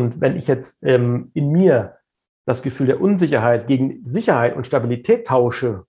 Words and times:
Und 0.00 0.18
wenn 0.20 0.36
ich 0.36 0.46
jetzt 0.46 0.82
ähm, 0.82 1.30
in 1.34 1.50
mir 1.50 1.98
das 2.46 2.62
Gefühl 2.62 2.86
der 2.86 3.02
Unsicherheit 3.02 3.66
gegen 3.66 4.02
Sicherheit 4.02 4.56
und 4.56 4.66
Stabilität 4.66 5.26
tausche, 5.26 5.84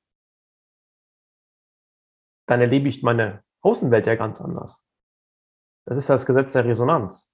dann 2.45 2.59
erlebe 2.59 2.89
ich 2.89 3.03
meine 3.03 3.41
Außenwelt 3.61 4.07
ja 4.07 4.15
ganz 4.15 4.41
anders. 4.41 4.85
Das 5.85 5.97
ist 5.97 6.09
das 6.09 6.25
Gesetz 6.25 6.51
der 6.51 6.65
Resonanz. 6.65 7.33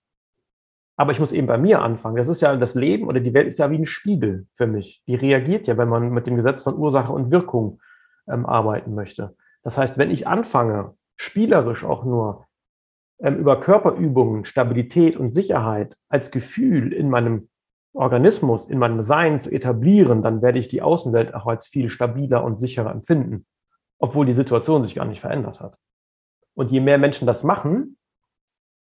Aber 0.98 1.12
ich 1.12 1.20
muss 1.20 1.32
eben 1.32 1.48
bei 1.48 1.58
mir 1.58 1.82
anfangen. 1.82 2.16
Das 2.16 2.28
ist 2.28 2.42
ja 2.42 2.56
das 2.56 2.76
Leben 2.76 3.08
oder 3.08 3.20
die 3.20 3.34
Welt 3.34 3.48
ist 3.48 3.58
ja 3.58 3.72
wie 3.72 3.80
ein 3.80 3.88
Spiegel 3.88 4.48
für 4.54 4.68
mich. 4.68 5.04
Die 5.08 5.16
reagiert 5.16 5.66
ja, 5.66 5.78
wenn 5.78 5.90
man 5.90 6.12
mit 6.12 6.28
dem 6.28 6.36
Gesetz 6.36 6.62
von 6.62 6.78
Ursache 6.78 7.12
und 7.12 7.32
Wirkung 7.32 7.82
ähm, 8.28 8.46
arbeiten 8.46 8.94
möchte. 8.94 9.36
Das 9.64 9.80
heißt, 9.80 9.98
wenn 9.98 10.12
ich 10.12 10.28
anfange, 10.28 10.96
spielerisch 11.16 11.84
auch 11.84 12.06
nur 12.06 12.47
über 13.20 13.60
Körperübungen, 13.60 14.46
Stabilität 14.46 15.18
und 15.18 15.32
Sicherheit 15.32 15.98
als 16.08 16.32
Gefühl 16.32 16.94
in 16.94 17.10
meinem 17.10 17.50
Organismus, 17.94 18.70
in 18.70 18.78
meinem 18.78 19.02
Sein 19.02 19.40
zu 19.40 19.52
etablieren, 19.52 20.22
dann 20.22 20.42
werde 20.42 20.60
ich 20.60 20.68
die 20.68 20.84
Außenwelt 20.84 21.34
auch 21.34 21.48
als 21.48 21.68
viel 21.68 21.90
stabiler 21.90 22.44
und 22.44 22.58
sicherer 22.58 22.92
empfinden, 22.92 23.48
obwohl 23.98 24.26
die 24.26 24.34
Situation 24.34 24.84
sich 24.84 24.96
gar 24.96 25.06
nicht 25.06 25.20
verändert 25.20 25.60
hat. 25.60 25.78
Und 26.54 26.72
je 26.72 26.80
mehr 26.80 27.00
Menschen 27.00 27.26
das 27.26 27.44
machen, 27.44 27.98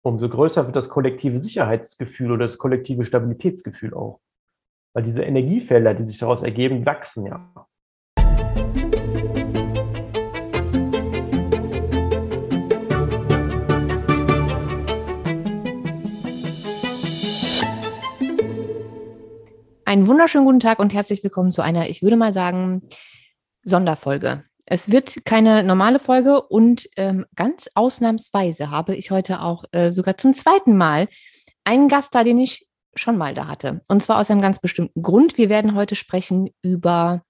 umso 0.04 0.30
größer 0.30 0.66
wird 0.66 0.76
das 0.76 0.90
kollektive 0.90 1.38
Sicherheitsgefühl 1.38 2.32
oder 2.32 2.46
das 2.46 2.58
kollektive 2.58 3.06
Stabilitätsgefühl 3.06 3.94
auch. 3.94 4.20
Weil 4.94 5.04
diese 5.04 5.24
Energiefelder, 5.24 5.94
die 5.94 6.04
sich 6.04 6.18
daraus 6.18 6.42
ergeben, 6.42 6.86
wachsen 6.86 7.28
ja. 7.28 7.68
Einen 19.88 20.06
wunderschönen 20.06 20.44
guten 20.44 20.60
Tag 20.60 20.80
und 20.80 20.94
herzlich 20.94 21.24
willkommen 21.24 21.54
zu 21.54 21.62
einer, 21.62 21.88
ich 21.88 22.04
würde 22.04 22.18
mal 22.18 22.34
sagen, 22.34 22.82
Sonderfolge. 23.64 24.44
Es 24.66 24.92
wird 24.92 25.24
keine 25.24 25.64
normale 25.64 26.00
Folge 26.00 26.42
und 26.42 26.90
ähm, 26.98 27.26
ganz 27.38 27.70
ausnahmsweise 27.74 28.70
habe 28.70 28.98
ich 28.98 29.12
heute 29.12 29.40
auch 29.40 29.64
äh, 29.72 29.90
sogar 29.90 30.18
zum 30.18 30.34
zweiten 30.34 30.76
Mal 30.76 31.08
einen 31.64 31.88
Gast 31.88 32.14
da, 32.14 32.26
den 32.26 32.38
ich 32.38 32.68
schon 32.96 33.18
mal 33.18 33.34
da 33.34 33.48
hatte. 33.48 33.80
Und 33.88 34.04
zwar 34.04 34.20
aus 34.20 34.30
einem 34.30 34.42
ganz 34.42 34.60
bestimmten 34.60 35.02
Grund. 35.02 35.38
Wir 35.38 35.48
werden 35.48 35.74
heute 35.74 35.96
sprechen 35.96 36.50
über 36.62 37.24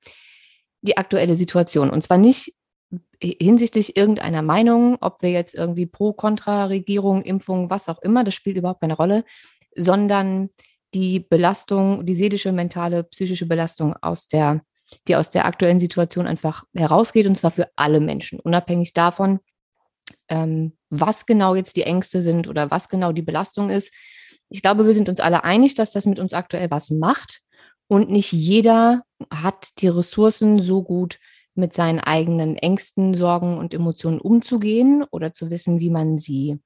die 0.81 0.97
aktuelle 0.97 1.35
Situation. 1.35 1.91
Und 1.91 2.05
zwar 2.05 2.17
nicht 2.17 2.55
hinsichtlich 3.21 3.95
irgendeiner 3.95 4.41
Meinung, 4.41 4.97
ob 4.99 5.21
wir 5.21 5.29
jetzt 5.29 5.53
irgendwie 5.53 5.85
pro, 5.85 6.11
kontra 6.11 6.65
Regierung, 6.65 7.21
Impfung, 7.21 7.69
was 7.69 7.87
auch 7.87 8.01
immer, 8.01 8.23
das 8.23 8.33
spielt 8.33 8.57
überhaupt 8.57 8.81
keine 8.81 8.95
Rolle, 8.95 9.25
sondern 9.75 10.49
die 10.93 11.19
Belastung, 11.19 12.05
die 12.05 12.13
seelische, 12.13 12.51
mentale, 12.51 13.03
psychische 13.03 13.45
Belastung 13.45 13.95
aus 14.01 14.27
der, 14.27 14.61
die 15.07 15.15
aus 15.15 15.29
der 15.29 15.45
aktuellen 15.45 15.79
Situation 15.79 16.27
einfach 16.27 16.63
herausgeht, 16.73 17.27
und 17.27 17.35
zwar 17.35 17.51
für 17.51 17.69
alle 17.75 17.99
Menschen, 17.99 18.39
unabhängig 18.39 18.93
davon, 18.93 19.39
ähm, 20.29 20.77
was 20.89 21.25
genau 21.25 21.55
jetzt 21.55 21.75
die 21.75 21.83
Ängste 21.83 22.21
sind 22.21 22.47
oder 22.47 22.71
was 22.71 22.89
genau 22.89 23.11
die 23.11 23.21
Belastung 23.21 23.69
ist. 23.69 23.93
Ich 24.49 24.61
glaube, 24.61 24.85
wir 24.85 24.93
sind 24.93 25.09
uns 25.09 25.19
alle 25.19 25.43
einig, 25.43 25.75
dass 25.75 25.91
das 25.91 26.05
mit 26.05 26.19
uns 26.19 26.33
aktuell 26.33 26.71
was 26.71 26.89
macht. 26.89 27.41
Und 27.89 28.09
nicht 28.09 28.31
jeder 28.31 29.03
hat 29.31 29.81
die 29.81 29.87
Ressourcen 29.87 30.59
so 30.59 30.83
gut 30.83 31.19
mit 31.55 31.73
seinen 31.73 31.99
eigenen 31.99 32.55
Ängsten, 32.55 33.13
Sorgen 33.13 33.57
und 33.57 33.73
Emotionen 33.73 34.19
umzugehen 34.19 35.03
oder 35.09 35.33
zu 35.33 35.49
wissen, 35.49 35.79
wie 35.79 35.89
man 35.89 36.17
sie 36.17 36.59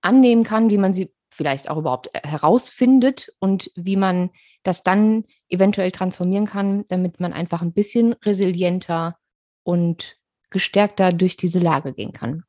annehmen 0.00 0.42
kann, 0.42 0.70
wie 0.70 0.78
man 0.78 0.94
sie 0.94 1.12
vielleicht 1.32 1.70
auch 1.70 1.78
überhaupt 1.78 2.10
äh, 2.12 2.26
herausfindet 2.26 3.32
und 3.38 3.70
wie 3.74 3.96
man 3.96 4.30
das 4.62 4.82
dann 4.82 5.24
eventuell 5.48 5.90
transformieren 5.90 6.46
kann, 6.46 6.84
damit 6.88 7.20
man 7.20 7.32
einfach 7.32 7.62
ein 7.62 7.72
bisschen 7.72 8.14
resilienter 8.24 9.16
und 9.64 10.16
gestärkter 10.50 11.12
durch 11.12 11.36
diese 11.36 11.58
Lage 11.58 11.92
gehen 11.92 12.12
kann. 12.12 12.44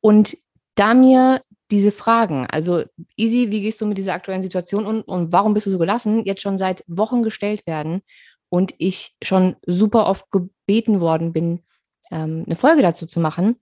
Und 0.00 0.36
da 0.74 0.94
mir 0.94 1.42
diese 1.70 1.92
Fragen, 1.92 2.46
also 2.46 2.84
Easy, 3.16 3.50
wie 3.50 3.60
gehst 3.60 3.80
du 3.80 3.86
mit 3.86 3.98
dieser 3.98 4.14
aktuellen 4.14 4.42
Situation 4.42 4.86
um 4.86 5.02
und 5.02 5.32
warum 5.32 5.54
bist 5.54 5.66
du 5.66 5.70
so 5.70 5.78
gelassen, 5.78 6.24
jetzt 6.24 6.42
schon 6.42 6.58
seit 6.58 6.84
Wochen 6.86 7.22
gestellt 7.22 7.66
werden 7.66 8.02
und 8.48 8.74
ich 8.78 9.16
schon 9.22 9.56
super 9.66 10.06
oft 10.06 10.30
gebeten 10.30 11.00
worden 11.00 11.32
bin, 11.32 11.64
ähm, 12.10 12.44
eine 12.46 12.56
Folge 12.56 12.82
dazu 12.82 13.06
zu 13.06 13.20
machen, 13.20 13.56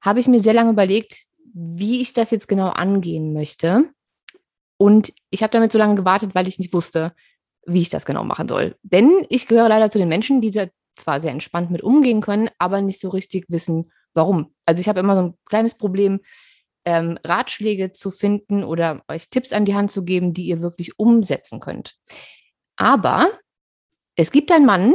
habe 0.00 0.20
ich 0.20 0.28
mir 0.28 0.40
sehr 0.40 0.54
lange 0.54 0.70
überlegt, 0.70 1.26
wie 1.52 2.00
ich 2.00 2.12
das 2.12 2.30
jetzt 2.30 2.48
genau 2.48 2.68
angehen 2.68 3.32
möchte. 3.32 3.90
Und 4.76 5.12
ich 5.30 5.42
habe 5.42 5.50
damit 5.50 5.72
so 5.72 5.78
lange 5.78 5.94
gewartet, 5.94 6.34
weil 6.34 6.48
ich 6.48 6.58
nicht 6.58 6.72
wusste, 6.72 7.14
wie 7.66 7.80
ich 7.80 7.90
das 7.90 8.04
genau 8.04 8.24
machen 8.24 8.48
soll. 8.48 8.76
Denn 8.82 9.24
ich 9.28 9.46
gehöre 9.46 9.68
leider 9.68 9.90
zu 9.90 9.98
den 9.98 10.08
Menschen, 10.08 10.40
die 10.40 10.50
da 10.50 10.66
zwar 10.96 11.20
sehr 11.20 11.32
entspannt 11.32 11.70
mit 11.70 11.82
umgehen 11.82 12.20
können, 12.20 12.50
aber 12.58 12.80
nicht 12.80 13.00
so 13.00 13.08
richtig 13.08 13.46
wissen, 13.48 13.92
warum. 14.14 14.54
Also 14.66 14.80
ich 14.80 14.88
habe 14.88 15.00
immer 15.00 15.14
so 15.14 15.22
ein 15.22 15.34
kleines 15.46 15.76
Problem, 15.76 16.20
ähm, 16.84 17.18
Ratschläge 17.24 17.92
zu 17.92 18.10
finden 18.10 18.64
oder 18.64 19.04
euch 19.08 19.30
Tipps 19.30 19.52
an 19.52 19.64
die 19.64 19.74
Hand 19.74 19.90
zu 19.90 20.04
geben, 20.04 20.34
die 20.34 20.46
ihr 20.46 20.60
wirklich 20.60 20.98
umsetzen 20.98 21.60
könnt. 21.60 21.96
Aber 22.76 23.30
es 24.16 24.32
gibt 24.32 24.50
einen 24.50 24.66
Mann, 24.66 24.92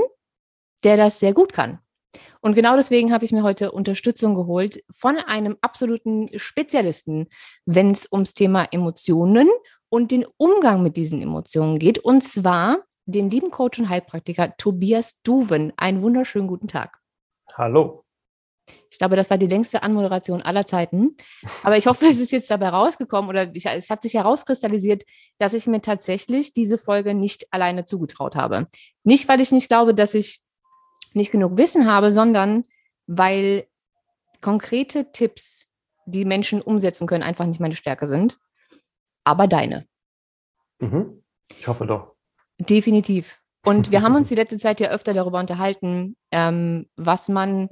der 0.83 0.97
das 0.97 1.19
sehr 1.19 1.33
gut 1.33 1.53
kann. 1.53 1.79
Und 2.41 2.53
genau 2.55 2.75
deswegen 2.75 3.13
habe 3.13 3.25
ich 3.25 3.31
mir 3.31 3.43
heute 3.43 3.71
Unterstützung 3.71 4.35
geholt 4.35 4.83
von 4.89 5.17
einem 5.17 5.57
absoluten 5.61 6.29
Spezialisten, 6.37 7.27
wenn 7.65 7.91
es 7.91 8.11
ums 8.11 8.33
Thema 8.33 8.67
Emotionen 8.71 9.49
und 9.89 10.11
den 10.11 10.25
Umgang 10.37 10.83
mit 10.83 10.97
diesen 10.97 11.21
Emotionen 11.21 11.79
geht. 11.79 11.99
Und 11.99 12.23
zwar 12.23 12.79
den 13.05 13.29
lieben 13.29 13.51
Coach 13.51 13.79
und 13.79 13.89
Heilpraktiker 13.89 14.55
Tobias 14.57 15.21
Duven. 15.21 15.73
Einen 15.77 16.01
wunderschönen 16.01 16.47
guten 16.47 16.67
Tag. 16.67 16.99
Hallo. 17.53 18.03
Ich 18.89 18.97
glaube, 18.97 19.15
das 19.15 19.29
war 19.29 19.37
die 19.37 19.47
längste 19.47 19.83
Anmoderation 19.83 20.41
aller 20.41 20.65
Zeiten. 20.65 21.15
Aber 21.63 21.77
ich 21.77 21.87
hoffe, 21.87 22.05
es 22.09 22.19
ist 22.19 22.31
jetzt 22.31 22.51
dabei 22.51 22.69
rausgekommen 22.69 23.29
oder 23.29 23.53
ich, 23.55 23.65
es 23.65 23.89
hat 23.89 24.01
sich 24.01 24.15
herauskristallisiert, 24.15 25.03
dass 25.39 25.53
ich 25.53 25.67
mir 25.67 25.81
tatsächlich 25.81 26.53
diese 26.53 26.77
Folge 26.77 27.13
nicht 27.13 27.47
alleine 27.51 27.85
zugetraut 27.85 28.35
habe. 28.35 28.67
Nicht, 29.03 29.27
weil 29.27 29.41
ich 29.41 29.51
nicht 29.51 29.69
glaube, 29.69 29.93
dass 29.93 30.13
ich 30.13 30.41
nicht 31.13 31.31
genug 31.31 31.57
Wissen 31.57 31.89
habe, 31.89 32.11
sondern 32.11 32.63
weil 33.07 33.67
konkrete 34.41 35.11
Tipps, 35.11 35.69
die 36.05 36.25
Menschen 36.25 36.61
umsetzen 36.61 37.07
können, 37.07 37.23
einfach 37.23 37.45
nicht 37.45 37.59
meine 37.59 37.75
Stärke 37.75 38.07
sind 38.07 38.39
aber 39.27 39.47
deine. 39.47 39.85
Mhm. 40.79 41.21
Ich 41.59 41.67
hoffe 41.67 41.85
doch. 41.85 42.13
Definitiv. 42.57 43.41
Und 43.65 43.91
wir 43.91 44.01
haben 44.01 44.15
uns 44.15 44.29
die 44.29 44.35
letzte 44.35 44.57
Zeit 44.57 44.79
ja 44.79 44.89
öfter 44.89 45.13
darüber 45.13 45.39
unterhalten, 45.39 46.15
ähm, 46.31 46.87
was 46.95 47.27
man 47.27 47.69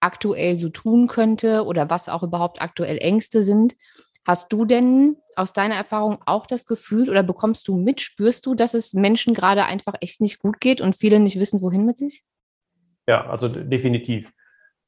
aktuell 0.00 0.58
so 0.58 0.68
tun 0.68 1.06
könnte 1.06 1.64
oder 1.64 1.88
was 1.90 2.08
auch 2.08 2.24
überhaupt 2.24 2.60
aktuell 2.60 2.98
Ängste 2.98 3.40
sind. 3.40 3.76
Hast 4.24 4.52
du 4.52 4.64
denn 4.64 5.16
aus 5.36 5.52
deiner 5.52 5.76
Erfahrung 5.76 6.18
auch 6.26 6.46
das 6.46 6.66
Gefühl 6.66 7.08
oder 7.08 7.22
bekommst 7.22 7.68
du 7.68 7.76
mit, 7.76 8.00
spürst 8.00 8.44
du, 8.44 8.56
dass 8.56 8.74
es 8.74 8.92
Menschen 8.92 9.32
gerade 9.32 9.64
einfach 9.64 9.94
echt 10.00 10.20
nicht 10.20 10.40
gut 10.40 10.60
geht 10.60 10.80
und 10.80 10.96
viele 10.96 11.20
nicht 11.20 11.38
wissen, 11.38 11.62
wohin 11.62 11.86
mit 11.86 11.98
sich? 11.98 12.24
Ja, 13.06 13.26
also 13.26 13.48
definitiv. 13.48 14.32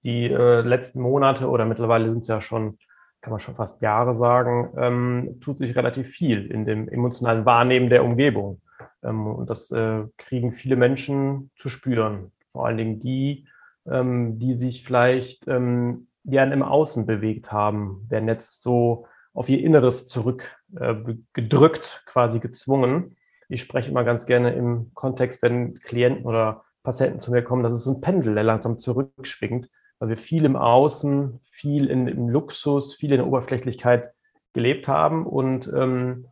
Die 0.05 0.27
äh, 0.27 0.61
letzten 0.61 1.01
Monate 1.01 1.49
oder 1.49 1.65
mittlerweile 1.65 2.09
sind 2.09 2.21
es 2.21 2.29
ja 2.29 2.41
schon 2.41 2.79
kann 3.21 3.33
man 3.33 3.41
schon 3.41 3.57
fast 3.57 3.83
Jahre 3.83 4.15
sagen, 4.15 4.73
ähm, 4.77 5.39
tut 5.41 5.59
sich 5.59 5.77
relativ 5.77 6.09
viel 6.09 6.47
in 6.51 6.65
dem 6.65 6.89
emotionalen 6.89 7.45
Wahrnehmen 7.45 7.91
der 7.91 8.05
Umgebung. 8.05 8.61
Ähm, 9.03 9.27
und 9.27 9.51
das 9.51 9.71
äh, 9.71 10.05
kriegen 10.17 10.53
viele 10.53 10.77
Menschen 10.77 11.51
zu 11.57 11.69
spüren. 11.69 12.33
Vor 12.53 12.67
allen 12.67 12.77
Dingen 12.77 13.01
die, 13.01 13.49
ähm, 13.87 14.39
die 14.39 14.55
sich 14.55 14.85
vielleicht 14.85 15.49
ähm, 15.49 16.09
gern 16.25 16.53
im 16.53 16.63
Außen 16.63 17.07
bewegt 17.07 17.51
haben, 17.51 18.07
werden 18.09 18.29
jetzt 18.29 18.63
so 18.63 19.07
auf 19.35 19.49
ihr 19.49 19.61
Inneres 19.61 20.07
zurückgedrückt, 20.07 22.03
äh, 22.07 22.11
quasi 22.11 22.41
gezwungen. 22.41 23.17
Ich 23.49 23.63
spreche 23.63 23.91
immer 23.91 24.05
ganz 24.05 24.27
gerne 24.27 24.53
im 24.55 24.93
Kontext, 24.95 25.43
wenn 25.43 25.81
Klienten 25.81 26.25
oder 26.25 26.65
Patienten 26.89 27.21
zu 27.21 27.31
mir 27.31 27.43
kommen, 27.43 27.63
dass 27.63 27.75
es 27.75 27.85
so 27.85 27.93
ein 27.93 28.01
Pendel, 28.01 28.35
der 28.35 28.45
langsam 28.45 28.79
zurückschwingt 28.79 29.69
weil 29.99 30.11
wir 30.11 30.17
viel 30.17 30.45
im 30.45 30.57
Außen, 30.57 31.41
viel 31.51 31.89
in, 31.89 32.07
im 32.07 32.29
Luxus, 32.29 32.95
viel 32.95 33.13
in 33.13 33.19
der 33.19 33.27
Oberflächlichkeit 33.27 34.13
gelebt 34.53 34.89
haben 34.89 35.27
und 35.27 35.71
ähm, 35.75 36.27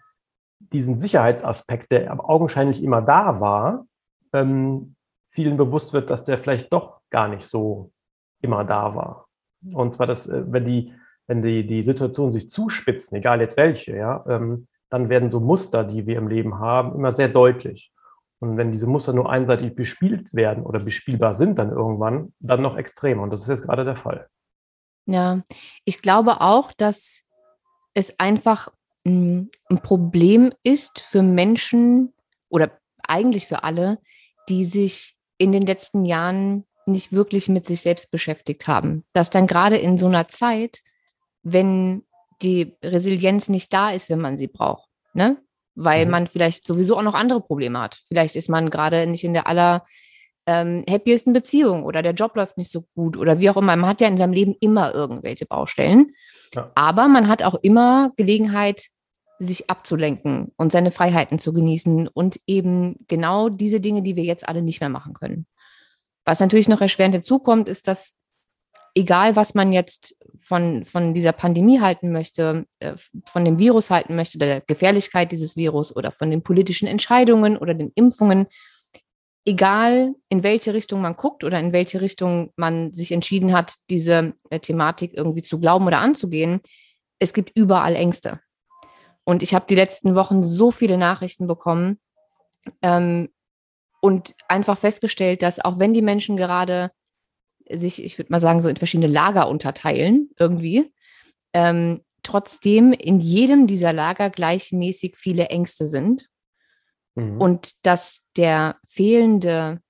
diesen 0.59 0.99
Sicherheitsaspekt, 0.99 1.93
der 1.93 2.19
augenscheinlich 2.29 2.83
immer 2.83 3.03
da 3.03 3.41
war, 3.41 3.87
ähm, 4.33 4.95
vielen 5.31 5.57
bewusst 5.57 5.93
wird, 5.93 6.11
dass 6.11 6.25
der 6.25 6.39
vielleicht 6.39 6.73
doch 6.73 7.01
gar 7.11 7.29
nicht 7.29 7.45
so 7.45 7.91
immer 8.41 8.65
da 8.65 8.95
war. 8.95 9.27
Und 9.73 9.95
zwar, 9.95 10.07
dass, 10.07 10.29
äh, 10.29 10.45
wenn 10.47 10.65
die, 10.65 10.93
wenn 11.27 11.43
die, 11.43 11.67
die 11.67 11.83
Situation 11.83 12.33
sich 12.33 12.51
zuspitzen, 12.51 13.19
egal 13.19 13.41
jetzt 13.41 13.57
welche, 13.57 13.97
ja, 13.97 14.25
ähm, 14.29 14.69
dann 14.89 15.09
werden 15.09 15.31
so 15.31 15.41
Muster, 15.41 15.83
die 15.85 16.07
wir 16.07 16.17
im 16.17 16.29
Leben 16.29 16.59
haben, 16.61 16.95
immer 16.95 17.11
sehr 17.11 17.29
deutlich. 17.29 17.93
Und 18.39 18.57
wenn 18.57 18.73
diese 18.73 18.87
Muster 18.87 19.13
nur 19.13 19.31
einseitig 19.31 19.75
bespielt 19.75 20.35
werden 20.35 20.65
oder 20.65 20.81
bespielbar 20.81 21.35
sind 21.35 21.59
dann 21.59 21.71
irgendwann, 21.71 22.35
dann 22.39 22.63
noch 22.63 22.77
extremer. 22.77 23.23
Und 23.23 23.31
das 23.31 23.43
ist 23.43 23.49
jetzt 23.49 23.63
gerade 23.63 23.85
der 23.85 23.97
Fall. 23.97 24.29
Ja, 25.07 25.43
ich 25.85 26.03
glaube 26.03 26.41
auch, 26.41 26.73
dass 26.73 27.23
es 27.95 28.19
einfach 28.19 28.69
mm, 29.05 29.45
ein 29.71 29.79
Problem 29.83 30.53
ist 30.63 31.01
für 31.01 31.23
Menschen 31.23 32.13
oder 32.49 32.73
eigentlich 33.07 33.47
für 33.47 33.65
alle, 33.65 33.99
die 34.49 34.65
sich 34.65 35.17
in 35.39 35.53
den 35.53 35.63
letzten 35.63 36.05
Jahren 36.05 36.65
nicht 36.87 37.13
wirklich 37.13 37.49
mit 37.49 37.67
sich 37.67 37.81
selbst 37.83 38.11
beschäftigt 38.11 38.69
haben. 38.69 39.05
Dass 39.13 39.31
dann 39.31 39.47
gerade 39.47 39.77
in 39.77 39.97
so 39.99 40.07
einer 40.07 40.29
Zeit, 40.29 40.83
wenn 41.43 42.05
die 42.43 42.77
Resilienz 42.83 43.49
nicht 43.49 43.73
da 43.73 43.91
ist, 43.91 44.11
wenn 44.11 44.21
man 44.21 44.37
sie 44.37 44.49
braucht, 44.49 44.89
ne? 45.15 45.39
Weil 45.77 46.07
mhm. 46.07 46.11
man 46.11 46.27
vielleicht 46.27 46.67
sowieso 46.67 46.97
auch 46.97 47.03
noch 47.03 47.15
andere 47.15 47.41
Probleme 47.41 47.79
hat. 47.81 48.03
Vielleicht 48.09 48.35
ist 48.35 48.49
man 48.49 48.71
gerade 48.71 49.07
nicht 49.07 49.23
in 49.23 49.35
der 49.35 49.47
aller 49.47 49.85
ähm, 50.47 50.85
happiesten 50.89 51.33
Beziehung 51.33 51.85
oder 51.85 52.03
der 52.03 52.15
Job 52.15 52.35
läuft 52.37 52.57
nicht 52.57 52.71
so 52.71 52.85
gut 52.95 53.17
oder 53.17 53.39
wie 53.39 53.51
auch 53.51 53.57
immer. 53.57 53.77
Man 53.77 53.89
hat 53.89 54.01
ja 54.01 54.09
in 54.09 54.17
seinem 54.17 54.33
Leben 54.33 54.55
immer 54.61 54.95
irgendwelche 54.95 55.47
Baustellen. 55.47 56.13
Ja. 56.55 56.71
Aber 56.75 57.09
man 57.09 57.29
hat 57.29 57.43
auch 57.43 57.55
immer 57.63 58.13
Gelegenheit, 58.17 58.87
sich 59.39 59.69
abzulenken 59.69 60.53
und 60.57 60.73
seine 60.73 60.91
Freiheiten 60.91 61.39
zu 61.39 61.53
genießen 61.53 62.09
und 62.09 62.41
eben 62.47 62.97
genau 63.07 63.51
diese 63.51 63.81
Dinge, 63.81 64.01
die 64.03 64.17
wir 64.17 64.25
jetzt 64.25 64.49
alle 64.49 64.63
nicht 64.63 64.81
mehr 64.81 64.89
machen 64.89 65.13
können. 65.13 65.47
Was 66.25 66.41
natürlich 66.41 66.69
noch 66.69 66.81
erschwerend 66.81 67.15
hinzukommt, 67.15 67.69
ist, 67.69 67.87
dass 67.87 68.19
egal 68.97 69.37
was 69.37 69.55
man 69.55 69.73
jetzt 69.73 70.17
von, 70.37 70.85
von 70.85 71.15
dieser 71.15 71.33
Pandemie 71.33 71.81
halten 71.81 72.11
möchte, 72.11 72.67
äh, 72.81 72.95
von 73.29 73.45
dem 73.45 73.59
Virus 73.59 73.91
halten 73.91 74.17
möchte, 74.17 74.39
der 74.39 74.63
Gefährlichkeit 74.63 75.31
dieses 75.33 75.55
Virus 75.55 75.95
oder 75.95 76.11
von 76.11 76.31
den 76.31 76.43
politischen 76.43 76.89
Entscheidungen 76.89 77.57
oder 77.57 77.75
den 77.75 77.93
Impfungen, 77.95 78.47
egal 79.45 80.15
in 80.29 80.43
welche 80.43 80.75
Richtung 80.75 81.03
man 81.03 81.15
guckt 81.15 81.45
oder 81.45 81.61
in 81.61 81.73
welche 81.73 82.01
Richtung 82.01 82.53
man 82.57 82.93
sich 82.93 83.13
entschieden 83.13 83.53
hat, 83.53 83.75
diese 83.91 84.33
äh, 84.51 84.59
Thematik 84.59 85.13
irgendwie 85.15 85.43
zu 85.43 85.61
glauben 85.61 85.87
oder 85.87 86.01
anzugehen, 86.01 86.61
es 87.19 87.33
gibt 87.33 87.53
überall 87.55 87.95
Ängste. 87.95 88.41
Und 89.25 89.43
ich 89.43 89.55
habe 89.55 89.67
die 89.69 89.75
letzten 89.75 90.15
Wochen 90.15 90.43
so 90.43 90.71
viele 90.71 90.97
Nachrichten 90.97 91.47
bekommen 91.47 91.99
ähm, 92.81 93.29
und 94.01 94.35
einfach 94.49 94.79
festgestellt, 94.79 95.43
dass 95.43 95.63
auch 95.63 95.79
wenn 95.79 95.93
die 95.93 96.03
Menschen 96.03 96.37
gerade 96.37 96.93
sich, 97.71 98.03
ich 98.03 98.19
würde 98.19 98.33
mal 98.33 98.41
sagen, 98.41 98.61
so 98.61 98.69
in 98.69 98.77
verschiedene 98.77 99.13
Lager 99.13 99.49
unterteilen 99.49 100.31
irgendwie, 100.39 100.93
ähm, 101.53 102.03
trotzdem 102.23 102.93
in 102.93 103.21
jedem 103.21 103.67
dieser 103.67 103.93
Lager 103.93 104.31
gleichmäßig 104.31 105.17
viele 105.17 105.47
Ängste 105.47 105.87
sind 105.87 106.29
mhm. 107.15 107.41
und 107.41 107.87
dass 107.87 108.25
der 108.37 108.77
fehlende 108.87 109.81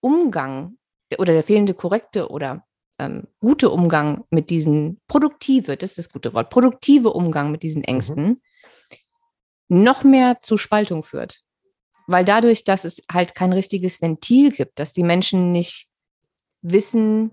Umgang 0.00 0.78
oder 1.18 1.32
der 1.32 1.42
fehlende 1.42 1.74
korrekte 1.74 2.30
oder 2.30 2.64
ähm, 2.98 3.28
gute 3.40 3.70
Umgang 3.70 4.24
mit 4.30 4.50
diesen 4.50 5.00
produktive, 5.08 5.76
das 5.76 5.90
ist 5.90 5.98
das 5.98 6.12
gute 6.12 6.34
Wort, 6.34 6.50
produktive 6.50 7.12
Umgang 7.12 7.50
mit 7.50 7.62
diesen 7.62 7.80
mhm. 7.80 7.86
Ängsten 7.86 8.26
mhm. 9.68 9.82
noch 9.82 10.04
mehr 10.04 10.38
zu 10.40 10.56
Spaltung 10.56 11.02
führt. 11.02 11.38
Weil 12.06 12.24
dadurch, 12.24 12.64
dass 12.64 12.84
es 12.84 13.02
halt 13.12 13.34
kein 13.34 13.52
richtiges 13.52 14.00
Ventil 14.00 14.50
gibt, 14.50 14.78
dass 14.78 14.94
die 14.94 15.02
Menschen 15.02 15.52
nicht 15.52 15.88
wissen, 16.62 17.32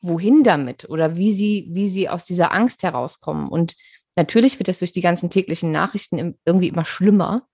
wohin 0.00 0.42
damit 0.42 0.88
oder 0.88 1.16
wie 1.16 1.32
sie, 1.32 1.68
wie 1.70 1.88
sie 1.88 2.08
aus 2.08 2.24
dieser 2.24 2.52
Angst 2.52 2.82
herauskommen. 2.82 3.48
Und 3.48 3.76
natürlich 4.16 4.58
wird 4.58 4.68
das 4.68 4.80
durch 4.80 4.92
die 4.92 5.00
ganzen 5.00 5.30
täglichen 5.30 5.70
Nachrichten 5.70 6.38
irgendwie 6.44 6.68
immer 6.68 6.84
schlimmer. 6.84 7.46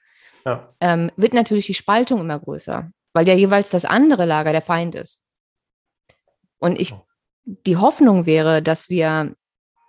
Ja. 0.45 0.75
Ähm, 0.81 1.11
wird 1.17 1.35
natürlich 1.35 1.67
die 1.67 1.75
Spaltung 1.75 2.21
immer 2.21 2.39
größer, 2.39 2.91
weil 3.13 3.29
ja 3.29 3.35
jeweils 3.35 3.69
das 3.69 3.85
andere 3.85 4.25
Lager 4.25 4.53
der 4.53 4.63
Feind 4.63 4.95
ist. 4.95 5.23
Und 6.59 6.81
ich, 6.81 6.95
die 7.45 7.77
Hoffnung 7.77 8.27
wäre, 8.27 8.63
dass 8.63 8.89
wir 8.89 9.35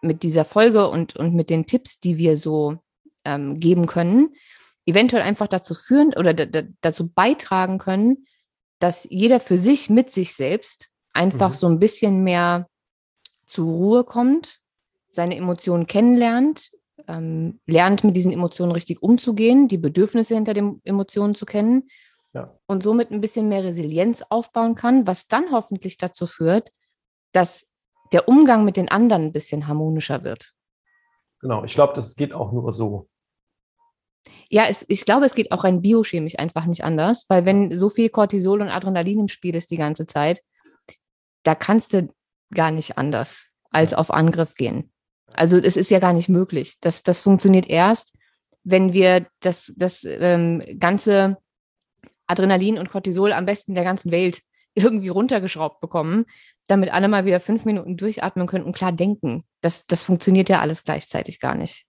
mit 0.01 0.23
dieser 0.23 0.45
Folge 0.45 0.89
und, 0.89 1.15
und 1.15 1.33
mit 1.33 1.49
den 1.49 1.65
Tipps, 1.65 1.99
die 1.99 2.17
wir 2.17 2.37
so 2.37 2.77
ähm, 3.25 3.59
geben 3.59 3.85
können, 3.85 4.33
eventuell 4.85 5.23
einfach 5.23 5.47
dazu 5.47 5.75
führen 5.75 6.13
oder 6.13 6.33
dazu 6.33 7.09
beitragen 7.09 7.77
können, 7.77 8.25
dass 8.79 9.07
jeder 9.09 9.39
für 9.39 9.57
sich 9.57 9.89
mit 9.89 10.11
sich 10.11 10.35
selbst 10.35 10.89
einfach 11.19 11.49
mhm. 11.49 11.53
so 11.53 11.67
ein 11.67 11.79
bisschen 11.79 12.23
mehr 12.23 12.67
zur 13.45 13.65
Ruhe 13.65 14.03
kommt, 14.05 14.61
seine 15.11 15.35
Emotionen 15.35 15.85
kennenlernt, 15.85 16.71
ähm, 17.07 17.59
lernt 17.65 18.03
mit 18.05 18.15
diesen 18.15 18.31
Emotionen 18.31 18.71
richtig 18.71 19.03
umzugehen, 19.03 19.67
die 19.67 19.77
Bedürfnisse 19.77 20.35
hinter 20.35 20.53
den 20.53 20.81
Emotionen 20.85 21.35
zu 21.35 21.45
kennen 21.45 21.89
ja. 22.33 22.57
und 22.67 22.83
somit 22.83 23.11
ein 23.11 23.19
bisschen 23.19 23.49
mehr 23.49 23.63
Resilienz 23.63 24.23
aufbauen 24.29 24.75
kann, 24.75 25.07
was 25.07 25.27
dann 25.27 25.51
hoffentlich 25.51 25.97
dazu 25.97 26.25
führt, 26.25 26.71
dass 27.33 27.67
der 28.13 28.29
Umgang 28.29 28.63
mit 28.63 28.77
den 28.77 28.89
anderen 28.89 29.25
ein 29.25 29.31
bisschen 29.33 29.67
harmonischer 29.67 30.23
wird. 30.23 30.53
Genau, 31.41 31.63
ich 31.65 31.73
glaube, 31.73 31.93
das 31.93 32.15
geht 32.15 32.33
auch 32.33 32.51
nur 32.51 32.71
so. 32.71 33.09
Ja, 34.49 34.65
es, 34.69 34.85
ich 34.87 35.05
glaube, 35.05 35.25
es 35.25 35.35
geht 35.35 35.51
auch 35.51 35.63
rein 35.63 35.81
biochemisch 35.81 36.39
einfach 36.39 36.65
nicht 36.65 36.83
anders, 36.83 37.25
weil 37.27 37.45
wenn 37.45 37.75
so 37.75 37.89
viel 37.89 38.09
Cortisol 38.09 38.61
und 38.61 38.69
Adrenalin 38.69 39.19
im 39.19 39.27
Spiel 39.27 39.55
ist 39.55 39.71
die 39.71 39.77
ganze 39.77 40.05
Zeit, 40.05 40.41
da 41.43 41.55
kannst 41.55 41.93
du 41.93 42.09
gar 42.53 42.71
nicht 42.71 42.97
anders 42.97 43.47
als 43.71 43.93
auf 43.93 44.11
Angriff 44.11 44.55
gehen. 44.55 44.91
Also 45.33 45.57
es 45.57 45.77
ist 45.77 45.91
ja 45.91 45.99
gar 45.99 46.13
nicht 46.13 46.29
möglich. 46.29 46.77
Das, 46.81 47.03
das 47.03 47.19
funktioniert 47.19 47.69
erst, 47.69 48.17
wenn 48.63 48.93
wir 48.93 49.27
das, 49.41 49.73
das 49.77 50.03
ähm, 50.03 50.63
ganze 50.79 51.37
Adrenalin 52.27 52.77
und 52.77 52.89
Cortisol 52.89 53.33
am 53.33 53.45
besten 53.45 53.73
der 53.73 53.83
ganzen 53.83 54.11
Welt 54.11 54.41
irgendwie 54.75 55.09
runtergeschraubt 55.09 55.81
bekommen, 55.81 56.25
damit 56.67 56.93
alle 56.93 57.07
mal 57.07 57.25
wieder 57.25 57.39
fünf 57.39 57.65
Minuten 57.65 57.97
durchatmen 57.97 58.47
können 58.47 58.65
und 58.65 58.75
klar 58.75 58.91
denken. 58.91 59.43
Das, 59.61 59.87
das 59.87 60.03
funktioniert 60.03 60.49
ja 60.49 60.61
alles 60.61 60.83
gleichzeitig 60.83 61.39
gar 61.39 61.55
nicht. 61.55 61.85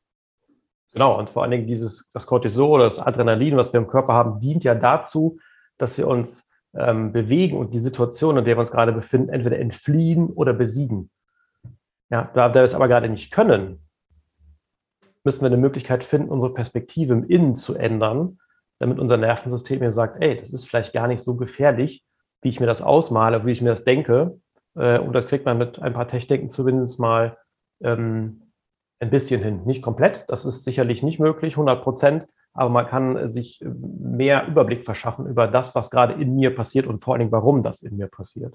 Genau, 0.92 1.18
und 1.18 1.30
vor 1.30 1.42
allen 1.42 1.52
Dingen 1.52 1.66
dieses, 1.66 2.10
das 2.12 2.26
Cortisol 2.26 2.70
oder 2.80 2.84
das 2.84 2.98
Adrenalin, 2.98 3.56
was 3.56 3.72
wir 3.72 3.78
im 3.78 3.86
Körper 3.86 4.12
haben, 4.12 4.40
dient 4.40 4.64
ja 4.64 4.74
dazu, 4.74 5.38
dass 5.78 5.96
wir 5.98 6.08
uns 6.08 6.48
ähm, 6.74 7.12
bewegen 7.12 7.56
und 7.56 7.74
die 7.74 7.80
Situation, 7.80 8.36
in 8.36 8.44
der 8.44 8.56
wir 8.56 8.60
uns 8.60 8.70
gerade 8.70 8.92
befinden, 8.92 9.30
entweder 9.30 9.58
entfliehen 9.58 10.28
oder 10.28 10.52
besiegen. 10.52 11.10
Ja, 12.10 12.30
da, 12.34 12.48
da 12.48 12.54
wir 12.54 12.62
es 12.62 12.74
aber 12.74 12.88
gerade 12.88 13.08
nicht 13.08 13.32
können, 13.32 13.80
müssen 15.24 15.42
wir 15.42 15.46
eine 15.46 15.56
Möglichkeit 15.56 16.04
finden, 16.04 16.30
unsere 16.30 16.54
Perspektive 16.54 17.12
im 17.12 17.24
Innen 17.24 17.54
zu 17.54 17.74
ändern, 17.74 18.38
damit 18.78 18.98
unser 18.98 19.16
Nervensystem 19.16 19.80
mir 19.80 19.92
sagt, 19.92 20.22
ey, 20.22 20.40
das 20.40 20.52
ist 20.52 20.68
vielleicht 20.68 20.92
gar 20.92 21.06
nicht 21.06 21.22
so 21.22 21.36
gefährlich, 21.36 22.04
wie 22.42 22.48
ich 22.48 22.60
mir 22.60 22.66
das 22.66 22.82
ausmale, 22.82 23.44
wie 23.44 23.52
ich 23.52 23.60
mir 23.60 23.68
das 23.68 23.84
denke. 23.84 24.38
Äh, 24.74 24.98
und 24.98 25.12
das 25.12 25.26
kriegt 25.26 25.44
man 25.44 25.58
mit 25.58 25.78
ein 25.80 25.92
paar 25.92 26.08
Techniken 26.08 26.50
zumindest 26.50 26.98
mal 26.98 27.36
ähm, 27.82 28.52
ein 28.98 29.10
bisschen 29.10 29.42
hin. 29.42 29.64
Nicht 29.64 29.82
komplett, 29.82 30.24
das 30.28 30.44
ist 30.44 30.64
sicherlich 30.64 31.02
nicht 31.02 31.20
möglich, 31.20 31.54
100 31.54 31.82
Prozent, 31.82 32.26
aber 32.52 32.70
man 32.70 32.86
kann 32.86 33.28
sich 33.28 33.60
mehr 33.62 34.46
Überblick 34.46 34.84
verschaffen 34.84 35.26
über 35.26 35.46
das, 35.46 35.74
was 35.74 35.90
gerade 35.90 36.20
in 36.20 36.34
mir 36.34 36.54
passiert 36.54 36.86
und 36.86 37.00
vor 37.00 37.14
allen 37.14 37.20
Dingen, 37.20 37.32
warum 37.32 37.62
das 37.62 37.82
in 37.82 37.96
mir 37.96 38.08
passiert. 38.08 38.54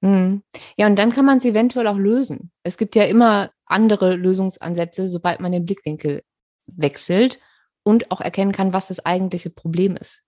Mhm. 0.00 0.42
Ja, 0.76 0.86
und 0.86 0.98
dann 0.98 1.10
kann 1.12 1.24
man 1.24 1.38
es 1.38 1.44
eventuell 1.44 1.86
auch 1.86 1.96
lösen. 1.96 2.50
Es 2.62 2.76
gibt 2.76 2.94
ja 2.94 3.04
immer 3.04 3.50
andere 3.66 4.14
Lösungsansätze, 4.14 5.08
sobald 5.08 5.40
man 5.40 5.52
den 5.52 5.64
Blickwinkel 5.64 6.22
wechselt 6.66 7.40
und 7.82 8.10
auch 8.10 8.20
erkennen 8.20 8.52
kann, 8.52 8.72
was 8.72 8.88
das 8.88 9.04
eigentliche 9.04 9.50
Problem 9.50 9.96
ist. 9.96 10.22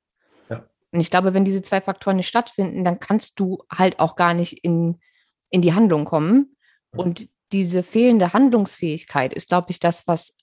Ja. 0.48 0.64
Und 0.92 1.00
ich 1.00 1.10
glaube, 1.10 1.34
wenn 1.34 1.44
diese 1.44 1.62
zwei 1.62 1.80
Faktoren 1.80 2.16
nicht 2.16 2.28
stattfinden, 2.28 2.84
dann 2.84 3.00
kannst 3.00 3.38
du 3.38 3.62
halt 3.72 4.00
auch 4.00 4.16
gar 4.16 4.34
nicht 4.34 4.64
in, 4.64 5.00
in 5.50 5.62
die 5.62 5.74
Handlung 5.74 6.04
kommen. 6.04 6.56
Und 6.92 7.28
diese 7.52 7.82
fehlende 7.82 8.32
Handlungsfähigkeit 8.32 9.34
ist, 9.34 9.48
glaube 9.48 9.70
ich, 9.70 9.80
das, 9.80 10.06
was 10.06 10.36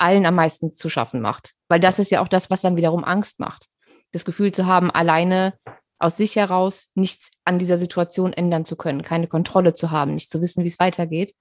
allen 0.00 0.26
am 0.26 0.34
meisten 0.34 0.72
zu 0.72 0.88
schaffen 0.88 1.20
macht. 1.20 1.54
Weil 1.68 1.80
das 1.80 1.98
ist 1.98 2.10
ja 2.10 2.20
auch 2.20 2.28
das, 2.28 2.50
was 2.50 2.62
dann 2.62 2.76
wiederum 2.76 3.04
Angst 3.04 3.40
macht. 3.40 3.66
Das 4.12 4.24
Gefühl 4.24 4.52
zu 4.52 4.66
haben, 4.66 4.90
alleine 4.90 5.54
aus 5.98 6.16
sich 6.16 6.36
heraus 6.36 6.90
nichts 6.94 7.30
an 7.44 7.58
dieser 7.58 7.76
Situation 7.76 8.32
ändern 8.32 8.64
zu 8.64 8.74
können, 8.76 9.02
keine 9.02 9.28
Kontrolle 9.28 9.74
zu 9.74 9.90
haben, 9.90 10.14
nicht 10.14 10.30
zu 10.30 10.40
wissen, 10.40 10.64
wie 10.64 10.68
es 10.68 10.78
weitergeht. 10.78 11.34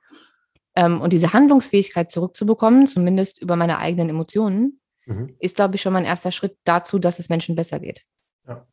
Ähm, 0.75 1.01
und 1.01 1.13
diese 1.13 1.33
Handlungsfähigkeit 1.33 2.11
zurückzubekommen, 2.11 2.87
zumindest 2.87 3.41
über 3.41 3.55
meine 3.55 3.79
eigenen 3.79 4.09
Emotionen, 4.09 4.79
mhm. 5.05 5.35
ist, 5.39 5.55
glaube 5.55 5.75
ich, 5.75 5.81
schon 5.81 5.93
mein 5.93 6.05
erster 6.05 6.31
Schritt 6.31 6.57
dazu, 6.65 6.99
dass 6.99 7.19
es 7.19 7.29
Menschen 7.29 7.55
besser 7.55 7.79
geht. 7.79 8.03
Ja, 8.47 8.67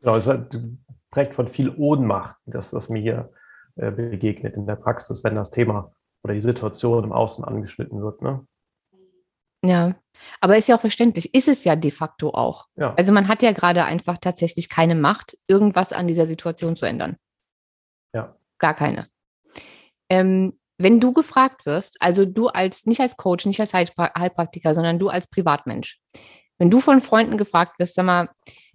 genau, 0.00 0.16
es 0.16 0.26
hat, 0.26 0.54
prägt 1.10 1.34
von 1.34 1.48
viel 1.48 1.70
Ohnmacht, 1.70 2.36
dass 2.46 2.70
das 2.70 2.88
mir 2.88 3.00
hier 3.00 3.32
äh, 3.76 3.90
begegnet 3.90 4.54
in 4.54 4.66
der 4.66 4.76
Praxis, 4.76 5.24
wenn 5.24 5.34
das 5.34 5.50
Thema 5.50 5.92
oder 6.22 6.34
die 6.34 6.40
Situation 6.42 7.04
im 7.04 7.12
Außen 7.12 7.44
angeschnitten 7.44 8.02
wird. 8.02 8.22
Ne? 8.22 8.46
Ja, 9.64 9.94
aber 10.40 10.56
ist 10.56 10.68
ja 10.68 10.76
auch 10.76 10.80
verständlich. 10.80 11.34
Ist 11.34 11.48
es 11.48 11.64
ja 11.64 11.76
de 11.76 11.90
facto 11.90 12.30
auch. 12.30 12.66
Ja. 12.76 12.94
Also 12.94 13.12
man 13.12 13.28
hat 13.28 13.42
ja 13.42 13.52
gerade 13.52 13.84
einfach 13.84 14.18
tatsächlich 14.18 14.68
keine 14.68 14.94
Macht, 14.94 15.36
irgendwas 15.46 15.92
an 15.92 16.06
dieser 16.06 16.26
Situation 16.26 16.76
zu 16.76 16.86
ändern. 16.86 17.16
Ja. 18.12 18.36
Gar 18.58 18.74
keine. 18.74 19.08
Ähm, 20.08 20.58
wenn 20.78 21.00
du 21.00 21.12
gefragt 21.12 21.64
wirst, 21.66 22.00
also 22.00 22.24
du 22.24 22.48
als, 22.48 22.86
nicht 22.86 23.00
als 23.00 23.16
Coach, 23.16 23.46
nicht 23.46 23.60
als 23.60 23.72
Heilpraktiker, 23.72 24.74
sondern 24.74 24.98
du 24.98 25.08
als 25.08 25.28
Privatmensch, 25.28 26.00
wenn 26.58 26.70
du 26.70 26.80
von 26.80 27.00
Freunden 27.00 27.38
gefragt 27.38 27.78
wirst, 27.78 27.94
sag 27.94 28.04
mal, 28.04 28.28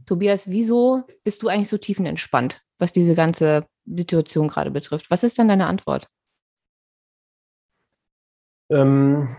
Tobias, 0.06 0.50
wieso 0.50 1.04
bist 1.24 1.44
du 1.44 1.50
eigentlich 1.50 1.70
so 1.70 1.78
tiefenentspannt, 1.78 2.62
was 2.78 2.94
diese 2.94 3.14
ganze 3.14 3.66
Situation 3.86 4.48
gerade 4.48 4.72
betrifft? 4.72 5.10
Was 5.10 5.24
ist 5.24 5.38
dann 5.38 5.48
deine 5.48 5.68
Antwort? 5.68 6.08
Ähm, 8.70 9.36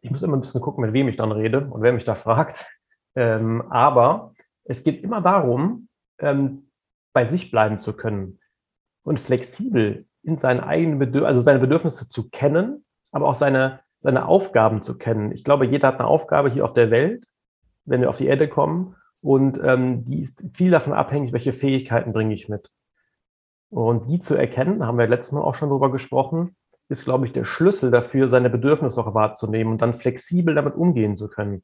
Ich 0.00 0.10
muss 0.10 0.22
immer 0.22 0.36
ein 0.36 0.40
bisschen 0.40 0.60
gucken, 0.60 0.82
mit 0.84 0.92
wem 0.92 1.08
ich 1.08 1.16
dann 1.16 1.32
rede 1.32 1.68
und 1.68 1.82
wer 1.82 1.92
mich 1.92 2.04
da 2.04 2.14
fragt. 2.14 2.66
Ähm, 3.14 3.62
aber 3.70 4.32
es 4.64 4.84
geht 4.84 5.02
immer 5.02 5.20
darum, 5.20 5.88
ähm, 6.18 6.70
bei 7.12 7.24
sich 7.24 7.50
bleiben 7.50 7.78
zu 7.78 7.94
können 7.94 8.38
und 9.02 9.18
flexibel 9.18 10.06
in 10.22 10.38
seinen 10.38 10.60
eigenen 10.60 10.98
Bedürfnissen, 10.98 11.26
also 11.26 11.40
seine 11.40 11.58
Bedürfnisse 11.58 12.08
zu 12.08 12.28
kennen, 12.28 12.84
aber 13.10 13.26
auch 13.26 13.34
seine, 13.34 13.80
seine 14.00 14.26
Aufgaben 14.26 14.82
zu 14.82 14.96
kennen. 14.98 15.32
Ich 15.32 15.42
glaube, 15.42 15.66
jeder 15.66 15.88
hat 15.88 15.98
eine 15.98 16.06
Aufgabe 16.06 16.50
hier 16.50 16.64
auf 16.64 16.74
der 16.74 16.90
Welt, 16.90 17.26
wenn 17.84 18.00
wir 18.00 18.10
auf 18.10 18.18
die 18.18 18.26
Erde 18.26 18.48
kommen. 18.48 18.94
Und 19.20 19.58
ähm, 19.64 20.04
die 20.04 20.20
ist 20.20 20.44
viel 20.52 20.70
davon 20.70 20.92
abhängig, 20.92 21.32
welche 21.32 21.52
Fähigkeiten 21.52 22.12
bringe 22.12 22.34
ich 22.34 22.48
mit. 22.48 22.70
Und 23.70 24.08
die 24.08 24.20
zu 24.20 24.34
erkennen, 24.34 24.86
haben 24.86 24.98
wir 24.98 25.08
letztes 25.08 25.32
Mal 25.32 25.42
auch 25.42 25.54
schon 25.54 25.70
drüber 25.70 25.90
gesprochen, 25.90 26.56
ist, 26.88 27.04
glaube 27.04 27.26
ich, 27.26 27.32
der 27.32 27.44
Schlüssel 27.44 27.90
dafür, 27.90 28.28
seine 28.28 28.50
Bedürfnisse 28.50 29.00
auch 29.00 29.14
wahrzunehmen 29.14 29.72
und 29.72 29.82
dann 29.82 29.94
flexibel 29.94 30.54
damit 30.54 30.74
umgehen 30.74 31.16
zu 31.16 31.28
können. 31.28 31.62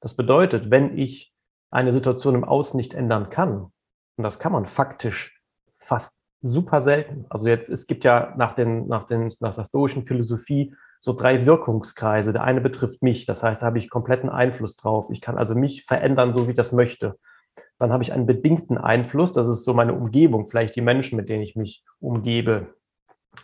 Das 0.00 0.14
bedeutet, 0.14 0.70
wenn 0.70 0.96
ich 0.96 1.32
eine 1.70 1.92
Situation 1.92 2.34
im 2.34 2.44
Außen 2.44 2.76
nicht 2.76 2.94
ändern 2.94 3.30
kann, 3.30 3.70
und 4.16 4.24
das 4.24 4.38
kann 4.38 4.52
man 4.52 4.66
faktisch 4.66 5.40
fast 5.78 6.16
super 6.42 6.80
selten. 6.80 7.26
Also 7.30 7.48
jetzt, 7.48 7.68
es 7.68 7.86
gibt 7.86 8.04
ja 8.04 8.34
nach, 8.36 8.54
den, 8.54 8.86
nach, 8.88 9.06
den, 9.06 9.32
nach 9.40 9.54
der 9.54 9.64
stoischen 9.64 10.04
Philosophie 10.04 10.74
so 11.00 11.12
drei 11.12 11.46
Wirkungskreise. 11.46 12.32
Der 12.32 12.42
eine 12.42 12.60
betrifft 12.60 13.02
mich, 13.02 13.26
das 13.26 13.42
heißt, 13.42 13.62
da 13.62 13.66
habe 13.66 13.78
ich 13.78 13.90
kompletten 13.90 14.28
Einfluss 14.28 14.76
drauf. 14.76 15.08
Ich 15.10 15.20
kann 15.20 15.38
also 15.38 15.54
mich 15.54 15.84
verändern, 15.84 16.34
so 16.36 16.46
wie 16.46 16.50
ich 16.50 16.56
das 16.56 16.72
möchte. 16.72 17.18
Dann 17.78 17.92
habe 17.92 18.02
ich 18.02 18.12
einen 18.12 18.26
bedingten 18.26 18.76
Einfluss, 18.76 19.32
das 19.32 19.48
ist 19.48 19.64
so 19.64 19.72
meine 19.72 19.94
Umgebung, 19.94 20.46
vielleicht 20.46 20.74
die 20.74 20.80
Menschen, 20.80 21.16
mit 21.16 21.28
denen 21.28 21.42
ich 21.42 21.54
mich 21.54 21.84
umgebe. 22.00 22.74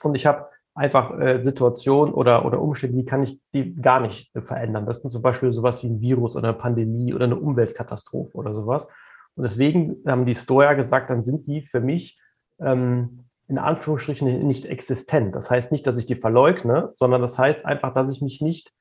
Und 0.03 0.17
ich 0.17 0.27
habe 0.27 0.49
einfach 0.75 1.19
äh, 1.19 1.43
Situationen 1.43 2.13
oder, 2.13 2.45
oder 2.45 2.61
Umstände, 2.61 2.97
die 2.97 3.05
kann 3.05 3.23
ich 3.23 3.41
die 3.53 3.75
gar 3.77 4.01
nicht 4.01 4.35
äh, 4.35 4.43
verändern. 4.43 4.87
Das 4.87 5.03
sind 5.03 5.11
zum 5.11 5.23
Beispiel 5.23 5.53
sowas 5.53 5.83
wie 5.83 5.89
ein 5.89 6.01
Virus 6.01 6.37
oder 6.37 6.49
eine 6.49 6.59
Pandemie 6.59 7.15
oder 7.15 7.25
eine 7.25 7.37
Umweltkatastrophe 7.37 8.37
oder 8.37 8.55
sowas. 8.55 8.89
Und 9.37 9.45
deswegen 9.45 9.97
haben 10.07 10.27
die 10.27 10.35
Stoer 10.35 10.75
gesagt, 10.75 11.11
dann 11.11 11.25
sind 11.25 11.47
die 11.47 11.63
für 11.63 11.81
mich 11.81 12.19
ähm, 12.61 13.25
in 13.47 13.59
Anführungsstrichen 13.59 14.47
nicht 14.47 14.67
existent. 14.67 15.35
Das 15.35 15.51
heißt 15.51 15.71
nicht, 15.71 15.87
dass 15.87 15.99
ich 15.99 16.07
die 16.07 16.15
verleugne, 16.15 16.93
sondern 16.97 17.23
das 17.23 17.39
heißt 17.39 17.65
einfach, 17.67 17.95
dass 17.95 18.11
ich 18.11 18.21
mich 18.21 18.41
nicht 18.41 18.73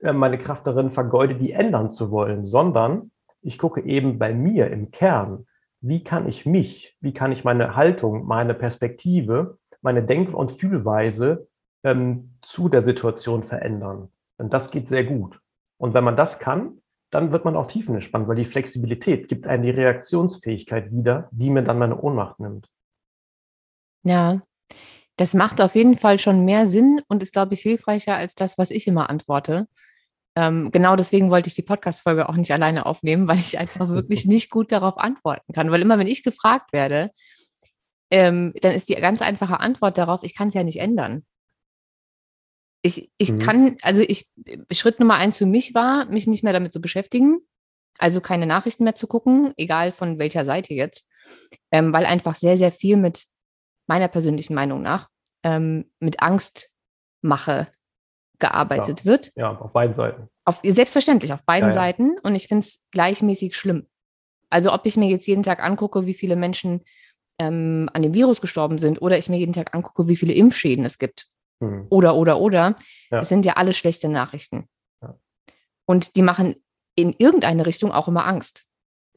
äh, 0.00 0.12
meine 0.12 0.38
Kraft 0.38 0.66
darin 0.66 0.92
vergeude, 0.92 1.34
die 1.34 1.52
ändern 1.52 1.90
zu 1.90 2.10
wollen, 2.10 2.46
sondern 2.46 3.10
ich 3.40 3.58
gucke 3.58 3.82
eben 3.82 4.18
bei 4.18 4.32
mir 4.32 4.70
im 4.70 4.90
Kern, 4.90 5.46
wie 5.80 6.02
kann 6.02 6.28
ich 6.28 6.46
mich, 6.46 6.96
wie 7.00 7.12
kann 7.12 7.32
ich 7.32 7.44
meine 7.44 7.76
Haltung, 7.76 8.24
meine 8.24 8.54
Perspektive, 8.54 9.58
meine 9.84 10.02
Denk- 10.02 10.34
und 10.34 10.52
Fühlweise 10.52 11.48
ähm, 11.84 12.34
zu 12.42 12.68
der 12.68 12.82
Situation 12.82 13.44
verändern. 13.44 14.08
Und 14.38 14.52
das 14.52 14.70
geht 14.70 14.88
sehr 14.88 15.04
gut. 15.04 15.38
Und 15.78 15.94
wenn 15.94 16.04
man 16.04 16.16
das 16.16 16.38
kann, 16.38 16.80
dann 17.10 17.30
wird 17.30 17.44
man 17.44 17.54
auch 17.54 17.68
tiefenentspannt, 17.68 18.26
weil 18.26 18.36
die 18.36 18.44
Flexibilität 18.44 19.28
gibt 19.28 19.46
einem 19.46 19.62
die 19.62 19.70
Reaktionsfähigkeit 19.70 20.90
wieder, 20.90 21.28
die 21.30 21.50
mir 21.50 21.62
dann 21.62 21.78
meine 21.78 22.00
Ohnmacht 22.00 22.40
nimmt. 22.40 22.68
Ja, 24.02 24.42
das 25.16 25.32
macht 25.32 25.60
auf 25.60 25.76
jeden 25.76 25.96
Fall 25.96 26.18
schon 26.18 26.44
mehr 26.44 26.66
Sinn 26.66 27.00
und 27.06 27.22
ist, 27.22 27.32
glaube 27.32 27.54
ich, 27.54 27.60
hilfreicher 27.60 28.16
als 28.16 28.34
das, 28.34 28.58
was 28.58 28.70
ich 28.70 28.88
immer 28.88 29.10
antworte. 29.10 29.68
Ähm, 30.36 30.72
genau 30.72 30.96
deswegen 30.96 31.30
wollte 31.30 31.48
ich 31.48 31.54
die 31.54 31.62
Podcast-Folge 31.62 32.28
auch 32.28 32.36
nicht 32.36 32.52
alleine 32.52 32.86
aufnehmen, 32.86 33.28
weil 33.28 33.38
ich 33.38 33.58
einfach 33.58 33.88
wirklich 33.88 34.24
nicht 34.26 34.50
gut 34.50 34.72
darauf 34.72 34.98
antworten 34.98 35.52
kann. 35.52 35.70
Weil 35.70 35.82
immer, 35.82 35.98
wenn 35.98 36.08
ich 36.08 36.24
gefragt 36.24 36.72
werde, 36.72 37.12
ähm, 38.14 38.54
dann 38.60 38.72
ist 38.72 38.88
die 38.88 38.94
ganz 38.94 39.22
einfache 39.22 39.58
Antwort 39.58 39.98
darauf, 39.98 40.22
ich 40.22 40.36
kann 40.36 40.46
es 40.46 40.54
ja 40.54 40.62
nicht 40.62 40.78
ändern. 40.78 41.26
Ich, 42.80 43.10
ich 43.18 43.32
mhm. 43.32 43.38
kann, 43.40 43.76
also 43.82 44.02
ich, 44.02 44.30
Schritt 44.70 45.00
Nummer 45.00 45.16
eins 45.16 45.36
für 45.36 45.46
mich 45.46 45.74
war, 45.74 46.04
mich 46.04 46.28
nicht 46.28 46.44
mehr 46.44 46.52
damit 46.52 46.72
zu 46.72 46.80
beschäftigen, 46.80 47.40
also 47.98 48.20
keine 48.20 48.46
Nachrichten 48.46 48.84
mehr 48.84 48.94
zu 48.94 49.08
gucken, 49.08 49.52
egal 49.56 49.90
von 49.90 50.20
welcher 50.20 50.44
Seite 50.44 50.74
jetzt, 50.74 51.08
ähm, 51.72 51.92
weil 51.92 52.06
einfach 52.06 52.36
sehr, 52.36 52.56
sehr 52.56 52.70
viel 52.70 52.96
mit 52.96 53.24
meiner 53.88 54.06
persönlichen 54.06 54.54
Meinung 54.54 54.80
nach 54.80 55.08
ähm, 55.42 55.90
mit 55.98 56.20
Angstmache 56.20 57.66
gearbeitet 58.38 59.00
ja. 59.00 59.04
wird. 59.06 59.32
Ja, 59.34 59.58
auf 59.58 59.72
beiden 59.72 59.96
Seiten. 59.96 60.28
Auf, 60.44 60.60
selbstverständlich, 60.62 61.32
auf 61.32 61.44
beiden 61.44 61.70
ja, 61.70 61.74
ja. 61.74 61.80
Seiten. 61.80 62.16
Und 62.22 62.36
ich 62.36 62.46
finde 62.46 62.64
es 62.64 62.84
gleichmäßig 62.92 63.56
schlimm. 63.56 63.88
Also 64.50 64.72
ob 64.72 64.86
ich 64.86 64.96
mir 64.96 65.08
jetzt 65.08 65.26
jeden 65.26 65.42
Tag 65.42 65.60
angucke, 65.60 66.06
wie 66.06 66.14
viele 66.14 66.36
Menschen 66.36 66.84
ähm, 67.38 67.88
an 67.92 68.02
dem 68.02 68.14
Virus 68.14 68.40
gestorben 68.40 68.78
sind, 68.78 69.02
oder 69.02 69.18
ich 69.18 69.28
mir 69.28 69.38
jeden 69.38 69.52
Tag 69.52 69.74
angucke, 69.74 70.08
wie 70.08 70.16
viele 70.16 70.34
Impfschäden 70.34 70.84
es 70.84 70.98
gibt. 70.98 71.28
Hm. 71.60 71.86
Oder, 71.90 72.16
oder, 72.16 72.40
oder. 72.40 72.76
Es 73.10 73.28
sind 73.28 73.44
ja 73.44 73.54
alle 73.54 73.72
schlechte 73.72 74.08
Nachrichten. 74.08 74.68
Und 75.86 76.16
die 76.16 76.22
machen 76.22 76.56
in 76.96 77.14
irgendeine 77.18 77.66
Richtung 77.66 77.92
auch 77.92 78.08
immer 78.08 78.26
Angst. 78.26 78.64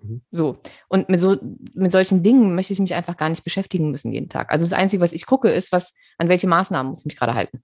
Mhm. 0.01 0.21
So. 0.31 0.55
Und 0.89 1.09
mit 1.09 1.19
so, 1.19 1.37
mit 1.73 1.91
solchen 1.91 2.23
Dingen 2.23 2.55
möchte 2.55 2.73
ich 2.73 2.79
mich 2.79 2.93
einfach 2.93 3.17
gar 3.17 3.29
nicht 3.29 3.43
beschäftigen 3.43 3.91
müssen 3.91 4.11
jeden 4.11 4.29
Tag. 4.29 4.51
Also 4.51 4.65
das 4.65 4.77
Einzige, 4.77 5.01
was 5.01 5.13
ich 5.13 5.25
gucke, 5.25 5.49
ist, 5.49 5.71
was, 5.71 5.93
an 6.17 6.29
welche 6.29 6.47
Maßnahmen 6.47 6.89
muss 6.89 6.99
ich 6.99 7.05
mich 7.05 7.17
gerade 7.17 7.35
halten. 7.35 7.63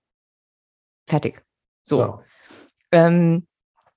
Fertig. 1.08 1.44
So. 1.86 2.00
Ja. 2.00 2.24
Ähm, 2.92 3.48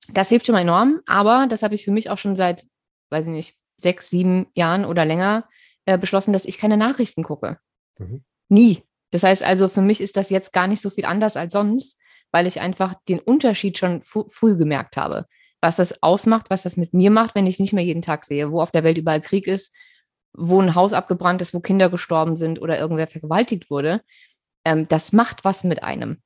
das 0.08 0.28
hilft 0.28 0.46
schon 0.46 0.54
mal 0.54 0.62
enorm, 0.62 1.00
aber 1.06 1.46
das 1.48 1.62
habe 1.62 1.74
ich 1.74 1.84
für 1.84 1.90
mich 1.90 2.10
auch 2.10 2.18
schon 2.18 2.36
seit, 2.36 2.66
weiß 3.10 3.26
ich 3.26 3.32
nicht, 3.32 3.56
sechs, 3.76 4.08
sieben 4.08 4.46
Jahren 4.54 4.84
oder 4.84 5.04
länger 5.04 5.48
äh, 5.86 5.98
beschlossen, 5.98 6.32
dass 6.32 6.44
ich 6.44 6.58
keine 6.58 6.76
Nachrichten 6.76 7.22
gucke. 7.22 7.58
Mhm. 7.98 8.24
Nie. 8.48 8.82
Das 9.10 9.22
heißt 9.22 9.42
also, 9.42 9.68
für 9.68 9.82
mich 9.82 10.00
ist 10.00 10.16
das 10.16 10.30
jetzt 10.30 10.52
gar 10.52 10.66
nicht 10.66 10.80
so 10.80 10.90
viel 10.90 11.04
anders 11.04 11.36
als 11.36 11.52
sonst, 11.52 11.98
weil 12.32 12.46
ich 12.46 12.60
einfach 12.60 12.94
den 13.08 13.20
Unterschied 13.20 13.78
schon 13.78 14.02
früh 14.02 14.56
gemerkt 14.56 14.96
habe. 14.96 15.26
Was 15.62 15.76
das 15.76 16.02
ausmacht, 16.02 16.50
was 16.50 16.62
das 16.62 16.76
mit 16.76 16.92
mir 16.92 17.10
macht, 17.10 17.34
wenn 17.34 17.46
ich 17.46 17.58
nicht 17.58 17.72
mehr 17.72 17.84
jeden 17.84 18.02
Tag 18.02 18.24
sehe, 18.24 18.52
wo 18.52 18.60
auf 18.60 18.72
der 18.72 18.84
Welt 18.84 18.98
überall 18.98 19.20
Krieg 19.20 19.46
ist, 19.46 19.74
wo 20.34 20.60
ein 20.60 20.74
Haus 20.74 20.92
abgebrannt 20.92 21.40
ist, 21.40 21.54
wo 21.54 21.60
Kinder 21.60 21.88
gestorben 21.88 22.36
sind 22.36 22.60
oder 22.60 22.78
irgendwer 22.78 23.06
vergewaltigt 23.06 23.70
wurde. 23.70 24.02
Ähm, 24.64 24.86
das 24.88 25.12
macht 25.12 25.44
was 25.44 25.64
mit 25.64 25.82
einem. 25.82 26.20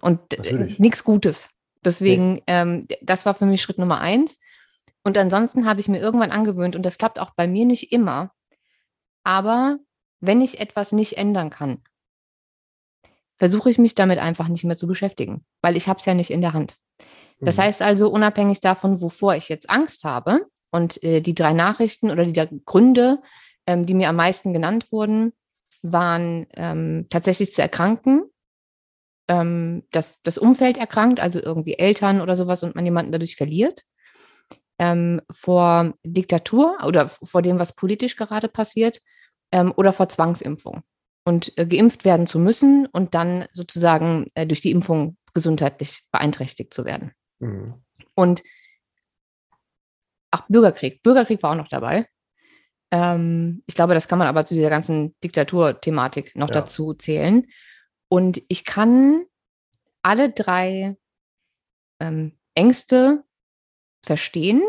Und 0.00 0.34
äh, 0.34 0.74
nichts 0.78 1.04
Gutes. 1.04 1.50
Deswegen, 1.84 2.34
nee. 2.34 2.42
ähm, 2.46 2.88
das 3.02 3.26
war 3.26 3.34
für 3.34 3.46
mich 3.46 3.60
Schritt 3.60 3.78
Nummer 3.78 4.00
eins. 4.00 4.40
Und 5.02 5.18
ansonsten 5.18 5.66
habe 5.66 5.80
ich 5.80 5.88
mir 5.88 6.00
irgendwann 6.00 6.30
angewöhnt, 6.30 6.74
und 6.74 6.86
das 6.86 6.96
klappt 6.96 7.18
auch 7.18 7.32
bei 7.36 7.46
mir 7.46 7.66
nicht 7.66 7.92
immer, 7.92 8.32
aber 9.24 9.78
wenn 10.20 10.40
ich 10.40 10.60
etwas 10.60 10.92
nicht 10.92 11.18
ändern 11.18 11.50
kann, 11.50 11.82
versuche 13.36 13.68
ich 13.68 13.78
mich 13.78 13.94
damit 13.94 14.18
einfach 14.18 14.48
nicht 14.48 14.64
mehr 14.64 14.76
zu 14.76 14.86
beschäftigen, 14.86 15.44
weil 15.60 15.76
ich 15.76 15.88
habe 15.88 15.98
es 15.98 16.06
ja 16.06 16.14
nicht 16.14 16.30
in 16.30 16.40
der 16.40 16.52
Hand. 16.52 16.76
Das 17.40 17.56
mhm. 17.56 17.62
heißt 17.62 17.82
also, 17.82 18.08
unabhängig 18.08 18.60
davon, 18.60 19.00
wovor 19.00 19.34
ich 19.34 19.48
jetzt 19.48 19.68
Angst 19.68 20.04
habe 20.04 20.46
und 20.70 21.02
äh, 21.02 21.20
die 21.20 21.34
drei 21.34 21.52
Nachrichten 21.52 22.10
oder 22.10 22.24
die 22.24 22.62
Gründe, 22.64 23.20
ähm, 23.66 23.86
die 23.86 23.94
mir 23.94 24.08
am 24.08 24.16
meisten 24.16 24.52
genannt 24.52 24.92
wurden, 24.92 25.32
waren 25.82 26.46
ähm, 26.54 27.06
tatsächlich 27.10 27.52
zu 27.52 27.60
erkranken, 27.60 28.24
ähm, 29.28 29.82
dass 29.90 30.22
das 30.22 30.38
Umfeld 30.38 30.78
erkrankt, 30.78 31.20
also 31.20 31.40
irgendwie 31.40 31.78
Eltern 31.78 32.20
oder 32.20 32.36
sowas 32.36 32.62
und 32.62 32.74
man 32.74 32.84
jemanden 32.84 33.12
dadurch 33.12 33.36
verliert, 33.36 33.82
ähm, 34.78 35.20
vor 35.30 35.94
Diktatur 36.04 36.78
oder 36.86 37.08
vor 37.08 37.42
dem, 37.42 37.58
was 37.58 37.74
politisch 37.74 38.16
gerade 38.16 38.48
passiert 38.48 39.00
ähm, 39.54 39.72
oder 39.76 39.92
vor 39.92 40.08
Zwangsimpfung 40.08 40.82
und 41.24 41.56
äh, 41.56 41.64
geimpft 41.64 42.04
werden 42.04 42.26
zu 42.26 42.40
müssen 42.40 42.86
und 42.86 43.14
dann 43.14 43.46
sozusagen 43.52 44.26
äh, 44.34 44.46
durch 44.46 44.60
die 44.60 44.72
Impfung 44.72 45.16
gesundheitlich 45.32 46.02
beeinträchtigt 46.10 46.74
zu 46.74 46.84
werden. 46.84 47.12
Mhm. 47.38 47.74
Und 48.14 48.42
ach, 50.32 50.44
Bürgerkrieg. 50.48 51.02
Bürgerkrieg 51.04 51.42
war 51.42 51.52
auch 51.52 51.56
noch 51.56 51.68
dabei. 51.68 52.08
Ähm, 52.90 53.62
ich 53.66 53.76
glaube, 53.76 53.94
das 53.94 54.08
kann 54.08 54.18
man 54.18 54.26
aber 54.26 54.44
zu 54.44 54.54
dieser 54.54 54.70
ganzen 54.70 55.14
Diktaturthematik 55.22 56.34
noch 56.34 56.48
ja. 56.48 56.54
dazu 56.54 56.92
zählen. 56.92 57.46
Und 58.08 58.42
ich 58.48 58.64
kann 58.64 59.24
alle 60.02 60.32
drei 60.32 60.96
ähm, 62.00 62.36
Ängste 62.54 63.22
verstehen, 64.02 64.62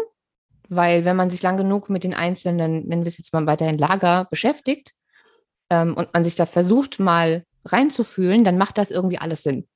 weil 0.69 1.05
wenn 1.05 1.15
man 1.15 1.29
sich 1.29 1.41
lang 1.41 1.57
genug 1.57 1.89
mit 1.89 2.03
den 2.03 2.13
einzelnen, 2.13 2.87
nennen 2.87 3.03
wir 3.03 3.09
es 3.09 3.17
jetzt 3.17 3.33
mal 3.33 3.45
weiterhin 3.45 3.77
Lager, 3.77 4.27
beschäftigt 4.29 4.93
ähm, 5.69 5.95
und 5.95 6.13
man 6.13 6.23
sich 6.23 6.35
da 6.35 6.45
versucht 6.45 6.99
mal 6.99 7.43
reinzufühlen, 7.65 8.43
dann 8.43 8.57
macht 8.57 8.77
das 8.77 8.91
irgendwie 8.91 9.17
alles 9.17 9.43
Sinn. 9.43 9.67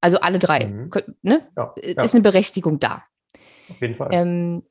Also 0.00 0.20
alle 0.20 0.38
drei. 0.38 0.66
Mhm. 0.66 0.90
Ne? 1.22 1.48
Ja, 1.56 1.74
ja. 1.76 2.02
Ist 2.02 2.14
eine 2.14 2.22
Berechtigung 2.22 2.78
da. 2.78 3.04
Auf 3.68 3.80
jeden 3.80 3.94
Fall. 3.94 4.08
Ähm, 4.12 4.62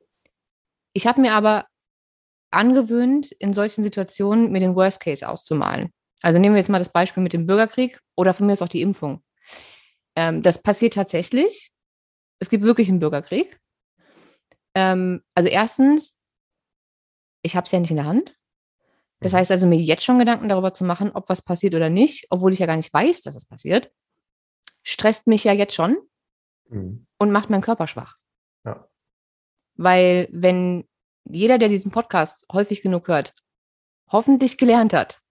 ich 0.93 1.05
habe 1.05 1.21
mir 1.21 1.33
aber 1.33 1.65
angewöhnt, 2.51 3.31
in 3.33 3.53
solchen 3.53 3.83
Situationen 3.83 4.51
mir 4.51 4.59
den 4.59 4.75
Worst 4.75 5.01
Case 5.01 5.27
auszumalen. 5.27 5.91
Also 6.21 6.39
nehmen 6.39 6.55
wir 6.55 6.59
jetzt 6.59 6.69
mal 6.69 6.79
das 6.79 6.91
Beispiel 6.91 7.21
mit 7.21 7.33
dem 7.33 7.45
Bürgerkrieg 7.45 7.99
oder 8.15 8.33
von 8.33 8.47
mir 8.47 8.53
ist 8.53 8.63
auch 8.63 8.69
die 8.69 8.81
Impfung. 8.81 9.21
Ähm, 10.15 10.41
das 10.41 10.63
passiert 10.63 10.93
tatsächlich. 10.93 11.71
Es 12.39 12.49
gibt 12.49 12.63
wirklich 12.63 12.89
einen 12.89 12.99
Bürgerkrieg. 12.99 13.59
Ähm, 14.77 15.23
also 15.33 15.49
erstens, 15.49 16.19
ich 17.41 17.55
habe 17.55 17.65
es 17.65 17.71
ja 17.71 17.79
nicht 17.79 17.89
in 17.89 17.97
der 17.97 18.05
Hand. 18.05 18.35
Das 19.21 19.31
mhm. 19.31 19.37
heißt 19.37 19.51
also, 19.51 19.65
mir 19.65 19.79
jetzt 19.79 20.03
schon 20.03 20.19
Gedanken 20.19 20.49
darüber 20.49 20.71
zu 20.71 20.83
machen, 20.83 21.11
ob 21.13 21.29
was 21.29 21.41
passiert 21.41 21.73
oder 21.73 21.89
nicht, 21.89 22.27
obwohl 22.29 22.53
ich 22.53 22.59
ja 22.59 22.67
gar 22.67 22.75
nicht 22.75 22.93
weiß, 22.93 23.23
dass 23.23 23.35
es 23.35 23.45
passiert, 23.45 23.91
stresst 24.83 25.25
mich 25.25 25.43
ja 25.43 25.53
jetzt 25.53 25.73
schon. 25.73 25.97
mhm. 26.69 27.07
und 27.17 27.31
macht 27.31 27.49
meinen 27.49 27.61
Körper 27.63 27.87
schwach. 27.87 28.17
Ja. 28.65 28.87
Weil 29.75 30.27
wenn 30.31 30.87
jeder, 31.25 31.57
der 31.57 31.69
diesen 31.69 31.89
Podcast 31.91 32.45
häufig 32.51 32.83
genug 32.83 33.07
hört, 33.07 33.33
hoffentlich 34.11 34.59
gelernt 34.59 34.93
hat, 34.93 35.21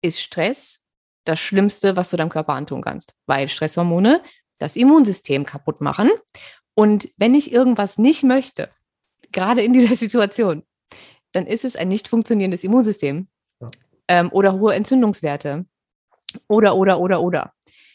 ist 0.00 0.22
Stress 0.22 0.82
das 1.24 1.38
Schlimmste, 1.38 1.96
was 1.96 2.08
du 2.08 2.16
deinem 2.16 2.30
Körper 2.30 2.54
antun 2.54 2.80
kannst, 2.80 3.14
weil 3.26 3.46
Stresshormone 3.48 4.22
das 4.58 4.76
Immunsystem 4.76 5.44
kaputt 5.44 5.82
machen. 5.82 6.10
Und 6.74 7.10
wenn 7.16 7.34
ich 7.34 7.52
irgendwas 7.52 7.98
nicht 7.98 8.22
möchte, 8.22 8.70
gerade 9.32 9.62
in 9.62 9.72
dieser 9.72 9.96
Situation, 9.96 10.64
dann 11.32 11.46
ist 11.46 11.64
es 11.64 11.76
ein 11.76 11.88
nicht 11.88 12.08
funktionierendes 12.08 12.64
Immunsystem 12.64 13.28
ja. 13.60 13.70
ähm, 14.08 14.30
oder 14.32 14.58
hohe 14.58 14.74
Entzündungswerte 14.74 15.66
oder, 16.48 16.76
oder, 16.76 16.98
oder, 16.98 17.20
oder. 17.22 17.54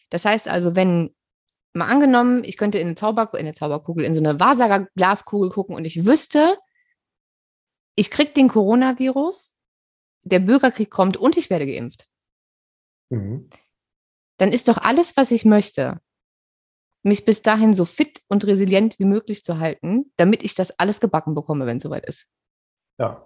Das 0.10 0.25
heißt 0.25 0.48
also, 0.48 0.75
wenn 0.75 1.13
mal 1.74 1.88
angenommen, 1.88 2.44
ich 2.44 2.58
könnte 2.58 2.79
in 2.79 2.88
eine, 2.88 2.96
Zauber 2.96 3.29
in 3.34 3.39
eine 3.39 3.53
Zauberkugel, 3.53 4.05
in 4.05 4.13
so 4.13 4.22
eine 4.22 4.39
Wahrsager-Glaskugel 4.39 5.50
gucken 5.50 5.75
und 5.75 5.86
ich 5.86 6.05
wüsste, 6.05 6.58
ich 7.96 8.12
kriege 8.12 8.32
den 8.32 8.48
Coronavirus, 8.48 9.55
der 10.24 10.39
Bürgerkrieg 10.39 10.89
kommt 10.89 11.17
und 11.17 11.38
ich 11.38 11.50
werde 11.50 11.65
geimpft. 11.65 12.08
Mhm. 13.10 13.50
Dann 14.38 14.51
ist 14.51 14.67
doch 14.67 14.77
alles, 14.77 15.15
was 15.17 15.32
ich 15.32 15.46
möchte, 15.46 16.01
mich 17.05 17.24
bis 17.24 17.41
dahin 17.41 17.74
so 17.74 17.85
fit 17.85 18.21
und 18.27 18.45
resilient 18.45 19.00
wie 19.00 19.05
möglich 19.05 19.43
zu 19.43 19.59
halten, 19.59 20.12
damit 20.17 20.43
ich 20.43 20.55
das 20.55 20.79
alles 20.79 21.00
gebacken 21.00 21.35
bekomme, 21.35 21.65
wenn 21.65 21.77
es 21.77 21.83
soweit 21.83 22.05
ist. 22.05 22.27
Ja. 22.97 23.25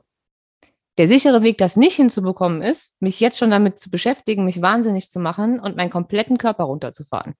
Der 0.98 1.07
sichere 1.07 1.43
Weg, 1.43 1.57
das 1.57 1.77
nicht 1.77 1.95
hinzubekommen, 1.95 2.62
ist, 2.62 2.95
mich 3.00 3.21
jetzt 3.21 3.38
schon 3.38 3.51
damit 3.51 3.79
zu 3.79 3.89
beschäftigen, 3.89 4.43
mich 4.43 4.62
wahnsinnig 4.62 5.09
zu 5.09 5.19
machen 5.19 5.59
und 5.59 5.77
meinen 5.77 5.89
kompletten 5.89 6.38
Körper 6.38 6.65
runterzufahren. 6.65 7.36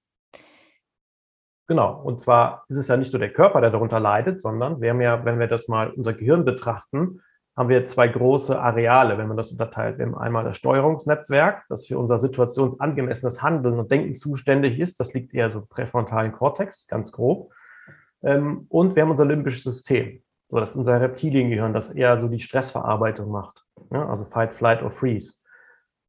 Genau. 1.68 2.00
Und 2.02 2.20
zwar 2.20 2.64
ist 2.68 2.78
es 2.78 2.88
ja 2.88 2.96
nicht 2.96 3.12
nur 3.12 3.20
der 3.20 3.32
Körper, 3.32 3.60
der 3.60 3.70
darunter 3.70 4.00
leidet, 4.00 4.40
sondern 4.40 4.80
wir 4.80 4.90
haben 4.90 5.00
ja, 5.02 5.24
wenn 5.24 5.38
wir 5.38 5.46
das 5.46 5.68
mal 5.68 5.90
unser 5.90 6.14
Gehirn 6.14 6.44
betrachten, 6.44 7.20
haben 7.56 7.68
wir 7.68 7.84
zwei 7.84 8.08
große 8.08 8.60
Areale, 8.60 9.18
wenn 9.18 9.28
man 9.28 9.36
das 9.36 9.50
unterteilt. 9.50 9.98
Wir 9.98 10.06
haben 10.06 10.16
einmal 10.16 10.44
das 10.44 10.56
Steuerungsnetzwerk, 10.56 11.64
das 11.68 11.86
für 11.86 11.98
unser 11.98 12.18
situationsangemessenes 12.18 13.42
Handeln 13.42 13.78
und 13.78 13.90
Denken 13.90 14.14
zuständig 14.14 14.78
ist. 14.78 15.00
Das 15.00 15.12
liegt 15.12 15.34
eher 15.34 15.50
so 15.50 15.60
im 15.60 15.66
präfrontalen 15.68 16.32
Kortex, 16.32 16.86
ganz 16.86 17.12
grob. 17.12 17.52
Ähm, 18.22 18.66
und 18.68 18.96
wir 18.96 19.02
haben 19.02 19.10
unser 19.10 19.26
limbisches 19.26 19.64
System. 19.64 20.22
So, 20.48 20.58
das 20.58 20.70
ist 20.70 20.76
unser 20.76 21.00
Reptiliengehirn, 21.00 21.72
das 21.72 21.90
eher 21.90 22.20
so 22.20 22.28
die 22.28 22.40
Stressverarbeitung 22.40 23.30
macht. 23.30 23.64
Also 23.90 24.24
Fight, 24.24 24.52
Flight 24.52 24.82
or 24.82 24.90
Freeze. 24.90 25.40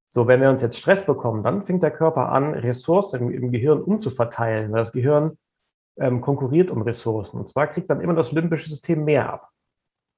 So, 0.09 0.27
wenn 0.27 0.41
wir 0.41 0.49
uns 0.49 0.61
jetzt 0.61 0.77
Stress 0.77 1.05
bekommen, 1.05 1.43
dann 1.43 1.63
fängt 1.63 1.83
der 1.83 1.91
Körper 1.91 2.29
an, 2.29 2.53
Ressourcen 2.53 3.21
im, 3.21 3.31
im 3.31 3.51
Gehirn 3.51 3.81
umzuverteilen, 3.81 4.71
weil 4.71 4.79
das 4.79 4.91
Gehirn 4.91 5.37
ähm, 5.97 6.21
konkurriert 6.21 6.69
um 6.69 6.81
Ressourcen. 6.81 7.39
Und 7.39 7.47
zwar 7.47 7.67
kriegt 7.67 7.89
dann 7.89 8.01
immer 8.01 8.13
das 8.13 8.31
limbische 8.31 8.69
System 8.69 9.05
mehr 9.05 9.31
ab. 9.31 9.50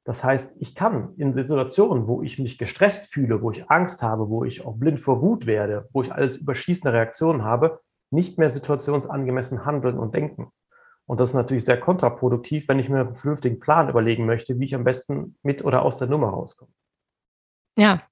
Das 0.05 0.23
heißt, 0.23 0.57
ich 0.59 0.75
kann 0.75 1.13
in 1.17 1.33
Situationen, 1.33 2.07
wo 2.07 2.21
ich 2.21 2.37
mich 2.37 2.57
gestresst 2.57 3.07
fühle, 3.07 3.41
wo 3.41 3.51
ich 3.51 3.69
Angst 3.69 4.03
habe, 4.03 4.29
wo 4.29 4.43
ich 4.43 4.65
auch 4.65 4.75
blind 4.75 4.99
vor 4.99 5.21
Wut 5.21 5.45
werde, 5.45 5.87
wo 5.93 6.01
ich 6.01 6.11
alles 6.11 6.37
überschießende 6.37 6.93
Reaktionen 6.93 7.43
habe, 7.43 7.79
nicht 8.11 8.37
mehr 8.37 8.49
situationsangemessen 8.49 9.65
handeln 9.65 9.97
und 9.97 10.13
denken. 10.13 10.51
Und 11.05 11.19
das 11.19 11.31
ist 11.31 11.35
natürlich 11.35 11.65
sehr 11.65 11.79
kontraproduktiv, 11.79 12.67
wenn 12.67 12.79
ich 12.79 12.89
mir 12.89 13.01
einen 13.01 13.15
vernünftigen 13.15 13.59
Plan 13.59 13.89
überlegen 13.89 14.25
möchte, 14.25 14.59
wie 14.59 14.65
ich 14.65 14.75
am 14.75 14.83
besten 14.83 15.37
mit 15.41 15.63
oder 15.63 15.83
aus 15.83 15.99
der 15.99 16.07
Nummer 16.07 16.29
rauskomme. 16.29 16.71
Ja, 17.77 18.03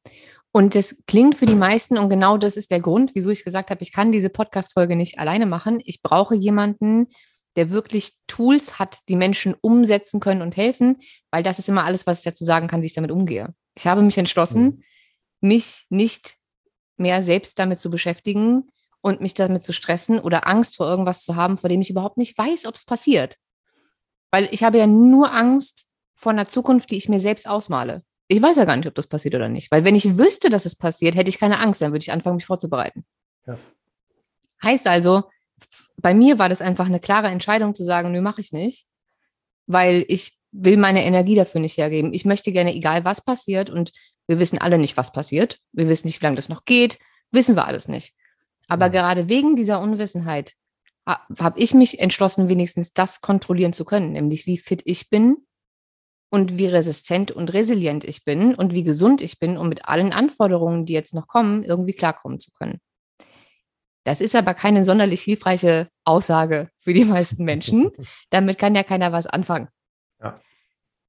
und 0.52 0.76
das 0.76 1.02
klingt 1.08 1.36
für 1.36 1.46
die 1.46 1.56
meisten, 1.56 1.98
und 1.98 2.10
genau 2.10 2.38
das 2.38 2.58
ist 2.58 2.72
der 2.72 2.82
Grund, 2.82 3.16
wieso 3.16 3.30
ich 3.30 3.46
gesagt 3.46 3.72
habe, 3.72 3.82
ich 3.82 3.94
kann 3.94 4.12
diese 4.12 4.30
Podcast-Folge 4.30 4.98
nicht 4.98 5.20
alleine 5.20 5.46
machen. 5.46 5.82
Ich 5.86 6.02
brauche 6.02 6.36
jemanden, 6.36 7.08
der 7.56 7.70
wirklich 7.72 8.14
Tools 8.28 8.80
hat, 8.80 9.00
die 9.10 9.16
Menschen 9.16 9.56
umsetzen 9.60 10.20
können 10.20 10.42
und 10.42 10.56
helfen, 10.56 10.98
weil 11.32 11.44
das 11.44 11.60
ist 11.60 11.70
immer 11.70 11.86
alles, 11.86 12.08
was 12.08 12.20
ich 12.20 12.24
dazu 12.24 12.46
sagen 12.46 12.68
kann, 12.68 12.82
wie 12.82 12.86
ich 12.86 12.94
damit 12.94 13.12
umgehe. 13.12 13.54
Ich 13.76 13.88
habe 13.88 14.02
mich 14.02 14.18
entschlossen, 14.18 14.64
mhm. 14.64 14.84
mich 15.42 15.86
nicht 15.90 16.38
mehr 16.98 17.22
selbst 17.22 17.60
damit 17.60 17.80
zu 17.80 17.90
beschäftigen 17.90 18.70
und 19.02 19.22
mich 19.22 19.34
damit 19.34 19.64
zu 19.64 19.74
stressen 19.74 20.20
oder 20.20 20.48
Angst 20.48 20.78
vor 20.78 20.88
irgendwas 20.88 21.24
zu 21.24 21.36
haben, 21.36 21.58
vor 21.58 21.70
dem 21.70 21.82
ich 21.82 21.90
überhaupt 21.90 22.18
nicht 22.18 22.38
weiß, 22.38 22.66
ob 22.66 22.76
es 22.76 22.86
passiert. 22.86 23.38
Weil 24.30 24.48
ich 24.52 24.64
habe 24.64 24.78
ja 24.78 24.88
nur 24.88 25.34
Angst 25.34 25.88
vor 26.16 26.32
einer 26.32 26.48
Zukunft, 26.48 26.92
die 26.92 26.98
ich 26.98 27.10
mir 27.10 27.20
selbst 27.20 27.48
ausmale. 27.48 28.04
Ich 28.28 28.42
weiß 28.42 28.56
ja 28.56 28.66
gar 28.66 28.78
nicht, 28.78 28.88
ob 28.88 28.96
das 28.96 29.08
passiert 29.08 29.36
oder 29.36 29.50
nicht. 29.50 29.72
Weil 29.72 29.84
wenn 29.84 29.96
ich 29.96 30.18
wüsste, 30.18 30.50
dass 30.50 30.66
es 30.66 30.76
passiert, 30.76 31.16
hätte 31.16 31.30
ich 31.30 31.40
keine 31.40 31.60
Angst, 31.60 31.82
dann 31.82 31.92
würde 31.92 32.04
ich 32.04 32.12
anfangen, 32.12 32.38
mich 32.38 32.46
vorzubereiten. 32.46 33.06
Ja. 33.46 33.58
Heißt 34.64 34.88
also, 34.88 35.24
bei 35.98 36.14
mir 36.14 36.40
war 36.40 36.50
das 36.50 36.62
einfach 36.62 36.86
eine 36.86 37.00
klare 37.00 37.28
Entscheidung 37.28 37.76
zu 37.76 37.84
sagen, 37.84 38.12
nö, 38.12 38.22
mache 38.22 38.42
ich 38.42 38.52
nicht, 38.52 38.86
weil 39.68 40.06
ich 40.08 40.38
will 40.52 40.78
meine 40.78 41.06
Energie 41.06 41.36
dafür 41.36 41.62
nicht 41.62 41.78
hergeben. 41.78 42.14
Ich 42.14 42.26
möchte 42.26 42.52
gerne, 42.52 42.76
egal 42.76 43.06
was 43.06 43.24
passiert, 43.24 43.70
und 43.70 43.92
wir 44.28 44.40
wissen 44.40 44.60
alle 44.60 44.78
nicht, 44.78 44.98
was 44.98 45.12
passiert. 45.12 45.60
Wir 45.72 45.88
wissen 45.88 46.08
nicht, 46.08 46.22
wie 46.22 46.26
lange 46.26 46.36
das 46.36 46.50
noch 46.50 46.66
geht. 46.66 47.00
Wissen 47.32 47.56
wir 47.56 47.66
alles 47.66 47.88
nicht. 47.88 48.14
Aber 48.68 48.88
mhm. 48.88 48.92
gerade 48.92 49.30
wegen 49.30 49.56
dieser 49.56 49.80
Unwissenheit 49.80 50.54
habe 51.06 51.60
ich 51.60 51.74
mich 51.74 52.00
entschlossen, 52.00 52.48
wenigstens 52.48 52.94
das 52.94 53.22
kontrollieren 53.22 53.74
zu 53.74 53.86
können, 53.86 54.12
nämlich 54.12 54.46
wie 54.46 54.58
fit 54.58 54.82
ich 54.86 55.10
bin 55.10 55.38
und 56.30 56.58
wie 56.58 56.68
resistent 56.68 57.32
und 57.32 57.52
resilient 57.54 58.04
ich 58.04 58.24
bin 58.24 58.56
und 58.56 58.74
wie 58.74 58.84
gesund 58.84 59.22
ich 59.22 59.40
bin, 59.40 59.58
um 59.58 59.68
mit 59.68 59.86
allen 59.86 60.14
Anforderungen, 60.14 60.86
die 60.86 60.94
jetzt 60.94 61.14
noch 61.14 61.28
kommen, 61.28 61.64
irgendwie 61.64 61.94
klarkommen 61.94 62.40
zu 62.40 62.52
können. 62.52 62.80
Das 64.04 64.20
ist 64.20 64.36
aber 64.36 64.54
keine 64.54 64.84
sonderlich 64.84 65.22
hilfreiche 65.22 65.88
Aussage 66.06 66.70
für 66.80 66.94
die 66.94 67.06
meisten 67.06 67.44
Menschen. 67.44 67.92
Damit 68.30 68.58
kann 68.58 68.76
ja 68.76 68.84
keiner 68.84 69.12
was 69.12 69.28
anfangen. 69.28 69.70
Ja. 70.22 70.40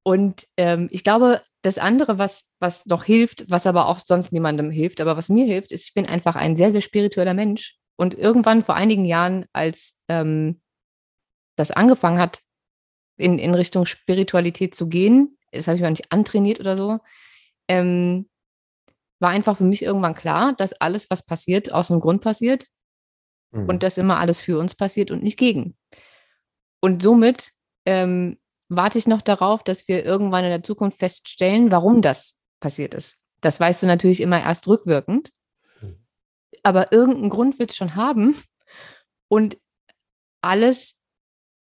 Und 0.04 0.46
ähm, 0.56 0.88
ich 0.90 1.04
glaube, 1.04 1.42
das 1.62 1.78
andere, 1.78 2.18
was, 2.18 2.44
was 2.58 2.84
doch 2.84 3.04
hilft, 3.04 3.50
was 3.50 3.66
aber 3.66 3.86
auch 3.86 3.98
sonst 3.98 4.32
niemandem 4.32 4.70
hilft, 4.70 5.00
aber 5.00 5.16
was 5.16 5.28
mir 5.28 5.46
hilft, 5.46 5.72
ist, 5.72 5.86
ich 5.86 5.94
bin 5.94 6.06
einfach 6.06 6.34
ein 6.34 6.56
sehr, 6.56 6.72
sehr 6.72 6.80
spiritueller 6.80 7.34
Mensch. 7.34 7.76
Und 7.96 8.14
irgendwann 8.14 8.64
vor 8.64 8.74
einigen 8.74 9.04
Jahren, 9.04 9.46
als 9.52 9.98
ähm, 10.08 10.60
das 11.56 11.70
angefangen 11.70 12.18
hat, 12.18 12.40
in, 13.16 13.38
in 13.38 13.54
Richtung 13.54 13.86
Spiritualität 13.86 14.74
zu 14.74 14.88
gehen, 14.88 15.38
das 15.52 15.68
habe 15.68 15.76
ich 15.76 15.82
mir 15.82 15.90
nicht 15.90 16.10
antrainiert 16.10 16.58
oder 16.60 16.76
so, 16.76 16.98
ähm, 17.68 18.28
war 19.20 19.30
einfach 19.30 19.56
für 19.56 19.64
mich 19.64 19.82
irgendwann 19.82 20.14
klar, 20.14 20.54
dass 20.54 20.72
alles, 20.72 21.08
was 21.10 21.24
passiert, 21.24 21.72
aus 21.72 21.90
einem 21.90 22.00
Grund 22.00 22.22
passiert 22.22 22.66
mhm. 23.52 23.68
und 23.68 23.82
dass 23.82 23.98
immer 23.98 24.18
alles 24.18 24.40
für 24.40 24.58
uns 24.58 24.74
passiert 24.74 25.10
und 25.10 25.22
nicht 25.22 25.38
gegen. 25.38 25.76
Und 26.80 27.02
somit 27.02 27.52
ähm, 27.86 28.38
warte 28.68 28.98
ich 28.98 29.06
noch 29.06 29.22
darauf, 29.22 29.62
dass 29.62 29.86
wir 29.88 30.04
irgendwann 30.04 30.44
in 30.44 30.50
der 30.50 30.62
Zukunft 30.62 30.98
feststellen, 30.98 31.70
warum 31.70 32.02
das 32.02 32.40
passiert 32.60 32.94
ist. 32.94 33.16
Das 33.40 33.60
weißt 33.60 33.82
du 33.82 33.86
natürlich 33.86 34.20
immer 34.20 34.40
erst 34.40 34.66
rückwirkend. 34.68 35.32
Mhm. 35.80 36.04
Aber 36.62 36.92
irgendeinen 36.92 37.30
Grund 37.30 37.58
wird 37.58 37.70
es 37.70 37.76
schon 37.76 37.94
haben. 37.94 38.36
Und 39.28 39.58
alles, 40.42 40.98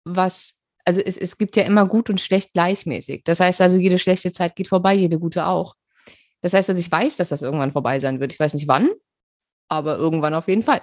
was, 0.03 0.55
also 0.83 1.01
es, 1.01 1.17
es 1.17 1.37
gibt 1.37 1.55
ja 1.55 1.63
immer 1.63 1.87
gut 1.87 2.09
und 2.09 2.21
schlecht 2.21 2.53
gleichmäßig. 2.53 3.23
Das 3.23 3.39
heißt 3.39 3.61
also, 3.61 3.77
jede 3.77 3.99
schlechte 3.99 4.31
Zeit 4.31 4.55
geht 4.55 4.67
vorbei, 4.67 4.93
jede 4.93 5.19
gute 5.19 5.47
auch. 5.47 5.75
Das 6.41 6.53
heißt 6.53 6.69
also, 6.69 6.79
ich 6.79 6.91
weiß, 6.91 7.17
dass 7.17 7.29
das 7.29 7.41
irgendwann 7.41 7.71
vorbei 7.71 7.99
sein 7.99 8.19
wird. 8.19 8.33
Ich 8.33 8.39
weiß 8.39 8.53
nicht 8.53 8.67
wann, 8.67 8.89
aber 9.67 9.97
irgendwann 9.97 10.33
auf 10.33 10.47
jeden 10.47 10.63
Fall. 10.63 10.81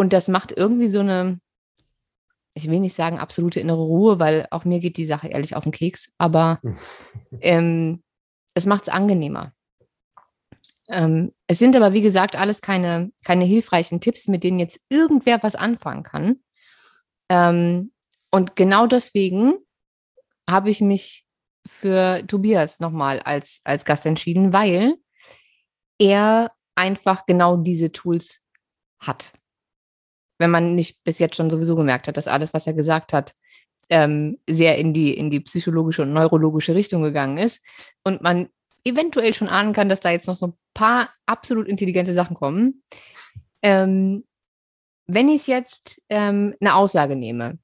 Und 0.00 0.14
das 0.14 0.28
macht 0.28 0.50
irgendwie 0.52 0.88
so 0.88 1.00
eine, 1.00 1.42
ich 2.54 2.70
will 2.70 2.80
nicht 2.80 2.94
sagen 2.94 3.18
absolute 3.18 3.60
innere 3.60 3.82
Ruhe, 3.82 4.18
weil 4.18 4.46
auch 4.50 4.64
mir 4.64 4.80
geht 4.80 4.96
die 4.96 5.04
Sache 5.04 5.28
ehrlich 5.28 5.54
auf 5.54 5.64
den 5.64 5.72
Keks, 5.72 6.14
aber 6.16 6.58
ähm, 7.42 8.02
es 8.54 8.64
macht 8.64 8.84
es 8.84 8.88
angenehmer. 8.88 9.52
Ähm, 10.88 11.34
es 11.48 11.58
sind 11.58 11.76
aber, 11.76 11.92
wie 11.92 12.00
gesagt, 12.00 12.34
alles 12.34 12.62
keine, 12.62 13.12
keine 13.26 13.44
hilfreichen 13.44 14.00
Tipps, 14.00 14.26
mit 14.26 14.42
denen 14.42 14.58
jetzt 14.58 14.80
irgendwer 14.88 15.42
was 15.42 15.54
anfangen 15.54 16.02
kann. 16.02 16.42
Ähm, 17.28 17.92
und 18.30 18.56
genau 18.56 18.86
deswegen 18.86 19.52
habe 20.48 20.70
ich 20.70 20.80
mich 20.80 21.26
für 21.66 22.26
Tobias 22.26 22.80
nochmal 22.80 23.20
als, 23.20 23.60
als 23.64 23.84
Gast 23.84 24.06
entschieden, 24.06 24.54
weil 24.54 24.94
er 25.98 26.52
einfach 26.74 27.26
genau 27.26 27.58
diese 27.58 27.92
Tools 27.92 28.42
hat 28.98 29.32
wenn 30.40 30.50
man 30.50 30.74
nicht 30.74 31.04
bis 31.04 31.18
jetzt 31.18 31.36
schon 31.36 31.50
sowieso 31.50 31.76
gemerkt 31.76 32.08
hat, 32.08 32.16
dass 32.16 32.26
alles, 32.26 32.52
was 32.54 32.66
er 32.66 32.72
gesagt 32.72 33.12
hat, 33.12 33.34
ähm, 33.90 34.38
sehr 34.48 34.78
in 34.78 34.94
die, 34.94 35.16
in 35.16 35.30
die 35.30 35.40
psychologische 35.40 36.02
und 36.02 36.12
neurologische 36.12 36.74
Richtung 36.74 37.02
gegangen 37.02 37.36
ist 37.36 37.62
und 38.04 38.22
man 38.22 38.48
eventuell 38.84 39.34
schon 39.34 39.48
ahnen 39.48 39.74
kann, 39.74 39.88
dass 39.88 40.00
da 40.00 40.10
jetzt 40.10 40.26
noch 40.26 40.36
so 40.36 40.48
ein 40.48 40.54
paar 40.72 41.10
absolut 41.26 41.68
intelligente 41.68 42.14
Sachen 42.14 42.34
kommen. 42.34 42.82
Ähm, 43.62 44.24
wenn 45.06 45.28
ich 45.28 45.46
jetzt 45.46 46.00
ähm, 46.08 46.54
eine 46.60 46.74
Aussage 46.74 47.16
nehme, 47.16 47.58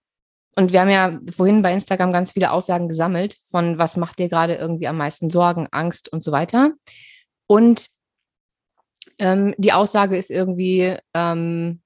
und 0.58 0.72
wir 0.72 0.80
haben 0.80 0.90
ja 0.90 1.18
vorhin 1.34 1.60
bei 1.60 1.72
Instagram 1.72 2.12
ganz 2.12 2.32
viele 2.32 2.50
Aussagen 2.50 2.88
gesammelt 2.88 3.38
von, 3.50 3.78
was 3.78 3.98
macht 3.98 4.18
dir 4.18 4.28
gerade 4.28 4.54
irgendwie 4.54 4.88
am 4.88 4.96
meisten 4.96 5.28
Sorgen, 5.28 5.68
Angst 5.70 6.10
und 6.10 6.24
so 6.24 6.32
weiter. 6.32 6.72
Und 7.46 7.90
ähm, 9.18 9.54
die 9.58 9.74
Aussage 9.74 10.16
ist 10.16 10.30
irgendwie, 10.30 10.96
ähm, 11.12 11.82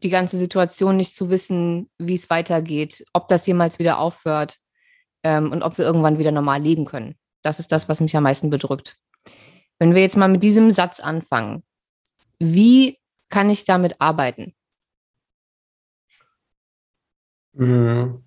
die 0.00 0.10
ganze 0.10 0.36
Situation 0.36 0.96
nicht 0.96 1.14
zu 1.14 1.30
wissen, 1.30 1.90
wie 1.98 2.14
es 2.14 2.30
weitergeht, 2.30 3.04
ob 3.12 3.28
das 3.28 3.46
jemals 3.46 3.78
wieder 3.78 3.98
aufhört 3.98 4.58
ähm, 5.22 5.52
und 5.52 5.62
ob 5.62 5.78
wir 5.78 5.84
irgendwann 5.84 6.18
wieder 6.18 6.32
normal 6.32 6.60
leben 6.60 6.84
können. 6.84 7.16
Das 7.42 7.58
ist 7.58 7.72
das, 7.72 7.88
was 7.88 8.00
mich 8.00 8.16
am 8.16 8.22
meisten 8.22 8.50
bedrückt. 8.50 8.94
Wenn 9.78 9.94
wir 9.94 10.02
jetzt 10.02 10.16
mal 10.16 10.28
mit 10.28 10.42
diesem 10.42 10.70
Satz 10.70 11.00
anfangen, 11.00 11.62
wie 12.38 12.98
kann 13.28 13.50
ich 13.50 13.64
damit 13.64 14.00
arbeiten? 14.00 14.54
Mhm. 17.52 18.22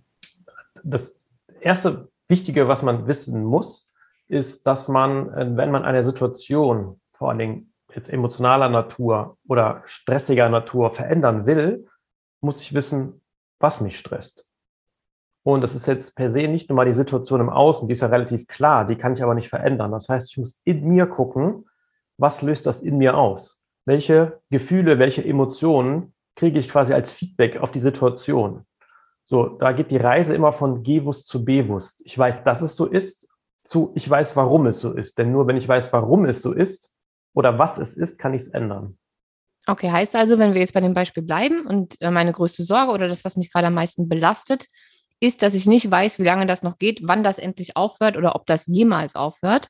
Das 0.84 1.16
erste 1.60 2.10
Wichtige, 2.28 2.68
was 2.68 2.82
man 2.82 3.08
wissen 3.08 3.44
muss, 3.44 3.94
ist, 4.28 4.66
dass 4.68 4.88
man, 4.88 5.30
äh, 5.34 5.58
wenn 5.58 5.72
man 5.72 5.84
eine 5.84 6.04
Situation, 6.04 7.00
vor 7.12 7.30
allen 7.30 7.40
Dingen 7.40 7.67
jetzt 7.94 8.10
emotionaler 8.10 8.70
Natur 8.70 9.38
oder 9.48 9.84
stressiger 9.86 10.50
Natur 10.50 10.92
verändern 10.92 11.46
will, 11.46 11.88
muss 12.42 12.62
ich 12.62 12.74
wissen, 12.74 13.22
was 13.60 13.82
mich 13.82 13.98
stresst. 13.98 14.48
Und 15.44 15.62
das 15.62 15.76
ist 15.76 15.88
jetzt 15.88 16.16
per 16.16 16.30
se 16.30 16.48
nicht 16.48 16.70
nur 16.70 16.76
mal 16.76 16.86
die 16.86 16.94
Situation 16.94 17.40
im 17.40 17.50
Außen, 17.50 17.88
die 17.88 17.94
ist 17.94 18.02
ja 18.02 18.08
relativ 18.08 18.48
klar, 18.48 18.86
die 18.86 18.98
kann 18.98 19.14
ich 19.14 19.24
aber 19.24 19.34
nicht 19.34 19.48
verändern. 19.48 19.92
Das 19.92 20.10
heißt, 20.10 20.32
ich 20.32 20.38
muss 20.38 20.60
in 20.66 20.86
mir 20.86 21.08
gucken, 21.08 21.66
was 22.18 22.42
löst 22.42 22.66
das 22.66 22.82
in 22.82 22.98
mir 22.98 23.18
aus? 23.18 23.62
Welche 23.86 24.42
Gefühle, 24.50 25.00
welche 25.00 25.24
Emotionen 25.24 26.14
kriege 26.36 26.60
ich 26.60 26.68
quasi 26.68 26.94
als 26.94 27.14
Feedback 27.14 27.58
auf 27.62 27.72
die 27.72 27.80
Situation? 27.80 28.66
So, 29.24 29.48
da 29.48 29.72
geht 29.72 29.92
die 29.92 29.98
Reise 29.98 30.36
immer 30.36 30.52
von 30.52 30.84
gewusst 30.84 31.28
zu 31.28 31.46
bewusst. 31.46 32.02
Ich 32.04 32.18
weiß, 32.18 32.44
dass 32.44 32.62
es 32.62 32.76
so 32.76 32.86
ist, 32.86 33.28
zu 33.64 33.92
ich 33.96 34.10
weiß, 34.10 34.36
warum 34.36 34.68
es 34.68 34.80
so 34.80 34.94
ist. 34.94 35.18
Denn 35.18 35.32
nur 35.32 35.48
wenn 35.48 35.58
ich 35.58 35.68
weiß, 35.68 35.92
warum 35.94 36.26
es 36.26 36.42
so 36.42 36.54
ist 36.54 36.94
oder 37.38 37.60
was 37.60 37.78
es 37.78 37.96
ist, 37.96 38.18
kann 38.18 38.34
ich 38.34 38.42
es 38.42 38.48
ändern. 38.48 38.98
Okay, 39.68 39.92
heißt 39.92 40.16
also, 40.16 40.40
wenn 40.40 40.56
wir 40.56 40.62
jetzt 40.62 40.74
bei 40.74 40.82
dem 40.82 40.96
Beispiel 40.96 41.22
bleiben 41.22 41.68
und 41.68 42.02
äh, 42.02 42.10
meine 42.10 42.34
größte 42.34 42.64
Sorge 42.64 42.92
oder 42.92 43.08
das, 43.08 43.24
was 43.26 43.38
mich 43.38 43.54
gerade 43.54 43.68
am 43.68 43.76
meisten 43.76 44.10
belastet, 44.10 44.66
ist, 45.20 45.44
dass 45.44 45.54
ich 45.54 45.68
nicht 45.68 45.92
weiß, 45.92 46.18
wie 46.18 46.24
lange 46.24 46.48
das 46.48 46.64
noch 46.64 46.80
geht, 46.80 47.02
wann 47.04 47.24
das 47.24 47.38
endlich 47.38 47.78
aufhört 47.78 48.18
oder 48.18 48.36
ob 48.36 48.48
das 48.48 48.66
jemals 48.66 49.16
aufhört, 49.16 49.68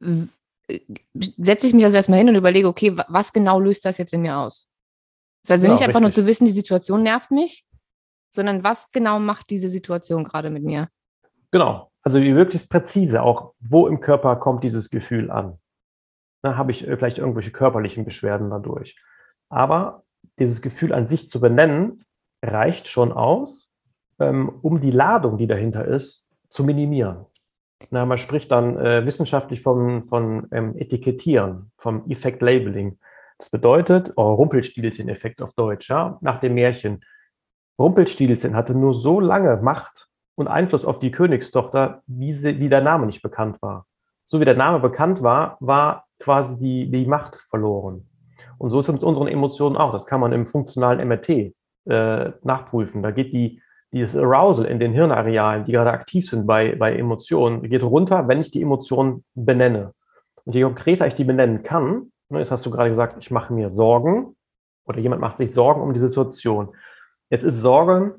äh, 0.00 0.80
setze 1.36 1.66
ich 1.66 1.74
mich 1.74 1.84
also 1.84 1.98
erstmal 1.98 2.20
hin 2.20 2.30
und 2.30 2.36
überlege, 2.36 2.68
okay, 2.68 2.96
was 2.96 3.34
genau 3.34 3.60
löst 3.60 3.84
das 3.84 3.98
jetzt 3.98 4.14
in 4.14 4.22
mir 4.22 4.38
aus? 4.38 4.70
Das 5.42 5.50
also 5.50 5.64
genau, 5.64 5.74
nicht 5.74 5.82
einfach 5.82 6.00
richtig. 6.00 6.16
nur 6.16 6.24
zu 6.24 6.26
wissen, 6.26 6.46
die 6.46 6.52
Situation 6.52 7.02
nervt 7.02 7.30
mich, 7.32 7.66
sondern 8.34 8.64
was 8.64 8.90
genau 8.92 9.18
macht 9.18 9.50
diese 9.50 9.68
Situation 9.68 10.24
gerade 10.24 10.48
mit 10.48 10.62
mir? 10.62 10.88
Genau, 11.50 11.90
also 12.02 12.18
wirklich 12.18 12.66
präzise 12.70 13.20
auch, 13.22 13.52
wo 13.60 13.86
im 13.86 14.00
Körper 14.00 14.36
kommt 14.36 14.64
dieses 14.64 14.88
Gefühl 14.88 15.30
an? 15.30 15.59
Na, 16.42 16.56
Habe 16.56 16.72
ich 16.72 16.84
vielleicht 16.84 17.18
irgendwelche 17.18 17.50
körperlichen 17.50 18.04
Beschwerden 18.04 18.50
dadurch? 18.50 18.96
Aber 19.48 20.04
dieses 20.38 20.62
Gefühl 20.62 20.92
an 20.92 21.06
sich 21.06 21.28
zu 21.28 21.40
benennen, 21.40 22.04
reicht 22.42 22.88
schon 22.88 23.12
aus, 23.12 23.70
ähm, 24.18 24.48
um 24.62 24.80
die 24.80 24.90
Ladung, 24.90 25.38
die 25.38 25.46
dahinter 25.46 25.84
ist, 25.84 26.28
zu 26.48 26.64
minimieren. 26.64 27.26
Na, 27.90 28.04
man 28.04 28.18
spricht 28.18 28.50
dann 28.50 28.76
äh, 28.76 29.06
wissenschaftlich 29.06 29.62
vom, 29.62 30.02
von 30.02 30.46
ähm, 30.52 30.76
Etikettieren, 30.76 31.72
vom 31.78 32.08
Effect 32.10 32.42
Labeling. 32.42 32.98
Das 33.38 33.48
bedeutet, 33.48 34.12
oh, 34.16 34.34
Rumpelstilzchen-Effekt 34.34 35.40
auf 35.40 35.54
Deutsch, 35.54 35.88
ja, 35.88 36.18
nach 36.20 36.40
dem 36.40 36.54
Märchen. 36.54 37.00
Rumpelstilzchen 37.78 38.54
hatte 38.54 38.74
nur 38.74 38.92
so 38.92 39.18
lange 39.18 39.56
Macht 39.56 40.08
und 40.34 40.48
Einfluss 40.48 40.84
auf 40.84 40.98
die 40.98 41.10
Königstochter, 41.10 42.02
wie, 42.06 42.34
sie, 42.34 42.60
wie 42.60 42.68
der 42.68 42.82
Name 42.82 43.06
nicht 43.06 43.22
bekannt 43.22 43.60
war. 43.62 43.86
So 44.26 44.40
wie 44.40 44.44
der 44.44 44.56
Name 44.56 44.80
bekannt 44.80 45.22
war, 45.22 45.56
war 45.60 46.06
quasi 46.20 46.58
die, 46.58 46.90
die 46.90 47.06
Macht 47.06 47.36
verloren. 47.48 48.06
Und 48.58 48.70
so 48.70 48.78
ist 48.78 48.88
es 48.88 48.92
mit 48.92 49.02
unseren 49.02 49.28
Emotionen 49.28 49.76
auch. 49.76 49.92
Das 49.92 50.06
kann 50.06 50.20
man 50.20 50.32
im 50.32 50.46
funktionalen 50.46 51.06
MRT 51.08 51.54
äh, 51.86 52.32
nachprüfen. 52.42 53.02
Da 53.02 53.10
geht 53.10 53.32
die, 53.32 53.62
dieses 53.92 54.16
Arousal 54.16 54.66
in 54.66 54.78
den 54.78 54.92
Hirnarealen, 54.92 55.64
die 55.64 55.72
gerade 55.72 55.92
aktiv 55.92 56.28
sind 56.28 56.46
bei, 56.46 56.76
bei 56.76 56.94
Emotionen, 56.94 57.62
geht 57.62 57.82
runter, 57.82 58.28
wenn 58.28 58.40
ich 58.40 58.50
die 58.50 58.62
Emotionen 58.62 59.24
benenne. 59.34 59.94
Und 60.44 60.54
je 60.54 60.62
konkreter 60.62 61.06
ich 61.06 61.14
die 61.14 61.24
benennen 61.24 61.62
kann, 61.62 62.12
ne, 62.28 62.38
jetzt 62.38 62.50
hast 62.50 62.64
du 62.66 62.70
gerade 62.70 62.90
gesagt, 62.90 63.16
ich 63.18 63.30
mache 63.30 63.52
mir 63.52 63.70
Sorgen 63.70 64.36
oder 64.84 64.98
jemand 65.00 65.20
macht 65.20 65.38
sich 65.38 65.52
Sorgen 65.52 65.80
um 65.80 65.92
die 65.94 66.00
Situation. 66.00 66.68
Jetzt 67.30 67.44
ist 67.44 67.60
Sorge, 67.60 68.16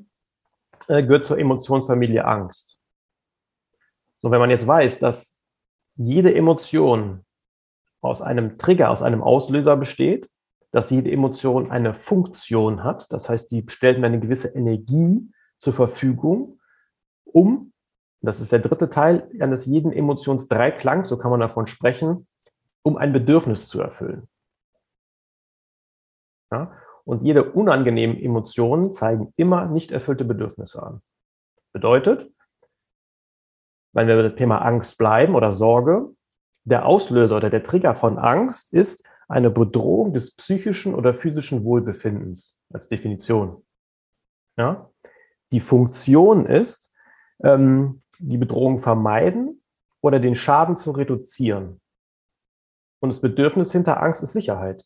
äh, 0.88 1.02
gehört 1.02 1.24
zur 1.24 1.38
Emotionsfamilie 1.38 2.24
Angst. 2.24 2.78
So, 4.20 4.30
wenn 4.30 4.40
man 4.40 4.50
jetzt 4.50 4.66
weiß, 4.66 4.98
dass 4.98 5.38
jede 5.96 6.34
Emotion 6.34 7.24
aus 8.02 8.20
einem 8.20 8.58
Trigger, 8.58 8.90
aus 8.90 9.00
einem 9.00 9.22
Auslöser 9.22 9.76
besteht, 9.76 10.28
dass 10.72 10.90
jede 10.90 11.10
Emotion 11.10 11.70
eine 11.70 11.94
Funktion 11.94 12.82
hat, 12.82 13.10
das 13.12 13.28
heißt, 13.28 13.50
die 13.50 13.64
stellt 13.68 13.98
mir 13.98 14.06
eine 14.06 14.20
gewisse 14.20 14.48
Energie 14.48 15.30
zur 15.58 15.72
Verfügung, 15.72 16.58
um, 17.24 17.72
das 18.20 18.40
ist 18.40 18.52
der 18.52 18.58
dritte 18.58 18.90
Teil 18.90 19.30
eines 19.40 19.66
jeden 19.66 19.92
Emotionsdreiklang, 19.92 21.04
so 21.04 21.16
kann 21.18 21.30
man 21.30 21.40
davon 21.40 21.66
sprechen, 21.66 22.26
um 22.82 22.96
ein 22.96 23.12
Bedürfnis 23.12 23.68
zu 23.68 23.80
erfüllen. 23.80 24.28
Ja? 26.50 26.72
Und 27.04 27.22
jede 27.22 27.52
unangenehme 27.52 28.20
Emotionen 28.20 28.92
zeigen 28.92 29.32
immer 29.36 29.66
nicht 29.66 29.90
erfüllte 29.90 30.24
Bedürfnisse 30.24 30.82
an. 30.82 31.02
Bedeutet, 31.72 32.32
wenn 33.92 34.06
wir 34.06 34.22
das 34.22 34.36
Thema 34.36 34.58
Angst 34.58 34.98
bleiben 34.98 35.34
oder 35.34 35.52
Sorge, 35.52 36.14
der 36.64 36.86
Auslöser 36.86 37.36
oder 37.36 37.50
der 37.50 37.62
Trigger 37.62 37.94
von 37.94 38.18
Angst 38.18 38.72
ist 38.72 39.08
eine 39.28 39.50
Bedrohung 39.50 40.12
des 40.12 40.36
psychischen 40.36 40.94
oder 40.94 41.14
physischen 41.14 41.64
Wohlbefindens 41.64 42.60
als 42.72 42.88
Definition. 42.88 43.64
Ja? 44.56 44.90
Die 45.50 45.60
Funktion 45.60 46.46
ist, 46.46 46.92
ähm, 47.42 48.02
die 48.18 48.38
Bedrohung 48.38 48.78
vermeiden 48.78 49.62
oder 50.00 50.20
den 50.20 50.36
Schaden 50.36 50.76
zu 50.76 50.92
reduzieren. 50.92 51.80
Und 53.00 53.08
das 53.08 53.20
Bedürfnis 53.20 53.72
hinter 53.72 54.02
Angst 54.02 54.22
ist 54.22 54.32
Sicherheit. 54.32 54.84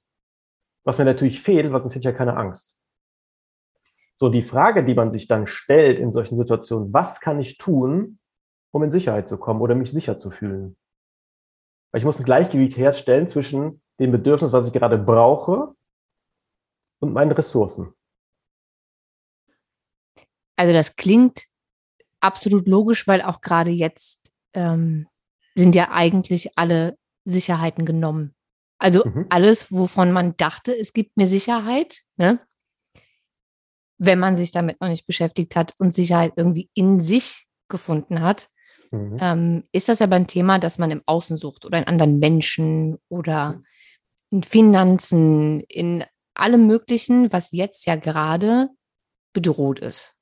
Was 0.85 0.99
mir 0.99 1.05
natürlich 1.05 1.43
fehlt, 1.43 1.73
weil 1.73 1.83
sonst 1.83 1.95
hätte 1.95 2.09
ich 2.09 2.13
ja 2.13 2.13
keine 2.13 2.37
Angst. 2.37 2.79
So, 4.17 4.31
die 4.31 4.43
Frage, 4.43 4.85
die 4.85 4.95
man 4.95 5.11
sich 5.11 5.29
dann 5.29 5.47
stellt 5.47 5.99
in 5.99 6.13
solchen 6.13 6.39
Situationen, 6.39 6.95
was 6.95 7.21
kann 7.21 7.39
ich 7.39 7.59
tun, 7.59 8.19
um 8.71 8.83
in 8.83 8.91
Sicherheit 8.91 9.29
zu 9.29 9.37
kommen 9.37 9.61
oder 9.61 9.75
mich 9.75 9.91
sicher 9.91 10.19
zu 10.19 10.31
fühlen? 10.31 10.77
Weil 11.97 12.01
ich 12.03 12.05
muss 12.05 12.19
ein 12.19 12.27
Gleichgewicht 12.27 12.77
herstellen 12.77 13.27
zwischen 13.27 13.81
dem 13.99 14.13
Bedürfnis, 14.13 14.53
was 14.53 14.67
ich 14.67 14.75
gerade 14.75 14.99
brauche, 14.99 15.75
und 17.01 17.15
meinen 17.15 17.33
Ressourcen. 17.33 17.95
Also 20.57 20.75
das 20.75 20.97
klingt 20.97 21.47
absolut 22.21 22.69
logisch, 22.69 23.09
weil 23.09 23.23
auch 23.23 23.41
gerade 23.41 23.71
jetzt 23.71 24.31
ähm, 24.53 25.09
sind 25.55 25.75
ja 25.75 25.91
eigentlich 25.91 26.51
alle 26.59 26.99
Sicherheiten 27.25 27.87
genommen. 27.87 28.35
Also 28.77 29.03
mhm. 29.07 29.25
alles, 29.31 29.73
wovon 29.73 30.13
man 30.13 30.37
dachte, 30.37 30.79
es 30.79 30.93
gibt 30.93 31.17
mir 31.17 31.27
Sicherheit, 31.27 32.03
ne? 32.19 32.47
wenn 33.97 34.19
man 34.19 34.37
sich 34.37 34.51
damit 34.51 34.83
noch 34.83 34.89
nicht 34.89 35.07
beschäftigt 35.07 35.57
hat 35.57 35.73
und 35.79 35.95
Sicherheit 35.95 36.35
irgendwie 36.37 36.69
in 36.75 37.01
sich 37.01 37.47
gefunden 37.69 38.21
hat, 38.21 38.51
mhm. 38.91 39.19
ähm, 39.21 39.65
ist 39.73 39.89
das 39.89 40.03
aber 40.03 40.17
ein 40.17 40.27
Thema, 40.27 40.59
das 40.59 40.79
man 40.79 40.91
im 40.91 41.03
Außen 41.07 41.37
sucht 41.37 41.65
oder 41.65 41.79
in 41.79 41.87
anderen 41.87 42.19
Menschen 42.19 42.99
oder 43.09 43.63
in 44.31 44.43
Finanzen, 44.43 45.61
in 45.69 46.05
allem 46.35 46.67
Möglichen, 46.67 47.33
was 47.33 47.53
jetzt 47.53 47.87
ja 47.87 47.97
gerade 47.97 48.69
bedroht 49.33 49.79
ist. 49.79 50.15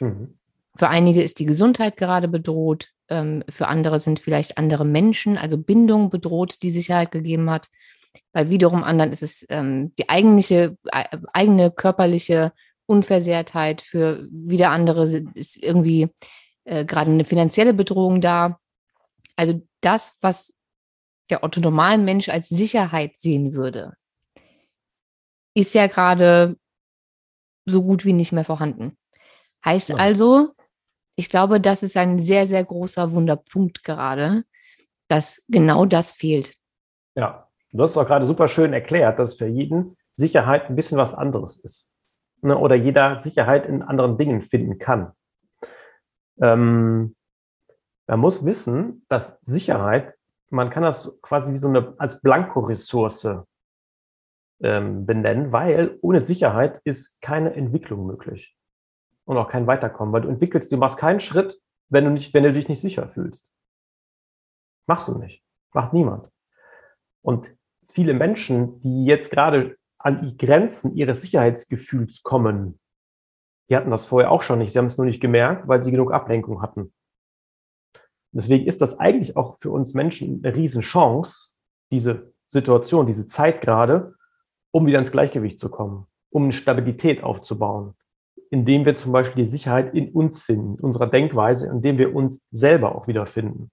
Mhm. 0.00 0.38
Für 0.76 0.88
einige 0.88 1.22
ist 1.22 1.38
die 1.38 1.44
Gesundheit 1.44 1.96
gerade 1.96 2.28
bedroht, 2.28 2.92
ähm, 3.08 3.42
für 3.48 3.68
andere 3.68 4.00
sind 4.00 4.20
vielleicht 4.20 4.58
andere 4.58 4.84
Menschen, 4.84 5.38
also 5.38 5.58
Bindung 5.58 6.10
bedroht, 6.10 6.62
die 6.62 6.70
Sicherheit 6.70 7.10
gegeben 7.10 7.50
hat. 7.50 7.68
Bei 8.32 8.50
wiederum 8.50 8.84
anderen 8.84 9.12
ist 9.12 9.22
es 9.22 9.46
ähm, 9.48 9.94
die 9.98 10.08
eigentliche, 10.08 10.76
äh, 10.92 11.04
eigene 11.32 11.70
körperliche 11.70 12.52
Unversehrtheit. 12.86 13.82
Für 13.82 14.26
wieder 14.30 14.70
andere 14.70 15.04
ist 15.34 15.56
irgendwie 15.56 16.08
äh, 16.68 16.84
gerade 16.84 17.10
eine 17.10 17.24
finanzielle 17.24 17.74
Bedrohung 17.74 18.20
da. 18.20 18.58
Also 19.36 19.60
das, 19.80 20.16
was 20.20 20.54
der 21.30 21.44
Otto 21.44 21.70
Mensch 21.70 22.28
als 22.28 22.48
Sicherheit 22.48 23.18
sehen 23.18 23.54
würde, 23.54 23.94
ist 25.54 25.74
ja 25.74 25.86
gerade 25.86 26.56
so 27.66 27.82
gut 27.82 28.04
wie 28.04 28.12
nicht 28.12 28.32
mehr 28.32 28.44
vorhanden. 28.44 28.96
Heißt 29.64 29.90
ja. 29.90 29.96
also, 29.96 30.52
ich 31.16 31.28
glaube, 31.28 31.60
das 31.60 31.82
ist 31.82 31.96
ein 31.96 32.18
sehr, 32.18 32.46
sehr 32.46 32.64
großer 32.64 33.12
Wunderpunkt 33.12 33.84
gerade, 33.84 34.44
dass 35.08 35.44
genau 35.48 35.84
das 35.84 36.12
fehlt. 36.12 36.54
Ja, 37.14 37.48
Du 37.72 37.82
hast 37.82 37.90
es 37.90 37.96
auch 37.96 38.06
gerade 38.06 38.24
super 38.24 38.48
schön 38.48 38.72
erklärt, 38.72 39.18
dass 39.18 39.36
für 39.36 39.46
jeden 39.46 39.96
Sicherheit 40.16 40.68
ein 40.68 40.76
bisschen 40.76 40.98
was 40.98 41.14
anderes 41.14 41.58
ist. 41.62 41.90
Ne? 42.40 42.56
Oder 42.56 42.74
jeder 42.74 43.20
Sicherheit 43.20 43.66
in 43.66 43.82
anderen 43.82 44.16
Dingen 44.16 44.42
finden 44.42 44.78
kann. 44.78 45.12
Ähm, 46.40 47.14
man 48.06 48.20
muss 48.20 48.44
wissen, 48.44 49.04
dass 49.08 49.38
Sicherheit, 49.42 50.14
man 50.50 50.70
kann 50.70 50.82
das 50.82 51.18
quasi 51.20 51.52
wie 51.52 51.60
so 51.60 51.68
eine 51.68 51.94
als 51.98 52.20
Blankoressource 52.20 53.28
ähm, 54.60 55.06
benennen, 55.06 55.52
weil 55.52 55.98
ohne 56.00 56.20
Sicherheit 56.20 56.80
ist 56.84 57.20
keine 57.20 57.54
Entwicklung 57.54 58.06
möglich 58.06 58.56
und 59.24 59.36
auch 59.36 59.48
kein 59.48 59.66
Weiterkommen, 59.66 60.12
weil 60.12 60.22
du 60.22 60.28
entwickelst, 60.28 60.72
du 60.72 60.78
machst 60.78 60.98
keinen 60.98 61.20
Schritt, 61.20 61.60
wenn 61.90 62.04
du 62.04 62.10
nicht, 62.10 62.32
wenn 62.34 62.44
du 62.44 62.52
dich 62.52 62.68
nicht 62.68 62.80
sicher 62.80 63.06
fühlst. 63.08 63.52
Machst 64.86 65.08
du 65.08 65.18
nicht. 65.18 65.44
Macht 65.74 65.92
niemand. 65.92 66.28
Und 67.22 67.54
viele 67.90 68.14
Menschen, 68.14 68.80
die 68.80 69.04
jetzt 69.04 69.30
gerade 69.30 69.76
an 69.98 70.22
die 70.22 70.36
Grenzen 70.36 70.96
ihres 70.96 71.22
Sicherheitsgefühls 71.22 72.22
kommen, 72.22 72.80
die 73.68 73.76
hatten 73.76 73.90
das 73.90 74.06
vorher 74.06 74.30
auch 74.30 74.42
schon 74.42 74.58
nicht. 74.58 74.72
Sie 74.72 74.78
haben 74.78 74.86
es 74.86 74.96
nur 74.96 75.06
nicht 75.06 75.20
gemerkt, 75.20 75.68
weil 75.68 75.82
sie 75.82 75.90
genug 75.90 76.12
Ablenkung 76.12 76.62
hatten. 76.62 76.92
Deswegen 78.32 78.66
ist 78.66 78.80
das 78.80 78.98
eigentlich 78.98 79.36
auch 79.36 79.56
für 79.58 79.70
uns 79.70 79.94
Menschen 79.94 80.42
eine 80.44 80.54
Riesenchance, 80.54 81.54
diese 81.90 82.32
Situation, 82.48 83.06
diese 83.06 83.26
Zeit 83.26 83.60
gerade, 83.60 84.14
um 84.70 84.86
wieder 84.86 84.98
ins 84.98 85.12
Gleichgewicht 85.12 85.60
zu 85.60 85.68
kommen, 85.68 86.06
um 86.30 86.44
eine 86.44 86.52
Stabilität 86.52 87.22
aufzubauen, 87.22 87.94
indem 88.50 88.84
wir 88.84 88.94
zum 88.94 89.12
Beispiel 89.12 89.44
die 89.44 89.50
Sicherheit 89.50 89.94
in 89.94 90.12
uns 90.12 90.42
finden, 90.42 90.76
in 90.76 90.84
unserer 90.84 91.06
Denkweise, 91.06 91.66
indem 91.66 91.98
wir 91.98 92.14
uns 92.14 92.46
selber 92.50 92.94
auch 92.94 93.06
wieder 93.06 93.26
finden. 93.26 93.70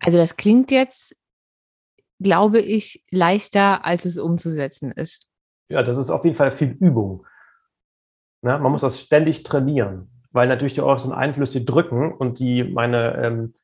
Also 0.00 0.18
das 0.18 0.36
klingt 0.36 0.70
jetzt, 0.70 1.16
glaube 2.20 2.60
ich, 2.60 3.04
leichter, 3.10 3.84
als 3.84 4.04
es 4.06 4.18
umzusetzen 4.18 4.92
ist. 4.92 5.29
Ja, 5.70 5.82
das 5.82 5.96
ist 5.96 6.10
auf 6.10 6.24
jeden 6.24 6.36
Fall 6.36 6.50
viel 6.50 6.76
Übung. 6.80 7.24
Na, 8.42 8.58
man 8.58 8.72
muss 8.72 8.82
das 8.82 9.00
ständig 9.00 9.44
trainieren, 9.44 10.10
weil 10.32 10.48
natürlich 10.48 10.74
die 10.74 10.82
äußeren 10.82 11.12
Einflüsse 11.12 11.64
drücken 11.64 12.12
und 12.12 12.38
die 12.40 12.64
meine, 12.64 13.16
ähm, 13.16 13.54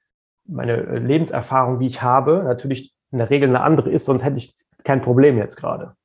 meine 0.47 0.99
Lebenserfahrung, 0.99 1.81
die 1.81 1.87
ich 1.87 2.03
habe, 2.03 2.45
natürlich 2.45 2.95
in 3.11 3.19
der 3.19 3.31
Regel 3.31 3.49
eine 3.49 3.61
andere 3.61 3.91
ist, 3.91 4.05
sonst 4.05 4.25
hätte 4.25 4.39
ich 4.39 4.57
kein 4.85 5.03
Problem 5.03 5.37
jetzt 5.37 5.57
gerade. 5.57 5.97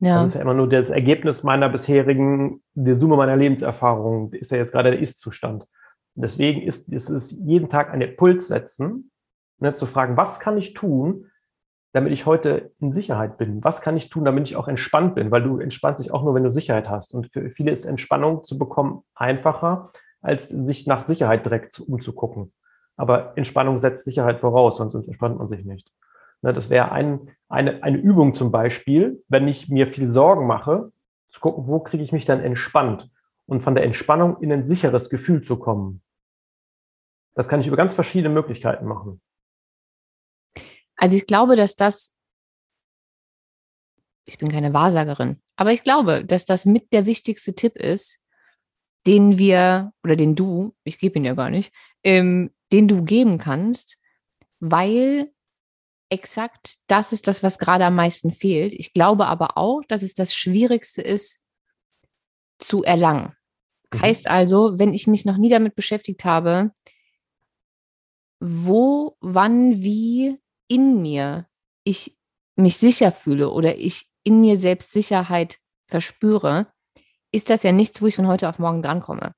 Ja. 0.00 0.16
Das 0.16 0.26
ist 0.26 0.34
ja 0.34 0.40
immer 0.40 0.54
nur 0.54 0.68
das 0.68 0.90
Ergebnis 0.90 1.42
meiner 1.42 1.68
bisherigen, 1.68 2.62
die 2.74 2.94
Summe 2.94 3.16
meiner 3.16 3.36
Lebenserfahrung, 3.36 4.32
ist 4.32 4.50
ja 4.50 4.58
jetzt 4.58 4.72
gerade 4.72 4.90
der 4.90 5.00
Ist-Zustand. 5.00 5.66
Deswegen 6.14 6.62
ist, 6.62 6.92
ist 6.92 7.08
es 7.08 7.30
jeden 7.30 7.68
Tag 7.68 7.92
einen 7.92 8.16
Puls 8.16 8.48
setzen, 8.48 9.10
ne, 9.58 9.76
zu 9.76 9.86
fragen, 9.86 10.16
was 10.16 10.40
kann 10.40 10.58
ich 10.58 10.74
tun, 10.74 11.26
damit 11.92 12.12
ich 12.12 12.26
heute 12.26 12.72
in 12.80 12.92
Sicherheit 12.92 13.38
bin? 13.38 13.64
Was 13.64 13.80
kann 13.80 13.96
ich 13.96 14.10
tun, 14.10 14.24
damit 14.24 14.48
ich 14.48 14.56
auch 14.56 14.68
entspannt 14.68 15.14
bin? 15.14 15.30
Weil 15.30 15.42
du 15.42 15.58
entspannst 15.58 16.02
dich 16.02 16.12
auch 16.12 16.22
nur, 16.22 16.34
wenn 16.34 16.44
du 16.44 16.50
Sicherheit 16.50 16.88
hast. 16.88 17.14
Und 17.14 17.32
für 17.32 17.50
viele 17.50 17.70
ist 17.70 17.84
Entspannung 17.84 18.44
zu 18.44 18.58
bekommen 18.58 19.02
einfacher, 19.14 19.90
als 20.20 20.48
sich 20.48 20.86
nach 20.86 21.06
Sicherheit 21.06 21.46
direkt 21.46 21.80
umzugucken. 21.80 22.52
Aber 22.96 23.36
Entspannung 23.36 23.78
setzt 23.78 24.04
Sicherheit 24.04 24.40
voraus, 24.40 24.76
sonst 24.76 24.94
entspannt 25.06 25.38
man 25.38 25.48
sich 25.48 25.64
nicht. 25.64 25.90
Ne, 26.42 26.52
das 26.52 26.70
wäre 26.70 26.92
ein, 26.92 27.30
eine, 27.48 27.82
eine 27.82 27.98
Übung 27.98 28.34
zum 28.34 28.52
Beispiel, 28.52 29.22
wenn 29.28 29.48
ich 29.48 29.68
mir 29.68 29.86
viel 29.86 30.08
Sorgen 30.08 30.46
mache, 30.46 30.92
zu 31.30 31.40
gucken, 31.40 31.66
wo 31.66 31.80
kriege 31.80 32.02
ich 32.02 32.12
mich 32.12 32.24
dann 32.24 32.40
entspannt 32.40 33.10
und 33.46 33.62
von 33.62 33.74
der 33.74 33.84
Entspannung 33.84 34.40
in 34.40 34.52
ein 34.52 34.66
sicheres 34.66 35.10
Gefühl 35.10 35.42
zu 35.42 35.56
kommen. 35.56 36.02
Das 37.34 37.48
kann 37.48 37.60
ich 37.60 37.66
über 37.66 37.76
ganz 37.76 37.94
verschiedene 37.94 38.34
Möglichkeiten 38.34 38.86
machen. 38.86 39.20
Also 40.98 41.16
ich 41.16 41.26
glaube, 41.26 41.56
dass 41.56 41.76
das, 41.76 42.12
ich 44.26 44.36
bin 44.36 44.50
keine 44.50 44.74
Wahrsagerin, 44.74 45.40
aber 45.56 45.72
ich 45.72 45.84
glaube, 45.84 46.24
dass 46.24 46.44
das 46.44 46.66
mit 46.66 46.92
der 46.92 47.06
wichtigste 47.06 47.54
Tipp 47.54 47.76
ist, 47.76 48.20
den 49.06 49.38
wir, 49.38 49.92
oder 50.04 50.16
den 50.16 50.34
du, 50.34 50.74
ich 50.84 50.98
gebe 50.98 51.18
ihn 51.18 51.24
ja 51.24 51.34
gar 51.34 51.50
nicht, 51.50 51.72
ähm, 52.04 52.50
den 52.72 52.88
du 52.88 53.04
geben 53.04 53.38
kannst, 53.38 53.96
weil 54.60 55.32
exakt 56.10 56.78
das 56.88 57.12
ist 57.12 57.28
das, 57.28 57.42
was 57.42 57.58
gerade 57.58 57.86
am 57.86 57.94
meisten 57.94 58.32
fehlt. 58.32 58.72
Ich 58.72 58.92
glaube 58.92 59.26
aber 59.26 59.56
auch, 59.56 59.82
dass 59.88 60.02
es 60.02 60.14
das 60.14 60.34
Schwierigste 60.34 61.00
ist, 61.00 61.40
zu 62.58 62.82
erlangen. 62.82 63.36
Mhm. 63.92 64.02
Heißt 64.02 64.28
also, 64.28 64.78
wenn 64.78 64.92
ich 64.92 65.06
mich 65.06 65.24
noch 65.24 65.36
nie 65.36 65.48
damit 65.48 65.76
beschäftigt 65.76 66.24
habe, 66.24 66.72
wo, 68.40 69.16
wann, 69.20 69.80
wie 69.82 70.38
in 70.68 71.00
mir 71.02 71.46
ich 71.84 72.16
mich 72.56 72.76
sicher 72.76 73.12
fühle 73.12 73.50
oder 73.50 73.76
ich 73.76 74.06
in 74.22 74.40
mir 74.40 74.56
selbst 74.56 74.92
Sicherheit 74.92 75.58
verspüre, 75.86 76.66
ist 77.32 77.50
das 77.50 77.62
ja 77.62 77.72
nichts, 77.72 78.00
wo 78.02 78.06
ich 78.06 78.16
von 78.16 78.26
heute 78.26 78.48
auf 78.48 78.58
morgen 78.58 78.82
drankomme. 78.82 79.32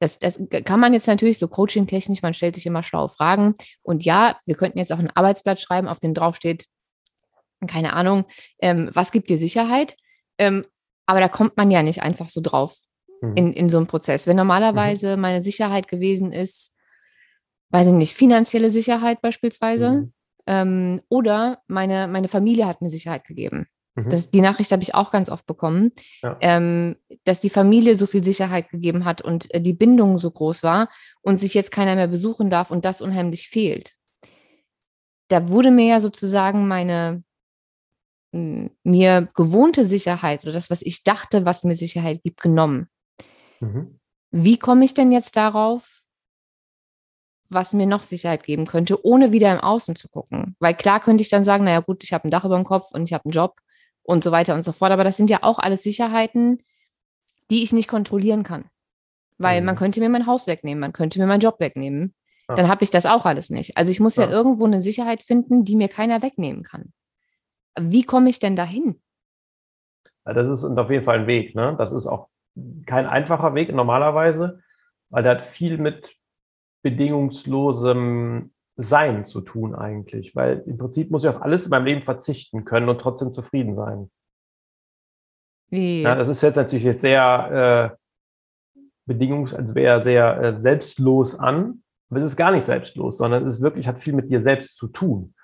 Das, 0.00 0.18
das 0.18 0.40
kann 0.64 0.80
man 0.80 0.92
jetzt 0.94 1.06
natürlich 1.06 1.38
so 1.38 1.46
coaching-technisch, 1.46 2.22
man 2.22 2.34
stellt 2.34 2.56
sich 2.56 2.66
immer 2.66 2.82
schlaue 2.82 3.08
Fragen. 3.08 3.54
Und 3.82 4.04
ja, 4.04 4.36
wir 4.46 4.56
könnten 4.56 4.78
jetzt 4.78 4.92
auch 4.92 4.98
ein 4.98 5.10
Arbeitsblatt 5.10 5.60
schreiben, 5.60 5.86
auf 5.86 6.00
dem 6.00 6.12
draufsteht, 6.12 6.66
keine 7.68 7.92
Ahnung, 7.92 8.24
ähm, 8.60 8.90
was 8.92 9.12
gibt 9.12 9.30
dir 9.30 9.38
Sicherheit? 9.38 9.96
Ähm, 10.38 10.66
aber 11.06 11.20
da 11.20 11.28
kommt 11.28 11.56
man 11.56 11.70
ja 11.70 11.84
nicht 11.84 12.02
einfach 12.02 12.28
so 12.28 12.40
drauf 12.40 12.80
mhm. 13.20 13.36
in, 13.36 13.52
in 13.52 13.68
so 13.68 13.76
einem 13.76 13.86
Prozess. 13.86 14.26
Wenn 14.26 14.36
normalerweise 14.36 15.14
mhm. 15.14 15.22
meine 15.22 15.42
Sicherheit 15.44 15.86
gewesen 15.86 16.32
ist, 16.32 16.76
weiß 17.70 17.88
ich 17.88 17.94
nicht, 17.94 18.14
finanzielle 18.14 18.70
Sicherheit 18.70 19.20
beispielsweise, 19.22 19.90
mhm. 19.90 20.12
Ähm, 20.46 21.00
oder 21.08 21.62
meine, 21.66 22.08
meine 22.08 22.28
Familie 22.28 22.66
hat 22.66 22.82
mir 22.82 22.90
Sicherheit 22.90 23.24
gegeben. 23.24 23.66
Mhm. 23.94 24.08
Das, 24.08 24.30
die 24.30 24.40
Nachricht 24.40 24.72
habe 24.72 24.82
ich 24.82 24.94
auch 24.94 25.10
ganz 25.10 25.28
oft 25.28 25.46
bekommen, 25.46 25.92
ja. 26.22 26.36
ähm, 26.40 26.96
dass 27.24 27.40
die 27.40 27.50
Familie 27.50 27.96
so 27.96 28.06
viel 28.06 28.24
Sicherheit 28.24 28.70
gegeben 28.70 29.04
hat 29.04 29.22
und 29.22 29.52
äh, 29.54 29.60
die 29.60 29.74
Bindung 29.74 30.18
so 30.18 30.30
groß 30.30 30.62
war 30.62 30.88
und 31.20 31.38
sich 31.38 31.54
jetzt 31.54 31.70
keiner 31.70 31.94
mehr 31.94 32.08
besuchen 32.08 32.50
darf 32.50 32.70
und 32.70 32.84
das 32.84 33.00
unheimlich 33.00 33.48
fehlt. 33.48 33.92
Da 35.28 35.48
wurde 35.48 35.70
mir 35.70 35.86
ja 35.86 36.00
sozusagen 36.00 36.68
meine 36.68 37.22
mir 38.32 39.28
gewohnte 39.34 39.84
Sicherheit 39.84 40.42
oder 40.44 40.52
das, 40.52 40.70
was 40.70 40.80
ich 40.80 41.04
dachte, 41.04 41.44
was 41.44 41.64
mir 41.64 41.74
Sicherheit 41.74 42.22
gibt, 42.22 42.40
genommen. 42.40 42.88
Mhm. 43.60 44.00
Wie 44.30 44.58
komme 44.58 44.86
ich 44.86 44.94
denn 44.94 45.12
jetzt 45.12 45.36
darauf, 45.36 46.01
was 47.54 47.72
mir 47.72 47.86
noch 47.86 48.02
Sicherheit 48.02 48.44
geben 48.44 48.66
könnte, 48.66 49.04
ohne 49.04 49.32
wieder 49.32 49.52
im 49.52 49.60
Außen 49.60 49.96
zu 49.96 50.08
gucken? 50.08 50.56
Weil 50.60 50.74
klar 50.74 51.00
könnte 51.00 51.22
ich 51.22 51.28
dann 51.28 51.44
sagen, 51.44 51.64
naja 51.64 51.80
gut, 51.80 52.04
ich 52.04 52.12
habe 52.12 52.28
ein 52.28 52.30
Dach 52.30 52.44
über 52.44 52.56
dem 52.56 52.64
Kopf 52.64 52.92
und 52.92 53.04
ich 53.04 53.12
habe 53.12 53.24
einen 53.24 53.32
Job 53.32 53.56
und 54.02 54.24
so 54.24 54.32
weiter 54.32 54.54
und 54.54 54.64
so 54.64 54.72
fort. 54.72 54.92
Aber 54.92 55.04
das 55.04 55.16
sind 55.16 55.30
ja 55.30 55.38
auch 55.42 55.58
alles 55.58 55.82
Sicherheiten, 55.82 56.62
die 57.50 57.62
ich 57.62 57.72
nicht 57.72 57.88
kontrollieren 57.88 58.42
kann. 58.42 58.64
Weil 59.38 59.60
mhm. 59.60 59.66
man 59.66 59.76
könnte 59.76 60.00
mir 60.00 60.08
mein 60.08 60.26
Haus 60.26 60.46
wegnehmen, 60.46 60.80
man 60.80 60.92
könnte 60.92 61.18
mir 61.18 61.26
meinen 61.26 61.40
Job 61.40 61.60
wegnehmen. 61.60 62.14
Ja. 62.48 62.56
Dann 62.56 62.68
habe 62.68 62.84
ich 62.84 62.90
das 62.90 63.06
auch 63.06 63.24
alles 63.24 63.50
nicht. 63.50 63.76
Also 63.76 63.90
ich 63.90 64.00
muss 64.00 64.16
ja. 64.16 64.24
ja 64.24 64.30
irgendwo 64.30 64.64
eine 64.64 64.80
Sicherheit 64.80 65.22
finden, 65.22 65.64
die 65.64 65.76
mir 65.76 65.88
keiner 65.88 66.22
wegnehmen 66.22 66.62
kann. 66.62 66.92
Wie 67.78 68.04
komme 68.04 68.30
ich 68.30 68.38
denn 68.38 68.56
dahin? 68.56 69.00
Ja, 70.26 70.34
das 70.34 70.48
ist 70.48 70.64
auf 70.64 70.90
jeden 70.90 71.04
Fall 71.04 71.20
ein 71.20 71.26
Weg. 71.26 71.54
Ne? 71.54 71.74
Das 71.78 71.92
ist 71.92 72.06
auch 72.06 72.28
kein 72.86 73.06
einfacher 73.06 73.54
Weg 73.54 73.72
normalerweise, 73.72 74.60
weil 75.10 75.22
der 75.22 75.32
hat 75.32 75.42
viel 75.42 75.78
mit 75.78 76.16
bedingungslosem 76.82 78.52
sein 78.76 79.24
zu 79.24 79.40
tun 79.40 79.74
eigentlich, 79.74 80.34
weil 80.34 80.62
im 80.66 80.78
Prinzip 80.78 81.10
muss 81.10 81.24
ich 81.24 81.30
auf 81.30 81.42
alles 81.42 81.64
in 81.64 81.70
meinem 81.70 81.84
Leben 81.84 82.02
verzichten 82.02 82.64
können 82.64 82.88
und 82.88 83.00
trotzdem 83.00 83.32
zufrieden 83.32 83.76
sein. 83.76 84.10
Wie? 85.68 86.02
Ja, 86.02 86.14
das 86.14 86.28
ist 86.28 86.42
jetzt 86.42 86.56
natürlich 86.56 86.84
jetzt 86.84 87.00
sehr 87.00 87.96
äh, 87.96 89.12
bedingungs-, 89.12 89.54
also 89.54 89.74
wäre 89.74 90.02
sehr 90.02 90.40
äh, 90.40 90.60
selbstlos 90.60 91.38
an, 91.38 91.82
aber 92.10 92.20
es 92.20 92.26
ist 92.26 92.36
gar 92.36 92.50
nicht 92.52 92.64
selbstlos, 92.64 93.18
sondern 93.18 93.46
es 93.46 93.56
ist 93.56 93.62
wirklich, 93.62 93.88
hat 93.88 93.98
viel 93.98 94.12
mit 94.12 94.30
dir 94.30 94.40
selbst 94.40 94.76
zu 94.76 94.88
tun. 94.88 95.34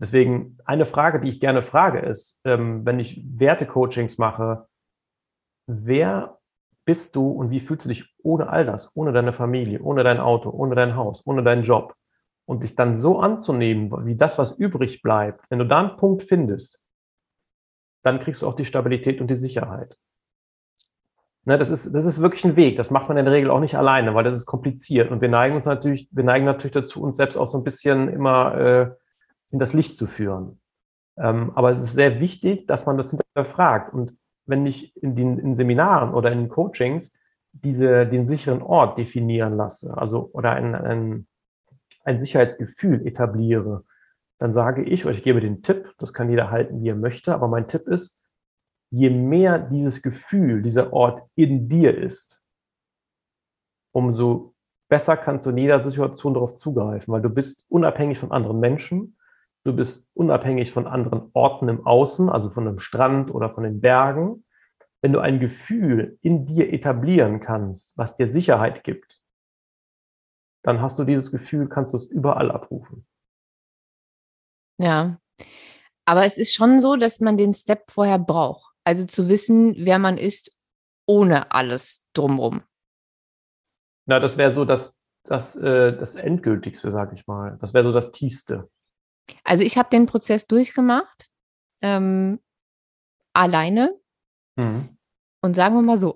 Deswegen 0.00 0.58
eine 0.64 0.84
Frage, 0.84 1.20
die 1.20 1.28
ich 1.28 1.40
gerne 1.40 1.62
frage, 1.62 2.00
ist, 2.00 2.40
ähm, 2.44 2.86
wenn 2.86 3.00
ich 3.00 3.22
Wertecoachings 3.24 4.18
mache, 4.18 4.66
wer 5.66 6.37
bist 6.88 7.14
du 7.14 7.30
und 7.30 7.50
wie 7.50 7.60
fühlst 7.60 7.84
du 7.84 7.90
dich 7.90 8.14
ohne 8.22 8.48
all 8.48 8.64
das, 8.64 8.96
ohne 8.96 9.12
deine 9.12 9.34
Familie, 9.34 9.80
ohne 9.82 10.02
dein 10.02 10.18
Auto, 10.18 10.48
ohne 10.48 10.74
dein 10.74 10.96
Haus, 10.96 11.26
ohne 11.26 11.42
deinen 11.42 11.62
Job? 11.62 11.94
und 12.48 12.62
dich 12.62 12.74
dann 12.74 12.96
so 12.96 13.20
anzunehmen, 13.20 13.92
wie 14.06 14.16
das, 14.16 14.38
was 14.38 14.58
übrig 14.58 15.02
bleibt, 15.02 15.44
wenn 15.50 15.58
du 15.58 15.66
da 15.66 15.80
einen 15.80 15.98
Punkt 15.98 16.22
findest, 16.22 16.82
dann 18.02 18.20
kriegst 18.20 18.40
du 18.40 18.46
auch 18.46 18.54
die 18.54 18.64
Stabilität 18.64 19.20
und 19.20 19.28
die 19.28 19.36
Sicherheit. 19.36 19.98
Ne, 21.44 21.58
das, 21.58 21.68
ist, 21.68 21.94
das 21.94 22.06
ist 22.06 22.22
wirklich 22.22 22.46
ein 22.46 22.56
Weg. 22.56 22.76
Das 22.76 22.90
macht 22.90 23.08
man 23.08 23.18
in 23.18 23.26
der 23.26 23.34
Regel 23.34 23.50
auch 23.50 23.60
nicht 23.60 23.74
alleine, 23.74 24.14
weil 24.14 24.24
das 24.24 24.34
ist 24.34 24.46
kompliziert. 24.46 25.10
Und 25.10 25.20
wir 25.20 25.28
neigen 25.28 25.56
uns 25.56 25.66
natürlich, 25.66 26.08
wir 26.10 26.24
neigen 26.24 26.46
natürlich 26.46 26.72
dazu, 26.72 27.02
uns 27.02 27.18
selbst 27.18 27.36
auch 27.36 27.48
so 27.48 27.58
ein 27.58 27.64
bisschen 27.64 28.08
immer 28.08 28.54
äh, 28.56 28.90
in 29.50 29.58
das 29.58 29.74
Licht 29.74 29.98
zu 29.98 30.06
führen. 30.06 30.58
Ähm, 31.18 31.52
aber 31.54 31.70
es 31.70 31.82
ist 31.82 31.92
sehr 31.92 32.18
wichtig, 32.18 32.66
dass 32.66 32.86
man 32.86 32.96
das 32.96 33.10
hinterfragt. 33.10 33.92
Und 33.92 34.17
wenn 34.48 34.66
ich 34.66 34.96
in 35.02 35.14
den 35.14 35.38
in 35.38 35.54
Seminaren 35.54 36.14
oder 36.14 36.32
in 36.32 36.48
Coachings 36.48 37.16
diese, 37.52 38.06
den 38.06 38.28
sicheren 38.28 38.62
Ort 38.62 38.98
definieren 38.98 39.56
lasse, 39.56 39.96
also 39.96 40.30
oder 40.32 40.52
ein, 40.52 40.74
ein 40.74 41.26
ein 42.08 42.18
Sicherheitsgefühl 42.18 43.06
etabliere, 43.06 43.84
dann 44.38 44.52
sage 44.52 44.82
ich, 44.82 45.04
oder 45.04 45.14
ich 45.14 45.22
gebe 45.22 45.40
den 45.40 45.62
Tipp, 45.62 45.92
das 45.98 46.12
kann 46.12 46.30
jeder 46.30 46.50
halten, 46.50 46.82
wie 46.82 46.88
er 46.88 46.96
möchte, 46.96 47.34
aber 47.34 47.48
mein 47.48 47.68
Tipp 47.68 47.86
ist, 47.86 48.24
je 48.90 49.10
mehr 49.10 49.58
dieses 49.58 50.02
Gefühl, 50.02 50.62
dieser 50.62 50.92
Ort 50.92 51.22
in 51.34 51.68
dir 51.68 51.96
ist, 51.96 52.40
umso 53.92 54.54
besser 54.88 55.16
kannst 55.16 55.44
du 55.44 55.50
in 55.50 55.58
jeder 55.58 55.82
Situation 55.82 56.34
darauf 56.34 56.56
zugreifen, 56.56 57.12
weil 57.12 57.20
du 57.20 57.28
bist 57.28 57.66
unabhängig 57.68 58.18
von 58.18 58.32
anderen 58.32 58.58
Menschen, 58.58 59.17
Du 59.68 59.76
bist 59.76 60.08
unabhängig 60.14 60.72
von 60.72 60.86
anderen 60.86 61.28
Orten 61.34 61.68
im 61.68 61.86
Außen, 61.86 62.30
also 62.30 62.48
von 62.48 62.66
einem 62.66 62.78
Strand 62.78 63.30
oder 63.30 63.50
von 63.50 63.64
den 63.64 63.82
Bergen. 63.82 64.46
Wenn 65.02 65.12
du 65.12 65.18
ein 65.18 65.40
Gefühl 65.40 66.18
in 66.22 66.46
dir 66.46 66.72
etablieren 66.72 67.40
kannst, 67.40 67.92
was 67.98 68.16
dir 68.16 68.32
Sicherheit 68.32 68.82
gibt, 68.82 69.20
dann 70.62 70.80
hast 70.80 70.98
du 70.98 71.04
dieses 71.04 71.30
Gefühl, 71.30 71.68
kannst 71.68 71.92
du 71.92 71.98
es 71.98 72.06
überall 72.06 72.50
abrufen. 72.50 73.06
Ja. 74.80 75.20
Aber 76.06 76.24
es 76.24 76.38
ist 76.38 76.54
schon 76.54 76.80
so, 76.80 76.96
dass 76.96 77.20
man 77.20 77.36
den 77.36 77.52
Step 77.52 77.90
vorher 77.90 78.18
braucht. 78.18 78.74
Also 78.84 79.04
zu 79.04 79.28
wissen, 79.28 79.74
wer 79.76 79.98
man 79.98 80.16
ist, 80.16 80.56
ohne 81.06 81.52
alles 81.52 82.08
drumherum. 82.14 82.62
Na, 84.06 84.18
das 84.18 84.38
wäre 84.38 84.54
so 84.54 84.64
das, 84.64 84.98
das, 85.24 85.56
äh, 85.56 85.94
das 85.94 86.14
Endgültigste, 86.14 86.90
sag 86.90 87.12
ich 87.12 87.26
mal. 87.26 87.58
Das 87.60 87.74
wäre 87.74 87.84
so 87.84 87.92
das 87.92 88.12
Tiefste. 88.12 88.70
Also 89.44 89.64
ich 89.64 89.78
habe 89.78 89.90
den 89.90 90.06
Prozess 90.06 90.46
durchgemacht, 90.46 91.28
ähm, 91.82 92.40
alleine. 93.32 93.94
Mhm. 94.56 94.96
Und 95.40 95.54
sagen 95.54 95.74
wir 95.74 95.82
mal 95.82 95.98
so, 95.98 96.14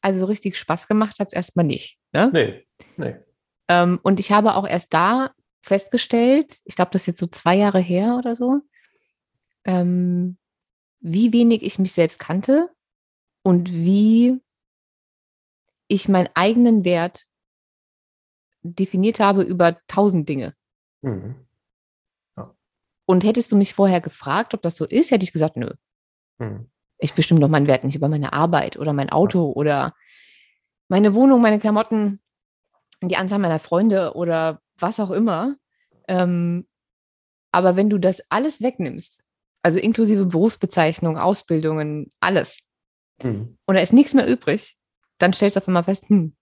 also 0.00 0.20
so 0.20 0.26
richtig 0.26 0.58
Spaß 0.58 0.88
gemacht 0.88 1.18
hat 1.18 1.28
es 1.28 1.32
erstmal 1.32 1.64
nicht. 1.64 1.98
Ne? 2.12 2.30
Nee, 2.32 2.66
nee. 2.96 3.16
Ähm, 3.68 4.00
und 4.02 4.20
ich 4.20 4.32
habe 4.32 4.54
auch 4.54 4.66
erst 4.66 4.94
da 4.94 5.32
festgestellt, 5.62 6.58
ich 6.64 6.76
glaube, 6.76 6.90
das 6.92 7.02
ist 7.02 7.06
jetzt 7.06 7.20
so 7.20 7.26
zwei 7.26 7.56
Jahre 7.56 7.80
her 7.80 8.16
oder 8.18 8.34
so, 8.34 8.60
ähm, 9.64 10.38
wie 11.00 11.32
wenig 11.32 11.62
ich 11.62 11.78
mich 11.78 11.92
selbst 11.92 12.18
kannte 12.18 12.70
und 13.42 13.72
wie 13.72 14.40
ich 15.88 16.08
meinen 16.08 16.28
eigenen 16.34 16.84
Wert 16.84 17.26
definiert 18.62 19.20
habe 19.20 19.42
über 19.42 19.78
tausend 19.86 20.28
Dinge. 20.28 20.54
Mhm. 21.02 21.45
Und 23.06 23.24
hättest 23.24 23.52
du 23.52 23.56
mich 23.56 23.72
vorher 23.72 24.00
gefragt, 24.00 24.52
ob 24.52 24.62
das 24.62 24.76
so 24.76 24.84
ist, 24.84 25.10
hätte 25.10 25.24
ich 25.24 25.32
gesagt, 25.32 25.56
nö. 25.56 25.70
Mhm. 26.38 26.70
Ich 26.98 27.14
bestimme 27.14 27.40
doch 27.40 27.48
meinen 27.48 27.68
Wert 27.68 27.84
nicht 27.84 27.94
über 27.94 28.08
meine 28.08 28.32
Arbeit 28.32 28.76
oder 28.76 28.92
mein 28.92 29.10
Auto 29.10 29.48
ja. 29.48 29.54
oder 29.54 29.94
meine 30.88 31.14
Wohnung, 31.14 31.40
meine 31.40 31.58
Klamotten, 31.60 32.20
die 33.02 33.16
Anzahl 33.16 33.38
meiner 33.38 33.60
Freunde 33.60 34.14
oder 34.14 34.60
was 34.78 34.98
auch 34.98 35.10
immer. 35.10 35.56
Ähm, 36.08 36.66
aber 37.52 37.76
wenn 37.76 37.90
du 37.90 37.98
das 37.98 38.22
alles 38.28 38.60
wegnimmst, 38.60 39.22
also 39.62 39.78
inklusive 39.78 40.26
Berufsbezeichnung, 40.26 41.18
Ausbildungen, 41.18 42.12
alles, 42.20 42.60
mhm. 43.22 43.56
und 43.66 43.74
da 43.74 43.80
ist 43.80 43.92
nichts 43.92 44.14
mehr 44.14 44.28
übrig, 44.28 44.76
dann 45.18 45.32
stellst 45.32 45.56
du 45.56 45.60
auf 45.60 45.68
einmal 45.68 45.84
fest, 45.84 46.08
hm, 46.08 46.36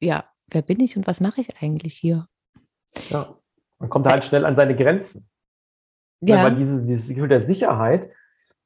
ja, 0.00 0.30
wer 0.48 0.62
bin 0.62 0.80
ich 0.80 0.96
und 0.96 1.06
was 1.06 1.20
mache 1.20 1.40
ich 1.40 1.62
eigentlich 1.62 1.94
hier? 1.94 2.26
Ja, 3.10 3.39
man 3.80 3.88
kommt 3.90 4.06
halt 4.06 4.24
schnell 4.24 4.44
an 4.44 4.54
seine 4.54 4.76
Grenzen. 4.76 5.28
Ja. 6.20 6.44
Weil 6.44 6.56
dieses, 6.56 6.84
dieses 6.84 7.08
Gefühl 7.08 7.28
der 7.28 7.40
Sicherheit 7.40 8.12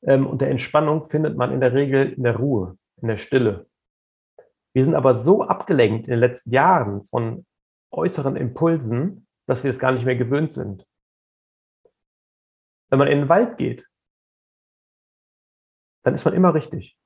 ähm, 0.03 0.27
und 0.27 0.41
der 0.41 0.51
Entspannung 0.51 1.07
findet 1.07 1.37
man 1.37 1.53
in 1.53 1.61
der 1.61 1.73
Regel 1.73 2.13
in 2.13 2.25
der 2.25 2.37
Ruhe, 2.37 2.77
in 3.01 3.09
der 3.09 3.17
Stille. 3.17 3.67
Wir 4.75 4.85
sind 4.85 4.97
aber 4.97 5.19
so 5.19 5.45
abgelenkt 5.45 6.07
in 6.07 6.11
den 6.11 6.21
letzten 6.21 6.51
Jahren 6.51 7.05
von 7.05 7.47
äußeren 7.93 8.35
Impulsen, 8.35 9.29
dass 9.47 9.63
wir 9.63 9.71
es 9.71 9.79
gar 9.79 9.93
nicht 9.93 10.05
mehr 10.05 10.17
gewöhnt 10.17 10.53
sind. 10.53 10.85
Wenn 12.91 12.99
man 12.99 13.09
in 13.09 13.21
den 13.21 13.29
Wald 13.29 13.57
geht, 13.57 13.89
dann 16.03 16.15
ist 16.15 16.25
man 16.25 16.35
immer 16.35 16.55
richtig. 16.55 16.99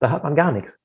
Da 0.00 0.10
hat 0.10 0.22
man 0.22 0.36
gar 0.36 0.52
nichts. 0.52 0.80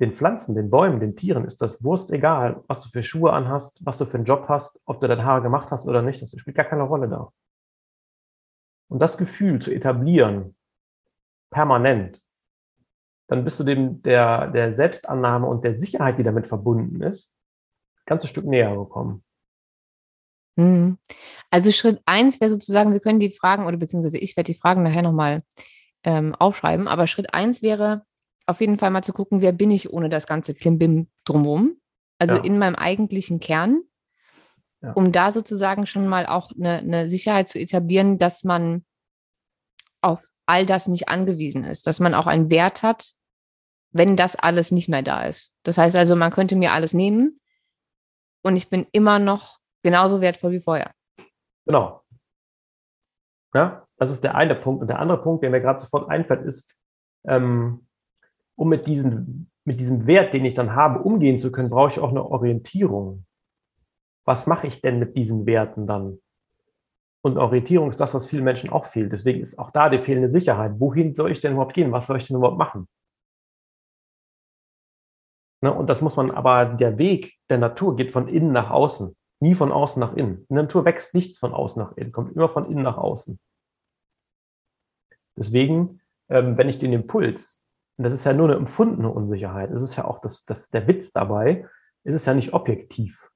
Den 0.00 0.12
Pflanzen, 0.12 0.54
den 0.54 0.70
Bäumen, 0.70 1.00
den 1.00 1.16
Tieren 1.16 1.44
ist 1.44 1.60
das 1.60 1.82
Wurst 1.82 2.12
egal, 2.12 2.62
was 2.68 2.80
du 2.80 2.88
für 2.88 3.02
Schuhe 3.02 3.32
anhast, 3.32 3.84
was 3.84 3.98
du 3.98 4.06
für 4.06 4.16
einen 4.16 4.26
Job 4.26 4.46
hast, 4.48 4.80
ob 4.84 5.00
du 5.00 5.08
deine 5.08 5.24
Haare 5.24 5.42
gemacht 5.42 5.70
hast 5.72 5.88
oder 5.88 6.02
nicht. 6.02 6.22
Das 6.22 6.30
spielt 6.30 6.56
gar 6.56 6.66
keine 6.66 6.84
Rolle 6.84 7.08
da. 7.08 7.32
Und 8.88 9.00
das 9.00 9.18
Gefühl 9.18 9.60
zu 9.60 9.72
etablieren, 9.72 10.56
permanent, 11.50 12.22
dann 13.26 13.44
bist 13.44 13.60
du 13.60 13.64
dem 13.64 14.02
der, 14.02 14.48
der 14.48 14.72
Selbstannahme 14.72 15.46
und 15.46 15.64
der 15.64 15.78
Sicherheit, 15.78 16.18
die 16.18 16.22
damit 16.22 16.46
verbunden 16.46 17.02
ist, 17.02 17.36
ein 17.98 18.06
ganzes 18.06 18.30
Stück 18.30 18.46
näher 18.46 18.74
gekommen. 18.74 19.22
Mhm. 20.56 20.98
Also 21.50 21.70
Schritt 21.70 22.00
eins 22.06 22.40
wäre 22.40 22.50
sozusagen, 22.50 22.92
wir 22.92 23.00
können 23.00 23.20
die 23.20 23.30
Fragen, 23.30 23.66
oder 23.66 23.76
beziehungsweise 23.76 24.18
ich 24.18 24.36
werde 24.36 24.52
die 24.52 24.58
Fragen 24.58 24.82
nachher 24.82 25.02
nochmal 25.02 25.42
ähm, 26.04 26.34
aufschreiben, 26.34 26.88
aber 26.88 27.06
Schritt 27.06 27.34
eins 27.34 27.62
wäre 27.62 28.04
auf 28.48 28.60
jeden 28.60 28.78
Fall 28.78 28.90
mal 28.90 29.02
zu 29.02 29.12
gucken, 29.12 29.42
wer 29.42 29.52
bin 29.52 29.70
ich 29.70 29.92
ohne 29.92 30.08
das 30.08 30.26
ganze 30.26 30.54
Klimbim 30.54 31.08
drumherum. 31.24 31.80
Also 32.18 32.36
ja. 32.36 32.42
in 32.42 32.58
meinem 32.58 32.74
eigentlichen 32.74 33.40
Kern, 33.40 33.82
ja. 34.80 34.92
um 34.92 35.12
da 35.12 35.30
sozusagen 35.30 35.86
schon 35.86 36.08
mal 36.08 36.26
auch 36.26 36.50
eine, 36.52 36.78
eine 36.78 37.08
Sicherheit 37.08 37.48
zu 37.48 37.58
etablieren, 37.58 38.18
dass 38.18 38.44
man 38.44 38.84
auf 40.00 40.30
all 40.46 40.64
das 40.64 40.88
nicht 40.88 41.08
angewiesen 41.08 41.64
ist, 41.64 41.86
dass 41.86 42.00
man 42.00 42.14
auch 42.14 42.26
einen 42.26 42.50
Wert 42.50 42.82
hat, 42.82 43.12
wenn 43.90 44.16
das 44.16 44.34
alles 44.34 44.70
nicht 44.70 44.88
mehr 44.88 45.02
da 45.02 45.24
ist. 45.24 45.54
Das 45.62 45.76
heißt 45.76 45.96
also, 45.96 46.16
man 46.16 46.30
könnte 46.30 46.56
mir 46.56 46.72
alles 46.72 46.94
nehmen 46.94 47.40
und 48.42 48.56
ich 48.56 48.70
bin 48.70 48.86
immer 48.92 49.18
noch 49.18 49.58
genauso 49.82 50.20
wertvoll 50.20 50.52
wie 50.52 50.60
vorher. 50.60 50.92
Genau. 51.66 52.02
Ja, 53.54 53.86
das 53.98 54.10
ist 54.10 54.24
der 54.24 54.34
eine 54.34 54.54
Punkt. 54.54 54.80
Und 54.82 54.88
der 54.88 54.98
andere 54.98 55.22
Punkt, 55.22 55.42
der 55.42 55.50
mir 55.50 55.60
gerade 55.60 55.80
sofort 55.80 56.08
einfällt, 56.08 56.44
ist, 56.46 56.78
ähm, 57.26 57.87
um 58.58 58.68
mit, 58.68 58.86
diesen, 58.86 59.50
mit 59.64 59.80
diesem 59.80 60.06
Wert, 60.06 60.34
den 60.34 60.44
ich 60.44 60.54
dann 60.54 60.74
habe, 60.74 61.02
umgehen 61.02 61.38
zu 61.38 61.52
können, 61.52 61.70
brauche 61.70 61.92
ich 61.92 62.00
auch 62.00 62.10
eine 62.10 62.24
Orientierung. 62.24 63.24
Was 64.26 64.46
mache 64.46 64.66
ich 64.66 64.80
denn 64.80 64.98
mit 64.98 65.16
diesen 65.16 65.46
Werten 65.46 65.86
dann? 65.86 66.20
Und 67.22 67.38
Orientierung 67.38 67.90
ist 67.90 68.00
das, 68.00 68.14
was 68.14 68.26
vielen 68.26 68.44
Menschen 68.44 68.70
auch 68.70 68.84
fehlt. 68.84 69.12
Deswegen 69.12 69.40
ist 69.40 69.58
auch 69.58 69.70
da 69.70 69.88
die 69.88 69.98
fehlende 69.98 70.28
Sicherheit. 70.28 70.78
Wohin 70.78 71.14
soll 71.14 71.32
ich 71.32 71.40
denn 71.40 71.52
überhaupt 71.52 71.74
gehen? 71.74 71.92
Was 71.92 72.06
soll 72.06 72.18
ich 72.18 72.26
denn 72.26 72.36
überhaupt 72.36 72.58
machen? 72.58 72.88
Ne? 75.62 75.72
Und 75.72 75.88
das 75.88 76.00
muss 76.00 76.16
man 76.16 76.30
aber, 76.30 76.66
der 76.66 76.98
Weg 76.98 77.36
der 77.50 77.58
Natur 77.58 77.96
geht 77.96 78.12
von 78.12 78.28
innen 78.28 78.52
nach 78.52 78.70
außen 78.70 79.14
nie 79.40 79.54
von 79.54 79.72
außen 79.72 80.00
nach 80.00 80.14
innen. 80.14 80.46
In 80.48 80.56
der 80.56 80.64
Natur 80.64 80.84
wächst 80.84 81.14
nichts 81.14 81.38
von 81.38 81.52
außen 81.52 81.82
nach 81.82 81.96
innen, 81.96 82.12
kommt 82.12 82.34
immer 82.34 82.48
von 82.48 82.70
innen 82.70 82.82
nach 82.82 82.98
außen. 82.98 83.38
Deswegen, 85.36 86.00
ähm, 86.28 86.56
wenn 86.56 86.68
ich 86.68 86.78
den 86.78 86.92
Impuls, 86.92 87.67
und 87.98 88.04
das 88.04 88.14
ist 88.14 88.24
ja 88.24 88.32
nur 88.32 88.46
eine 88.48 88.56
empfundene 88.56 89.10
Unsicherheit, 89.10 89.70
es 89.72 89.82
ist 89.82 89.96
ja 89.96 90.04
auch 90.04 90.20
das, 90.20 90.44
das, 90.44 90.70
der 90.70 90.86
Witz 90.86 91.12
dabei, 91.12 91.66
ist 92.04 92.14
es 92.14 92.26
ja 92.26 92.32
nicht 92.32 92.54
objektiv. 92.54 93.28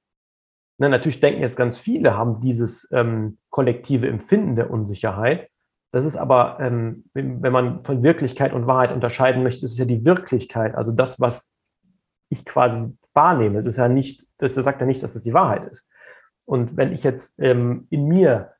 Ne, 0.79 0.89
natürlich 0.89 1.19
denken 1.19 1.41
jetzt 1.41 1.57
ganz 1.57 1.77
viele, 1.77 2.17
haben 2.17 2.39
dieses 2.39 2.89
ähm, 2.91 3.37
kollektive 3.49 4.07
Empfinden 4.07 4.55
der 4.55 4.71
Unsicherheit. 4.71 5.49
Das 5.91 6.05
ist 6.05 6.17
aber, 6.17 6.57
ähm, 6.59 7.03
wenn 7.13 7.51
man 7.51 7.83
von 7.83 8.01
Wirklichkeit 8.01 8.53
und 8.53 8.65
Wahrheit 8.65 8.91
unterscheiden 8.91 9.43
möchte, 9.43 9.65
ist 9.65 9.73
es 9.73 9.77
ja 9.77 9.85
die 9.85 10.05
Wirklichkeit, 10.05 10.73
also 10.73 10.91
das, 10.91 11.19
was 11.19 11.51
ich 12.29 12.45
quasi 12.45 12.97
wahrnehme. 13.13 13.59
Es 13.59 13.67
ist 13.67 13.77
ja 13.77 13.87
nicht, 13.87 14.25
das 14.39 14.55
sagt 14.55 14.81
ja 14.81 14.87
nicht, 14.87 15.03
dass 15.03 15.15
es 15.15 15.23
die 15.23 15.33
Wahrheit 15.33 15.69
ist. 15.69 15.87
Und 16.45 16.77
wenn 16.77 16.93
ich 16.93 17.03
jetzt 17.03 17.39
ähm, 17.39 17.85
in 17.91 18.07
mir 18.07 18.53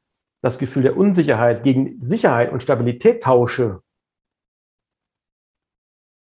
das 0.44 0.60
Gefühl 0.60 0.84
der 0.84 0.98
Unsicherheit 0.98 1.64
gegen 1.64 2.00
Sicherheit 2.00 2.52
und 2.52 2.62
Stabilität 2.62 3.24
tausche, 3.24 3.82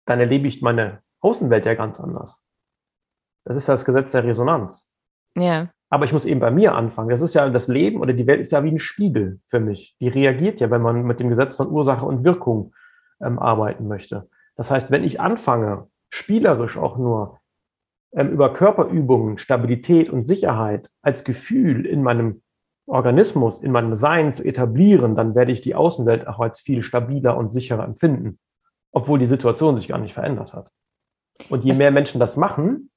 dann 0.07 0.19
erlebe 0.19 0.47
ich 0.47 0.61
meine 0.61 1.01
Außenwelt 1.19 1.65
ja 1.65 1.75
ganz 1.75 1.99
anders. 1.99 2.43
Das 3.45 3.55
ist 3.55 3.69
das 3.69 3.85
Gesetz 3.85 4.11
der 4.11 4.23
Resonanz. 4.23 4.91
Ja. 5.35 5.69
Aber 5.89 6.05
ich 6.05 6.13
muss 6.13 6.25
eben 6.25 6.39
bei 6.39 6.51
mir 6.51 6.73
anfangen. 6.75 7.09
Das 7.09 7.21
ist 7.21 7.33
ja 7.33 7.49
das 7.49 7.67
Leben 7.67 8.01
oder 8.01 8.13
die 8.13 8.27
Welt 8.27 8.41
ist 8.41 8.51
ja 8.51 8.63
wie 8.63 8.71
ein 8.71 8.79
Spiegel 8.79 9.39
für 9.47 9.59
mich. 9.59 9.95
Die 9.99 10.07
reagiert 10.07 10.59
ja, 10.59 10.69
wenn 10.71 10.81
man 10.81 11.03
mit 11.03 11.19
dem 11.19 11.29
Gesetz 11.29 11.55
von 11.55 11.69
Ursache 11.69 12.05
und 12.05 12.25
Wirkung 12.25 12.73
ähm, 13.21 13.39
arbeiten 13.39 13.87
möchte. 13.87 14.29
Das 14.55 14.71
heißt, 14.71 14.91
wenn 14.91 15.03
ich 15.03 15.21
anfange, 15.21 15.87
spielerisch 16.09 16.77
auch 16.77 16.97
nur 16.97 17.39
ähm, 18.13 18.31
über 18.31 18.53
Körperübungen 18.53 19.37
Stabilität 19.37 20.09
und 20.09 20.23
Sicherheit 20.23 20.89
als 21.01 21.23
Gefühl 21.23 21.85
in 21.85 22.03
meinem 22.03 22.41
Organismus, 22.85 23.61
in 23.61 23.71
meinem 23.71 23.95
Sein 23.95 24.31
zu 24.31 24.43
etablieren, 24.43 25.15
dann 25.15 25.35
werde 25.35 25.51
ich 25.51 25.61
die 25.61 25.75
Außenwelt 25.75 26.27
auch 26.27 26.39
als 26.39 26.59
viel 26.59 26.83
stabiler 26.83 27.37
und 27.37 27.49
sicherer 27.49 27.83
empfinden, 27.83 28.39
obwohl 28.97 29.19
die 29.19 29.27
Situation 29.27 29.77
sich 29.77 29.87
gar 29.87 29.99
nicht 29.99 30.13
verändert 30.13 30.53
hat. 30.53 30.71
Und 31.49 31.63
je 31.63 31.73
mehr 31.73 31.91
Menschen 31.91 32.19
das 32.19 32.35
machen, 32.35 32.89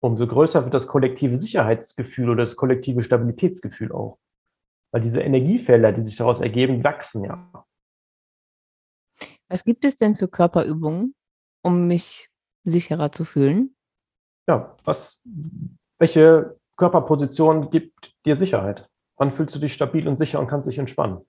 umso 0.00 0.26
größer 0.26 0.64
wird 0.64 0.74
das 0.74 0.86
kollektive 0.86 1.36
Sicherheitsgefühl 1.36 2.30
oder 2.30 2.44
das 2.44 2.56
kollektive 2.56 3.02
Stabilitätsgefühl 3.02 3.92
auch. 3.92 4.18
Weil 4.92 5.00
diese 5.00 5.22
Energiefelder, 5.22 5.92
die 5.92 6.02
sich 6.02 6.16
daraus 6.16 6.40
ergeben, 6.40 6.84
wachsen 6.84 7.24
ja. 7.24 7.66
Was 9.48 9.64
gibt 9.64 9.84
es 9.84 9.96
denn 9.96 10.16
für 10.16 10.28
Körperübungen, 10.28 11.14
um 11.62 11.86
mich 11.86 12.28
sicherer 12.64 13.12
zu 13.12 13.24
fühlen? 13.24 13.74
ja, 14.48 14.76
was, 14.84 15.22
welche 15.98 16.58
Körperposition 16.76 17.70
gibt 17.70 18.14
dir 18.26 18.36
Sicherheit? 18.36 18.88
Wann 19.16 19.30
fühlst 19.30 19.54
du 19.54 19.58
dich 19.58 19.72
stabil 19.72 20.08
und 20.08 20.16
sicher 20.16 20.40
und 20.40 20.48
kannst 20.48 20.68
dich 20.68 20.78
entspannen? 20.78 21.24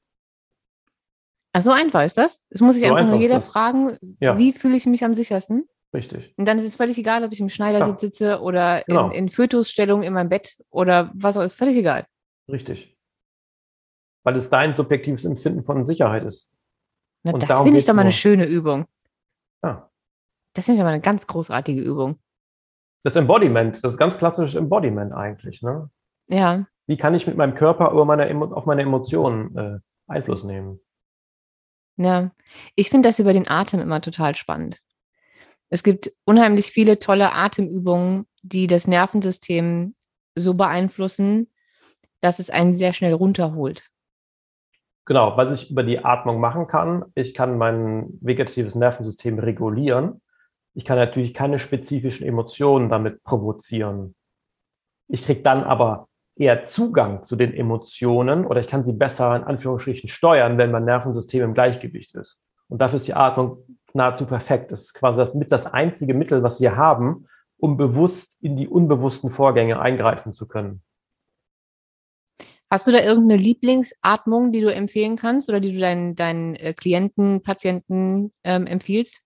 Ach, 1.53 1.61
so 1.61 1.71
einfach 1.71 2.03
ist 2.03 2.17
das? 2.17 2.43
Es 2.49 2.61
muss 2.61 2.75
sich 2.75 2.87
so 2.87 2.93
einfach 2.93 3.11
nur 3.11 3.19
jeder 3.19 3.39
fragen, 3.39 3.97
ja. 4.19 4.37
wie 4.37 4.53
fühle 4.53 4.75
ich 4.75 4.87
mich 4.87 5.03
am 5.05 5.13
sichersten? 5.13 5.69
Richtig. 5.93 6.33
Und 6.37 6.47
dann 6.47 6.57
ist 6.57 6.65
es 6.65 6.75
völlig 6.75 6.97
egal, 6.97 7.23
ob 7.23 7.31
ich 7.31 7.39
im 7.39 7.49
Schneidersitz 7.49 8.01
ja. 8.01 8.07
sitze 8.07 8.41
oder 8.41 8.83
genau. 8.87 9.09
in, 9.09 9.11
in 9.11 9.29
Fötusstellung 9.29 10.01
in 10.01 10.13
meinem 10.13 10.29
Bett 10.29 10.57
oder 10.71 11.11
was 11.13 11.37
auch 11.37 11.41
immer, 11.41 11.51
völlig 11.51 11.77
egal. 11.77 12.07
Richtig. 12.49 12.97
Weil 14.23 14.35
es 14.35 14.49
dein 14.49 14.73
subjektives 14.73 15.25
Empfinden 15.25 15.63
von 15.63 15.85
Sicherheit 15.85 16.23
ist. 16.23 16.51
Na, 17.21 17.33
Und 17.33 17.47
das 17.47 17.61
finde 17.61 17.77
ich 17.77 17.85
doch 17.85 17.93
mal 17.93 18.01
eine 18.01 18.11
schöne 18.11 18.45
Übung. 18.45 18.87
Ja. 19.63 19.91
Das 20.53 20.65
finde 20.65 20.77
ich 20.77 20.81
aber 20.81 20.89
eine 20.89 21.01
ganz 21.01 21.27
großartige 21.27 21.81
Übung. 21.81 22.17
Das 23.03 23.15
Embodiment, 23.15 23.83
das 23.83 23.93
ist 23.93 23.97
ganz 23.99 24.17
klassisches 24.17 24.55
Embodiment 24.55 25.13
eigentlich. 25.13 25.61
Ne? 25.61 25.89
Ja, 26.27 26.65
Wie 26.87 26.97
kann 26.97 27.13
ich 27.13 27.27
mit 27.27 27.37
meinem 27.37 27.53
Körper 27.53 27.91
über 27.91 28.05
meine, 28.05 28.33
auf 28.55 28.65
meine 28.65 28.81
Emotionen 28.81 29.55
äh, 29.57 29.79
Einfluss 30.07 30.43
nehmen? 30.43 30.79
Ja. 31.97 32.31
Ich 32.75 32.89
finde 32.89 33.09
das 33.09 33.19
über 33.19 33.33
den 33.33 33.47
Atem 33.47 33.79
immer 33.79 34.01
total 34.01 34.35
spannend. 34.35 34.81
Es 35.69 35.83
gibt 35.83 36.11
unheimlich 36.25 36.67
viele 36.67 36.99
tolle 36.99 37.33
Atemübungen, 37.33 38.27
die 38.43 38.67
das 38.67 38.87
Nervensystem 38.87 39.95
so 40.35 40.53
beeinflussen, 40.53 41.51
dass 42.21 42.39
es 42.39 42.49
einen 42.49 42.75
sehr 42.75 42.93
schnell 42.93 43.13
runterholt. 43.13 43.89
Genau, 45.05 45.35
was 45.35 45.53
ich 45.53 45.71
über 45.71 45.83
die 45.83 46.03
Atmung 46.03 46.39
machen 46.39 46.67
kann, 46.67 47.05
ich 47.15 47.33
kann 47.33 47.57
mein 47.57 48.07
vegetatives 48.21 48.75
Nervensystem 48.75 49.37
regulieren. 49.37 50.21
Ich 50.75 50.85
kann 50.85 50.97
natürlich 50.97 51.33
keine 51.33 51.59
spezifischen 51.59 52.25
Emotionen 52.25 52.89
damit 52.89 53.21
provozieren. 53.23 54.15
Ich 55.07 55.25
kriege 55.25 55.41
dann 55.41 55.63
aber 55.63 56.07
eher 56.35 56.63
Zugang 56.63 57.23
zu 57.23 57.35
den 57.35 57.53
Emotionen 57.53 58.45
oder 58.45 58.59
ich 58.59 58.67
kann 58.67 58.83
sie 58.83 58.93
besser 58.93 59.35
in 59.35 59.43
Anführungsstrichen 59.43 60.09
steuern, 60.09 60.57
wenn 60.57 60.71
mein 60.71 60.85
Nervensystem 60.85 61.43
im 61.43 61.53
Gleichgewicht 61.53 62.15
ist. 62.15 62.41
Und 62.69 62.79
dafür 62.79 62.97
ist 62.97 63.07
die 63.07 63.13
Atmung 63.13 63.57
nahezu 63.93 64.25
perfekt. 64.25 64.71
Das 64.71 64.81
ist 64.81 64.93
quasi 64.93 65.19
das, 65.19 65.35
mit 65.35 65.51
das 65.51 65.67
einzige 65.67 66.13
Mittel, 66.13 66.41
was 66.41 66.59
wir 66.59 66.75
haben, 66.75 67.27
um 67.57 67.77
bewusst 67.77 68.41
in 68.41 68.57
die 68.57 68.67
unbewussten 68.67 69.29
Vorgänge 69.29 69.79
eingreifen 69.79 70.33
zu 70.33 70.47
können. 70.47 70.81
Hast 72.69 72.87
du 72.87 72.91
da 72.91 72.99
irgendeine 72.99 73.39
Lieblingsatmung, 73.39 74.51
die 74.51 74.61
du 74.61 74.73
empfehlen 74.73 75.15
kannst 75.15 75.47
oder 75.47 75.59
die 75.59 75.73
du 75.73 75.79
deinen, 75.79 76.15
deinen 76.15 76.55
äh, 76.55 76.73
Klienten, 76.73 77.43
Patienten 77.43 78.33
ähm, 78.43 78.65
empfiehlst? 78.65 79.21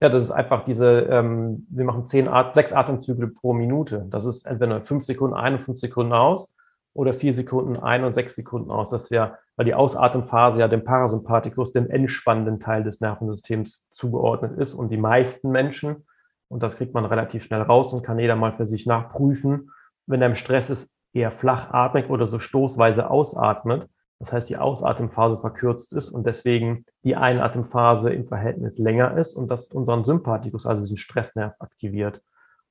Ja, 0.00 0.08
das 0.08 0.24
ist 0.24 0.30
einfach 0.30 0.64
diese, 0.64 1.00
ähm, 1.10 1.66
wir 1.70 1.84
machen 1.84 2.06
zehn 2.06 2.28
At 2.28 2.54
sechs 2.54 2.72
Atemzüge 2.72 3.26
pro 3.28 3.52
Minute. 3.52 4.06
Das 4.10 4.24
ist 4.26 4.46
entweder 4.46 4.80
fünf 4.80 5.04
Sekunden 5.04 5.34
ein 5.34 5.54
und 5.54 5.60
fünf 5.60 5.78
Sekunden 5.78 6.12
aus 6.12 6.54
oder 6.94 7.14
vier 7.14 7.32
Sekunden 7.32 7.76
ein 7.76 8.04
und 8.04 8.12
sechs 8.12 8.36
Sekunden 8.36 8.70
aus. 8.70 8.90
Das 8.90 9.10
wäre, 9.10 9.38
weil 9.56 9.66
die 9.66 9.74
Ausatemphase 9.74 10.60
ja 10.60 10.68
dem 10.68 10.84
Parasympathikus, 10.84 11.72
dem 11.72 11.90
entspannenden 11.90 12.60
Teil 12.60 12.84
des 12.84 13.00
Nervensystems 13.00 13.86
zugeordnet 13.92 14.56
ist. 14.56 14.74
Und 14.74 14.90
die 14.90 14.96
meisten 14.96 15.50
Menschen, 15.50 16.06
und 16.46 16.62
das 16.62 16.76
kriegt 16.76 16.94
man 16.94 17.04
relativ 17.04 17.42
schnell 17.42 17.62
raus 17.62 17.92
und 17.92 18.04
kann 18.04 18.20
jeder 18.20 18.36
mal 18.36 18.52
für 18.52 18.66
sich 18.66 18.86
nachprüfen, 18.86 19.72
wenn 20.06 20.22
er 20.22 20.28
im 20.28 20.34
Stress 20.36 20.70
ist, 20.70 20.94
eher 21.12 21.32
flach 21.32 21.70
atmet 21.72 22.08
oder 22.08 22.28
so 22.28 22.38
stoßweise 22.38 23.10
ausatmet. 23.10 23.88
Das 24.20 24.32
heißt, 24.32 24.48
die 24.50 24.56
Ausatemphase 24.56 25.38
verkürzt 25.38 25.92
ist 25.92 26.10
und 26.10 26.26
deswegen 26.26 26.84
die 27.04 27.14
Einatemphase 27.14 28.10
im 28.10 28.26
Verhältnis 28.26 28.78
länger 28.78 29.16
ist 29.16 29.34
und 29.34 29.48
das 29.48 29.68
unseren 29.68 30.04
Sympathikus, 30.04 30.66
also 30.66 30.82
diesen 30.82 30.96
Stressnerv, 30.96 31.54
aktiviert. 31.60 32.20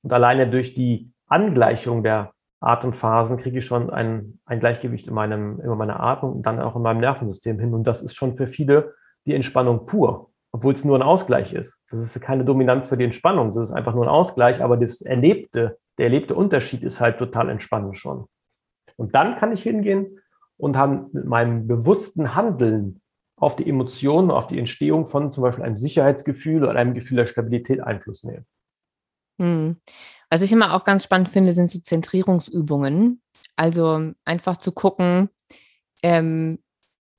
Und 0.03 0.11
alleine 0.11 0.49
durch 0.49 0.73
die 0.73 1.11
Angleichung 1.27 2.03
der 2.03 2.33
Atemphasen 2.59 3.37
kriege 3.37 3.59
ich 3.59 3.65
schon 3.65 3.89
ein, 3.89 4.39
ein 4.45 4.59
Gleichgewicht 4.59 5.07
in, 5.07 5.13
meinem, 5.13 5.59
in 5.61 5.69
meiner 5.69 5.99
Atmung 6.01 6.37
und 6.37 6.45
dann 6.45 6.59
auch 6.59 6.75
in 6.75 6.81
meinem 6.81 6.99
Nervensystem 6.99 7.59
hin. 7.59 7.73
Und 7.73 7.85
das 7.85 8.01
ist 8.01 8.15
schon 8.15 8.35
für 8.35 8.47
viele 8.47 8.95
die 9.25 9.33
Entspannung 9.33 9.85
pur, 9.85 10.31
obwohl 10.51 10.73
es 10.73 10.83
nur 10.83 10.97
ein 10.97 11.03
Ausgleich 11.03 11.53
ist. 11.53 11.83
Das 11.89 11.99
ist 11.99 12.19
keine 12.21 12.43
Dominanz 12.43 12.87
für 12.87 12.97
die 12.97 13.03
Entspannung, 13.05 13.51
das 13.51 13.69
ist 13.69 13.73
einfach 13.73 13.93
nur 13.93 14.05
ein 14.05 14.09
Ausgleich, 14.09 14.63
aber 14.63 14.75
das 14.75 15.01
Erlebte, 15.01 15.77
der 15.97 16.05
erlebte 16.05 16.35
Unterschied 16.35 16.83
ist 16.83 16.99
halt 16.99 17.19
total 17.19 17.49
entspannend 17.49 17.97
schon. 17.97 18.25
Und 18.95 19.13
dann 19.13 19.35
kann 19.35 19.51
ich 19.51 19.61
hingehen 19.61 20.19
und 20.57 20.77
haben 20.77 21.07
mit 21.13 21.25
meinem 21.25 21.67
bewussten 21.67 22.35
Handeln 22.35 23.01
auf 23.35 23.55
die 23.55 23.69
Emotionen, 23.69 24.31
auf 24.31 24.47
die 24.47 24.57
Entstehung 24.57 25.05
von 25.05 25.31
zum 25.31 25.43
Beispiel 25.43 25.63
einem 25.63 25.77
Sicherheitsgefühl 25.77 26.63
oder 26.63 26.75
einem 26.75 26.95
Gefühl 26.95 27.17
der 27.17 27.27
Stabilität 27.27 27.81
Einfluss 27.81 28.23
nehmen. 28.23 28.45
Hm. 29.39 29.77
Was 30.29 30.41
ich 30.41 30.51
immer 30.51 30.73
auch 30.73 30.83
ganz 30.83 31.03
spannend 31.03 31.29
finde, 31.29 31.53
sind 31.53 31.69
so 31.69 31.79
Zentrierungsübungen. 31.79 33.21
Also 33.55 34.11
einfach 34.25 34.57
zu 34.57 34.71
gucken, 34.71 35.29
ähm, 36.03 36.59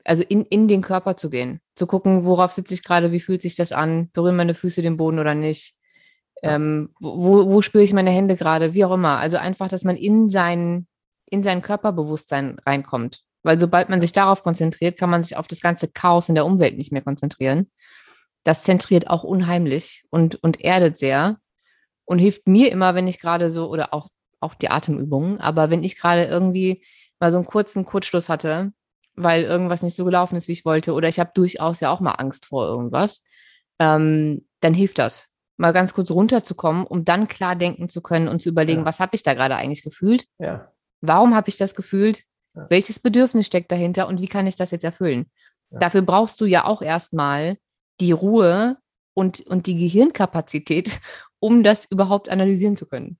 also 0.04 0.22
in, 0.28 0.44
in 0.46 0.68
den 0.68 0.82
Körper 0.82 1.16
zu 1.16 1.30
gehen, 1.30 1.60
zu 1.76 1.86
gucken, 1.86 2.24
worauf 2.24 2.52
sitze 2.52 2.74
ich 2.74 2.82
gerade, 2.82 3.12
wie 3.12 3.20
fühlt 3.20 3.42
sich 3.42 3.54
das 3.54 3.72
an, 3.72 4.10
berühren 4.12 4.36
meine 4.36 4.54
Füße 4.54 4.82
den 4.82 4.96
Boden 4.96 5.18
oder 5.18 5.34
nicht, 5.34 5.74
Ja. 6.42 6.56
ähm, 6.56 6.90
wo, 7.00 7.50
wo 7.50 7.62
spüre 7.62 7.84
ich 7.84 7.92
meine 7.92 8.10
Hände 8.10 8.36
gerade, 8.36 8.74
wie 8.74 8.84
auch 8.84 8.92
immer. 8.92 9.18
Also 9.18 9.36
einfach, 9.36 9.68
dass 9.68 9.84
man 9.84 9.96
in 9.96 10.28
sein, 10.28 10.86
in 11.26 11.42
sein 11.42 11.62
Körperbewusstsein 11.62 12.58
reinkommt. 12.66 13.22
Weil 13.48 13.58
sobald 13.58 13.88
man 13.88 14.02
sich 14.02 14.12
darauf 14.12 14.42
konzentriert, 14.42 14.98
kann 14.98 15.08
man 15.08 15.22
sich 15.22 15.38
auf 15.38 15.48
das 15.48 15.62
ganze 15.62 15.88
Chaos 15.88 16.28
in 16.28 16.34
der 16.34 16.44
Umwelt 16.44 16.76
nicht 16.76 16.92
mehr 16.92 17.00
konzentrieren. 17.00 17.70
Das 18.44 18.60
zentriert 18.60 19.08
auch 19.08 19.24
unheimlich 19.24 20.04
und, 20.10 20.34
und 20.42 20.60
erdet 20.60 20.98
sehr 20.98 21.38
und 22.04 22.18
hilft 22.18 22.46
mir 22.46 22.70
immer, 22.70 22.94
wenn 22.94 23.06
ich 23.06 23.18
gerade 23.18 23.48
so, 23.48 23.70
oder 23.70 23.94
auch, 23.94 24.08
auch 24.40 24.54
die 24.54 24.68
Atemübungen, 24.68 25.40
aber 25.40 25.70
wenn 25.70 25.82
ich 25.82 25.98
gerade 25.98 26.26
irgendwie 26.26 26.84
mal 27.20 27.30
so 27.30 27.38
einen 27.38 27.46
kurzen 27.46 27.86
Kurzschluss 27.86 28.28
hatte, 28.28 28.72
weil 29.14 29.44
irgendwas 29.44 29.82
nicht 29.82 29.96
so 29.96 30.04
gelaufen 30.04 30.36
ist, 30.36 30.46
wie 30.48 30.52
ich 30.52 30.66
wollte, 30.66 30.92
oder 30.92 31.08
ich 31.08 31.18
habe 31.18 31.30
durchaus 31.32 31.80
ja 31.80 31.90
auch 31.90 32.00
mal 32.00 32.16
Angst 32.18 32.44
vor 32.44 32.66
irgendwas, 32.66 33.22
ähm, 33.78 34.46
dann 34.60 34.74
hilft 34.74 34.98
das, 34.98 35.30
mal 35.56 35.72
ganz 35.72 35.94
kurz 35.94 36.10
runterzukommen, 36.10 36.86
um 36.86 37.06
dann 37.06 37.28
klar 37.28 37.56
denken 37.56 37.88
zu 37.88 38.02
können 38.02 38.28
und 38.28 38.42
zu 38.42 38.50
überlegen, 38.50 38.80
Ja. 38.80 38.84
was 38.84 39.00
habe 39.00 39.16
ich 39.16 39.22
da 39.22 39.32
gerade 39.32 39.56
eigentlich 39.56 39.82
gefühlt? 39.82 40.26
Ja, 40.38 40.70
Warum 41.00 41.34
habe 41.34 41.48
ich 41.48 41.56
das 41.56 41.74
gefühlt? 41.74 42.24
Ja. 42.54 42.66
Welches 42.68 42.98
Bedürfnis 42.98 43.46
steckt 43.46 43.70
dahinter 43.72 44.08
und 44.08 44.20
wie 44.20 44.28
kann 44.28 44.46
ich 44.46 44.56
das 44.56 44.70
jetzt 44.70 44.84
erfüllen? 44.84 45.30
Ja. 45.70 45.78
Dafür 45.78 46.02
brauchst 46.02 46.40
du 46.40 46.44
ja 46.46 46.64
auch 46.64 46.82
erstmal 46.82 47.56
die 48.00 48.12
Ruhe 48.12 48.78
und, 49.14 49.40
und 49.46 49.66
die 49.66 49.76
Gehirnkapazität, 49.76 51.00
um 51.40 51.62
das 51.62 51.84
überhaupt 51.84 52.28
analysieren 52.28 52.76
zu 52.76 52.86
können. 52.86 53.18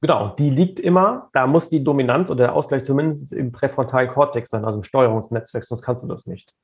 genau. 0.00 0.34
Die 0.36 0.50
liegt 0.50 0.80
immer, 0.80 1.30
da 1.32 1.46
muss 1.46 1.68
die 1.68 1.84
Dominanz 1.84 2.30
oder 2.30 2.44
der 2.44 2.54
Ausgleich 2.54 2.84
zumindest 2.84 3.32
im 3.32 3.52
präfrontalen 3.52 4.10
Kortex 4.10 4.50
sein, 4.50 4.64
also 4.64 4.78
im 4.78 4.84
Steuerungsnetzwerk, 4.84 5.64
sonst 5.64 5.82
kannst 5.82 6.02
du 6.02 6.08
das 6.08 6.26
nicht. 6.26 6.54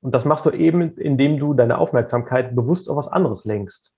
Und 0.00 0.14
das 0.14 0.24
machst 0.24 0.46
du 0.46 0.50
eben, 0.50 0.96
indem 0.96 1.38
du 1.38 1.54
deine 1.54 1.78
Aufmerksamkeit 1.78 2.54
bewusst 2.54 2.88
auf 2.88 2.96
was 2.96 3.08
anderes 3.08 3.44
lenkst. 3.44 3.94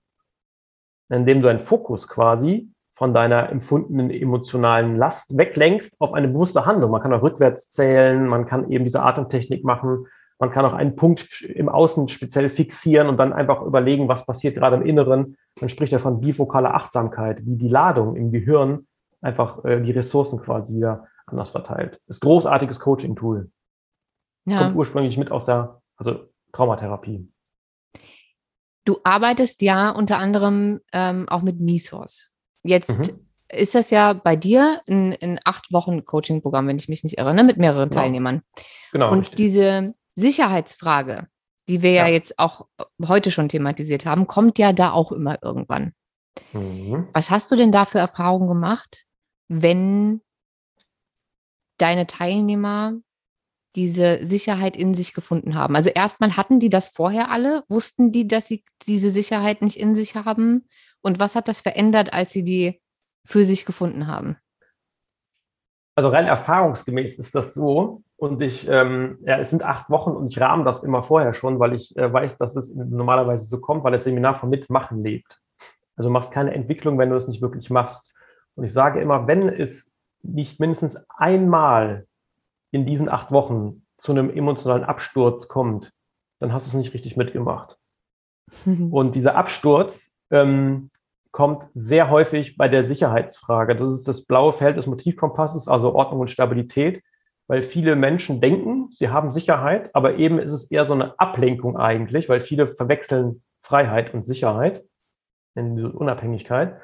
Indem 1.11 1.43
du 1.43 1.49
einen 1.49 1.61
Fokus 1.61 2.09
quasi 2.09 2.71
von 3.01 3.15
deiner 3.15 3.49
empfundenen 3.49 4.11
emotionalen 4.11 4.95
Last 4.95 5.39
weglenkst 5.39 5.99
auf 6.03 6.13
eine 6.13 6.29
bewusste 6.29 6.67
Handlung. 6.67 6.91
Man 6.91 7.01
kann 7.01 7.15
auch 7.15 7.23
rückwärts 7.23 7.71
zählen, 7.71 8.29
man 8.29 8.45
kann 8.45 8.71
eben 8.71 8.85
diese 8.85 9.01
Atemtechnik 9.03 9.65
machen, 9.65 10.07
man 10.39 10.51
kann 10.51 10.67
auch 10.67 10.75
einen 10.75 10.97
Punkt 10.97 11.41
im 11.41 11.71
Außen 11.71 12.09
speziell 12.09 12.51
fixieren 12.51 13.09
und 13.09 13.17
dann 13.17 13.33
einfach 13.33 13.63
überlegen, 13.63 14.09
was 14.09 14.27
passiert 14.27 14.55
gerade 14.55 14.77
im 14.77 14.85
Inneren. 14.85 15.39
Man 15.59 15.71
spricht 15.71 15.95
ja 15.95 15.99
von 15.99 16.21
bifokaler 16.21 16.75
Achtsamkeit, 16.75 17.41
wie 17.47 17.57
die 17.57 17.69
Ladung 17.69 18.17
im 18.17 18.33
Gehirn 18.33 18.87
einfach 19.23 19.65
äh, 19.65 19.81
die 19.81 19.93
Ressourcen 19.93 20.43
quasi 20.43 20.77
wieder 20.77 21.07
anders 21.25 21.53
verteilt. 21.53 22.03
Ist 22.07 22.21
großartiges 22.21 22.81
Coaching-Tool. 22.81 23.51
Ja. 24.45 24.59
Kommt 24.59 24.77
ursprünglich 24.77 25.17
mit 25.17 25.31
aus 25.31 25.47
der 25.47 25.81
also 25.97 26.29
Traumatherapie. 26.53 27.33
Du 28.85 28.99
arbeitest 29.05 29.63
ja 29.63 29.89
unter 29.89 30.19
anderem 30.19 30.81
ähm, 30.93 31.27
auch 31.31 31.41
mit 31.41 31.61
Misos. 31.61 32.31
Jetzt 32.63 33.11
Mhm. 33.11 33.27
ist 33.49 33.75
das 33.75 33.91
ja 33.91 34.13
bei 34.13 34.37
dir 34.37 34.81
ein, 34.89 35.17
ein 35.21 35.41
acht 35.45 35.73
Wochen 35.73 36.05
Coaching-Programm, 36.05 36.67
wenn 36.69 36.79
ich 36.79 36.89
mich 36.89 37.03
nicht 37.05 37.19
irre, 37.19 37.35
ne? 37.35 37.45
mit 37.45 37.57
mehreren 37.57 37.89
Genau. 37.91 38.01
Teilnehmern. 38.03 38.43
Genau. 38.93 39.11
Und 39.11 39.21
richtig. 39.21 39.37
diese 39.37 39.93
Sicherheitsfrage, 40.17 41.29
die 41.69 41.83
wir 41.83 41.93
ja. 41.93 42.07
Ja. 42.07 42.13
jetzt 42.13 42.39
auch 42.39 42.67
heute 43.07 43.31
schon 43.31 43.49
thematisiert 43.49 44.07
haben, 44.07 44.27
kommt 44.27 44.59
ja 44.59 44.73
da 44.73 44.93
auch 44.93 45.13
immer 45.13 45.39
irgendwann. 45.43 45.93
Mhm. 46.53 47.09
Was 47.13 47.31
hast 47.31 47.51
du 47.51 47.57
denn 47.57 47.73
da 47.73 47.85
für 47.85 47.99
Erfahrungen 47.99 48.49
gemacht, 48.49 49.05
wenn 49.49 50.21
deine 51.79 52.07
Teilnehmer 52.07 52.95
diese 53.77 54.25
Sicherheit 54.27 54.77
in 54.77 54.95
sich 54.95 55.15
gefunden 55.15 55.55
haben? 55.55 55.77
Also 55.77 55.91
erstmal 55.91 56.37
hatten 56.37 56.61
die 56.61 56.69
das 56.69 56.89
vorher 56.89 57.31
alle? 57.31 57.65
Wussten 57.69 58.13
die, 58.13 58.27
dass 58.27 58.47
sie 58.49 58.65
diese 58.87 59.11
Sicherheit 59.11 59.63
nicht 59.63 59.77
in 59.77 59.95
sich 59.95 60.15
haben? 60.17 60.67
Und 61.03 61.19
was 61.19 61.37
hat 61.37 61.49
das 61.49 61.61
verändert, 61.61 62.13
als 62.13 62.33
sie 62.33 62.45
die 62.45 62.81
für 63.25 63.45
sich 63.45 63.65
gefunden 63.65 64.07
haben? 64.07 64.37
Also 65.95 66.09
rein 66.09 66.27
erfahrungsgemäß 66.27 67.19
ist 67.19 67.35
das 67.35 67.55
so. 67.55 68.03
Und 68.17 68.41
ich, 68.43 68.69
ähm, 68.69 69.19
ja, 69.23 69.39
es 69.39 69.51
sind 69.51 69.63
acht 69.63 69.91
Wochen 69.91 70.11
und 70.11 70.29
ich 70.29 70.41
rahme 70.41 70.65
das 70.65 70.83
immer 70.83 71.03
vorher 71.03 71.33
schon, 71.33 71.59
weil 71.59 71.75
ich 71.75 71.97
äh, 71.97 72.13
weiß, 72.13 72.39
dass 72.39 72.55
es 72.55 72.75
normalerweise 72.75 73.47
so 73.47 73.61
kommt, 73.61 73.83
weil 73.83 73.93
das 73.93 74.05
Seminar 74.05 74.35
vom 74.37 74.51
Mitmachen 74.51 75.03
lebt. 75.03 75.41
Also 75.97 76.09
du 76.09 76.13
machst 76.13 76.33
keine 76.33 76.55
Entwicklung, 76.55 76.99
wenn 76.99 77.11
du 77.11 77.17
es 77.17 77.29
nicht 77.29 77.43
wirklich 77.43 77.71
machst. 77.71 78.15
Und 78.55 78.65
ich 78.65 78.73
sage 78.73 79.01
immer, 79.01 79.27
wenn 79.27 79.49
es 79.49 79.91
nicht 80.23 80.61
mindestens 80.61 81.05
einmal 81.17 82.07
in 82.71 82.87
diesen 82.87 83.09
acht 83.09 83.33
Wochen 83.33 83.87
zu 83.97 84.13
einem 84.13 84.31
emotionalen 84.31 84.85
Absturz 84.85 85.49
kommt, 85.49 85.93
dann 86.39 86.53
hast 86.53 86.67
du 86.67 86.71
es 86.71 86.75
nicht 86.75 86.95
richtig 86.95 87.17
mitgemacht. 87.17 87.79
Und 88.67 89.15
dieser 89.15 89.35
Absturz, 89.35 90.11
ähm, 90.31 90.90
kommt 91.33 91.69
sehr 91.75 92.11
häufig 92.11 92.57
bei 92.57 92.69
der 92.69 92.85
Sicherheitsfrage. 92.85 93.77
Das 93.77 93.91
ist 93.91 94.09
das 94.09 94.25
blaue 94.25 94.53
Feld 94.53 94.77
des 94.77 94.87
Motivkompasses, 94.87 95.69
also 95.69 95.95
Ordnung 95.95 96.21
und 96.21 96.31
Stabilität, 96.31 97.03
weil 97.47 97.63
viele 97.63 97.97
Menschen 97.97 98.41
denken, 98.41 98.91
sie 98.91 99.09
haben 99.09 99.31
Sicherheit, 99.31 99.91
aber 99.95 100.17
eben 100.17 100.39
ist 100.39 100.53
es 100.53 100.71
eher 100.71 100.87
so 100.87 100.95
eine 100.95 101.19
Ablenkung 101.19 101.77
eigentlich, 101.77 102.29
weil 102.29 102.41
viele 102.41 102.69
verwechseln 102.69 103.43
Freiheit 103.63 104.15
und 104.15 104.25
Sicherheit 104.25 104.85
in 105.55 105.77
diese 105.77 105.93
Unabhängigkeit. 105.93 106.77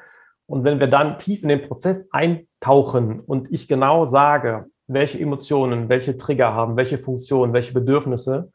Und 0.45 0.63
wenn 0.63 0.79
wir 0.79 0.87
dann 0.87 1.19
tief 1.19 1.43
in 1.43 1.49
den 1.49 1.61
Prozess 1.61 2.09
eintauchen 2.11 3.19
und 3.19 3.51
ich 3.51 3.67
genau 3.67 4.05
sage, 4.05 4.65
welche 4.87 5.19
Emotionen, 5.19 5.89
welche 5.89 6.17
Trigger 6.17 6.53
haben, 6.53 6.77
welche 6.77 6.97
Funktionen, 6.97 7.53
welche 7.53 7.73
Bedürfnisse 7.73 8.51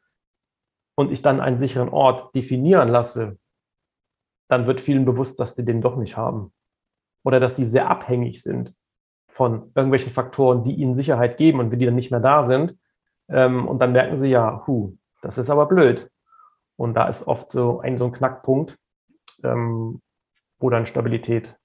und 0.97 1.12
ich 1.12 1.20
dann 1.20 1.40
einen 1.40 1.61
sicheren 1.61 1.90
Ort 1.90 2.34
definieren 2.34 2.88
lasse, 2.88 3.38
dann 4.49 4.66
wird 4.66 4.80
vielen 4.80 5.05
bewusst, 5.05 5.40
dass 5.40 5.57
sie 5.57 5.64
den 5.64 5.80
doch 5.80 5.97
nicht 5.97 6.16
haben. 6.16 6.53
Oder 7.24 7.40
dass 7.40 7.55
die 7.55 7.64
sehr 7.64 7.88
abhängig 7.88 8.43
sind 8.43 8.74
von 9.28 9.72
irgendwelchen 9.74 10.12
Faktoren, 10.12 10.62
die 10.62 10.74
ihnen 10.74 10.95
Sicherheit 10.95 11.38
geben 11.38 11.61
und 11.61 11.70
wenn 11.70 11.78
die 11.78 11.86
dann 11.86 11.95
nicht 11.95 12.11
mehr 12.11 12.20
da 12.20 12.43
sind. 12.43 12.76
Ähm, 13.28 13.66
und 13.66 13.78
dann 13.78 13.93
merken 13.93 14.18
sie 14.18 14.28
ja, 14.28 14.62
hu, 14.66 14.97
das 15.22 15.38
ist 15.38 15.51
aber 15.51 15.66
blöd. 15.66 16.11
Und 16.76 16.95
da 16.95 17.09
ist 17.09 17.26
oft 17.26 17.53
so 17.53 17.80
ein, 17.80 17.97
so 17.97 18.07
ein 18.07 18.12
Knackpunkt, 18.12 18.76
ähm, 19.43 20.03
wo 20.59 20.70
dann 20.70 20.86
Stabilität 20.86 21.57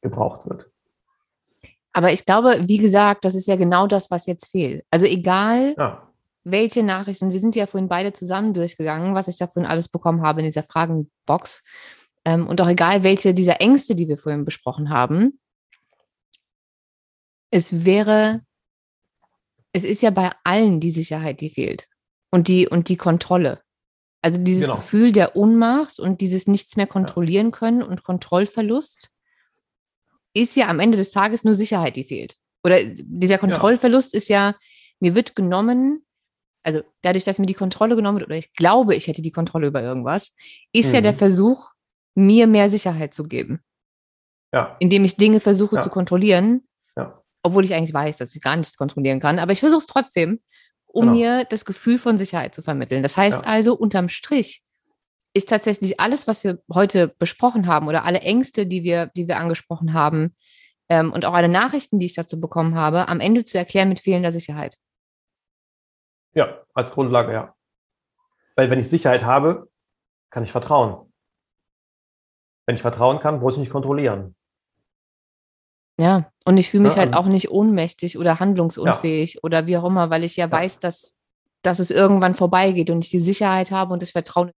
gebraucht 0.00 0.48
wird. 0.48 0.70
Aber 1.92 2.12
ich 2.12 2.24
glaube, 2.24 2.64
wie 2.66 2.78
gesagt, 2.78 3.24
das 3.24 3.34
ist 3.34 3.46
ja 3.46 3.56
genau 3.56 3.86
das, 3.86 4.10
was 4.10 4.26
jetzt 4.26 4.50
fehlt. 4.50 4.84
Also 4.90 5.06
egal, 5.06 5.74
ja. 5.76 6.08
welche 6.44 6.82
Nachrichten, 6.82 7.30
wir 7.30 7.38
sind 7.38 7.54
ja 7.54 7.66
vorhin 7.66 7.88
beide 7.88 8.12
zusammen 8.12 8.54
durchgegangen, 8.54 9.14
was 9.14 9.28
ich 9.28 9.36
da 9.36 9.46
vorhin 9.46 9.70
alles 9.70 9.88
bekommen 9.88 10.22
habe 10.22 10.40
in 10.40 10.46
dieser 10.46 10.62
Fragenbox. 10.62 11.62
Ähm, 12.24 12.46
und 12.46 12.60
auch 12.60 12.68
egal, 12.68 13.02
welche 13.02 13.34
dieser 13.34 13.60
Ängste, 13.60 13.94
die 13.94 14.08
wir 14.08 14.18
vorhin 14.18 14.44
besprochen 14.44 14.90
haben, 14.90 15.40
es 17.50 17.84
wäre, 17.84 18.44
es 19.72 19.84
ist 19.84 20.02
ja 20.02 20.10
bei 20.10 20.32
allen 20.44 20.80
die 20.80 20.90
Sicherheit, 20.90 21.40
die 21.40 21.50
fehlt. 21.50 21.88
Und 22.30 22.48
die, 22.48 22.66
und 22.66 22.88
die 22.88 22.96
Kontrolle. 22.96 23.62
Also 24.22 24.38
dieses 24.38 24.64
genau. 24.64 24.76
Gefühl 24.76 25.12
der 25.12 25.36
Ohnmacht 25.36 25.98
und 25.98 26.20
dieses 26.20 26.46
nichts 26.46 26.76
mehr 26.76 26.86
kontrollieren 26.86 27.50
können 27.50 27.82
und 27.82 28.04
Kontrollverlust 28.04 29.10
ist 30.32 30.56
ja 30.56 30.68
am 30.68 30.80
Ende 30.80 30.96
des 30.96 31.10
Tages 31.10 31.44
nur 31.44 31.54
Sicherheit, 31.54 31.96
die 31.96 32.04
fehlt. 32.04 32.36
Oder 32.64 32.84
dieser 32.84 33.38
Kontrollverlust 33.38 34.14
ja. 34.14 34.18
ist 34.18 34.28
ja, 34.28 34.54
mir 35.00 35.14
wird 35.14 35.34
genommen, 35.34 36.06
also 36.62 36.82
dadurch, 37.02 37.24
dass 37.24 37.38
mir 37.38 37.46
die 37.46 37.54
Kontrolle 37.54 37.96
genommen 37.96 38.20
wird, 38.20 38.28
oder 38.28 38.38
ich 38.38 38.52
glaube, 38.54 38.94
ich 38.94 39.08
hätte 39.08 39.22
die 39.22 39.32
Kontrolle 39.32 39.66
über 39.66 39.82
irgendwas, 39.82 40.34
ist 40.72 40.88
mhm. 40.88 40.94
ja 40.94 41.00
der 41.00 41.12
mhm. 41.12 41.18
Versuch, 41.18 41.72
mir 42.14 42.46
mehr 42.46 42.70
Sicherheit 42.70 43.14
zu 43.14 43.24
geben. 43.24 43.62
Ja. 44.52 44.76
Indem 44.80 45.04
ich 45.04 45.16
Dinge 45.16 45.40
versuche 45.40 45.76
ja. 45.76 45.82
zu 45.82 45.88
kontrollieren, 45.88 46.66
ja. 46.96 47.22
obwohl 47.42 47.64
ich 47.64 47.74
eigentlich 47.74 47.94
weiß, 47.94 48.18
dass 48.18 48.34
ich 48.34 48.42
gar 48.42 48.56
nichts 48.56 48.76
kontrollieren 48.76 49.20
kann. 49.20 49.38
Aber 49.38 49.52
ich 49.52 49.60
versuche 49.60 49.80
es 49.80 49.86
trotzdem, 49.86 50.40
um 50.86 51.06
genau. 51.06 51.16
mir 51.16 51.44
das 51.44 51.64
Gefühl 51.64 51.98
von 51.98 52.18
Sicherheit 52.18 52.54
zu 52.54 52.62
vermitteln. 52.62 53.02
Das 53.02 53.16
heißt 53.16 53.46
also, 53.46 53.74
unterm 53.74 54.08
Strich 54.08 54.62
ist 55.34 55.48
tatsächlich 55.48 55.98
alles, 55.98 56.26
was 56.28 56.44
wir 56.44 56.62
heute 56.72 57.08
besprochen 57.08 57.66
haben 57.66 57.88
oder 57.88 58.04
alle 58.04 58.20
Ängste, 58.20 58.66
die 58.66 58.82
wir, 58.82 59.06
die 59.16 59.28
wir 59.28 59.38
angesprochen 59.38 59.94
haben 59.94 60.36
ähm, 60.90 61.12
und 61.12 61.24
auch 61.24 61.32
alle 61.32 61.48
Nachrichten, 61.48 61.98
die 61.98 62.06
ich 62.06 62.14
dazu 62.14 62.38
bekommen 62.38 62.74
habe, 62.74 63.08
am 63.08 63.20
Ende 63.20 63.44
zu 63.44 63.56
erklären 63.56 63.88
mit 63.88 64.00
fehlender 64.00 64.30
Sicherheit. 64.30 64.76
Ja, 66.34 66.62
als 66.74 66.90
Grundlage, 66.90 67.32
ja. 67.32 67.54
Weil 68.56 68.70
wenn 68.70 68.78
ich 68.78 68.88
Sicherheit 68.88 69.22
habe, 69.22 69.70
kann 70.30 70.44
ich 70.44 70.52
vertrauen. 70.52 71.11
Wenn 72.66 72.76
ich 72.76 72.82
vertrauen 72.82 73.20
kann, 73.20 73.40
muss 73.40 73.54
ich 73.54 73.60
nicht 73.60 73.72
kontrollieren. 73.72 74.34
Ja, 76.00 76.30
und 76.44 76.56
ich 76.56 76.70
fühle 76.70 76.84
mich 76.84 76.94
ja, 76.94 77.00
halt 77.00 77.14
also, 77.14 77.20
auch 77.20 77.26
nicht 77.30 77.50
ohnmächtig 77.50 78.18
oder 78.18 78.40
handlungsunfähig 78.40 79.34
ja. 79.34 79.40
oder 79.42 79.66
wie 79.66 79.76
auch 79.76 79.84
immer, 79.84 80.10
weil 80.10 80.24
ich 80.24 80.36
ja, 80.36 80.46
ja, 80.46 80.52
weiß, 80.52 80.78
dass, 80.78 81.16
dass 81.62 81.78
es 81.78 81.90
irgendwann 81.90 82.34
vorbeigeht 82.34 82.90
und 82.90 83.04
ich 83.04 83.10
die 83.10 83.18
Sicherheit 83.18 83.70
habe 83.70 83.92
und 83.92 84.02
das 84.02 84.10
Vertrauen. 84.10 84.50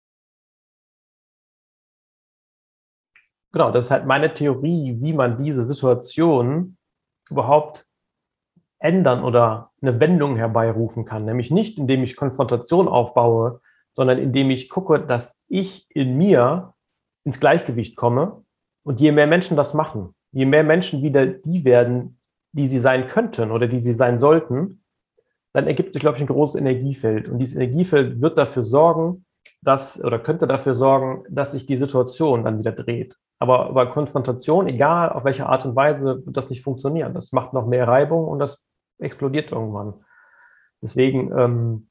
Genau, 3.52 3.70
das 3.70 3.86
ist 3.86 3.90
halt 3.90 4.07
meine 4.07 4.34
Theorie, 4.34 4.96
wie 5.00 5.12
man 5.12 5.42
diese 5.42 5.64
Situation 5.64 6.76
überhaupt 7.30 7.86
ändern 8.78 9.24
oder 9.24 9.70
eine 9.80 10.00
Wendung 10.00 10.36
herbeirufen 10.36 11.05
kann. 11.05 11.24
Nämlich 11.24 11.50
nicht, 11.50 11.78
indem 11.78 12.02
ich 12.02 12.16
Konfrontation 12.16 12.88
aufbaue, 12.88 13.61
sondern 13.92 14.18
indem 14.18 14.50
ich 14.50 14.68
gucke, 14.68 15.00
dass 15.00 15.40
ich 15.48 15.86
in 15.90 16.16
mir 16.16 16.74
ins 17.25 17.41
Gleichgewicht 17.41 17.97
komme. 17.97 18.45
Und 18.83 19.01
je 19.01 19.12
mehr 19.12 19.27
Menschen 19.27 19.57
das 19.57 19.72
machen, 19.75 20.14
je 20.33 20.45
mehr 20.45 20.64
Menschen 20.64 21.03
wieder 21.03 21.27
die 21.27 21.64
werden, 21.64 22.20
die 22.53 22.66
sie 22.66 22.79
sein 22.79 23.09
könnten 23.09 23.51
oder 23.51 23.66
die 23.66 23.81
sie 23.81 23.93
sein 23.95 24.18
sollten, 24.18 24.85
dann 25.55 25.66
ergibt 25.66 25.95
sich, 25.95 26.01
glaube 26.01 26.16
ich, 26.16 26.22
ein 26.22 26.29
großes 26.29 26.61
Energiefeld. 26.61 27.29
Und 27.29 27.39
dieses 27.39 27.57
Energiefeld 27.57 28.20
wird 28.20 28.37
dafür 28.37 28.64
sorgen, 28.64 29.25
dass 29.62 30.03
oder 30.03 30.18
könnte 30.18 30.47
dafür 30.47 30.75
sorgen, 30.75 31.25
dass 31.31 31.53
sich 31.53 31.64
die 31.66 31.79
Situation 31.79 32.45
dann 32.45 32.59
wieder 32.59 32.72
dreht. 32.72 33.16
Aber 33.39 33.72
bei 33.72 33.87
Konfrontation, 33.87 34.68
egal 34.68 35.11
auf 35.11 35.25
welche 35.25 35.47
Art 35.47 35.64
und 35.64 35.77
Weise, 35.77 36.25
wird 36.25 36.37
das 36.37 36.51
nicht 36.51 36.62
funktionieren. 36.62 37.14
Das 37.14 37.33
macht 37.33 37.53
noch 37.53 37.66
mehr 37.66 37.89
Reibung 37.89 38.27
und 38.27 38.39
das 38.39 38.66
explodiert 38.99 39.53
irgendwann. 39.53 39.95
Deswegen, 40.83 41.33
ähm, 41.37 41.89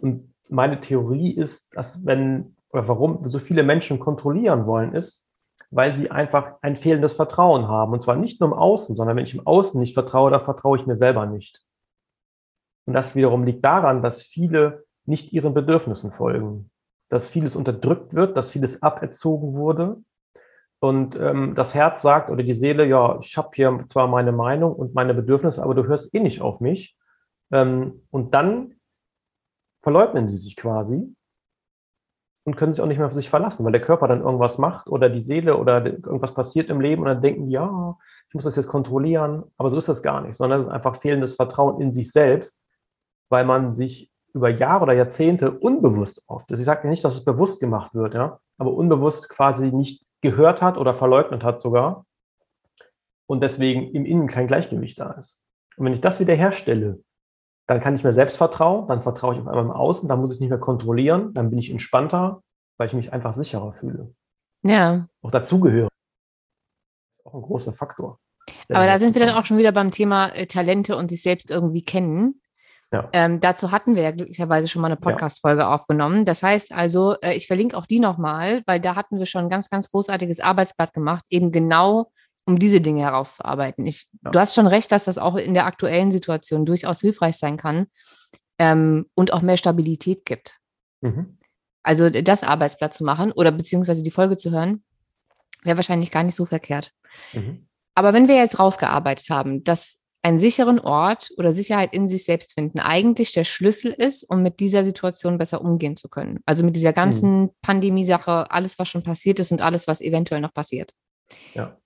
und 0.00 0.34
meine 0.48 0.80
Theorie 0.80 1.32
ist, 1.32 1.74
dass 1.76 2.04
wenn 2.04 2.55
oder 2.76 2.88
warum 2.88 3.26
so 3.26 3.38
viele 3.38 3.62
Menschen 3.62 3.98
kontrollieren 3.98 4.66
wollen, 4.66 4.94
ist, 4.94 5.26
weil 5.70 5.96
sie 5.96 6.10
einfach 6.10 6.56
ein 6.60 6.76
fehlendes 6.76 7.14
Vertrauen 7.14 7.68
haben. 7.68 7.94
Und 7.94 8.02
zwar 8.02 8.16
nicht 8.16 8.38
nur 8.38 8.50
im 8.50 8.54
Außen, 8.54 8.94
sondern 8.94 9.16
wenn 9.16 9.24
ich 9.24 9.34
im 9.34 9.46
Außen 9.46 9.80
nicht 9.80 9.94
vertraue, 9.94 10.30
dann 10.30 10.44
vertraue 10.44 10.76
ich 10.76 10.86
mir 10.86 10.96
selber 10.96 11.24
nicht. 11.24 11.62
Und 12.84 12.92
das 12.92 13.16
wiederum 13.16 13.44
liegt 13.44 13.64
daran, 13.64 14.02
dass 14.02 14.22
viele 14.22 14.84
nicht 15.06 15.32
ihren 15.32 15.54
Bedürfnissen 15.54 16.12
folgen, 16.12 16.70
dass 17.08 17.30
vieles 17.30 17.56
unterdrückt 17.56 18.12
wird, 18.12 18.36
dass 18.36 18.50
vieles 18.50 18.82
aberzogen 18.82 19.54
wurde. 19.54 19.96
Und 20.78 21.18
ähm, 21.18 21.54
das 21.54 21.74
Herz 21.74 22.02
sagt 22.02 22.28
oder 22.28 22.42
die 22.42 22.52
Seele, 22.52 22.84
ja, 22.84 23.18
ich 23.22 23.38
habe 23.38 23.50
hier 23.54 23.84
zwar 23.88 24.06
meine 24.06 24.32
Meinung 24.32 24.74
und 24.74 24.94
meine 24.94 25.14
Bedürfnisse, 25.14 25.62
aber 25.62 25.74
du 25.74 25.86
hörst 25.86 26.14
eh 26.14 26.20
nicht 26.20 26.42
auf 26.42 26.60
mich. 26.60 26.94
Ähm, 27.50 28.02
und 28.10 28.34
dann 28.34 28.74
verleugnen 29.82 30.28
sie 30.28 30.36
sich 30.36 30.56
quasi 30.56 31.15
und 32.46 32.56
können 32.56 32.72
sich 32.72 32.80
auch 32.80 32.86
nicht 32.86 32.98
mehr 32.98 33.08
auf 33.08 33.12
sich 33.12 33.28
verlassen, 33.28 33.64
weil 33.64 33.72
der 33.72 33.80
Körper 33.80 34.06
dann 34.06 34.22
irgendwas 34.22 34.56
macht 34.56 34.86
oder 34.86 35.10
die 35.10 35.20
Seele 35.20 35.56
oder 35.56 35.84
irgendwas 35.84 36.32
passiert 36.32 36.70
im 36.70 36.80
Leben 36.80 37.02
und 37.02 37.08
dann 37.08 37.20
denken, 37.20 37.50
ja, 37.50 37.96
ich 38.28 38.34
muss 38.34 38.44
das 38.44 38.54
jetzt 38.54 38.68
kontrollieren, 38.68 39.42
aber 39.56 39.68
so 39.68 39.76
ist 39.76 39.88
das 39.88 40.02
gar 40.02 40.20
nicht, 40.20 40.36
sondern 40.36 40.60
es 40.60 40.68
ist 40.68 40.72
einfach 40.72 40.94
fehlendes 40.94 41.34
Vertrauen 41.34 41.80
in 41.80 41.92
sich 41.92 42.12
selbst, 42.12 42.62
weil 43.30 43.44
man 43.44 43.74
sich 43.74 44.12
über 44.32 44.48
Jahre 44.48 44.84
oder 44.84 44.92
Jahrzehnte 44.92 45.50
unbewusst 45.50 46.22
oft, 46.28 46.48
also 46.52 46.60
ich 46.60 46.66
sage 46.66 46.88
nicht, 46.88 47.04
dass 47.04 47.14
es 47.14 47.24
bewusst 47.24 47.58
gemacht 47.60 47.94
wird, 47.94 48.14
ja, 48.14 48.38
aber 48.58 48.72
unbewusst 48.74 49.28
quasi 49.28 49.72
nicht 49.72 50.06
gehört 50.20 50.62
hat 50.62 50.78
oder 50.78 50.94
verleugnet 50.94 51.42
hat 51.42 51.58
sogar 51.58 52.06
und 53.26 53.42
deswegen 53.42 53.90
im 53.90 54.06
Innen 54.06 54.28
kein 54.28 54.46
Gleichgewicht 54.46 55.00
da 55.00 55.10
ist. 55.12 55.42
Und 55.76 55.86
wenn 55.86 55.92
ich 55.92 56.00
das 56.00 56.20
wieder 56.20 56.34
herstelle, 56.34 57.00
dann 57.66 57.80
kann 57.80 57.94
ich 57.94 58.04
mir 58.04 58.12
selbst 58.12 58.36
vertrauen, 58.36 58.86
dann 58.88 59.02
vertraue 59.02 59.34
ich 59.34 59.40
auf 59.40 59.48
einmal 59.48 59.64
im 59.64 59.70
Außen, 59.70 60.08
dann 60.08 60.20
muss 60.20 60.32
ich 60.32 60.40
nicht 60.40 60.50
mehr 60.50 60.58
kontrollieren, 60.58 61.34
dann 61.34 61.50
bin 61.50 61.58
ich 61.58 61.70
entspannter, 61.70 62.42
weil 62.78 62.88
ich 62.88 62.94
mich 62.94 63.12
einfach 63.12 63.34
sicherer 63.34 63.72
fühle. 63.72 64.14
Ja. 64.62 65.06
Auch 65.22 65.30
dazugehöre. 65.30 65.88
Auch 67.24 67.34
ein 67.34 67.42
großer 67.42 67.72
Faktor. 67.72 68.18
Aber 68.68 68.86
da 68.86 68.98
sind 68.98 69.14
wir 69.14 69.24
dann 69.24 69.34
auch 69.34 69.44
schon 69.44 69.58
wieder 69.58 69.72
beim 69.72 69.90
Thema 69.90 70.28
äh, 70.28 70.46
Talente 70.46 70.96
und 70.96 71.08
sich 71.08 71.22
selbst 71.22 71.50
irgendwie 71.50 71.84
kennen. 71.84 72.40
Ja. 72.92 73.08
Ähm, 73.12 73.40
dazu 73.40 73.72
hatten 73.72 73.96
wir 73.96 74.02
ja 74.02 74.12
glücklicherweise 74.12 74.68
schon 74.68 74.80
mal 74.80 74.86
eine 74.86 74.96
Podcast-Folge 74.96 75.62
ja. 75.62 75.74
aufgenommen. 75.74 76.24
Das 76.24 76.42
heißt 76.42 76.72
also, 76.72 77.16
äh, 77.20 77.34
ich 77.34 77.48
verlinke 77.48 77.76
auch 77.76 77.86
die 77.86 77.98
nochmal, 77.98 78.62
weil 78.66 78.80
da 78.80 78.94
hatten 78.94 79.18
wir 79.18 79.26
schon 79.26 79.44
ein 79.44 79.50
ganz, 79.50 79.70
ganz 79.70 79.90
großartiges 79.90 80.38
Arbeitsblatt 80.38 80.92
gemacht, 80.92 81.24
eben 81.30 81.50
genau 81.50 82.12
um 82.46 82.58
diese 82.58 82.80
Dinge 82.80 83.02
herauszuarbeiten. 83.02 83.84
Ich, 83.86 84.08
ja. 84.24 84.30
Du 84.30 84.38
hast 84.38 84.54
schon 84.54 84.66
recht, 84.66 84.90
dass 84.92 85.04
das 85.04 85.18
auch 85.18 85.36
in 85.36 85.54
der 85.54 85.66
aktuellen 85.66 86.10
Situation 86.10 86.64
durchaus 86.64 87.00
hilfreich 87.00 87.36
sein 87.36 87.56
kann 87.56 87.86
ähm, 88.58 89.06
und 89.14 89.32
auch 89.32 89.42
mehr 89.42 89.56
Stabilität 89.56 90.24
gibt. 90.24 90.58
Mhm. 91.00 91.38
Also 91.82 92.08
das 92.08 92.42
Arbeitsblatt 92.42 92.94
zu 92.94 93.04
machen 93.04 93.32
oder 93.32 93.52
beziehungsweise 93.52 94.02
die 94.02 94.10
Folge 94.10 94.36
zu 94.36 94.50
hören, 94.50 94.84
wäre 95.62 95.76
wahrscheinlich 95.76 96.10
gar 96.10 96.22
nicht 96.22 96.34
so 96.34 96.46
verkehrt. 96.46 96.92
Mhm. 97.32 97.66
Aber 97.94 98.12
wenn 98.12 98.28
wir 98.28 98.36
jetzt 98.36 98.58
rausgearbeitet 98.58 99.30
haben, 99.30 99.64
dass 99.64 99.98
einen 100.22 100.38
sicheren 100.40 100.80
Ort 100.80 101.30
oder 101.36 101.52
Sicherheit 101.52 101.92
in 101.92 102.08
sich 102.08 102.24
selbst 102.24 102.54
finden 102.54 102.80
eigentlich 102.80 103.32
der 103.32 103.44
Schlüssel 103.44 103.92
ist, 103.92 104.24
um 104.24 104.42
mit 104.42 104.58
dieser 104.58 104.82
Situation 104.82 105.38
besser 105.38 105.60
umgehen 105.60 105.96
zu 105.96 106.08
können. 106.08 106.40
Also 106.46 106.64
mit 106.64 106.74
dieser 106.74 106.92
ganzen 106.92 107.42
mhm. 107.42 107.50
Pandemie-Sache, 107.62 108.50
alles, 108.50 108.78
was 108.78 108.88
schon 108.88 109.04
passiert 109.04 109.38
ist 109.38 109.52
und 109.52 109.62
alles, 109.62 109.86
was 109.86 110.00
eventuell 110.00 110.40
noch 110.40 110.52
passiert. 110.52 110.94
Ja. 111.54 111.78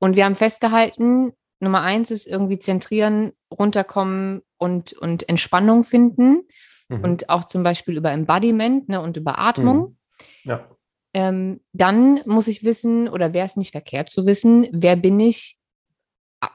Und 0.00 0.16
wir 0.16 0.24
haben 0.24 0.34
festgehalten, 0.34 1.32
Nummer 1.60 1.82
eins 1.82 2.10
ist 2.10 2.26
irgendwie 2.26 2.58
zentrieren, 2.58 3.32
runterkommen 3.52 4.42
und, 4.56 4.94
und 4.94 5.28
Entspannung 5.28 5.84
finden. 5.84 6.48
Mhm. 6.88 7.04
Und 7.04 7.28
auch 7.28 7.44
zum 7.44 7.62
Beispiel 7.62 7.96
über 7.96 8.10
Embodiment 8.10 8.88
ne, 8.88 9.00
und 9.00 9.16
über 9.16 9.38
Atmung. 9.38 9.78
Mhm. 9.78 9.96
Ja. 10.44 10.68
ähm, 11.14 11.60
dann 11.72 12.20
muss 12.26 12.48
ich 12.48 12.64
wissen, 12.64 13.08
oder 13.08 13.32
wäre 13.32 13.46
es 13.46 13.56
nicht 13.56 13.72
verkehrt 13.72 14.10
zu 14.10 14.26
wissen, 14.26 14.68
wer 14.72 14.96
bin 14.96 15.18
ich 15.20 15.58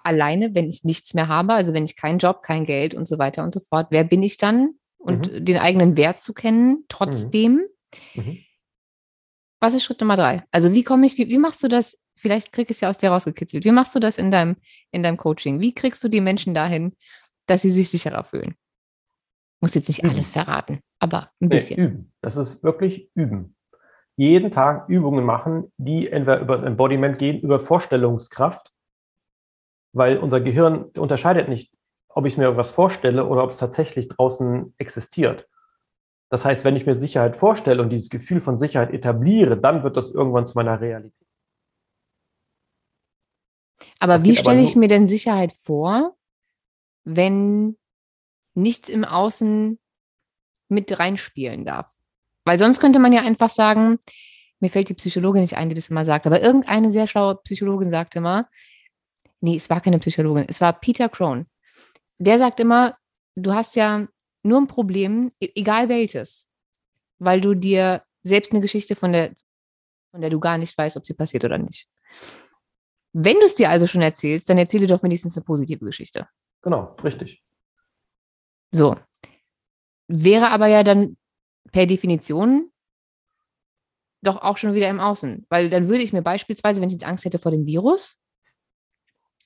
alleine, 0.03 0.55
wenn 0.55 0.67
ich 0.67 0.83
nichts 0.83 1.13
mehr 1.13 1.27
habe, 1.27 1.53
also 1.53 1.73
wenn 1.73 1.85
ich 1.85 1.95
keinen 1.95 2.19
Job, 2.19 2.41
kein 2.41 2.65
Geld 2.65 2.93
und 2.95 3.07
so 3.07 3.19
weiter 3.19 3.43
und 3.43 3.53
so 3.53 3.59
fort, 3.59 3.87
wer 3.91 4.03
bin 4.03 4.23
ich 4.23 4.37
dann? 4.37 4.75
Und 4.97 5.31
mhm. 5.31 5.45
den 5.45 5.57
eigenen 5.57 5.97
Wert 5.97 6.19
zu 6.19 6.33
kennen, 6.33 6.85
trotzdem. 6.89 7.67
Mhm. 8.15 8.23
mhm. 8.23 8.37
Was 9.61 9.73
ist 9.73 9.83
Schritt 9.83 10.01
Nummer 10.01 10.15
drei? 10.15 10.43
Also 10.51 10.73
wie 10.73 10.83
komme 10.83 11.05
ich, 11.05 11.17
wie, 11.17 11.29
wie 11.29 11.37
machst 11.37 11.63
du 11.63 11.67
das? 11.67 11.97
Vielleicht 12.15 12.53
krieg 12.53 12.69
ich 12.69 12.77
es 12.77 12.81
ja 12.81 12.89
aus 12.89 12.97
dir 12.97 13.09
rausgekitzelt. 13.09 13.65
Wie 13.65 13.71
machst 13.71 13.93
du 13.95 13.99
das 13.99 14.17
in 14.17 14.31
deinem, 14.31 14.55
in 14.91 15.03
deinem 15.03 15.17
Coaching? 15.17 15.59
Wie 15.59 15.73
kriegst 15.73 16.03
du 16.03 16.07
die 16.07 16.21
Menschen 16.21 16.53
dahin, 16.53 16.95
dass 17.45 17.61
sie 17.61 17.71
sich 17.71 17.89
sicherer 17.89 18.23
fühlen? 18.23 18.55
Muss 19.61 19.73
jetzt 19.73 19.87
nicht 19.87 20.03
alles 20.03 20.31
verraten, 20.31 20.79
aber 20.99 21.31
ein 21.41 21.49
bisschen. 21.49 21.79
Nee, 21.79 21.85
üben. 21.87 22.13
Das 22.21 22.37
ist 22.37 22.63
wirklich 22.63 23.09
üben. 23.15 23.55
Jeden 24.17 24.51
Tag 24.51 24.87
Übungen 24.87 25.25
machen, 25.25 25.71
die 25.77 26.07
entweder 26.07 26.39
über 26.39 26.63
Embodiment 26.63 27.19
gehen, 27.19 27.41
über 27.41 27.59
Vorstellungskraft, 27.59 28.71
weil 29.93 30.17
unser 30.17 30.39
Gehirn 30.39 30.85
unterscheidet 30.97 31.49
nicht, 31.49 31.73
ob 32.09 32.25
ich 32.25 32.37
mir 32.37 32.45
irgendwas 32.45 32.71
vorstelle 32.71 33.25
oder 33.25 33.43
ob 33.43 33.49
es 33.49 33.57
tatsächlich 33.57 34.07
draußen 34.07 34.73
existiert. 34.77 35.47
Das 36.29 36.45
heißt, 36.45 36.63
wenn 36.63 36.75
ich 36.75 36.85
mir 36.85 36.95
Sicherheit 36.95 37.37
vorstelle 37.37 37.81
und 37.81 37.89
dieses 37.89 38.09
Gefühl 38.09 38.39
von 38.39 38.57
Sicherheit 38.57 38.91
etabliere, 38.91 39.57
dann 39.57 39.83
wird 39.83 39.97
das 39.97 40.11
irgendwann 40.11 40.47
zu 40.47 40.57
meiner 40.57 40.79
Realität. 40.79 41.24
Aber 43.99 44.13
das 44.13 44.23
wie 44.23 44.35
stelle 44.35 44.61
ich 44.61 44.75
mir 44.75 44.87
denn 44.87 45.07
Sicherheit 45.07 45.53
vor, 45.53 46.15
wenn 47.03 47.77
nichts 48.53 48.89
im 48.89 49.03
Außen 49.03 49.79
mit 50.69 50.97
reinspielen 50.97 51.65
darf? 51.65 51.91
Weil 52.45 52.59
sonst 52.59 52.79
könnte 52.79 52.99
man 52.99 53.13
ja 53.13 53.21
einfach 53.21 53.49
sagen, 53.49 53.99
mir 54.59 54.69
fällt 54.69 54.89
die 54.89 54.93
Psychologin 54.93 55.41
nicht 55.41 55.57
ein, 55.57 55.69
die 55.69 55.75
das 55.75 55.89
immer 55.89 56.05
sagt, 56.05 56.25
aber 56.25 56.41
irgendeine 56.41 56.91
sehr 56.91 57.07
schlaue 57.07 57.35
Psychologin 57.43 57.89
sagte 57.89 58.19
immer, 58.19 58.49
nee, 59.41 59.57
es 59.57 59.69
war 59.69 59.81
keine 59.81 59.99
Psychologin, 59.99 60.45
es 60.47 60.61
war 60.61 60.73
Peter 60.73 61.09
Crone. 61.09 61.45
Der 62.17 62.37
sagt 62.37 62.59
immer, 62.59 62.97
du 63.35 63.53
hast 63.53 63.75
ja 63.75 64.07
nur 64.43 64.61
ein 64.61 64.67
Problem, 64.67 65.31
e-, 65.39 65.51
egal 65.55 65.89
welches, 65.89 66.47
weil 67.19 67.41
du 67.41 67.55
dir 67.55 68.03
selbst 68.23 68.51
eine 68.51 68.61
Geschichte 68.61 68.95
von 68.95 69.11
der, 69.11 69.33
von 70.11 70.21
der 70.21 70.29
du 70.29 70.39
gar 70.39 70.57
nicht 70.57 70.77
weißt, 70.77 70.97
ob 70.97 71.05
sie 71.05 71.13
passiert 71.13 71.43
oder 71.43 71.57
nicht. 71.57 71.87
Wenn 73.17 73.39
du 73.39 73.45
es 73.45 73.55
dir 73.55 73.69
also 73.69 73.87
schon 73.87 74.01
erzählst, 74.01 74.49
dann 74.49 74.57
erzähle 74.57 74.87
doch 74.87 75.01
wenigstens 75.01 75.37
eine 75.37 75.45
positive 75.45 75.85
Geschichte. 75.85 76.27
Genau, 76.61 76.97
richtig. 77.01 77.41
So. 78.71 78.97
Wäre 80.09 80.51
aber 80.51 80.67
ja 80.67 80.83
dann 80.83 81.15
per 81.71 81.85
Definition 81.85 82.71
doch 84.21 84.41
auch 84.41 84.57
schon 84.57 84.73
wieder 84.73 84.89
im 84.89 84.99
Außen. 84.99 85.45
Weil 85.47 85.69
dann 85.69 85.87
würde 85.87 86.03
ich 86.03 86.11
mir 86.11 86.23
beispielsweise, 86.23 86.81
wenn 86.81 86.89
ich 86.89 86.95
jetzt 86.95 87.05
Angst 87.05 87.23
hätte 87.23 87.39
vor 87.39 87.51
dem 87.51 87.65
Virus, 87.65 88.19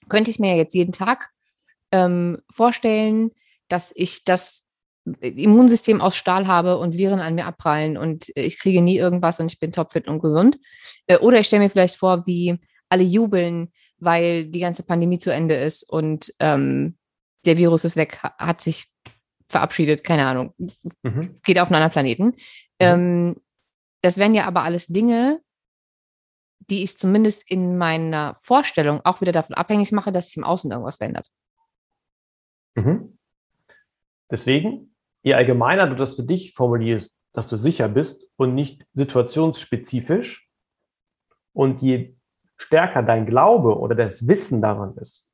könnte 0.08 0.32
ich 0.32 0.40
mir 0.40 0.54
ja 0.54 0.58
jetzt 0.58 0.74
jeden 0.74 0.92
Tag 0.92 1.30
ähm, 1.92 2.42
vorstellen, 2.52 3.30
dass 3.68 3.92
ich 3.94 4.24
das 4.24 4.64
Immunsystem 5.22 6.02
aus 6.02 6.16
Stahl 6.16 6.48
habe 6.48 6.80
und 6.80 6.98
Viren 6.98 7.20
an 7.20 7.36
mir 7.36 7.46
abprallen 7.46 7.98
und 7.98 8.36
äh, 8.36 8.42
ich 8.42 8.58
kriege 8.58 8.82
nie 8.82 8.98
irgendwas 8.98 9.40
und 9.40 9.52
ich 9.52 9.60
bin 9.60 9.72
topfit 9.72 10.08
und 10.08 10.22
gesund. 10.22 10.58
Äh, 11.06 11.20
oder 11.20 11.40
ich 11.40 11.46
stelle 11.46 11.62
mir 11.62 11.70
vielleicht 11.70 11.98
vor, 11.98 12.26
wie 12.26 12.60
alle 12.90 13.04
jubeln, 13.04 13.72
weil 13.98 14.46
die 14.46 14.60
ganze 14.60 14.84
Pandemie 14.84 15.20
zu 15.20 15.32
Ende 15.32 15.56
ist 15.56 15.84
und 15.84 16.34
ähm, 16.40 16.98
der 17.46 17.58
Virus 17.58 17.86
ist 17.86 17.96
weg, 17.96 18.20
hat 18.22 18.62
sich 18.62 18.92
verabschiedet, 19.48 20.04
keine 20.04 20.26
Ahnung, 20.26 20.54
mhm. 21.02 21.36
geht 21.44 21.60
auf 21.60 21.70
einen 21.70 21.76
anderen 21.76 21.92
Planeten. 21.92 22.26
Mhm. 22.26 22.36
Ähm, 22.80 23.36
das 24.02 24.18
wären 24.18 24.36
ja 24.36 24.46
aber 24.46 24.64
alles 24.64 24.88
Dinge, 24.88 25.42
die 26.70 26.84
ich 26.84 26.98
zumindest 26.98 27.50
in 27.50 27.78
meiner 27.78 28.36
Vorstellung 28.40 29.02
auch 29.04 29.22
wieder 29.22 29.32
davon 29.32 29.56
abhängig 29.56 29.92
mache, 29.92 30.12
dass 30.12 30.28
sich 30.28 30.38
im 30.38 30.44
Außen 30.44 30.72
irgendwas 30.72 30.98
verändert. 30.98 31.30
Mhm. 32.76 33.18
Deswegen, 34.30 34.96
je 35.24 35.34
allgemeiner 35.34 35.88
du 35.88 35.96
das 35.96 36.16
für 36.16 36.24
dich 36.24 36.54
formulierst, 36.54 37.18
dass 37.34 37.48
du 37.48 37.58
sicher 37.58 37.88
bist 37.88 38.28
und 38.36 38.54
nicht 38.54 38.86
situationsspezifisch 38.94 40.48
und 41.54 41.82
je 41.82 42.16
stärker 42.60 43.02
dein 43.04 43.26
Glaube 43.26 43.78
oder 43.78 43.96
das 43.96 44.28
Wissen 44.28 44.62
daran 44.62 44.96
ist, 44.98 45.32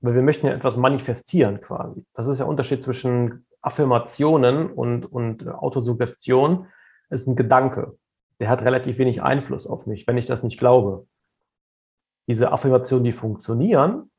weil 0.00 0.14
wir 0.14 0.22
möchten 0.22 0.46
ja 0.46 0.52
etwas 0.52 0.76
manifestieren 0.76 1.60
quasi. 1.60 2.04
Das 2.14 2.28
ist 2.28 2.38
der 2.38 2.46
Unterschied 2.46 2.84
zwischen 2.84 3.46
Affirmationen 3.62 4.70
und, 4.70 5.06
und 5.06 5.48
Autosuggestion, 5.48 6.66
ist 7.10 7.26
ein 7.26 7.36
Gedanke. 7.36 7.96
Der 8.40 8.48
hat 8.48 8.62
relativ 8.62 8.98
wenig 8.98 9.22
Einfluss 9.22 9.66
auf 9.66 9.86
mich, 9.86 10.06
wenn 10.06 10.18
ich 10.18 10.26
das 10.26 10.42
nicht 10.42 10.58
glaube. 10.58 11.06
Diese 12.28 12.52
Affirmationen, 12.52 13.04
die 13.04 13.12
funktionieren, 13.12 14.10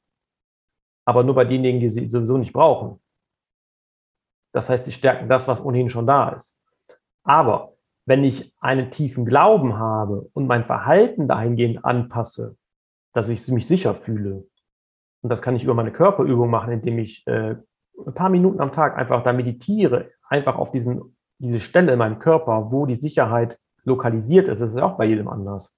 aber 1.06 1.24
nur 1.24 1.36
bei 1.36 1.46
denjenigen, 1.46 1.82
die 1.82 1.90
sie 1.90 2.10
sowieso 2.10 2.38
nicht 2.38 2.54
brauchen. 2.54 3.02
Das 4.54 4.70
heißt, 4.70 4.86
sie 4.86 4.92
stärken 4.92 5.28
das, 5.28 5.48
was 5.48 5.64
ohnehin 5.64 5.90
schon 5.90 6.08
da 6.08 6.30
ist. 6.30 6.60
Aber 7.24 7.72
wenn 8.06 8.24
ich 8.24 8.54
einen 8.60 8.91
tiefen 8.91 9.26
Glauben 9.26 9.78
habe 9.78 10.30
und 10.34 10.47
mein 10.47 10.66
Verhalten 10.66 11.28
dahingehend 11.28 11.86
anpasse, 11.86 12.58
dass 13.14 13.30
ich 13.30 13.47
mich 13.49 13.68
sicher 13.68 13.95
fühle, 13.95 14.45
und 15.22 15.30
das 15.30 15.41
kann 15.41 15.56
ich 15.56 15.64
über 15.64 15.74
meine 15.74 15.91
Körperübung 15.91 16.49
machen, 16.49 16.74
indem 16.74 16.99
ich 16.99 17.26
äh, 17.28 17.56
ein 18.06 18.14
paar 18.14 18.30
Minuten 18.30 18.60
am 18.60 18.74
Tag 18.74 18.97
einfach 18.97 19.24
da 19.24 19.32
meditiere, 19.34 20.12
einfach 20.28 20.58
auf 20.58 20.72
diesen, 20.72 21.16
diese 21.39 21.62
Stelle 21.62 21.93
in 21.93 21.99
meinem 21.99 22.20
Körper, 22.20 22.72
wo 22.72 22.86
die 22.86 22.97
Sicherheit 22.97 23.60
lokalisiert 23.86 24.47
ist. 24.47 24.62
Das 24.62 24.72
ist 24.72 24.78
ja 24.78 24.86
auch 24.86 24.97
bei 24.97 25.06
jedem 25.06 25.30
anders. 25.30 25.78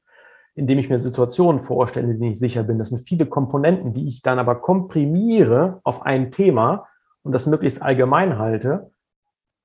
Indem 0.56 0.80
ich 0.80 0.90
mir 0.90 1.00
Situationen 1.00 1.60
vorstelle, 1.60 2.12
in 2.12 2.20
denen 2.20 2.32
ich 2.32 2.40
sicher 2.40 2.64
bin. 2.64 2.80
Das 2.80 2.90
sind 2.90 3.08
viele 3.08 3.26
Komponenten, 3.26 3.94
die 3.94 4.08
ich 4.08 4.22
dann 4.22 4.40
aber 4.40 4.56
komprimiere 4.56 5.80
auf 5.84 6.04
ein 6.04 6.32
Thema 6.32 6.88
und 7.24 7.34
das 7.34 7.46
möglichst 7.46 7.82
allgemein 7.82 8.40
halte. 8.40 8.92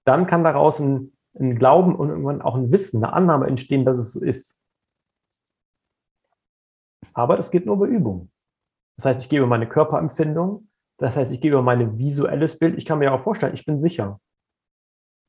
Dann 0.05 0.27
kann 0.27 0.45
daraus 0.45 0.81
ein, 0.81 1.13
ein 1.39 1.57
Glauben 1.57 1.95
und 1.95 2.09
irgendwann 2.09 2.43
auch 2.43 2.57
ein 2.57 2.73
Wissen, 2.73 3.03
eine 3.03 3.13
Annahme 3.13 3.47
entstehen, 3.47 3.85
dass 3.85 3.99
es 3.99 4.13
so 4.13 4.23
ist. 4.23 4.61
Aber 7.13 7.37
das 7.37 7.51
geht 7.51 7.67
nur 7.67 7.77
über 7.77 7.87
Übung. 7.87 8.31
Das 8.97 9.07
heißt, 9.07 9.23
ich 9.23 9.29
gebe 9.29 9.47
meine 9.47 9.69
Körperempfindung, 9.69 10.69
das 10.99 11.17
heißt, 11.17 11.33
ich 11.33 11.41
gebe 11.41 11.63
mein 11.63 11.99
visuelles 11.99 12.59
Bild. 12.59 12.77
Ich 12.77 12.85
kann 12.85 12.99
mir 12.99 13.13
auch 13.13 13.23
vorstellen, 13.23 13.55
ich 13.55 13.65
bin 13.65 13.81
sicher. 13.81 14.21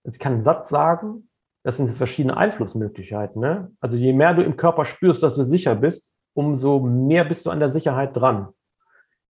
Also 0.03 0.15
ich 0.15 0.19
kann 0.19 0.33
einen 0.33 0.41
Satz 0.41 0.69
sagen, 0.69 1.29
das 1.63 1.77
sind 1.77 1.87
jetzt 1.87 1.97
verschiedene 1.97 2.35
Einflussmöglichkeiten. 2.35 3.41
Ne? 3.41 3.71
Also 3.79 3.95
je 3.97 4.13
mehr 4.13 4.33
du 4.33 4.43
im 4.43 4.57
Körper 4.57 4.85
spürst, 4.85 5.23
dass 5.23 5.35
du 5.35 5.45
sicher 5.45 5.75
bist, 5.75 6.13
umso 6.33 6.79
mehr 6.79 7.23
bist 7.23 7.45
du 7.45 7.51
an 7.51 7.59
der 7.59 7.71
Sicherheit 7.71 8.15
dran. 8.15 8.49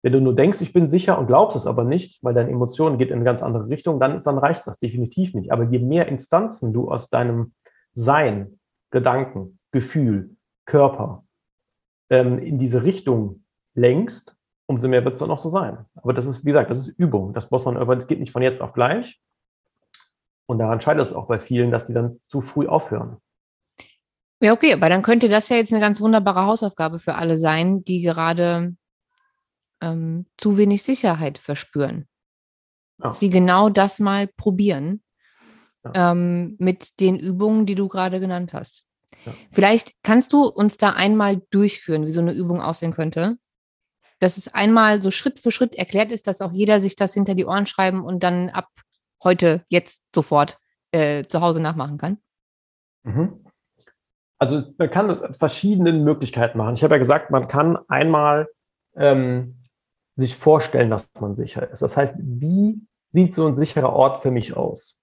Wenn 0.07 0.13
du 0.13 0.21
nur 0.21 0.37
denkst, 0.37 0.61
ich 0.61 0.71
bin 0.71 0.87
sicher 0.87 1.19
und 1.19 1.27
glaubst 1.27 1.57
es 1.57 1.67
aber 1.67 1.83
nicht, 1.83 2.23
weil 2.23 2.33
deine 2.33 2.49
Emotion 2.49 2.97
geht 2.97 3.09
in 3.09 3.15
eine 3.15 3.25
ganz 3.25 3.43
andere 3.43 3.67
Richtung, 3.67 3.99
dann, 3.99 4.15
ist, 4.15 4.25
dann 4.25 4.37
reicht 4.37 4.65
das 4.65 4.79
definitiv 4.79 5.33
nicht. 5.33 5.51
Aber 5.51 5.65
je 5.65 5.79
mehr 5.79 6.07
Instanzen 6.07 6.71
du 6.71 6.89
aus 6.89 7.09
deinem 7.09 7.51
Sein, 7.93 8.57
Gedanken, 8.89 9.59
Gefühl, 9.71 10.37
Körper 10.65 11.25
ähm, 12.09 12.39
in 12.39 12.57
diese 12.57 12.83
Richtung 12.83 13.43
lenkst, 13.73 14.33
umso 14.65 14.87
mehr 14.87 15.03
wird 15.03 15.15
es 15.15 15.19
dann 15.19 15.29
auch 15.29 15.39
so 15.39 15.49
sein. 15.49 15.79
Aber 15.95 16.13
das 16.13 16.25
ist, 16.25 16.45
wie 16.45 16.51
gesagt, 16.51 16.71
das 16.71 16.87
ist 16.87 16.97
Übung. 16.97 17.33
Das 17.33 17.51
muss 17.51 17.65
man, 17.65 17.75
aber 17.75 17.97
das 17.97 18.07
geht 18.07 18.21
nicht 18.21 18.31
von 18.31 18.41
jetzt 18.41 18.61
auf 18.61 18.71
gleich. 18.71 19.19
Und 20.45 20.59
daran 20.59 20.79
scheitert 20.79 21.05
es 21.05 21.13
auch 21.13 21.27
bei 21.27 21.41
vielen, 21.41 21.69
dass 21.69 21.87
sie 21.87 21.93
dann 21.93 22.21
zu 22.29 22.39
früh 22.39 22.65
aufhören. 22.65 23.17
Ja, 24.41 24.53
okay, 24.53 24.71
aber 24.71 24.87
dann 24.87 25.01
könnte 25.01 25.27
das 25.27 25.49
ja 25.49 25.57
jetzt 25.57 25.73
eine 25.73 25.81
ganz 25.81 25.99
wunderbare 25.99 26.45
Hausaufgabe 26.45 26.97
für 26.97 27.15
alle 27.15 27.37
sein, 27.37 27.83
die 27.83 28.01
gerade 28.01 28.77
ähm, 29.81 30.25
zu 30.37 30.57
wenig 30.57 30.83
Sicherheit 30.83 31.37
verspüren. 31.37 32.07
Ja. 33.03 33.11
Sie 33.11 33.29
genau 33.29 33.69
das 33.69 33.99
mal 33.99 34.27
probieren 34.27 35.03
ja. 35.85 36.11
ähm, 36.11 36.55
mit 36.59 36.99
den 36.99 37.17
Übungen, 37.19 37.65
die 37.65 37.75
du 37.75 37.87
gerade 37.87 38.19
genannt 38.19 38.53
hast. 38.53 38.87
Ja. 39.25 39.33
Vielleicht 39.51 39.93
kannst 40.03 40.33
du 40.33 40.45
uns 40.45 40.77
da 40.77 40.91
einmal 40.91 41.41
durchführen, 41.51 42.05
wie 42.05 42.11
so 42.11 42.21
eine 42.21 42.33
Übung 42.33 42.61
aussehen 42.61 42.93
könnte. 42.93 43.37
Dass 44.19 44.37
es 44.37 44.47
einmal 44.47 45.01
so 45.01 45.11
Schritt 45.11 45.39
für 45.39 45.51
Schritt 45.51 45.75
erklärt 45.75 46.11
ist, 46.11 46.25
dass 46.25 46.41
auch 46.41 46.51
jeder 46.51 46.79
sich 46.79 46.95
das 46.95 47.13
hinter 47.13 47.35
die 47.35 47.45
Ohren 47.45 47.67
schreiben 47.67 48.03
und 48.03 48.23
dann 48.23 48.49
ab 48.49 48.69
heute, 49.23 49.63
jetzt 49.69 50.01
sofort 50.13 50.57
äh, 50.91 51.23
zu 51.25 51.41
Hause 51.41 51.61
nachmachen 51.61 51.97
kann? 51.97 52.17
Mhm. 53.03 53.45
Also 54.39 54.63
man 54.77 54.89
kann 54.89 55.07
das 55.07 55.23
verschiedenen 55.37 56.03
Möglichkeiten 56.03 56.57
machen. 56.57 56.75
Ich 56.75 56.83
habe 56.83 56.95
ja 56.95 56.99
gesagt, 56.99 57.31
man 57.31 57.47
kann 57.47 57.77
einmal 57.87 58.47
ähm, 58.95 59.55
sich 60.17 60.35
vorstellen, 60.35 60.89
dass 60.89 61.09
man 61.19 61.35
sicher 61.35 61.71
ist. 61.71 61.81
Das 61.81 61.95
heißt, 61.95 62.17
wie 62.19 62.81
sieht 63.11 63.33
so 63.33 63.47
ein 63.47 63.55
sicherer 63.55 63.93
Ort 63.93 64.17
für 64.21 64.31
mich 64.31 64.57
aus? 64.57 64.97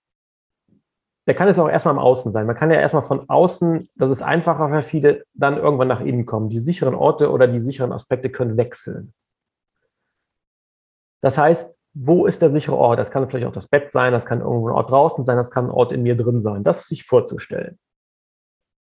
Der 1.27 1.35
kann 1.35 1.49
es 1.49 1.59
auch 1.59 1.69
erstmal 1.69 1.95
im 1.95 2.01
Außen 2.01 2.33
sein. 2.33 2.47
Man 2.47 2.57
kann 2.57 2.71
ja 2.71 2.79
erstmal 2.79 3.03
von 3.03 3.29
außen, 3.31 3.89
das 3.95 4.11
ist 4.11 4.21
einfacher 4.21 4.69
für 4.69 4.83
viele, 4.83 5.25
dann 5.33 5.57
irgendwann 5.57 5.89
nach 5.89 6.01
innen 6.01 6.27
kommen. 6.27 6.51
Die 6.51 6.59
sicheren 6.59 6.95
Orte 6.95 7.31
oder 7.31 7.49
die 7.49 7.61
sicheren 7.61 7.93
Aspekte 7.93 8.29
können 8.29 8.59
wechseln. 8.59 9.15
Das 11.23 11.39
heißt, 11.39 11.79
wo 11.95 12.27
ist 12.27 12.43
der 12.43 12.51
sichere 12.51 12.77
Ort? 12.77 12.99
Das 12.99 13.11
kann 13.11 13.27
vielleicht 13.31 13.47
auch 13.47 13.53
das 13.53 13.69
Bett 13.69 13.93
sein, 13.93 14.13
das 14.13 14.27
kann 14.27 14.41
irgendwo 14.41 14.69
ein 14.69 14.75
Ort 14.75 14.91
draußen 14.91 15.25
sein, 15.25 15.37
das 15.37 15.51
kann 15.51 15.67
ein 15.67 15.71
Ort 15.71 15.93
in 15.93 16.03
mir 16.03 16.17
drin 16.17 16.43
sein. 16.43 16.65
Das 16.65 16.89
sich 16.89 17.05
vorzustellen. 17.05 17.79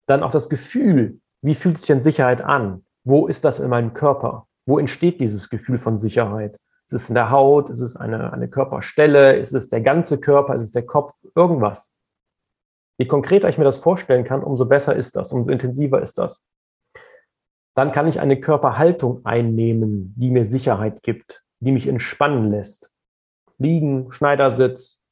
Dann 0.06 0.22
auch 0.22 0.32
das 0.32 0.48
Gefühl, 0.48 1.20
wie 1.40 1.54
fühlt 1.54 1.78
sich 1.78 1.86
denn 1.86 2.02
Sicherheit 2.02 2.42
an? 2.42 2.84
Wo 3.04 3.28
ist 3.28 3.44
das 3.44 3.60
in 3.60 3.70
meinem 3.70 3.94
Körper? 3.94 4.47
Wo 4.68 4.78
entsteht 4.78 5.18
dieses 5.18 5.48
Gefühl 5.48 5.78
von 5.78 5.98
Sicherheit? 5.98 6.58
Ist 6.88 6.92
es 6.92 7.08
in 7.08 7.14
der 7.14 7.30
Haut? 7.30 7.70
Ist 7.70 7.80
es 7.80 7.96
eine, 7.96 8.34
eine 8.34 8.48
Körperstelle? 8.48 9.36
Ist 9.36 9.54
es 9.54 9.70
der 9.70 9.80
ganze 9.80 10.18
Körper? 10.18 10.54
Ist 10.54 10.62
es 10.62 10.72
der 10.72 10.84
Kopf? 10.84 11.14
Irgendwas. 11.34 11.94
Je 12.98 13.06
konkreter 13.06 13.48
ich 13.48 13.56
mir 13.56 13.64
das 13.64 13.78
vorstellen 13.78 14.24
kann, 14.24 14.44
umso 14.44 14.66
besser 14.66 14.94
ist 14.94 15.16
das, 15.16 15.32
umso 15.32 15.50
intensiver 15.50 16.02
ist 16.02 16.18
das. 16.18 16.44
Dann 17.74 17.92
kann 17.92 18.08
ich 18.08 18.20
eine 18.20 18.38
Körperhaltung 18.38 19.24
einnehmen, 19.24 20.12
die 20.18 20.30
mir 20.30 20.44
Sicherheit 20.44 21.02
gibt, 21.02 21.44
die 21.60 21.72
mich 21.72 21.86
entspannen 21.86 22.50
lässt. 22.50 22.92
Liegen, 23.56 24.12
Schneidersitz, 24.12 25.02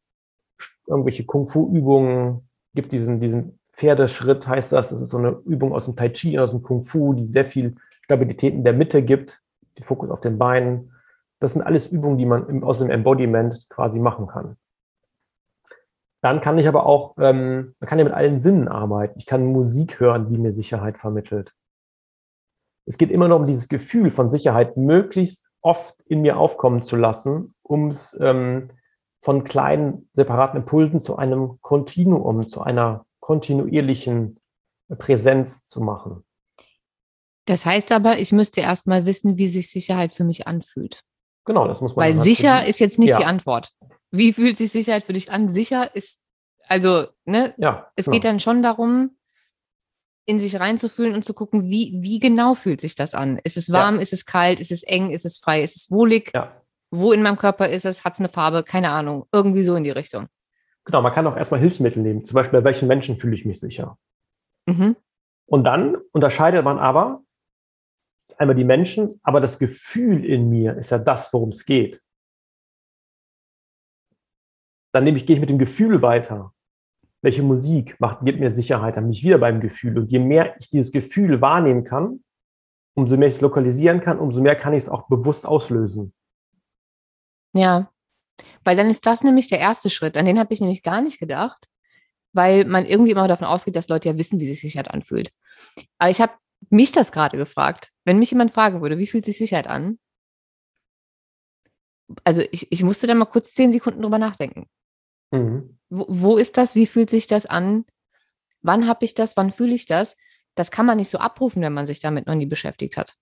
irgendwelche 0.87 1.25
Kung-Fu-Übungen, 1.25 2.47
gibt 2.75 2.93
diesen, 2.93 3.21
diesen 3.21 3.59
Pferdeschritt, 3.73 4.47
heißt 4.47 4.73
das. 4.73 4.91
Das 4.91 5.01
ist 5.01 5.09
so 5.09 5.17
eine 5.17 5.31
Übung 5.47 5.73
aus 5.73 5.87
dem 5.87 5.97
Tai 5.97 6.11
Chi, 6.11 6.39
aus 6.39 6.51
dem 6.51 6.63
Kung-Fu, 6.63 7.15
die 7.15 7.25
sehr 7.25 7.47
viel 7.47 7.77
Stabilität 8.03 8.53
in 8.53 8.63
der 8.63 8.75
Mitte 8.75 9.03
gibt, 9.03 9.43
den 9.79 9.85
Fokus 9.85 10.11
auf 10.11 10.21
den 10.21 10.39
Beinen. 10.39 10.93
Das 11.39 11.53
sind 11.53 11.63
alles 11.63 11.89
Übungen, 11.89 12.19
die 12.19 12.27
man 12.27 12.63
aus 12.63 12.79
dem 12.79 12.91
Embodiment 12.91 13.67
quasi 13.69 13.99
machen 13.99 14.27
kann. 14.27 14.57
Dann 16.23 16.41
kann 16.41 16.59
ich 16.59 16.67
aber 16.67 16.87
auch, 16.87 17.15
ähm, 17.19 17.75
man 17.79 17.89
kann 17.89 17.99
ja 17.99 18.05
mit 18.05 18.15
allen 18.15 18.41
Sinnen 18.41 18.69
arbeiten. 18.69 19.19
Ich 19.19 19.27
kann 19.27 19.47
Musik 19.47 20.01
hören, 20.01 20.29
die 20.29 20.39
mir 20.39 20.51
Sicherheit 20.51 20.99
vermittelt. 20.99 21.55
Es 22.87 22.99
geht 22.99 23.11
immer 23.11 23.29
noch 23.29 23.41
um 23.41 23.47
dieses 23.47 23.69
Gefühl 23.69 24.11
von 24.11 24.31
Sicherheit 24.31 24.77
möglichst 24.77 25.45
oft 25.61 26.01
in 26.03 26.23
mir 26.23 26.39
aufkommen 26.39 26.83
zu 26.83 26.97
lassen, 26.97 27.55
um 27.63 27.91
es 27.91 28.17
ähm, 28.21 28.71
von 29.21 29.45
kleinen 29.45 30.09
separaten 30.15 30.61
Impulsen 30.61 31.01
zu 31.01 31.17
einem 31.17 31.59
Kontinuum, 31.61 32.47
zu 32.47 32.63
einer 32.63 33.05
kontinuierlichen 33.21 34.39
Präsenz 34.99 35.67
zu 35.67 35.81
machen. 35.81 36.25
Das 37.47 37.65
heißt 37.65 37.93
aber, 37.93 38.19
ich 38.19 38.33
müsste 38.33 38.61
erst 38.61 38.87
mal 38.87 39.07
wissen, 39.07 39.39
wie 39.39 39.49
sich 39.49 39.71
Sicherheit 39.71 40.13
für 40.13 40.25
mich 40.25 40.47
anfühlt. 40.47 41.01
Genau, 41.45 41.69
das 41.69 41.81
muss 41.81 41.95
man. 41.95 42.05
Weil 42.05 42.19
sicher 42.19 42.57
finden. 42.57 42.71
ist 42.71 42.79
jetzt 42.81 42.99
nicht 42.99 43.11
ja. 43.11 43.19
die 43.19 43.25
Antwort. 43.25 43.73
Wie 44.11 44.33
fühlt 44.33 44.59
sich 44.59 44.73
Sicherheit 44.73 45.05
für 45.05 45.13
dich 45.13 45.31
an? 45.31 45.49
Sicher 45.49 45.95
ist, 45.95 46.23
also, 46.69 47.07
ne? 47.25 47.55
Ja. 47.57 47.91
Es 47.95 48.07
genau. 48.07 48.15
geht 48.15 48.25
dann 48.25 48.41
schon 48.41 48.63
darum, 48.63 49.17
in 50.27 50.41
sich 50.41 50.59
reinzufühlen 50.59 51.15
und 51.15 51.25
zu 51.25 51.35
gucken, 51.35 51.71
wie, 51.71 51.97
wie 52.01 52.19
genau 52.19 52.55
fühlt 52.55 52.81
sich 52.81 52.97
das 52.97 53.15
an? 53.15 53.39
Ist 53.45 53.57
es 53.57 53.71
warm? 53.71 53.97
Ja. 53.97 54.01
Ist 54.03 54.13
es 54.13 54.27
kalt? 54.27 54.59
Ist 54.59 54.73
es 54.73 54.83
eng? 54.83 55.11
Ist 55.11 55.25
es 55.25 55.39
frei? 55.39 55.63
Ist 55.63 55.77
es 55.77 55.91
wohlig? 55.91 56.33
Ja. 56.35 56.61
Wo 56.91 57.13
in 57.13 57.23
meinem 57.23 57.37
Körper 57.37 57.69
ist 57.69 57.85
es? 57.85 58.05
Hat 58.05 58.15
es 58.15 58.19
eine 58.19 58.29
Farbe? 58.29 58.65
Keine 58.65 58.91
Ahnung. 58.91 59.27
Irgendwie 59.31 59.63
so 59.63 59.77
in 59.77 59.85
die 59.85 59.91
Richtung. 59.91 60.27
Genau, 60.85 61.01
man 61.01 61.13
kann 61.13 61.27
auch 61.29 61.37
erstmal 61.37 61.61
Hilfsmittel 61.61 62.03
nehmen. 62.03 62.25
Zum 62.25 62.35
Beispiel, 62.35 62.61
bei 62.61 62.65
welchen 62.65 62.89
Menschen 62.89 63.17
fühle 63.17 63.35
ich 63.35 63.45
mich 63.45 63.61
sicher? 63.61 63.99
Mhm. 64.67 64.97
Und 65.47 65.65
dann 65.65 65.97
unterscheidet 66.13 66.65
man 66.65 66.79
aber 66.79 67.23
einmal 68.39 68.57
die 68.57 68.65
Menschen, 68.65 69.21
aber 69.23 69.41
das 69.41 69.59
Gefühl 69.59 70.25
in 70.25 70.51
mir 70.51 70.77
ist 70.77 70.91
ja 70.91 70.99
das, 70.99 71.33
worum 71.33 71.51
es 71.51 71.65
geht. 71.65 72.01
Dann 74.93 75.05
nehme 75.05 75.19
ich, 75.19 75.27
gehe 75.27 75.35
ich 75.35 75.41
mit 75.41 75.51
dem 75.51 75.59
Gefühl 75.59 76.03
weiter. 76.03 76.53
Welche 77.23 77.43
Musik 77.43 77.97
macht, 77.99 78.25
gibt 78.25 78.41
mir 78.41 78.51
Sicherheit, 78.51 78.97
dann 78.97 79.05
bin 79.05 79.13
ich 79.13 79.23
wieder 79.23 79.39
beim 79.39 79.61
Gefühl. 79.61 79.99
Und 79.99 80.11
je 80.13 80.19
mehr 80.19 80.57
ich 80.59 80.71
dieses 80.71 80.93
Gefühl 80.93 81.41
wahrnehmen 81.41 81.85
kann, 81.85 82.23
umso 82.95 83.17
mehr 83.17 83.29
ich 83.29 83.35
es 83.35 83.41
lokalisieren 83.41 84.01
kann, 84.01 84.19
umso 84.19 84.41
mehr 84.41 84.57
kann 84.57 84.73
ich 84.73 84.85
es 84.85 84.89
auch 84.89 85.09
bewusst 85.09 85.47
auslösen. 85.47 86.15
Ja, 87.53 87.91
weil 88.65 88.77
dann 88.77 88.91
ist 88.91 89.07
das 89.07 89.23
nämlich 89.23 89.49
der 89.49 89.59
erste 89.59 89.91
Schritt. 89.91 90.17
An 90.17 90.27
den 90.27 90.39
habe 90.39 90.53
ich 90.53 90.61
nämlich 90.61 90.83
gar 90.83 91.01
nicht 91.01 91.19
gedacht, 91.19 91.69
weil 92.33 92.65
man 92.65 92.87
irgendwie 92.87 93.11
immer 93.11 93.29
davon 93.29 93.47
ausgeht, 93.47 93.77
dass 93.77 93.89
Leute 93.89 94.09
ja 94.11 94.19
wissen, 94.19 94.41
wie 94.41 94.47
sich 94.47 94.61
Sicherheit 94.61 94.91
anfühlt. 94.91 95.31
Aber 95.99 96.11
ich 96.11 96.21
habe 96.21 96.33
mich 96.71 96.93
das 96.93 97.13
gerade 97.13 97.37
gefragt. 97.37 97.91
Wenn 98.07 98.21
mich 98.21 98.31
jemand 98.31 98.53
fragen 98.53 98.81
würde, 98.81 98.99
wie 98.99 99.09
fühlt 99.09 99.25
sich 99.25 99.37
Sicherheit 99.37 99.67
an? 99.67 99.99
Also 102.23 102.43
ich, 102.53 102.71
ich 102.71 102.85
musste 102.85 103.09
da 103.09 103.15
mal 103.15 103.25
kurz 103.25 103.53
zehn 103.53 103.73
Sekunden 103.73 104.01
drüber 104.01 104.19
nachdenken. 104.19 104.69
Mhm. 105.33 105.79
Wo, 105.91 106.07
wo 106.09 106.37
ist 106.37 106.57
das? 106.57 106.77
Wie 106.77 106.87
fühlt 106.87 107.11
sich 107.11 107.27
das 107.27 107.47
an? 107.47 107.85
Wann 108.63 108.87
habe 108.87 109.05
ich 109.05 109.15
das? 109.15 109.37
Wann 109.37 109.51
fühle 109.51 109.75
ich 109.75 109.87
das? 109.87 110.17
Das 110.55 110.71
kann 110.71 110.87
man 110.87 110.99
nicht 110.99 111.11
so 111.11 111.19
abrufen, 111.19 111.63
wenn 111.63 111.73
man 111.73 111.89
sich 111.89 111.99
damit 111.99 112.29
noch 112.29 112.37
nie 112.37 112.47
beschäftigt 112.47 112.97
hat. 112.97 113.17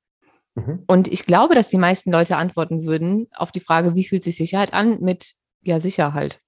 Mhm. 0.54 0.84
Und 0.86 1.08
ich 1.08 1.24
glaube, 1.24 1.54
dass 1.54 1.68
die 1.68 1.78
meisten 1.78 2.12
Leute 2.12 2.36
antworten 2.36 2.84
würden 2.84 3.28
auf 3.34 3.52
die 3.52 3.60
Frage, 3.60 3.94
wie 3.94 4.04
fühlt 4.04 4.22
sich 4.22 4.36
Sicherheit 4.36 4.74
an, 4.74 5.00
mit 5.00 5.34
ja, 5.62 5.80
Sicherheit. 5.80 6.40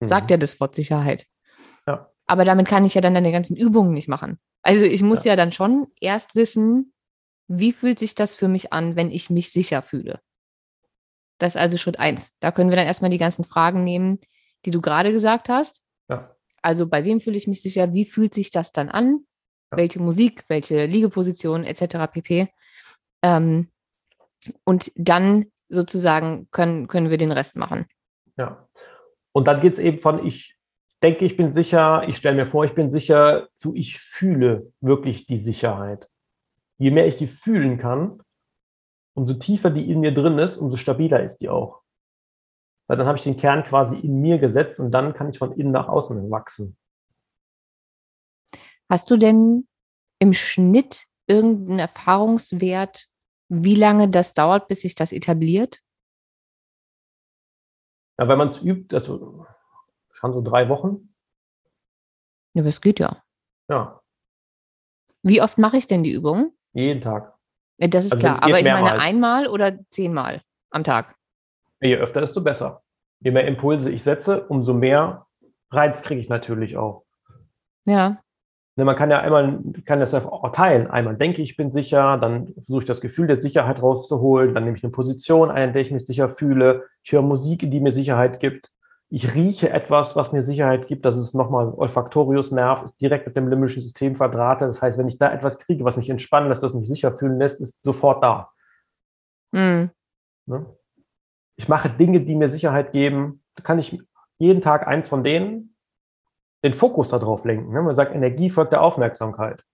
Mhm. 0.00 0.06
Sagt 0.06 0.30
ja 0.30 0.38
das 0.38 0.58
Wort 0.58 0.74
Sicherheit. 0.74 1.26
Ja. 1.86 2.10
Aber 2.24 2.46
damit 2.46 2.66
kann 2.66 2.86
ich 2.86 2.94
ja 2.94 3.02
dann 3.02 3.14
deine 3.14 3.30
ganzen 3.30 3.56
Übungen 3.56 3.92
nicht 3.92 4.08
machen. 4.08 4.38
Also 4.62 4.86
ich 4.86 5.02
muss 5.02 5.24
ja. 5.24 5.32
ja 5.32 5.36
dann 5.36 5.52
schon 5.52 5.88
erst 6.00 6.34
wissen, 6.34 6.94
wie 7.48 7.72
fühlt 7.72 7.98
sich 7.98 8.14
das 8.14 8.34
für 8.34 8.48
mich 8.48 8.72
an, 8.72 8.94
wenn 8.94 9.10
ich 9.10 9.30
mich 9.30 9.50
sicher 9.50 9.82
fühle. 9.82 10.20
Das 11.38 11.54
ist 11.54 11.60
also 11.60 11.78
Schritt 11.78 11.98
eins. 11.98 12.34
Da 12.40 12.52
können 12.52 12.70
wir 12.70 12.76
dann 12.76 12.86
erstmal 12.86 13.10
die 13.10 13.18
ganzen 13.18 13.44
Fragen 13.44 13.84
nehmen, 13.84 14.20
die 14.64 14.70
du 14.70 14.80
gerade 14.80 15.12
gesagt 15.12 15.48
hast. 15.48 15.82
Ja. 16.08 16.34
Also 16.62 16.86
bei 16.86 17.04
wem 17.04 17.20
fühle 17.20 17.36
ich 17.36 17.46
mich 17.46 17.62
sicher? 17.62 17.92
Wie 17.94 18.04
fühlt 18.04 18.34
sich 18.34 18.50
das 18.50 18.72
dann 18.72 18.88
an? 18.88 19.20
Ja. 19.70 19.78
Welche 19.78 20.00
Musik, 20.00 20.44
welche 20.48 20.86
Liegeposition 20.86 21.64
etc. 21.64 22.12
pp. 22.12 22.48
Ähm, 23.22 23.70
und 24.64 24.92
dann 24.96 25.46
sozusagen 25.68 26.48
können, 26.50 26.88
können 26.88 27.10
wir 27.10 27.18
den 27.18 27.32
Rest 27.32 27.56
machen. 27.56 27.86
Ja. 28.36 28.68
Und 29.32 29.46
dann 29.46 29.60
geht 29.60 29.74
es 29.74 29.78
eben 29.78 29.98
von 29.98 30.26
ich 30.26 30.56
denke, 31.02 31.24
ich 31.24 31.36
bin 31.36 31.54
sicher, 31.54 32.04
ich 32.08 32.16
stelle 32.16 32.36
mir 32.36 32.46
vor, 32.46 32.64
ich 32.64 32.74
bin 32.74 32.90
sicher, 32.90 33.48
zu 33.54 33.74
ich 33.74 33.98
fühle 33.98 34.72
wirklich 34.80 35.26
die 35.26 35.38
Sicherheit. 35.38 36.08
Je 36.78 36.90
mehr 36.90 37.06
ich 37.06 37.16
die 37.16 37.26
fühlen 37.26 37.78
kann, 37.78 38.22
umso 39.14 39.34
tiefer 39.34 39.70
die 39.70 39.90
in 39.90 40.00
mir 40.00 40.14
drin 40.14 40.38
ist, 40.38 40.56
umso 40.56 40.76
stabiler 40.76 41.22
ist 41.22 41.38
die 41.38 41.48
auch. 41.48 41.82
Weil 42.86 42.96
dann 42.96 43.06
habe 43.06 43.18
ich 43.18 43.24
den 43.24 43.36
Kern 43.36 43.64
quasi 43.64 43.98
in 43.98 44.20
mir 44.20 44.38
gesetzt 44.38 44.80
und 44.80 44.92
dann 44.92 45.12
kann 45.12 45.28
ich 45.28 45.38
von 45.38 45.52
innen 45.52 45.72
nach 45.72 45.88
außen 45.88 46.30
wachsen. 46.30 46.78
Hast 48.88 49.10
du 49.10 49.16
denn 49.16 49.68
im 50.18 50.32
Schnitt 50.32 51.04
irgendeinen 51.26 51.78
Erfahrungswert, 51.78 53.08
wie 53.48 53.74
lange 53.74 54.08
das 54.08 54.34
dauert, 54.34 54.68
bis 54.68 54.80
sich 54.80 54.94
das 54.94 55.12
etabliert? 55.12 55.82
Ja, 58.18 58.28
wenn 58.28 58.38
man 58.38 58.48
es 58.48 58.62
übt, 58.62 58.94
also 58.94 59.46
schon 60.12 60.32
so 60.32 60.40
drei 60.40 60.68
Wochen. 60.68 61.14
Ja, 62.54 62.62
das 62.62 62.80
geht 62.80 62.98
ja. 62.98 63.22
Ja. 63.68 64.00
Wie 65.22 65.42
oft 65.42 65.58
mache 65.58 65.76
ich 65.76 65.86
denn 65.86 66.02
die 66.02 66.12
Übung? 66.12 66.57
Jeden 66.72 67.00
Tag. 67.00 67.34
Ja, 67.78 67.88
das 67.88 68.04
ist 68.04 68.12
also 68.12 68.20
klar, 68.20 68.42
aber 68.42 68.60
ich 68.60 68.66
meine 68.66 69.00
einmal 69.00 69.46
oder 69.46 69.78
zehnmal 69.90 70.42
am 70.70 70.84
Tag? 70.84 71.14
Je 71.80 71.96
öfter, 71.96 72.20
desto 72.20 72.42
besser. 72.42 72.82
Je 73.20 73.30
mehr 73.30 73.46
Impulse 73.46 73.90
ich 73.90 74.02
setze, 74.02 74.46
umso 74.46 74.74
mehr 74.74 75.26
Reiz 75.70 76.02
kriege 76.02 76.20
ich 76.20 76.28
natürlich 76.28 76.76
auch. 76.76 77.04
Ja. 77.84 78.18
Ne, 78.76 78.84
man 78.84 78.96
kann 78.96 79.10
ja 79.10 79.20
einmal, 79.20 79.60
kann 79.86 79.98
das 79.98 80.14
auch 80.14 80.52
teilen. 80.52 80.88
Einmal 80.88 81.16
denke 81.16 81.42
ich, 81.42 81.50
ich 81.50 81.56
bin 81.56 81.72
sicher, 81.72 82.16
dann 82.18 82.54
versuche 82.54 82.82
ich 82.82 82.86
das 82.86 83.00
Gefühl 83.00 83.26
der 83.26 83.36
Sicherheit 83.36 83.82
rauszuholen, 83.82 84.54
dann 84.54 84.64
nehme 84.64 84.76
ich 84.76 84.84
eine 84.84 84.92
Position 84.92 85.50
ein, 85.50 85.68
in 85.68 85.72
der 85.72 85.82
ich 85.82 85.90
mich 85.90 86.06
sicher 86.06 86.28
fühle. 86.28 86.84
Ich 87.02 87.12
höre 87.12 87.22
Musik, 87.22 87.68
die 87.70 87.80
mir 87.80 87.92
Sicherheit 87.92 88.38
gibt. 88.40 88.70
Ich 89.10 89.34
rieche 89.34 89.70
etwas, 89.70 90.16
was 90.16 90.32
mir 90.32 90.42
Sicherheit 90.42 90.86
gibt. 90.86 91.04
Das 91.04 91.16
ist 91.16 91.34
nochmal 91.34 91.72
Olfaktorius-Nerv, 91.74 92.82
ist 92.82 93.00
direkt 93.00 93.26
mit 93.26 93.36
dem 93.36 93.48
limbischen 93.48 93.80
System 93.80 94.14
verdrahtet. 94.14 94.68
Das 94.68 94.82
heißt, 94.82 94.98
wenn 94.98 95.08
ich 95.08 95.18
da 95.18 95.32
etwas 95.32 95.58
kriege, 95.58 95.84
was 95.84 95.96
mich 95.96 96.10
entspannen 96.10 96.50
lässt, 96.50 96.62
das 96.62 96.74
mich 96.74 96.88
sicher 96.88 97.16
fühlen 97.16 97.38
lässt, 97.38 97.60
ist 97.60 97.82
sofort 97.82 98.22
da. 98.22 98.50
Mhm. 99.52 99.90
Ne? 100.46 100.66
Ich 101.56 101.68
mache 101.68 101.88
Dinge, 101.88 102.20
die 102.20 102.34
mir 102.34 102.50
Sicherheit 102.50 102.92
geben. 102.92 103.42
Da 103.54 103.62
kann 103.62 103.78
ich 103.78 103.98
jeden 104.38 104.60
Tag 104.60 104.86
eins 104.86 105.08
von 105.08 105.24
denen 105.24 105.74
den 106.62 106.74
Fokus 106.74 107.08
darauf 107.10 107.44
lenken. 107.44 107.72
Ne? 107.72 107.82
Man 107.82 107.96
sagt, 107.96 108.14
Energie 108.14 108.50
folgt 108.50 108.72
der 108.72 108.82
Aufmerksamkeit. 108.82 109.64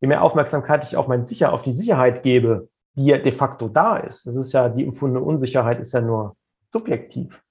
Je 0.00 0.08
mehr 0.08 0.22
Aufmerksamkeit 0.22 0.84
ich 0.84 0.96
auf 0.96 1.08
mein 1.08 1.26
Sicher, 1.26 1.52
auf 1.52 1.62
die 1.62 1.72
Sicherheit 1.72 2.22
gebe, 2.22 2.68
die 2.94 3.06
ja 3.06 3.18
de 3.18 3.32
facto 3.32 3.68
da 3.68 3.96
ist. 3.96 4.26
Das 4.26 4.36
ist 4.36 4.52
ja, 4.52 4.68
die 4.68 4.84
empfundene 4.84 5.24
Unsicherheit 5.24 5.80
ist 5.80 5.92
ja 5.92 6.00
nur 6.00 6.36
subjektiv. 6.72 7.42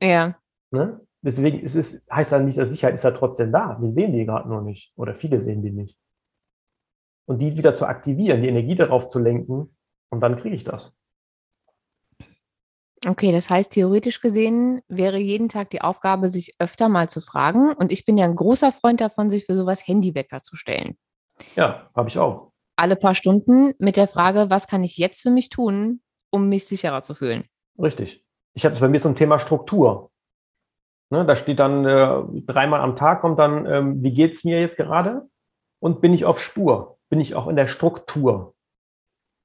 Ja. 0.00 0.38
Ne? 0.70 1.00
Deswegen 1.22 1.60
ist 1.60 1.74
es, 1.74 2.02
heißt 2.10 2.32
ja 2.32 2.38
nicht, 2.38 2.58
dass 2.58 2.70
Sicherheit 2.70 2.94
ist 2.94 3.04
ja 3.04 3.10
trotzdem 3.10 3.52
da. 3.52 3.76
Wir 3.80 3.90
sehen 3.90 4.12
die 4.12 4.24
gerade 4.24 4.48
nur 4.48 4.62
nicht. 4.62 4.92
Oder 4.96 5.14
viele 5.14 5.40
sehen 5.40 5.62
die 5.62 5.70
nicht. 5.70 5.98
Und 7.26 7.40
die 7.40 7.56
wieder 7.56 7.74
zu 7.74 7.86
aktivieren, 7.86 8.42
die 8.42 8.48
Energie 8.48 8.74
darauf 8.74 9.08
zu 9.08 9.18
lenken, 9.18 9.76
und 10.10 10.20
dann 10.20 10.40
kriege 10.40 10.56
ich 10.56 10.64
das. 10.64 10.96
Okay, 13.06 13.30
das 13.30 13.48
heißt, 13.48 13.72
theoretisch 13.72 14.20
gesehen 14.20 14.82
wäre 14.88 15.18
jeden 15.18 15.48
Tag 15.48 15.70
die 15.70 15.82
Aufgabe, 15.82 16.28
sich 16.28 16.54
öfter 16.58 16.88
mal 16.88 17.08
zu 17.08 17.20
fragen. 17.20 17.72
Und 17.72 17.92
ich 17.92 18.04
bin 18.04 18.18
ja 18.18 18.24
ein 18.24 18.34
großer 18.34 18.72
Freund 18.72 19.00
davon, 19.00 19.30
sich 19.30 19.44
für 19.44 19.54
sowas 19.54 19.86
Handywecker 19.86 20.42
zu 20.42 20.56
stellen. 20.56 20.96
Ja, 21.54 21.90
habe 21.94 22.08
ich 22.08 22.18
auch. 22.18 22.52
Alle 22.76 22.96
paar 22.96 23.14
Stunden 23.14 23.74
mit 23.78 23.96
der 23.96 24.08
Frage, 24.08 24.50
was 24.50 24.66
kann 24.66 24.82
ich 24.82 24.96
jetzt 24.96 25.22
für 25.22 25.30
mich 25.30 25.48
tun, 25.48 26.00
um 26.30 26.48
mich 26.48 26.66
sicherer 26.66 27.02
zu 27.02 27.14
fühlen? 27.14 27.44
Richtig. 27.80 28.24
Ich 28.58 28.64
habe 28.64 28.74
es 28.74 28.80
bei 28.80 28.88
mir 28.88 29.00
zum 29.00 29.14
Thema 29.14 29.38
Struktur. 29.38 30.10
Ne, 31.10 31.24
da 31.24 31.36
steht 31.36 31.58
dann 31.58 31.86
äh, 31.86 32.42
dreimal 32.44 32.80
am 32.80 32.96
Tag 32.96 33.22
kommt 33.22 33.38
dann, 33.38 33.64
ähm, 33.64 34.02
wie 34.02 34.12
geht 34.12 34.34
es 34.34 34.44
mir 34.44 34.60
jetzt 34.60 34.76
gerade? 34.76 35.28
und 35.80 36.00
bin 36.00 36.12
ich 36.12 36.24
auf 36.24 36.40
Spur? 36.40 36.98
Bin 37.08 37.20
ich 37.20 37.34
auch 37.34 37.46
in 37.48 37.56
der 37.56 37.66
Struktur? 37.66 38.54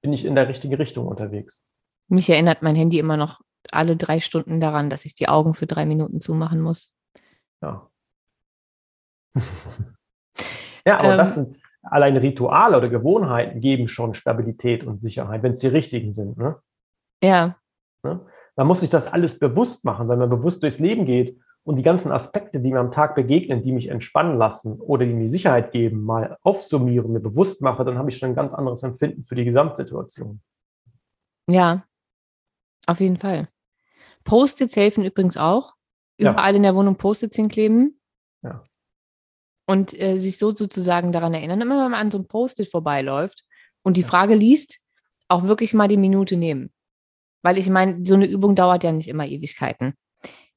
Bin 0.02 0.14
ich 0.14 0.26
in 0.26 0.36
der 0.36 0.48
richtigen 0.48 0.76
Richtung 0.76 1.08
unterwegs? 1.08 1.66
Mich 2.10 2.30
erinnert 2.30 2.62
mein 2.62 2.76
Handy 2.76 3.00
immer 3.00 3.18
noch 3.18 3.42
alle 3.72 3.96
drei 3.96 4.20
Stunden 4.20 4.60
daran, 4.60 4.90
dass 4.90 5.06
ich 5.06 5.16
die 5.16 5.30
Augen 5.30 5.54
für 5.54 5.66
drei 5.66 5.86
Minuten 5.86 6.20
zumachen 6.20 6.60
muss. 6.60 6.94
Ja. 7.62 7.90
ja, 10.86 11.00
aber 11.00 11.12
ähm, 11.12 11.18
das 11.18 11.36
sind 11.36 11.58
allein 11.82 12.18
Rituale 12.18 12.78
oder 12.78 12.90
Gewohnheiten 12.90 13.62
geben 13.62 13.88
schon 13.88 14.14
Stabilität 14.14 14.84
und 14.84 15.02
Sicherheit, 15.02 15.44
wenn 15.44 15.54
es 15.54 15.62
die 15.62 15.68
richtigen 15.68 16.12
sind. 16.12 16.38
Ne? 16.38 16.62
Ja. 17.24 17.58
Ne? 18.04 18.26
Man 18.56 18.68
muss 18.68 18.82
sich 18.82 18.90
das 18.90 19.08
alles 19.08 19.40
bewusst 19.40 19.86
machen, 19.86 20.08
wenn 20.10 20.20
man 20.20 20.30
bewusst 20.30 20.62
durchs 20.64 20.80
Leben 20.80 21.06
geht 21.06 21.38
und 21.64 21.78
die 21.78 21.84
ganzen 21.84 22.12
Aspekte, 22.12 22.60
die 22.60 22.72
mir 22.72 22.80
am 22.80 22.92
Tag 22.92 23.16
begegnen, 23.16 23.64
die 23.64 23.72
mich 23.72 23.88
entspannen 23.88 24.38
lassen 24.38 24.80
oder 24.80 25.06
die 25.06 25.14
mir 25.14 25.30
Sicherheit 25.30 25.72
geben, 25.72 26.04
mal 26.04 26.38
aufsummieren, 26.44 27.12
mir 27.12 27.20
bewusst 27.20 27.62
mache, 27.62 27.86
dann 27.86 27.98
habe 27.98 28.10
ich 28.10 28.18
schon 28.18 28.30
ein 28.30 28.36
ganz 28.36 28.54
anderes 28.54 28.84
Empfinden 28.84 29.24
für 29.24 29.36
die 29.36 29.46
Gesamtsituation. 29.46 30.42
Ja, 31.48 31.84
auf 32.86 33.00
jeden 33.00 33.18
Fall. 33.18 33.48
Post-its 34.24 34.76
helfen 34.76 35.04
übrigens 35.04 35.38
auch. 35.38 35.74
Überall 36.18 36.52
ja. 36.52 36.58
in 36.58 36.64
der 36.64 36.76
Wohnung 36.76 36.96
Post-its 36.96 37.36
hinkleben. 37.36 38.00
Ja. 38.44 38.64
Und 39.66 40.00
äh, 40.00 40.18
sich 40.18 40.38
so 40.38 40.56
sozusagen 40.56 41.12
daran 41.12 41.34
erinnern, 41.34 41.62
immer 41.62 41.84
wenn 41.84 41.92
man 41.92 42.00
an 42.00 42.12
so 42.12 42.18
einem 42.18 42.28
Post-it 42.28 42.70
vorbeiläuft 42.70 43.46
und 43.82 43.98
die 43.98 44.02
ja. 44.02 44.08
Frage 44.08 44.36
liest, 44.36 44.80
auch 45.30 45.44
wirklich 45.44 45.74
mal 45.74 45.88
die 45.88 45.98
Minute 45.98 46.36
nehmen. 46.36 46.72
Weil 47.44 47.58
ich 47.58 47.70
meine, 47.70 48.04
so 48.04 48.16
eine 48.16 48.26
Übung 48.26 48.56
dauert 48.56 48.84
ja 48.84 48.92
nicht 48.92 49.08
immer 49.08 49.28
Ewigkeiten. 49.28 49.94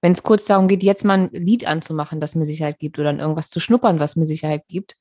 Wenn 0.00 0.12
es 0.12 0.22
kurz 0.22 0.44
darum 0.44 0.68
geht, 0.68 0.82
jetzt 0.82 1.04
mal 1.04 1.18
ein 1.18 1.30
Lied 1.32 1.66
anzumachen, 1.66 2.20
das 2.20 2.34
mir 2.34 2.46
Sicherheit 2.46 2.78
gibt, 2.78 2.98
oder 2.98 3.10
an 3.10 3.18
irgendwas 3.18 3.50
zu 3.50 3.60
schnuppern, 3.60 3.98
was 3.98 4.16
mir 4.16 4.26
Sicherheit 4.26 4.66
gibt, 4.68 4.96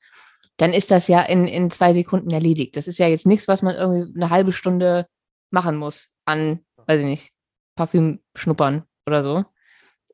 dann 0.58 0.74
ist 0.74 0.90
das 0.90 1.08
ja 1.08 1.22
in, 1.22 1.48
in 1.48 1.70
zwei 1.70 1.94
Sekunden 1.94 2.32
erledigt. 2.32 2.76
Das 2.76 2.88
ist 2.88 2.98
ja 2.98 3.08
jetzt 3.08 3.26
nichts, 3.26 3.48
was 3.48 3.62
man 3.62 3.76
irgendwie 3.76 4.16
eine 4.16 4.30
halbe 4.30 4.52
Stunde 4.52 5.08
machen 5.52 5.78
muss 5.78 6.10
an, 6.26 6.66
weiß 6.88 7.02
ich 7.02 7.06
nicht, 7.06 7.32
Parfüm 7.76 8.20
schnuppern 8.36 8.84
oder 9.06 9.22
so. 9.22 9.46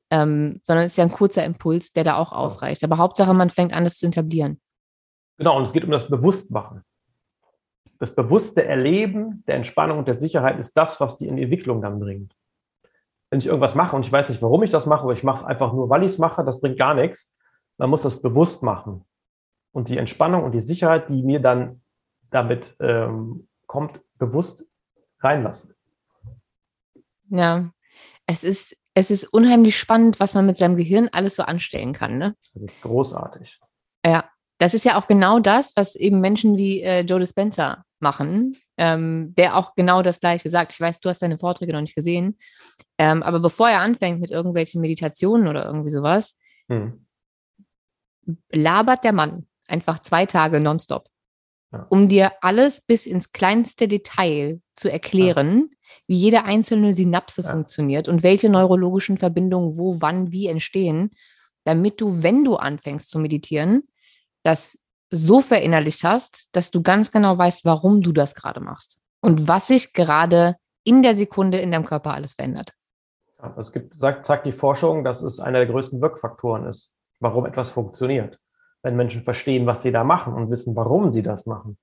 Ähm, 0.09 0.59
sondern 0.63 0.85
es 0.85 0.93
ist 0.93 0.97
ja 0.97 1.05
ein 1.05 1.11
kurzer 1.11 1.45
Impuls, 1.45 1.93
der 1.93 2.03
da 2.03 2.17
auch 2.17 2.33
ausreicht. 2.33 2.83
Aber 2.83 2.97
Hauptsache, 2.97 3.33
man 3.33 3.49
fängt 3.49 3.71
an, 3.71 3.85
das 3.85 3.97
zu 3.97 4.07
etablieren. 4.07 4.59
Genau, 5.37 5.57
und 5.57 5.63
es 5.63 5.73
geht 5.73 5.85
um 5.85 5.91
das 5.91 6.09
Bewusstmachen. 6.09 6.83
Das 8.01 8.15
bewusste 8.15 8.65
Erleben 8.65 9.43
der 9.45 9.57
Entspannung 9.57 9.99
und 9.99 10.07
der 10.07 10.19
Sicherheit 10.19 10.57
ist 10.57 10.75
das, 10.75 10.99
was 10.99 11.19
die 11.19 11.27
in 11.27 11.35
die 11.35 11.43
Entwicklung 11.43 11.83
dann 11.83 11.99
bringt. 11.99 12.35
Wenn 13.29 13.37
ich 13.37 13.45
irgendwas 13.45 13.75
mache 13.75 13.95
und 13.95 14.03
ich 14.03 14.11
weiß 14.11 14.27
nicht, 14.27 14.41
warum 14.41 14.63
ich 14.63 14.71
das 14.71 14.87
mache, 14.87 15.03
aber 15.03 15.13
ich 15.13 15.21
mache 15.21 15.41
es 15.41 15.45
einfach 15.45 15.71
nur, 15.71 15.87
weil 15.87 16.01
ich 16.01 16.13
es 16.13 16.17
mache, 16.17 16.43
das 16.43 16.59
bringt 16.59 16.79
gar 16.79 16.95
nichts. 16.95 17.35
Man 17.77 17.91
muss 17.91 18.01
das 18.01 18.19
bewusst 18.19 18.63
machen. 18.63 19.05
Und 19.71 19.87
die 19.87 19.99
Entspannung 19.99 20.43
und 20.43 20.53
die 20.53 20.61
Sicherheit, 20.61 21.09
die 21.09 21.21
mir 21.21 21.41
dann 21.41 21.83
damit 22.31 22.75
ähm, 22.79 23.47
kommt, 23.67 24.01
bewusst 24.17 24.65
reinlassen. 25.19 25.75
Ja, 27.29 27.69
es 28.25 28.43
ist, 28.43 28.75
es 28.95 29.11
ist 29.11 29.25
unheimlich 29.25 29.77
spannend, 29.77 30.19
was 30.19 30.33
man 30.33 30.47
mit 30.47 30.57
seinem 30.57 30.75
Gehirn 30.75 31.07
alles 31.11 31.35
so 31.35 31.43
anstellen 31.43 31.93
kann. 31.93 32.17
Ne? 32.17 32.35
Das 32.55 32.63
ist 32.63 32.81
großartig. 32.81 33.59
Ja, 34.03 34.27
das 34.57 34.73
ist 34.73 34.85
ja 34.85 34.99
auch 34.99 35.05
genau 35.05 35.37
das, 35.39 35.75
was 35.75 35.95
eben 35.95 36.19
Menschen 36.19 36.57
wie 36.57 36.81
äh, 36.81 37.01
Joe 37.01 37.19
Dispenza 37.19 37.85
machen, 38.01 38.57
ähm, 38.77 39.33
der 39.35 39.57
auch 39.57 39.75
genau 39.75 40.01
das 40.01 40.19
Gleiche 40.19 40.49
sagt. 40.49 40.73
Ich 40.73 40.79
weiß, 40.79 40.99
du 40.99 41.09
hast 41.09 41.21
deine 41.21 41.37
Vorträge 41.37 41.73
noch 41.73 41.81
nicht 41.81 41.95
gesehen, 41.95 42.37
ähm, 42.97 43.23
aber 43.23 43.39
bevor 43.39 43.69
er 43.69 43.81
anfängt 43.81 44.19
mit 44.19 44.31
irgendwelchen 44.31 44.81
Meditationen 44.81 45.47
oder 45.47 45.65
irgendwie 45.65 45.91
sowas, 45.91 46.37
hm. 46.67 47.05
labert 48.51 49.03
der 49.03 49.13
Mann 49.13 49.47
einfach 49.67 49.99
zwei 49.99 50.25
Tage 50.25 50.59
nonstop, 50.59 51.07
ja. 51.71 51.85
um 51.89 52.09
dir 52.09 52.31
alles 52.41 52.81
bis 52.81 53.05
ins 53.05 53.31
kleinste 53.31 53.87
Detail 53.87 54.61
zu 54.75 54.91
erklären, 54.91 55.69
ja 55.69 55.77
wie 56.11 56.17
jede 56.17 56.43
einzelne 56.43 56.93
Synapse 56.93 57.41
ja. 57.41 57.51
funktioniert 57.51 58.09
und 58.09 58.21
welche 58.21 58.49
neurologischen 58.49 59.17
Verbindungen 59.17 59.77
wo, 59.77 60.01
wann, 60.01 60.33
wie 60.33 60.47
entstehen, 60.47 61.11
damit 61.63 62.01
du, 62.01 62.21
wenn 62.21 62.43
du 62.43 62.57
anfängst 62.57 63.09
zu 63.09 63.17
meditieren, 63.17 63.83
das 64.43 64.77
so 65.11 65.41
verinnerlicht 65.41 66.03
hast, 66.03 66.55
dass 66.55 66.71
du 66.71 66.81
ganz 66.81 67.11
genau 67.11 67.37
weißt, 67.37 67.65
warum 67.65 68.01
du 68.01 68.13
das 68.13 68.33
gerade 68.33 68.61
machst 68.61 68.99
und 69.21 69.47
was 69.47 69.67
sich 69.67 69.93
gerade 69.93 70.55
in 70.83 71.03
der 71.03 71.13
Sekunde 71.13 71.59
in 71.59 71.71
deinem 71.71 71.85
Körper 71.85 72.13
alles 72.13 72.33
verändert. 72.33 72.73
Es 73.57 73.71
gibt, 73.71 73.95
sagt, 73.95 74.25
sagt 74.25 74.45
die 74.45 74.51
Forschung, 74.51 75.03
dass 75.03 75.21
es 75.21 75.39
einer 75.39 75.59
der 75.59 75.67
größten 75.67 76.01
Wirkfaktoren 76.01 76.65
ist, 76.65 76.93
warum 77.19 77.45
etwas 77.45 77.71
funktioniert. 77.71 78.39
Wenn 78.83 78.95
Menschen 78.95 79.23
verstehen, 79.23 79.65
was 79.65 79.83
sie 79.83 79.91
da 79.91 80.03
machen 80.03 80.33
und 80.33 80.49
wissen, 80.49 80.75
warum 80.75 81.11
sie 81.11 81.23
das 81.23 81.45
machen. 81.45 81.77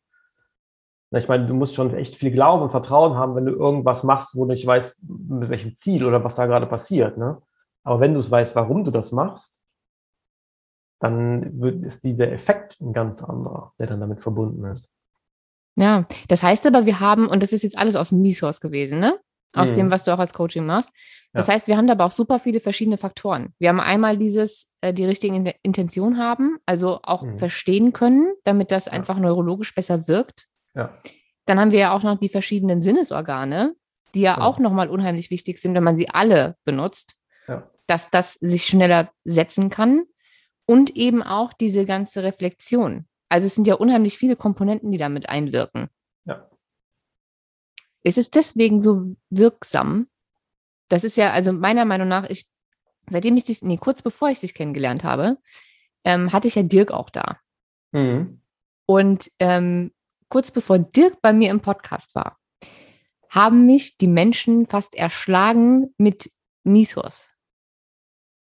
Ich 1.10 1.28
meine, 1.28 1.46
du 1.46 1.54
musst 1.54 1.74
schon 1.74 1.94
echt 1.94 2.16
viel 2.16 2.30
Glauben 2.30 2.64
und 2.64 2.70
Vertrauen 2.70 3.16
haben, 3.16 3.34
wenn 3.34 3.46
du 3.46 3.52
irgendwas 3.52 4.02
machst, 4.02 4.34
wo 4.34 4.44
du 4.44 4.52
nicht 4.52 4.66
weißt, 4.66 5.02
mit 5.08 5.48
welchem 5.48 5.74
Ziel 5.76 6.04
oder 6.04 6.22
was 6.22 6.34
da 6.34 6.46
gerade 6.46 6.66
passiert. 6.66 7.16
Ne? 7.16 7.40
Aber 7.82 8.00
wenn 8.00 8.14
du 8.14 8.20
es 8.20 8.30
weißt, 8.30 8.54
warum 8.56 8.84
du 8.84 8.90
das 8.90 9.12
machst, 9.12 9.57
dann 11.00 11.82
ist 11.84 12.04
dieser 12.04 12.30
Effekt 12.32 12.80
ein 12.80 12.92
ganz 12.92 13.22
anderer, 13.22 13.72
der 13.78 13.86
dann 13.86 14.00
damit 14.00 14.20
verbunden 14.20 14.64
ist. 14.64 14.92
Ja, 15.76 16.06
das 16.26 16.42
heißt 16.42 16.66
aber, 16.66 16.86
wir 16.86 16.98
haben, 16.98 17.28
und 17.28 17.42
das 17.42 17.52
ist 17.52 17.62
jetzt 17.62 17.78
alles 17.78 17.94
aus 17.94 18.08
dem 18.08 18.20
Misos 18.20 18.60
gewesen, 18.60 18.98
ne? 18.98 19.18
Aus 19.54 19.70
mhm. 19.70 19.76
dem, 19.76 19.90
was 19.90 20.04
du 20.04 20.12
auch 20.12 20.18
als 20.18 20.34
Coaching 20.34 20.66
machst. 20.66 20.90
Das 21.32 21.46
ja. 21.46 21.54
heißt, 21.54 21.68
wir 21.68 21.76
haben 21.76 21.86
da 21.86 21.92
aber 21.92 22.04
auch 22.04 22.12
super 22.12 22.38
viele 22.38 22.60
verschiedene 22.60 22.98
Faktoren. 22.98 23.54
Wir 23.58 23.70
haben 23.70 23.80
einmal 23.80 24.18
dieses, 24.18 24.70
äh, 24.80 24.92
die 24.92 25.04
richtige 25.04 25.54
Intention 25.62 26.18
haben, 26.18 26.58
also 26.66 27.00
auch 27.02 27.22
mhm. 27.22 27.34
verstehen 27.34 27.92
können, 27.92 28.34
damit 28.44 28.72
das 28.72 28.86
ja. 28.86 28.92
einfach 28.92 29.18
neurologisch 29.18 29.74
besser 29.74 30.08
wirkt. 30.08 30.48
Ja. 30.74 30.90
Dann 31.46 31.58
haben 31.60 31.70
wir 31.70 31.78
ja 31.78 31.92
auch 31.92 32.02
noch 32.02 32.18
die 32.18 32.28
verschiedenen 32.28 32.82
Sinnesorgane, 32.82 33.74
die 34.14 34.20
ja, 34.20 34.36
ja. 34.36 34.40
auch 34.40 34.58
nochmal 34.58 34.90
unheimlich 34.90 35.30
wichtig 35.30 35.58
sind, 35.58 35.74
wenn 35.74 35.84
man 35.84 35.96
sie 35.96 36.10
alle 36.10 36.56
benutzt, 36.64 37.18
dass 37.86 38.10
das 38.10 38.34
sich 38.34 38.66
schneller 38.66 39.10
setzen 39.24 39.70
kann 39.70 40.04
und 40.68 40.90
eben 40.96 41.22
auch 41.22 41.54
diese 41.54 41.86
ganze 41.86 42.22
Reflexion. 42.22 43.06
Also 43.30 43.46
es 43.46 43.54
sind 43.54 43.66
ja 43.66 43.74
unheimlich 43.74 44.18
viele 44.18 44.36
Komponenten, 44.36 44.92
die 44.92 44.98
damit 44.98 45.28
einwirken. 45.28 45.88
Ja. 46.26 46.46
Ist 48.02 48.18
es 48.18 48.30
deswegen 48.30 48.78
so 48.78 49.14
wirksam? 49.30 50.08
Das 50.88 51.04
ist 51.04 51.16
ja, 51.16 51.32
also 51.32 51.54
meiner 51.54 51.86
Meinung 51.86 52.08
nach, 52.08 52.28
ich, 52.28 52.50
seitdem 53.08 53.38
ich 53.38 53.44
dich, 53.44 53.62
nee, 53.62 53.78
kurz 53.78 54.02
bevor 54.02 54.28
ich 54.28 54.40
dich 54.40 54.52
kennengelernt 54.52 55.04
habe, 55.04 55.38
ähm, 56.04 56.32
hatte 56.34 56.48
ich 56.48 56.54
ja 56.54 56.62
Dirk 56.62 56.90
auch 56.90 57.08
da. 57.08 57.38
Mhm. 57.92 58.42
Und 58.84 59.30
ähm, 59.38 59.92
kurz 60.28 60.50
bevor 60.50 60.78
Dirk 60.78 61.22
bei 61.22 61.32
mir 61.32 61.50
im 61.50 61.60
Podcast 61.60 62.14
war, 62.14 62.38
haben 63.30 63.64
mich 63.64 63.96
die 63.96 64.06
Menschen 64.06 64.66
fast 64.66 64.94
erschlagen 64.94 65.94
mit 65.96 66.30
Misos 66.62 67.30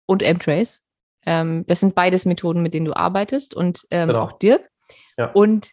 und 0.06 0.22
M-Trace. 0.22 0.83
Ähm, 1.26 1.64
das 1.66 1.80
sind 1.80 1.94
beides 1.94 2.24
Methoden, 2.24 2.62
mit 2.62 2.74
denen 2.74 2.86
du 2.86 2.94
arbeitest 2.94 3.54
und 3.54 3.86
ähm, 3.90 4.08
genau. 4.08 4.20
auch 4.22 4.32
Dirk. 4.32 4.68
Ja. 5.16 5.30
Und 5.32 5.70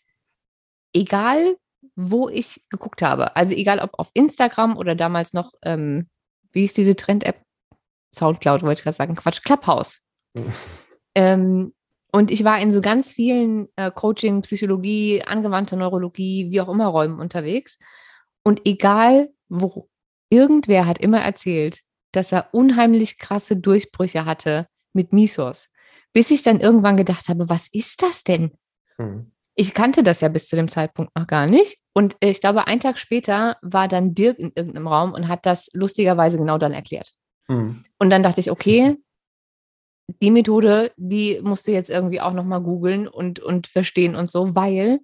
egal, 0.93 1.57
wo 1.95 2.29
ich 2.29 2.65
geguckt 2.69 3.01
habe, 3.01 3.35
also 3.35 3.53
egal 3.53 3.79
ob 3.79 3.91
auf 3.99 4.11
Instagram 4.13 4.77
oder 4.77 4.95
damals 4.95 5.33
noch, 5.33 5.53
ähm, 5.63 6.07
wie 6.51 6.65
ist 6.65 6.77
diese 6.77 6.95
Trend-App? 6.95 7.41
Soundcloud 8.13 8.63
wollte 8.63 8.79
ich 8.79 8.83
gerade 8.83 8.97
sagen, 8.97 9.15
Quatsch, 9.15 9.41
Clubhouse. 9.43 10.01
ähm, 11.15 11.73
und 12.11 12.29
ich 12.29 12.43
war 12.43 12.59
in 12.59 12.71
so 12.71 12.81
ganz 12.81 13.13
vielen 13.13 13.69
äh, 13.77 13.89
Coaching, 13.89 14.41
Psychologie, 14.41 15.23
angewandte 15.23 15.77
Neurologie, 15.77 16.51
wie 16.51 16.59
auch 16.59 16.67
immer 16.67 16.87
Räumen 16.87 17.19
unterwegs. 17.19 17.77
Und 18.43 18.61
egal 18.65 19.29
wo, 19.47 19.89
irgendwer 20.29 20.85
hat 20.85 20.97
immer 20.97 21.21
erzählt, 21.21 21.79
dass 22.11 22.31
er 22.31 22.49
unheimlich 22.53 23.17
krasse 23.17 23.55
Durchbrüche 23.55 24.25
hatte 24.25 24.65
mit 24.93 25.13
Misos. 25.13 25.69
Bis 26.13 26.31
ich 26.31 26.43
dann 26.43 26.59
irgendwann 26.59 26.97
gedacht 26.97 27.29
habe, 27.29 27.49
was 27.49 27.67
ist 27.71 28.03
das 28.03 28.23
denn? 28.23 28.51
Hm. 28.97 29.31
Ich 29.55 29.73
kannte 29.73 30.03
das 30.03 30.21
ja 30.21 30.29
bis 30.29 30.47
zu 30.47 30.55
dem 30.55 30.69
Zeitpunkt 30.69 31.15
noch 31.15 31.27
gar 31.27 31.45
nicht. 31.45 31.79
Und 31.93 32.15
ich 32.19 32.41
glaube, 32.41 32.67
einen 32.67 32.79
Tag 32.79 32.97
später 32.97 33.57
war 33.61 33.87
dann 33.87 34.13
Dirk 34.15 34.39
in 34.39 34.51
irgendeinem 34.55 34.87
Raum 34.87 35.13
und 35.13 35.27
hat 35.27 35.45
das 35.45 35.69
lustigerweise 35.73 36.37
genau 36.37 36.57
dann 36.57 36.73
erklärt. 36.73 37.13
Hm. 37.47 37.83
Und 37.99 38.09
dann 38.09 38.23
dachte 38.23 38.39
ich, 38.39 38.51
okay, 38.51 38.97
die 40.21 40.31
Methode, 40.31 40.91
die 40.97 41.39
musst 41.41 41.67
du 41.67 41.71
jetzt 41.71 41.89
irgendwie 41.89 42.21
auch 42.21 42.33
nochmal 42.33 42.61
googeln 42.61 43.07
und, 43.07 43.39
und 43.39 43.67
verstehen 43.67 44.15
und 44.15 44.31
so, 44.31 44.55
weil 44.55 44.99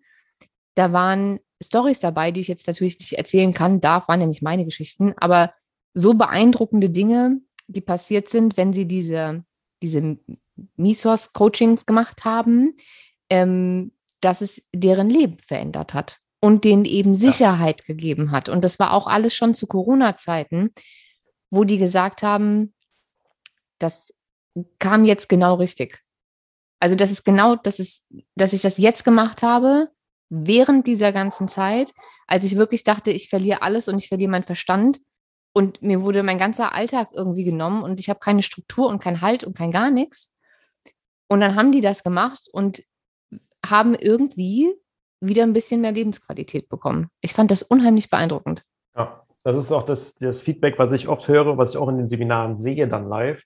da 0.75 0.91
waren 0.91 1.39
Stories 1.61 1.99
dabei, 1.99 2.31
die 2.31 2.41
ich 2.41 2.47
jetzt 2.47 2.67
natürlich 2.67 2.99
nicht 2.99 3.13
erzählen 3.13 3.53
kann, 3.53 3.81
darf, 3.81 4.07
waren 4.07 4.21
ja 4.21 4.27
nicht 4.27 4.43
meine 4.43 4.65
Geschichten, 4.65 5.13
aber 5.17 5.53
so 5.93 6.13
beeindruckende 6.13 6.89
Dinge, 6.89 7.41
die 7.67 7.81
passiert 7.81 8.29
sind, 8.29 8.57
wenn 8.57 8.73
sie 8.73 8.85
diese, 8.85 9.43
diese 9.81 10.17
Misos-Coachings 10.75 11.85
gemacht 11.85 12.25
haben, 12.25 12.75
ähm, 13.29 13.91
dass 14.21 14.41
es 14.41 14.67
deren 14.73 15.09
Leben 15.09 15.37
verändert 15.39 15.93
hat 15.93 16.19
und 16.39 16.63
denen 16.63 16.85
eben 16.85 17.15
Sicherheit 17.15 17.81
ja. 17.81 17.85
gegeben 17.87 18.31
hat. 18.31 18.49
Und 18.49 18.63
das 18.63 18.79
war 18.79 18.93
auch 18.93 19.07
alles 19.07 19.35
schon 19.35 19.55
zu 19.55 19.67
Corona-Zeiten, 19.67 20.71
wo 21.51 21.63
die 21.63 21.77
gesagt 21.77 22.23
haben, 22.23 22.73
dass 23.79 24.13
kam 24.79 25.05
jetzt 25.05 25.29
genau 25.29 25.55
richtig. 25.55 25.99
Also 26.79 26.95
das 26.95 27.11
ist 27.11 27.23
genau, 27.23 27.55
das 27.55 27.79
ist, 27.79 28.05
dass 28.35 28.53
ich 28.53 28.61
das 28.61 28.77
jetzt 28.77 29.03
gemacht 29.03 29.41
habe, 29.43 29.89
während 30.29 30.87
dieser 30.87 31.11
ganzen 31.11 31.47
Zeit, 31.47 31.91
als 32.27 32.43
ich 32.43 32.55
wirklich 32.55 32.83
dachte, 32.83 33.11
ich 33.11 33.29
verliere 33.29 33.61
alles 33.61 33.87
und 33.87 33.97
ich 33.97 34.09
verliere 34.09 34.31
meinen 34.31 34.43
Verstand. 34.43 34.99
Und 35.57 35.81
mir 35.81 36.03
wurde 36.03 36.21
mein 36.21 36.37
ganzer 36.37 36.75
Alltag 36.75 37.09
irgendwie 37.13 37.43
genommen 37.43 37.81
und 37.81 37.99
ich 37.99 38.11
habe 38.11 38.19
keine 38.19 38.43
Struktur 38.43 38.87
und 38.89 39.01
kein 39.01 39.21
Halt 39.21 39.43
und 39.43 39.57
kein 39.57 39.71
gar 39.71 39.89
nichts. 39.89 40.31
Und 41.27 41.39
dann 41.39 41.55
haben 41.55 41.71
die 41.71 41.81
das 41.81 42.03
gemacht 42.03 42.47
und 42.51 42.83
haben 43.65 43.95
irgendwie 43.95 44.71
wieder 45.19 45.41
ein 45.41 45.53
bisschen 45.53 45.81
mehr 45.81 45.93
Lebensqualität 45.93 46.69
bekommen. 46.69 47.09
Ich 47.21 47.33
fand 47.33 47.49
das 47.49 47.63
unheimlich 47.63 48.11
beeindruckend. 48.11 48.61
Ja, 48.95 49.23
das 49.41 49.57
ist 49.57 49.71
auch 49.71 49.83
das, 49.83 50.13
das 50.13 50.43
Feedback, 50.43 50.77
was 50.77 50.93
ich 50.93 51.07
oft 51.07 51.27
höre, 51.27 51.57
was 51.57 51.71
ich 51.71 51.77
auch 51.77 51.89
in 51.89 51.97
den 51.97 52.07
Seminaren 52.07 52.59
sehe 52.59 52.87
dann 52.87 53.09
live, 53.09 53.41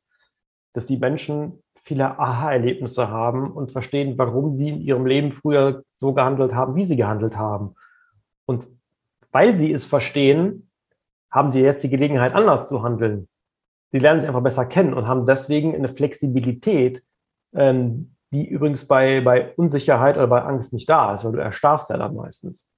dass 0.74 0.88
die 0.88 0.98
Menschen 0.98 1.64
viele 1.80 2.20
Aha-Erlebnisse 2.20 3.08
haben 3.08 3.54
und 3.54 3.72
verstehen, 3.72 4.18
warum 4.18 4.58
sie 4.58 4.68
in 4.68 4.82
ihrem 4.82 5.06
Leben 5.06 5.32
früher 5.32 5.86
so 5.96 6.12
gehandelt 6.12 6.54
haben, 6.54 6.76
wie 6.76 6.84
sie 6.84 6.98
gehandelt 6.98 7.38
haben. 7.38 7.74
Und 8.46 8.68
weil 9.32 9.58
sie 9.58 9.72
es 9.72 9.86
verstehen, 9.86 10.68
haben 11.32 11.52
sie 11.52 11.62
jetzt 11.62 11.84
die 11.84 11.90
Gelegenheit, 11.90 12.34
anders 12.34 12.68
zu 12.68 12.84
handeln. 12.84 13.28
Sie 13.92 14.00
lernen 14.00 14.20
sich 14.20 14.30
einfach 14.30 14.44
besser 14.44 14.66
kennen 14.66 14.94
und 14.94 15.08
haben 15.08 15.26
deswegen 15.26 15.76
eine 15.76 15.90
Flexibilität, 15.90 17.04
ähm, 17.54 18.16
die 18.32 18.48
übrigens 18.48 18.88
bei, 18.88 19.22
bei 19.22 19.54
Unsicherheit 19.56 20.16
oder 20.16 20.28
bei 20.28 20.42
Angst 20.42 20.74
nicht 20.74 20.90
da 20.90 21.14
ist, 21.14 21.26
weil 21.26 21.34
du 21.34 21.40
erstarrst 21.40 21.90
ja 21.90 21.98
dann 21.98 22.16
meistens. 22.16 22.70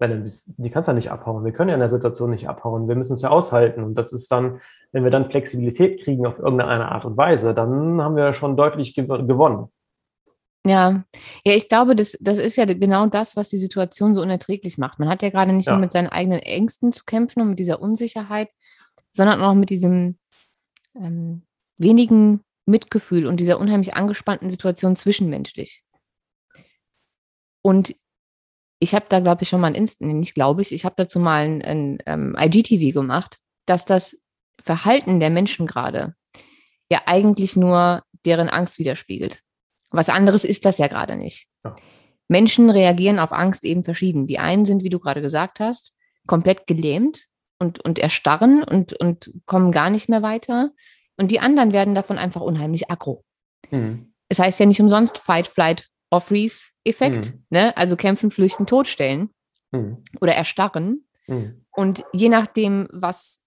Weil 0.00 0.24
die 0.24 0.70
kannst 0.70 0.88
du 0.88 0.92
ja 0.92 0.96
nicht 0.96 1.10
abhauen. 1.10 1.44
Wir 1.44 1.52
können 1.52 1.68
ja 1.68 1.74
in 1.74 1.80
der 1.80 1.88
Situation 1.88 2.30
nicht 2.30 2.48
abhauen. 2.48 2.88
Wir 2.88 2.96
müssen 2.96 3.12
es 3.12 3.22
ja 3.22 3.28
aushalten. 3.28 3.84
Und 3.84 3.94
das 3.96 4.12
ist 4.12 4.32
dann, 4.32 4.60
wenn 4.92 5.04
wir 5.04 5.10
dann 5.10 5.26
Flexibilität 5.26 6.02
kriegen 6.02 6.26
auf 6.26 6.38
irgendeine 6.38 6.90
Art 6.90 7.04
und 7.04 7.16
Weise, 7.16 7.54
dann 7.54 8.02
haben 8.02 8.16
wir 8.16 8.32
schon 8.32 8.56
deutlich 8.56 8.94
gewonnen. 8.94 9.68
Ja, 10.66 11.04
ja, 11.44 11.54
ich 11.54 11.68
glaube, 11.68 11.96
das, 11.96 12.18
das 12.20 12.38
ist 12.38 12.56
ja 12.56 12.66
genau 12.66 13.06
das, 13.06 13.34
was 13.34 13.48
die 13.48 13.56
Situation 13.56 14.14
so 14.14 14.20
unerträglich 14.20 14.76
macht. 14.76 14.98
Man 14.98 15.08
hat 15.08 15.22
ja 15.22 15.30
gerade 15.30 15.54
nicht 15.54 15.66
ja. 15.66 15.72
nur 15.72 15.80
mit 15.80 15.90
seinen 15.90 16.08
eigenen 16.08 16.40
Ängsten 16.40 16.92
zu 16.92 17.04
kämpfen 17.04 17.40
und 17.40 17.50
mit 17.50 17.58
dieser 17.58 17.80
Unsicherheit, 17.80 18.50
sondern 19.10 19.42
auch 19.42 19.54
mit 19.54 19.70
diesem 19.70 20.18
ähm, 20.94 21.46
wenigen 21.78 22.44
Mitgefühl 22.66 23.26
und 23.26 23.40
dieser 23.40 23.58
unheimlich 23.58 23.94
angespannten 23.94 24.50
Situation 24.50 24.96
zwischenmenschlich. 24.96 25.82
Und 27.62 27.94
ich 28.80 28.94
habe 28.94 29.06
da, 29.08 29.20
glaube 29.20 29.42
ich, 29.42 29.48
schon 29.48 29.60
mal 29.60 29.68
ein 29.68 29.74
Inst 29.74 30.00
nicht 30.00 30.34
glaube 30.34 30.62
ich, 30.62 30.72
ich 30.72 30.84
habe 30.84 30.94
dazu 30.96 31.18
mal 31.18 31.44
ein, 31.44 31.62
ein 31.62 31.98
ähm, 32.06 32.36
IGTV 32.38 32.94
gemacht, 32.94 33.38
dass 33.66 33.84
das 33.84 34.18
Verhalten 34.60 35.20
der 35.20 35.30
Menschen 35.30 35.66
gerade 35.66 36.14
ja 36.90 37.02
eigentlich 37.06 37.56
nur 37.56 38.02
deren 38.24 38.48
Angst 38.48 38.78
widerspiegelt. 38.78 39.42
Was 39.90 40.08
anderes 40.08 40.44
ist 40.44 40.64
das 40.64 40.78
ja 40.78 40.86
gerade 40.86 41.16
nicht. 41.16 41.48
Ja. 41.64 41.76
Menschen 42.28 42.70
reagieren 42.70 43.18
auf 43.18 43.32
Angst 43.32 43.64
eben 43.64 43.82
verschieden. 43.82 44.26
Die 44.26 44.38
einen 44.38 44.64
sind, 44.64 44.84
wie 44.84 44.88
du 44.88 45.00
gerade 45.00 45.20
gesagt 45.20 45.58
hast, 45.58 45.96
komplett 46.26 46.66
gelähmt 46.66 47.26
und, 47.58 47.84
und 47.84 47.98
erstarren 47.98 48.62
und, 48.62 48.92
und 48.92 49.32
kommen 49.46 49.72
gar 49.72 49.90
nicht 49.90 50.08
mehr 50.08 50.22
weiter. 50.22 50.70
Und 51.16 51.32
die 51.32 51.40
anderen 51.40 51.72
werden 51.72 51.94
davon 51.94 52.18
einfach 52.18 52.40
unheimlich 52.40 52.90
aggro. 52.90 53.24
Mhm. 53.70 54.14
Es 54.28 54.38
heißt 54.38 54.60
ja 54.60 54.66
nicht 54.66 54.80
umsonst 54.80 55.18
Fight, 55.18 55.48
Flight 55.48 55.88
or 56.10 56.20
Freeze-Effekt. 56.20 57.34
Mhm. 57.34 57.44
Ne? 57.50 57.76
Also 57.76 57.96
kämpfen, 57.96 58.30
flüchten, 58.30 58.66
totstellen 58.66 59.30
mhm. 59.72 60.04
oder 60.20 60.34
erstarren. 60.34 61.06
Mhm. 61.26 61.64
Und 61.72 62.04
je 62.12 62.28
nachdem, 62.28 62.88
was 62.92 63.42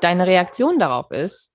deine 0.00 0.26
Reaktion 0.26 0.80
darauf 0.80 1.12
ist, 1.12 1.51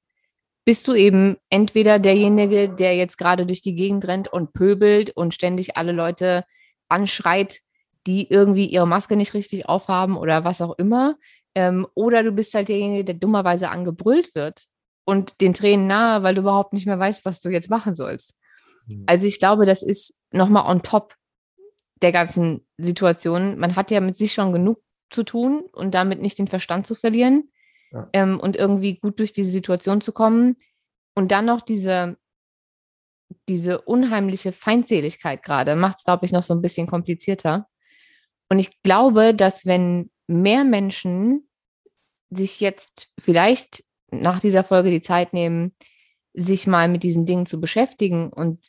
bist 0.68 0.86
du 0.90 0.94
eben 0.94 1.38
entweder 1.50 1.98
derjenige, 1.98 2.68
der 2.68 2.94
jetzt 2.94 3.18
gerade 3.18 3.46
durch 3.46 3.62
die 3.62 3.74
Gegend 3.74 4.06
rennt 4.06 4.28
und 4.28 4.52
pöbelt 4.52 5.12
und 5.12 5.34
ständig 5.34 5.78
alle 5.78 5.94
Leute 5.94 6.44
anschreit, 6.90 7.62
die 8.06 8.30
irgendwie 8.30 8.66
ihre 8.66 8.86
Maske 8.86 9.16
nicht 9.16 9.34
richtig 9.34 9.70
aufhaben 9.70 10.18
oder 10.18 10.44
was 10.44 10.60
auch 10.60 10.78
immer. 10.78 11.16
Ähm, 11.56 11.88
oder 11.96 12.22
du 12.22 12.34
bist 12.34 12.54
halt 12.54 12.68
derjenige, 12.68 13.06
der 13.06 13.16
dummerweise 13.16 13.70
angebrüllt 13.70 14.36
wird 14.36 14.66
und 15.06 15.40
den 15.40 15.54
Tränen 15.54 15.88
nahe, 15.88 16.24
weil 16.24 16.36
du 16.36 16.42
überhaupt 16.42 16.74
nicht 16.74 16.86
mehr 16.86 17.00
weißt, 17.00 17.24
was 17.24 17.40
du 17.40 17.48
jetzt 17.48 17.70
machen 17.70 17.96
sollst. 17.96 18.34
Mhm. 18.88 19.06
Also 19.06 19.26
ich 19.26 19.40
glaube, 19.40 19.66
das 19.66 19.82
ist 19.82 20.16
nochmal 20.34 20.70
on 20.70 20.84
top 20.84 21.16
der 22.02 22.12
ganzen 22.12 22.68
Situation. 22.78 23.58
Man 23.58 23.78
hat 23.78 23.90
ja 23.90 24.02
mit 24.02 24.18
sich 24.18 24.34
schon 24.34 24.52
genug 24.52 24.82
zu 25.12 25.24
tun 25.24 25.64
und 25.72 25.94
damit 25.94 26.22
nicht 26.22 26.38
den 26.38 26.48
Verstand 26.48 26.88
zu 26.88 26.94
verlieren 26.94 27.50
ja. 27.92 28.10
ähm, 28.14 28.40
und 28.40 28.56
irgendwie 28.56 28.98
gut 29.00 29.20
durch 29.20 29.34
diese 29.34 29.52
Situation 29.52 30.02
zu 30.02 30.12
kommen. 30.12 30.58
Und 31.16 31.32
dann 31.32 31.46
noch 31.46 31.62
diese, 31.62 32.18
diese 33.50 33.82
unheimliche 33.82 34.52
Feindseligkeit 34.52 35.44
gerade 35.44 35.76
macht 35.76 35.98
es, 35.98 36.04
glaube 36.04 36.26
ich, 36.26 36.32
noch 36.32 36.44
so 36.44 36.54
ein 36.54 36.62
bisschen 36.62 36.88
komplizierter. 36.88 37.68
Und 38.50 38.60
ich 38.60 38.82
glaube, 38.82 39.34
dass 39.34 39.66
wenn 39.66 40.10
mehr 40.28 40.64
Menschen 40.64 41.48
sich 42.30 42.60
jetzt 42.60 43.14
vielleicht 43.20 43.84
nach 44.12 44.40
dieser 44.40 44.64
Folge 44.64 44.90
die 44.92 45.02
Zeit 45.02 45.34
nehmen, 45.34 45.76
sich 46.34 46.68
mal 46.68 46.88
mit 46.88 47.04
diesen 47.04 47.26
Dingen 47.26 47.46
zu 47.46 47.60
beschäftigen 47.60 48.32
und 48.32 48.68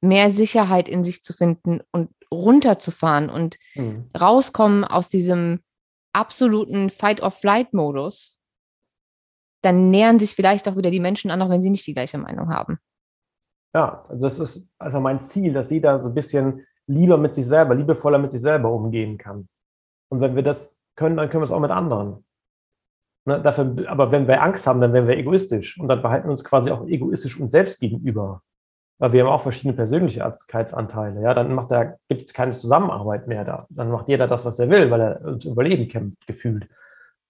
mehr 0.00 0.30
Sicherheit 0.30 0.88
in 0.88 1.04
sich 1.04 1.22
zu 1.22 1.32
finden 1.32 1.80
und 1.92 2.10
runterzufahren 2.32 3.28
und 3.28 3.58
mhm. 3.74 4.08
rauskommen 4.18 4.84
aus 4.84 5.08
diesem 5.08 5.60
absoluten 6.12 6.90
Fight-or-Flight-Modus, 6.90 8.40
dann 9.62 9.90
nähern 9.90 10.18
sich 10.18 10.34
vielleicht 10.34 10.68
auch 10.68 10.76
wieder 10.76 10.90
die 10.90 11.00
Menschen 11.00 11.30
an, 11.30 11.42
auch 11.42 11.50
wenn 11.50 11.62
sie 11.62 11.70
nicht 11.70 11.86
die 11.86 11.92
gleiche 11.92 12.18
Meinung 12.18 12.48
haben. 12.52 12.78
Ja, 13.74 14.06
das 14.10 14.38
ist 14.38 14.68
also 14.78 15.00
mein 15.00 15.22
Ziel, 15.22 15.52
dass 15.52 15.70
jeder 15.70 16.02
so 16.02 16.08
ein 16.08 16.14
bisschen 16.14 16.66
lieber 16.86 17.18
mit 17.18 17.34
sich 17.34 17.46
selber, 17.46 17.74
liebevoller 17.74 18.18
mit 18.18 18.32
sich 18.32 18.40
selber 18.40 18.72
umgehen 18.72 19.16
kann. 19.16 19.48
Und 20.08 20.20
wenn 20.20 20.34
wir 20.34 20.42
das 20.42 20.80
können, 20.96 21.16
dann 21.16 21.30
können 21.30 21.42
wir 21.42 21.44
es 21.44 21.52
auch 21.52 21.60
mit 21.60 21.70
anderen. 21.70 22.24
Ne, 23.26 23.40
dafür, 23.40 23.76
aber 23.88 24.10
wenn 24.10 24.26
wir 24.26 24.42
Angst 24.42 24.66
haben, 24.66 24.80
dann 24.80 24.92
werden 24.92 25.06
wir 25.06 25.16
egoistisch 25.16 25.78
und 25.78 25.88
dann 25.88 26.00
verhalten 26.00 26.26
wir 26.26 26.32
uns 26.32 26.42
quasi 26.42 26.70
auch 26.70 26.86
egoistisch 26.86 27.38
uns 27.38 27.52
selbst 27.52 27.78
gegenüber 27.78 28.42
wir 29.00 29.24
haben 29.24 29.30
auch 29.30 29.42
verschiedene 29.42 29.72
Persönlichkeitsanteile. 29.74 31.22
Ja, 31.22 31.32
dann 31.32 31.54
macht 31.54 31.70
da, 31.70 31.96
gibt 32.08 32.22
es 32.22 32.34
keine 32.34 32.52
Zusammenarbeit 32.52 33.26
mehr 33.28 33.44
da. 33.44 33.66
Dann 33.70 33.90
macht 33.90 34.08
jeder 34.08 34.28
das, 34.28 34.44
was 34.44 34.58
er 34.58 34.68
will, 34.68 34.90
weil 34.90 35.00
er 35.00 35.24
ums 35.24 35.46
Überleben 35.46 35.88
kämpft, 35.88 36.26
gefühlt. 36.26 36.68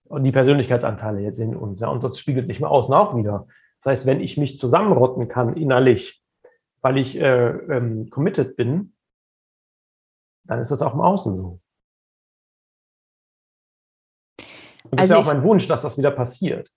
Und 0.04 0.24
die 0.24 0.32
Persönlichkeitsanteile 0.32 1.20
jetzt 1.20 1.38
in 1.38 1.54
uns. 1.54 1.78
Ja, 1.78 1.88
und 1.88 2.02
das 2.02 2.18
spiegelt 2.18 2.48
sich 2.48 2.58
mal 2.58 2.66
außen 2.66 2.92
auch 2.92 3.16
wieder. 3.16 3.46
Das 3.78 3.92
heißt, 3.92 4.06
wenn 4.06 4.20
ich 4.20 4.36
mich 4.36 4.58
zusammenrotten 4.58 5.28
kann 5.28 5.56
innerlich, 5.56 6.20
weil 6.80 6.98
ich 6.98 7.16
äh, 7.16 7.48
ähm, 7.48 8.10
committed 8.10 8.56
bin, 8.56 8.94
dann 10.44 10.58
ist 10.58 10.72
das 10.72 10.82
auch 10.82 10.94
im 10.94 11.00
Außen 11.00 11.36
so. 11.36 11.60
Und 14.90 14.98
das 14.98 15.10
also 15.10 15.20
ist 15.20 15.26
ja 15.26 15.30
auch 15.30 15.34
mein 15.34 15.44
Wunsch, 15.44 15.68
dass 15.68 15.82
das 15.82 15.96
wieder 15.96 16.10
passiert. 16.10 16.68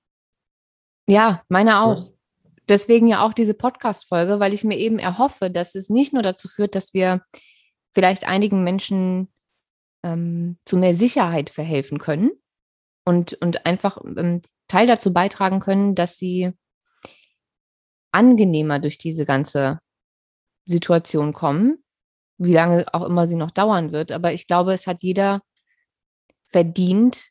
Ja, 1.08 1.42
meine 1.50 1.82
auch 1.82 2.13
deswegen 2.70 3.08
ja 3.08 3.24
auch 3.26 3.34
diese 3.34 3.54
Podcast-Folge, 3.54 4.40
weil 4.40 4.54
ich 4.54 4.64
mir 4.64 4.78
eben 4.78 5.00
erhoffe, 5.00 5.50
dass 5.50 5.76
es 5.76 5.90
nicht 5.90 6.14
nur 6.14 6.24
dazu 6.24 6.48
führt, 6.48 6.76
dass 6.76 6.94
wir 6.94 7.22
vielleicht 7.94 8.28
einigen 8.28 8.64
Menschen 8.64 9.32
ähm, 10.04 10.58
zu 10.66 10.78
mehr 10.78 10.96
Sicherheit 10.96 11.50
verhelfen 11.50 12.00
können 12.00 12.32
und, 13.06 13.34
und 13.34 13.66
einfach 13.66 13.98
ähm, 14.04 14.42
Teil 14.68 14.88
dazu 14.88 15.14
beitragen 15.14 15.60
können, 15.60 15.96
dass 15.96 16.18
sie 16.18 16.52
angenehmer 18.12 18.80
durch 18.80 18.98
diese 18.98 19.26
ganze 19.26 19.80
Situation 20.66 21.34
kommen, 21.34 21.84
wie 22.38 22.54
lange 22.54 22.86
auch 22.94 23.04
immer 23.04 23.28
sie 23.28 23.36
noch 23.36 23.52
dauern 23.52 23.92
wird. 23.92 24.12
Aber 24.12 24.34
ich 24.34 24.48
glaube, 24.48 24.74
es 24.74 24.88
hat 24.88 25.02
jeder 25.02 25.42
verdient, 26.46 27.28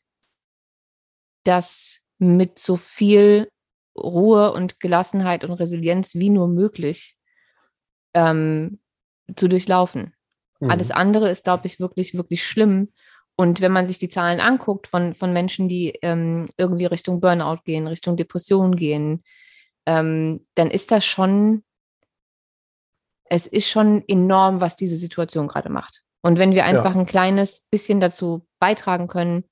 dass 1.43 2.01
mit 2.19 2.59
so 2.59 2.75
viel 2.75 3.49
Ruhe 3.97 4.51
und 4.53 4.79
Gelassenheit 4.79 5.43
und 5.43 5.53
Resilienz 5.53 6.15
wie 6.15 6.29
nur 6.29 6.47
möglich 6.47 7.17
ähm, 8.13 8.79
zu 9.35 9.47
durchlaufen. 9.47 10.13
Mhm. 10.59 10.71
Alles 10.71 10.91
andere 10.91 11.29
ist, 11.29 11.43
glaube 11.43 11.67
ich, 11.67 11.79
wirklich, 11.79 12.15
wirklich 12.15 12.45
schlimm. 12.45 12.91
Und 13.35 13.61
wenn 13.61 13.71
man 13.71 13.87
sich 13.87 13.97
die 13.97 14.09
Zahlen 14.09 14.39
anguckt 14.39 14.87
von, 14.87 15.15
von 15.15 15.33
Menschen, 15.33 15.67
die 15.67 15.89
ähm, 16.01 16.47
irgendwie 16.57 16.85
Richtung 16.85 17.19
Burnout 17.19 17.61
gehen, 17.65 17.87
Richtung 17.87 18.15
Depression 18.15 18.75
gehen, 18.75 19.23
ähm, 19.85 20.45
dann 20.55 20.69
ist 20.69 20.91
das 20.91 21.03
schon, 21.03 21.63
es 23.25 23.47
ist 23.47 23.69
schon 23.69 24.03
enorm, 24.07 24.61
was 24.61 24.75
diese 24.75 24.97
Situation 24.97 25.47
gerade 25.47 25.69
macht. 25.69 26.03
Und 26.21 26.39
wenn 26.39 26.53
wir 26.53 26.65
einfach 26.65 26.93
ja. 26.93 26.99
ein 27.01 27.05
kleines 27.05 27.65
bisschen 27.69 27.99
dazu 27.99 28.47
beitragen 28.59 29.07
können, 29.07 29.43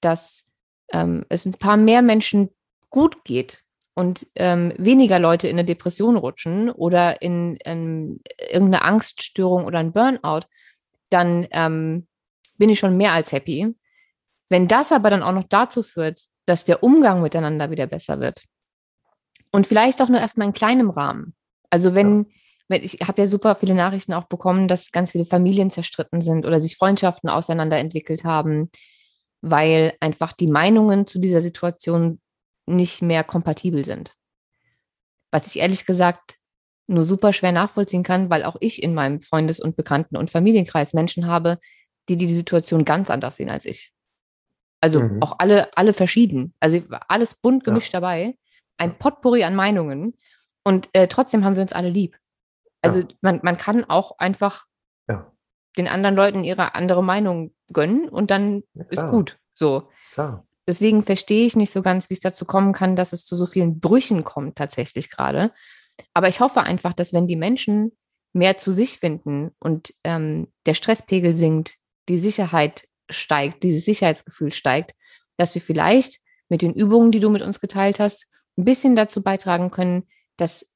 dass 0.00 0.48
ähm, 0.92 1.24
es 1.28 1.46
ein 1.46 1.54
paar 1.54 1.76
mehr 1.76 2.02
Menschen 2.02 2.50
gut 2.90 3.24
geht, 3.24 3.64
und 3.98 4.28
ähm, 4.36 4.72
weniger 4.78 5.18
Leute 5.18 5.48
in 5.48 5.56
eine 5.56 5.64
Depression 5.64 6.16
rutschen 6.16 6.70
oder 6.70 7.20
in, 7.20 7.56
in 7.56 8.20
irgendeine 8.38 8.82
Angststörung 8.82 9.64
oder 9.64 9.80
ein 9.80 9.92
Burnout, 9.92 10.46
dann 11.10 11.48
ähm, 11.50 12.06
bin 12.58 12.70
ich 12.70 12.78
schon 12.78 12.96
mehr 12.96 13.10
als 13.10 13.32
happy. 13.32 13.74
Wenn 14.50 14.68
das 14.68 14.92
aber 14.92 15.10
dann 15.10 15.24
auch 15.24 15.32
noch 15.32 15.48
dazu 15.48 15.82
führt, 15.82 16.26
dass 16.46 16.64
der 16.64 16.84
Umgang 16.84 17.22
miteinander 17.22 17.72
wieder 17.72 17.88
besser 17.88 18.20
wird 18.20 18.44
und 19.50 19.66
vielleicht 19.66 20.00
auch 20.00 20.08
nur 20.08 20.20
erstmal 20.20 20.46
in 20.46 20.54
kleinem 20.54 20.90
Rahmen. 20.90 21.34
Also 21.68 21.96
wenn 21.96 22.26
ja. 22.68 22.76
ich 22.76 23.00
habe 23.00 23.22
ja 23.22 23.26
super 23.26 23.56
viele 23.56 23.74
Nachrichten 23.74 24.14
auch 24.14 24.28
bekommen, 24.28 24.68
dass 24.68 24.92
ganz 24.92 25.10
viele 25.10 25.26
Familien 25.26 25.72
zerstritten 25.72 26.20
sind 26.20 26.46
oder 26.46 26.60
sich 26.60 26.76
Freundschaften 26.76 27.28
auseinanderentwickelt 27.28 28.22
haben, 28.22 28.70
weil 29.40 29.94
einfach 29.98 30.34
die 30.34 30.46
Meinungen 30.46 31.08
zu 31.08 31.18
dieser 31.18 31.40
Situation 31.40 32.20
nicht 32.68 33.02
mehr 33.02 33.24
kompatibel 33.24 33.84
sind. 33.84 34.14
Was 35.30 35.46
ich 35.46 35.58
ehrlich 35.58 35.86
gesagt 35.86 36.38
nur 36.86 37.04
super 37.04 37.32
schwer 37.32 37.52
nachvollziehen 37.52 38.02
kann, 38.02 38.30
weil 38.30 38.44
auch 38.44 38.56
ich 38.60 38.82
in 38.82 38.94
meinem 38.94 39.20
Freundes- 39.20 39.60
und 39.60 39.76
Bekannten- 39.76 40.16
und 40.16 40.30
Familienkreis 40.30 40.94
Menschen 40.94 41.26
habe, 41.26 41.58
die 42.08 42.16
die 42.16 42.28
Situation 42.28 42.84
ganz 42.84 43.10
anders 43.10 43.36
sehen 43.36 43.50
als 43.50 43.66
ich. 43.66 43.92
Also 44.80 45.02
mhm. 45.02 45.22
auch 45.22 45.38
alle, 45.38 45.76
alle 45.76 45.92
verschieden. 45.92 46.54
Also 46.60 46.82
alles 47.08 47.34
bunt 47.34 47.64
gemischt 47.64 47.92
ja. 47.92 48.00
dabei. 48.00 48.36
Ein 48.78 48.96
Potpourri 48.98 49.44
an 49.44 49.54
Meinungen. 49.54 50.16
Und 50.64 50.88
äh, 50.92 51.08
trotzdem 51.08 51.44
haben 51.44 51.56
wir 51.56 51.62
uns 51.62 51.72
alle 51.72 51.90
lieb. 51.90 52.16
Also 52.80 53.00
ja. 53.00 53.08
man, 53.20 53.40
man 53.42 53.58
kann 53.58 53.84
auch 53.84 54.18
einfach 54.18 54.66
ja. 55.08 55.30
den 55.76 55.88
anderen 55.88 56.14
Leuten 56.14 56.44
ihre 56.44 56.74
andere 56.74 57.02
Meinung 57.02 57.54
gönnen 57.72 58.08
und 58.08 58.30
dann 58.30 58.62
ist 58.88 59.06
gut. 59.08 59.38
So. 59.54 59.90
Klar. 60.14 60.47
Deswegen 60.68 61.02
verstehe 61.02 61.46
ich 61.46 61.56
nicht 61.56 61.72
so 61.72 61.80
ganz, 61.80 62.10
wie 62.10 62.14
es 62.14 62.20
dazu 62.20 62.44
kommen 62.44 62.74
kann, 62.74 62.94
dass 62.94 63.14
es 63.14 63.24
zu 63.24 63.36
so 63.36 63.46
vielen 63.46 63.80
Brüchen 63.80 64.22
kommt, 64.22 64.56
tatsächlich 64.56 65.10
gerade. 65.10 65.50
Aber 66.12 66.28
ich 66.28 66.40
hoffe 66.40 66.60
einfach, 66.60 66.92
dass 66.92 67.14
wenn 67.14 67.26
die 67.26 67.36
Menschen 67.36 67.96
mehr 68.34 68.58
zu 68.58 68.70
sich 68.70 68.98
finden 68.98 69.50
und 69.58 69.94
ähm, 70.04 70.48
der 70.66 70.74
Stresspegel 70.74 71.32
sinkt, 71.32 71.76
die 72.10 72.18
Sicherheit 72.18 72.86
steigt, 73.08 73.62
dieses 73.62 73.86
Sicherheitsgefühl 73.86 74.52
steigt, 74.52 74.92
dass 75.38 75.54
wir 75.54 75.62
vielleicht 75.62 76.18
mit 76.50 76.60
den 76.60 76.74
Übungen, 76.74 77.12
die 77.12 77.20
du 77.20 77.30
mit 77.30 77.40
uns 77.40 77.60
geteilt 77.60 77.98
hast, 77.98 78.26
ein 78.58 78.66
bisschen 78.66 78.94
dazu 78.94 79.22
beitragen 79.22 79.70
können, 79.70 80.06
dass 80.36 80.68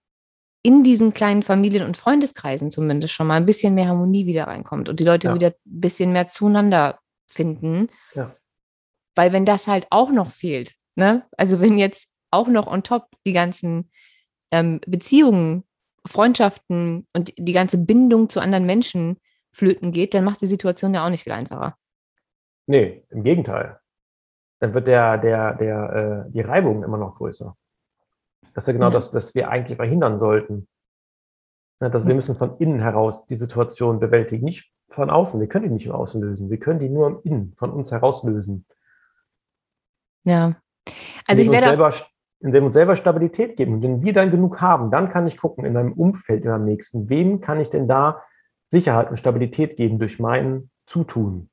in 0.63 0.85
diesen 0.85 1.13
kleinen 1.13 1.43
Familien- 1.43 1.85
und 1.85 1.99
Freundeskreisen 1.99 2.71
zumindest 2.71 3.13
schon 3.13 3.27
mal 3.27 3.37
ein 3.37 3.47
bisschen 3.47 3.75
mehr 3.75 3.89
Harmonie 3.89 4.25
wieder 4.25 4.47
reinkommt 4.47 4.89
und 4.89 5.01
die 5.01 5.05
Leute 5.05 5.29
ja. 5.29 5.35
wieder 5.35 5.49
ein 5.49 5.55
bisschen 5.65 6.13
mehr 6.13 6.29
zueinander 6.29 6.99
finden. 7.27 7.89
Ja. 8.15 8.35
Weil 9.15 9.33
wenn 9.33 9.45
das 9.45 9.67
halt 9.67 9.87
auch 9.91 10.11
noch 10.11 10.31
fehlt, 10.31 10.75
ne? 10.95 11.25
also 11.37 11.61
wenn 11.61 11.79
jetzt 11.79 12.09
auch 12.31 12.49
noch 12.49 12.67
on 12.67 12.83
top 12.83 13.09
die 13.27 13.33
ganzen 13.33 13.91
ähm, 14.51 14.81
Beziehungen, 14.87 15.65
Freundschaften 16.07 17.07
und 17.13 17.33
die 17.39 17.53
ganze 17.53 17.79
Bindung 17.79 18.29
zu 18.29 18.41
anderen 18.41 18.67
Menschen 18.67 19.19
flöten 19.53 19.93
geht, 19.93 20.15
dann 20.15 20.25
macht 20.25 20.41
die 20.41 20.47
Situation 20.47 20.95
ja 20.95 21.05
auch 21.05 21.11
nicht 21.11 21.25
viel 21.25 21.33
einfacher. 21.33 21.77
Nee, 22.67 23.05
im 23.11 23.23
Gegenteil. 23.23 23.79
Dann 24.61 24.75
wird 24.75 24.87
der, 24.87 25.19
der, 25.19 25.55
der, 25.55 26.27
äh, 26.27 26.33
die 26.33 26.41
Reibung 26.41 26.85
immer 26.85 26.97
noch 26.97 27.17
größer. 27.17 27.57
Das 28.55 28.65
ist 28.65 28.69
ja 28.69 28.73
genau 28.75 28.87
ja. 28.87 28.93
das, 28.93 29.15
was 29.15 29.35
wir 29.35 29.51
eigentlich 29.51 29.77
verhindern 29.77 30.19
sollten. 30.19 30.69
Ja, 31.81 31.89
dass 31.89 32.07
wir 32.07 32.15
müssen 32.15 32.37
von 32.37 32.57
innen 32.59 32.81
heraus 32.81 33.27
die 33.27 33.35
Situation 33.35 33.99
bewältigen, 33.99 34.45
nicht 34.45 34.73
von 34.89 35.11
außen. 35.11 35.41
Wir 35.41 35.49
können 35.49 35.65
die 35.65 35.71
nicht 35.71 35.87
im 35.87 35.93
Außen 35.93 36.21
lösen. 36.21 36.49
Wir 36.49 36.61
können 36.61 36.79
die 36.79 36.89
nur 36.89 37.09
im 37.09 37.21
Innen, 37.25 37.55
von 37.57 37.73
uns 37.73 37.91
heraus 37.91 38.23
lösen. 38.23 38.67
Ja. 40.25 40.57
Also 41.27 41.43
ich 41.43 41.51
werde 41.51 41.67
selber, 41.67 41.93
indem 42.41 42.63
wir 42.63 42.67
uns 42.67 42.75
selber 42.75 42.97
Stabilität 42.97 43.57
geben. 43.57 43.75
Und 43.75 43.83
wenn 43.83 44.03
wir 44.03 44.13
dann 44.13 44.31
genug 44.31 44.61
haben, 44.61 44.91
dann 44.91 45.11
kann 45.11 45.27
ich 45.27 45.37
gucken 45.37 45.65
in 45.65 45.73
meinem 45.73 45.93
Umfeld, 45.93 46.45
in 46.45 46.51
meinem 46.51 46.65
Nächsten, 46.65 47.09
wem 47.09 47.41
kann 47.41 47.61
ich 47.61 47.71
denn 47.71 47.89
da 47.89 48.23
Sicherheit 48.69 49.11
und 49.11 49.17
Stabilität 49.17 49.77
geben 49.77 49.99
durch 49.99 50.19
mein 50.19 50.71
Zutun? 50.87 51.51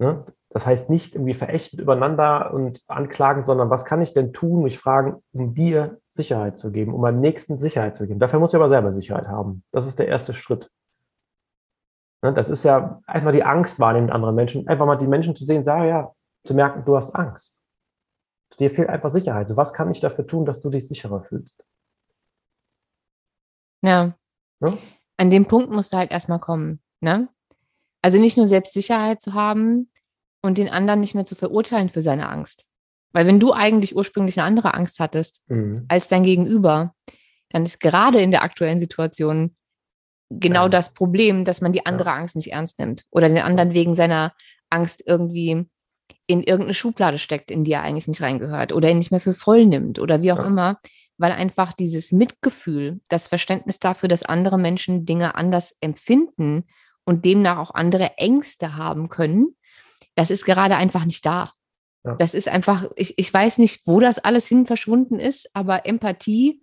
Ne? 0.00 0.24
Das 0.50 0.66
heißt 0.66 0.88
nicht 0.88 1.14
irgendwie 1.14 1.34
verächtend 1.34 1.80
übereinander 1.80 2.54
und 2.54 2.82
anklagen, 2.88 3.44
sondern 3.44 3.68
was 3.68 3.84
kann 3.84 4.00
ich 4.00 4.14
denn 4.14 4.32
tun, 4.32 4.62
mich 4.62 4.78
fragen, 4.78 5.22
um 5.32 5.54
dir 5.54 6.00
Sicherheit 6.12 6.56
zu 6.56 6.70
geben, 6.72 6.94
um 6.94 7.00
meinem 7.00 7.20
Nächsten 7.20 7.58
Sicherheit 7.58 7.96
zu 7.96 8.06
geben. 8.06 8.18
Dafür 8.18 8.40
muss 8.40 8.52
ich 8.52 8.56
aber 8.56 8.68
selber 8.68 8.92
Sicherheit 8.92 9.28
haben. 9.28 9.62
Das 9.72 9.86
ist 9.86 9.98
der 9.98 10.08
erste 10.08 10.32
Schritt. 10.32 10.70
Ne? 12.22 12.32
Das 12.32 12.48
ist 12.48 12.64
ja 12.64 13.00
erstmal 13.06 13.34
die 13.34 13.44
Angst 13.44 13.78
wahrnehmen 13.78 14.10
anderen 14.10 14.34
Menschen. 14.34 14.66
Einfach 14.68 14.86
mal 14.86 14.96
die 14.96 15.06
Menschen 15.06 15.36
zu 15.36 15.44
sehen, 15.44 15.62
sagen, 15.62 15.86
ja, 15.86 16.12
zu 16.44 16.54
merken, 16.54 16.84
du 16.84 16.96
hast 16.96 17.14
Angst. 17.14 17.64
Dir 18.58 18.70
fehlt 18.70 18.88
einfach 18.88 19.10
Sicherheit. 19.10 19.56
Was 19.56 19.72
kann 19.72 19.90
ich 19.90 20.00
dafür 20.00 20.26
tun, 20.26 20.44
dass 20.44 20.60
du 20.60 20.70
dich 20.70 20.88
sicherer 20.88 21.22
fühlst? 21.22 21.64
Ja. 23.82 24.16
ja? 24.60 24.78
An 25.16 25.30
dem 25.30 25.46
Punkt 25.46 25.70
musst 25.70 25.92
du 25.92 25.96
halt 25.96 26.10
erstmal 26.10 26.40
kommen. 26.40 26.80
Ne? 27.00 27.28
Also 28.02 28.18
nicht 28.18 28.36
nur 28.36 28.46
Selbstsicherheit 28.46 29.20
zu 29.20 29.34
haben 29.34 29.90
und 30.42 30.58
den 30.58 30.68
anderen 30.68 31.00
nicht 31.00 31.14
mehr 31.14 31.26
zu 31.26 31.34
verurteilen 31.34 31.90
für 31.90 32.02
seine 32.02 32.28
Angst. 32.28 32.64
Weil 33.12 33.26
wenn 33.26 33.40
du 33.40 33.52
eigentlich 33.52 33.96
ursprünglich 33.96 34.38
eine 34.38 34.46
andere 34.46 34.74
Angst 34.74 35.00
hattest 35.00 35.42
mhm. 35.48 35.86
als 35.88 36.08
dein 36.08 36.24
Gegenüber, 36.24 36.94
dann 37.50 37.64
ist 37.64 37.80
gerade 37.80 38.20
in 38.20 38.30
der 38.30 38.42
aktuellen 38.42 38.80
Situation 38.80 39.56
genau 40.30 40.64
ja. 40.64 40.68
das 40.68 40.92
Problem, 40.92 41.44
dass 41.44 41.60
man 41.60 41.72
die 41.72 41.86
andere 41.86 42.10
ja. 42.10 42.16
Angst 42.16 42.36
nicht 42.36 42.52
ernst 42.52 42.78
nimmt 42.78 43.06
oder 43.10 43.28
den 43.28 43.38
anderen 43.38 43.72
wegen 43.72 43.94
seiner 43.94 44.34
Angst 44.68 45.02
irgendwie 45.06 45.66
in 46.28 46.42
irgendeine 46.42 46.74
Schublade 46.74 47.18
steckt, 47.18 47.50
in 47.50 47.64
die 47.64 47.72
er 47.72 47.82
eigentlich 47.82 48.06
nicht 48.06 48.20
reingehört 48.20 48.72
oder 48.72 48.90
ihn 48.90 48.98
nicht 48.98 49.10
mehr 49.10 49.20
für 49.20 49.32
voll 49.32 49.66
nimmt 49.66 49.98
oder 49.98 50.22
wie 50.22 50.30
auch 50.30 50.38
ja. 50.38 50.46
immer, 50.46 50.78
weil 51.16 51.32
einfach 51.32 51.72
dieses 51.72 52.12
Mitgefühl, 52.12 53.00
das 53.08 53.26
Verständnis 53.26 53.80
dafür, 53.80 54.08
dass 54.08 54.22
andere 54.22 54.58
Menschen 54.58 55.06
Dinge 55.06 55.34
anders 55.34 55.74
empfinden 55.80 56.66
und 57.04 57.24
demnach 57.24 57.58
auch 57.58 57.74
andere 57.74 58.18
Ängste 58.18 58.76
haben 58.76 59.08
können, 59.08 59.56
das 60.14 60.30
ist 60.30 60.44
gerade 60.44 60.76
einfach 60.76 61.06
nicht 61.06 61.24
da. 61.24 61.52
Ja. 62.04 62.14
Das 62.16 62.34
ist 62.34 62.48
einfach, 62.48 62.88
ich, 62.94 63.18
ich 63.18 63.32
weiß 63.32 63.56
nicht, 63.58 63.86
wo 63.86 63.98
das 63.98 64.18
alles 64.18 64.46
hin 64.46 64.66
verschwunden 64.66 65.18
ist, 65.18 65.48
aber 65.54 65.86
Empathie 65.86 66.62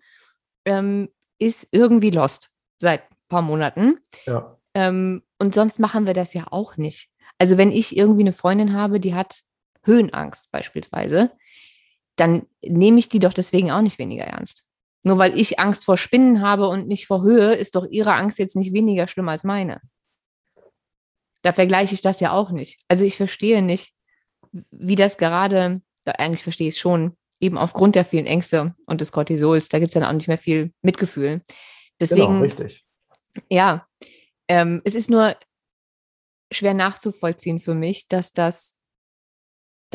ähm, 0.66 1.10
ist 1.40 1.70
irgendwie 1.72 2.12
lost 2.12 2.52
seit 2.80 3.02
ein 3.02 3.18
paar 3.30 3.42
Monaten. 3.42 3.98
Ja. 4.28 4.58
Ähm, 4.76 5.24
und 5.40 5.56
sonst 5.56 5.80
machen 5.80 6.06
wir 6.06 6.14
das 6.14 6.36
ja 6.36 6.46
auch 6.52 6.78
nicht. 6.78 7.10
Also 7.40 7.58
wenn 7.58 7.72
ich 7.72 7.98
irgendwie 7.98 8.22
eine 8.22 8.34
Freundin 8.34 8.74
habe, 8.74 9.00
die 9.00 9.16
hat 9.16 9.42
Höhenangst 9.86 10.52
beispielsweise, 10.52 11.32
dann 12.16 12.48
nehme 12.62 13.00
ich 13.00 13.10
die 13.10 13.20
doch 13.20 13.34
deswegen 13.34 13.72
auch 13.72 13.82
nicht 13.82 14.00
weniger 14.00 14.24
ernst. 14.24 14.68
Nur 15.04 15.18
weil 15.18 15.40
ich 15.40 15.60
Angst 15.60 15.86
vor 15.86 15.98
Spinnen 15.98 16.42
habe 16.42 16.68
und 16.68 16.88
nicht 16.88 17.08
vor 17.08 17.22
Höhe, 17.22 17.54
ist 17.54 17.76
doch 17.76 17.86
ihre 17.86 18.14
Angst 18.14 18.40
jetzt 18.40 18.56
nicht 18.56 18.74
weniger 18.74 19.08
schlimm 19.08 19.30
als 19.30 19.44
meine. 19.44 19.82
Da 21.44 21.54
vergleiche 21.54 21.94
ich 21.94 22.02
das 22.02 22.20
ja 22.20 22.32
auch 22.32 22.50
nicht. 22.50 22.80
Also 22.88 23.06
ich 23.06 23.18
verstehe 23.18 23.62
nicht, 23.62 23.94
wie 24.72 24.96
das 24.96 25.18
gerade, 25.18 25.82
eigentlich 26.06 26.44
verstehe 26.44 26.70
ich 26.70 26.76
es 26.76 26.80
schon, 26.80 27.16
eben 27.40 27.58
aufgrund 27.58 27.96
der 27.96 28.06
vielen 28.06 28.26
Ängste 28.26 28.74
und 28.88 29.02
des 29.02 29.12
Cortisols, 29.12 29.70
da 29.70 29.80
gibt 29.80 29.92
es 29.92 29.94
dann 29.94 30.04
auch 30.04 30.14
nicht 30.14 30.28
mehr 30.28 30.38
viel 30.38 30.74
Mitgefühl. 30.82 31.42
Deswegen, 32.00 32.26
genau, 32.26 32.42
richtig. 32.42 32.86
Ja, 33.50 33.88
ähm, 34.48 34.82
es 34.86 34.96
ist 34.96 35.10
nur 35.10 35.36
schwer 36.52 36.74
nachzuvollziehen 36.74 37.60
für 37.60 37.76
mich, 37.76 38.08
dass 38.08 38.32
das, 38.32 38.78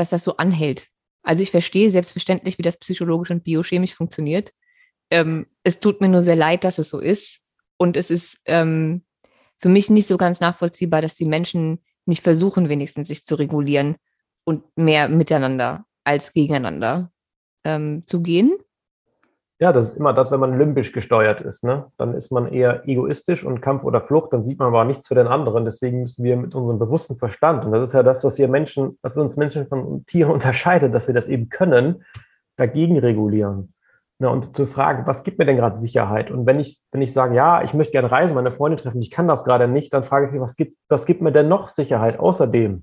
dass 0.01 0.09
das 0.11 0.25
so 0.25 0.39
anhält. 0.39 0.87
Also 1.23 1.43
ich 1.43 1.51
verstehe 1.51 1.91
selbstverständlich, 1.91 2.57
wie 2.57 2.63
das 2.63 2.79
psychologisch 2.79 3.31
und 3.31 3.45
biochemisch 3.45 3.95
funktioniert. 3.95 4.51
Ähm, 5.11 5.47
es 5.63 5.79
tut 5.79 6.01
mir 6.01 6.09
nur 6.09 6.23
sehr 6.23 6.37
leid, 6.37 6.65
dass 6.65 6.79
es 6.79 6.89
so 6.89 6.99
ist. 6.99 7.41
Und 7.77 7.99
es 7.99 8.11
ist 8.11 8.41
ähm, 8.47 9.05
für 9.59 9.69
mich 9.69 9.91
nicht 9.91 10.07
so 10.07 10.17
ganz 10.17 10.41
nachvollziehbar, 10.41 11.03
dass 11.03 11.17
die 11.17 11.27
Menschen 11.27 11.81
nicht 12.07 12.23
versuchen, 12.23 12.71
wenigstens 12.71 13.09
sich 13.09 13.27
zu 13.27 13.35
regulieren 13.35 13.97
und 14.45 14.65
mehr 14.75 15.11
miteinander 15.11 15.85
als 16.03 16.33
gegeneinander 16.33 17.13
ähm, 17.65 18.03
zu 18.07 18.23
gehen. 18.23 18.57
Ja, 19.63 19.75
das 19.75 19.89
ist 19.89 19.99
immer 19.99 20.15
das, 20.15 20.31
wenn 20.31 20.41
man 20.41 20.59
limbisch 20.59 20.91
gesteuert 20.93 21.43
ist. 21.43 21.65
Ne? 21.65 21.85
Dann 21.99 22.15
ist 22.15 22.33
man 22.33 22.51
eher 22.51 22.89
egoistisch 22.89 23.45
und 23.45 23.61
Kampf 23.61 23.85
oder 23.85 24.01
Flucht, 24.01 24.33
dann 24.33 24.43
sieht 24.43 24.59
man 24.59 24.69
aber 24.69 24.87
nichts 24.87 25.07
für 25.07 25.15
den 25.15 25.27
anderen. 25.27 25.67
Deswegen 25.67 26.01
müssen 26.01 26.25
wir 26.25 26.39
mit 26.39 26.55
unserem 26.55 26.79
bewussten 26.79 27.19
Verstand, 27.19 27.67
und 27.67 27.73
das 27.73 27.91
ist 27.91 27.93
ja 27.93 28.03
das, 28.03 28.25
was 28.25 28.39
wir 28.39 28.49
Menschen, 28.49 28.99
was 29.03 29.19
uns 29.19 29.37
Menschen 29.37 29.67
von 29.67 30.07
Tieren 30.07 30.33
unterscheidet, 30.33 30.95
dass 30.95 31.09
wir 31.09 31.15
das 31.15 31.29
eben 31.29 31.51
können, 31.51 32.05
dagegen 32.57 32.99
regulieren. 32.99 33.75
Ne, 34.19 34.31
und 34.31 34.57
zu 34.57 34.67
fragen, 34.67 35.07
was 35.07 35.25
gibt 35.25 35.39
mir 35.39 35.47
denn 35.47 35.57
gerade 35.57 35.77
Sicherheit? 35.77 36.31
Und 36.31 36.47
wenn 36.47 36.61
ich, 36.61 36.83
wenn 36.93 37.03
ich 37.03 37.13
sage, 37.13 37.35
ja, 37.35 37.63
ich 37.63 37.75
möchte 37.75 37.93
gerne 37.93 38.11
reisen, 38.11 38.35
meine 38.35 38.51
Freunde 38.51 38.77
treffen, 38.77 39.01
ich 39.01 39.11
kann 39.11 39.29
das 39.29 39.45
gerade 39.45 39.69
nicht, 39.69 39.93
dann 39.93 40.05
frage 40.05 40.27
ich 40.27 40.33
mich, 40.33 40.41
was 40.41 40.57
gibt, 40.57 40.77
was 40.89 41.07
gibt 41.07 41.21
mir 41.21 41.33
denn 41.33 41.49
noch 41.49 41.69
Sicherheit 41.69 42.19
außerdem? 42.19 42.83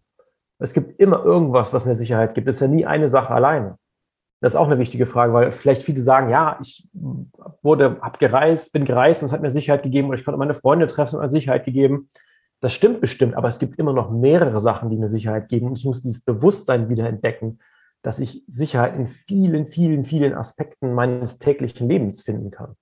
Es 0.60 0.74
gibt 0.74 1.00
immer 1.00 1.24
irgendwas, 1.24 1.74
was 1.74 1.86
mir 1.86 1.94
Sicherheit 1.96 2.34
gibt. 2.36 2.48
Es 2.48 2.58
ist 2.58 2.62
ja 2.62 2.68
nie 2.68 2.86
eine 2.86 3.10
Sache 3.10 3.34
alleine. 3.34 3.78
Das 4.40 4.54
ist 4.54 4.58
auch 4.58 4.68
eine 4.68 4.78
wichtige 4.78 5.08
Frage, 5.08 5.34
weil 5.34 5.52
vielleicht 5.52 5.82
viele 5.82 6.00
sagen, 6.00 6.30
ja, 6.30 6.60
ich 6.62 6.88
wurde, 7.64 8.00
gereist, 8.20 8.72
bin 8.72 8.86
gereist 8.86 9.22
und 9.22 9.28
es 9.28 9.32
hat 9.34 9.42
mir 9.42 9.50
Sicherheit 9.50 9.84
gegeben 9.84 10.10
oder 10.10 10.18
ich 10.18 10.26
konnte 10.26 10.38
meine 10.38 10.54
Freunde 10.54 10.88
treffen 10.88 11.16
und 11.16 11.22
mir 11.22 11.30
Sicherheit 11.30 11.66
gegeben. 11.66 12.10
Das 12.60 12.74
stimmt 12.74 13.02
bestimmt, 13.02 13.36
aber 13.36 13.48
es 13.48 13.60
gibt 13.60 13.80
immer 13.80 13.94
noch 13.94 14.12
mehrere 14.12 14.60
Sachen, 14.60 14.90
die 14.90 14.98
mir 14.98 15.10
Sicherheit 15.10 15.50
geben 15.50 15.68
und 15.68 15.80
ich 15.80 15.86
muss 15.86 16.02
dieses 16.02 16.22
Bewusstsein 16.22 16.90
wieder 16.90 17.08
entdecken 17.08 17.60
dass 18.02 18.20
ich 18.20 18.44
Sicherheit 18.48 18.96
in 18.96 19.08
vielen, 19.08 19.68
vielen, 19.68 20.04
vielen 20.06 20.34
Aspekten 20.34 20.94
meines 20.94 21.40
täglichen 21.40 21.90
Lebens 21.90 22.22
finden 22.22 22.52
kann. 22.52 22.76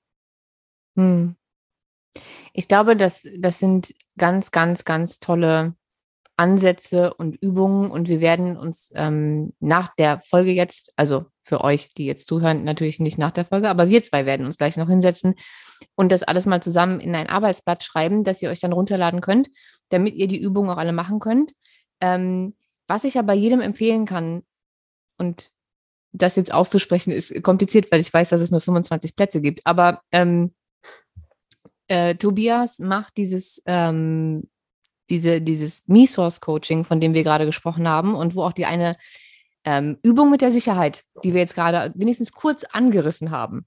Hm. 0.95 1.35
Ich 2.53 2.67
glaube, 2.67 2.95
das, 2.95 3.27
das 3.37 3.59
sind 3.59 3.93
ganz, 4.17 4.51
ganz, 4.51 4.85
ganz 4.85 5.19
tolle 5.19 5.75
Ansätze 6.37 7.13
und 7.13 7.35
Übungen 7.41 7.91
und 7.91 8.07
wir 8.07 8.21
werden 8.21 8.55
uns 8.55 8.91
ähm, 8.95 9.53
nach 9.59 9.95
der 9.95 10.21
Folge 10.21 10.51
jetzt, 10.51 10.93
also 10.95 11.25
für 11.45 11.61
euch, 11.61 11.93
die 11.93 12.05
jetzt 12.05 12.27
zuhören, 12.27 12.63
natürlich 12.63 12.99
nicht 12.99 13.19
nach 13.19 13.31
der 13.31 13.45
Folge, 13.45 13.69
aber 13.69 13.89
wir 13.89 14.01
zwei 14.01 14.25
werden 14.25 14.45
uns 14.45 14.57
gleich 14.57 14.77
noch 14.77 14.89
hinsetzen 14.89 15.35
und 15.95 16.11
das 16.11 16.23
alles 16.23 16.47
mal 16.47 16.61
zusammen 16.61 16.99
in 16.99 17.13
ein 17.13 17.27
Arbeitsblatt 17.27 17.83
schreiben, 17.83 18.23
das 18.23 18.41
ihr 18.41 18.49
euch 18.49 18.59
dann 18.59 18.73
runterladen 18.73 19.21
könnt, 19.21 19.49
damit 19.89 20.15
ihr 20.15 20.27
die 20.27 20.39
Übungen 20.39 20.71
auch 20.71 20.77
alle 20.77 20.91
machen 20.91 21.19
könnt. 21.19 21.53
Ähm, 22.01 22.55
was 22.87 23.03
ich 23.03 23.19
aber 23.19 23.33
jedem 23.33 23.61
empfehlen 23.61 24.05
kann, 24.05 24.43
und 25.17 25.51
das 26.11 26.35
jetzt 26.35 26.53
auszusprechen, 26.53 27.11
ist 27.11 27.41
kompliziert, 27.43 27.91
weil 27.91 28.01
ich 28.01 28.13
weiß, 28.13 28.29
dass 28.29 28.41
es 28.41 28.51
nur 28.51 28.61
25 28.61 29.15
Plätze 29.15 29.39
gibt, 29.39 29.61
aber 29.65 30.01
ähm, 30.11 30.53
äh, 31.87 32.15
Tobias 32.15 32.79
macht 32.79 33.17
dieses, 33.17 33.61
ähm, 33.67 34.49
diese, 35.11 35.41
dieses 35.41 35.87
Me-Source-Coaching, 35.87 36.85
von 36.85 36.99
dem 36.99 37.13
wir 37.13 37.23
gerade 37.23 37.45
gesprochen 37.45 37.87
haben 37.87 38.15
und 38.15 38.35
wo 38.35 38.43
auch 38.43 38.53
die 38.53 38.65
eine 38.65 38.95
ähm, 39.65 39.97
Übung 40.03 40.29
mit 40.29 40.41
der 40.41 40.51
Sicherheit, 40.51 41.03
die 41.23 41.33
wir 41.33 41.41
jetzt 41.41 41.55
gerade 41.55 41.91
wenigstens 41.95 42.31
kurz 42.31 42.63
angerissen 42.63 43.31
haben. 43.31 43.65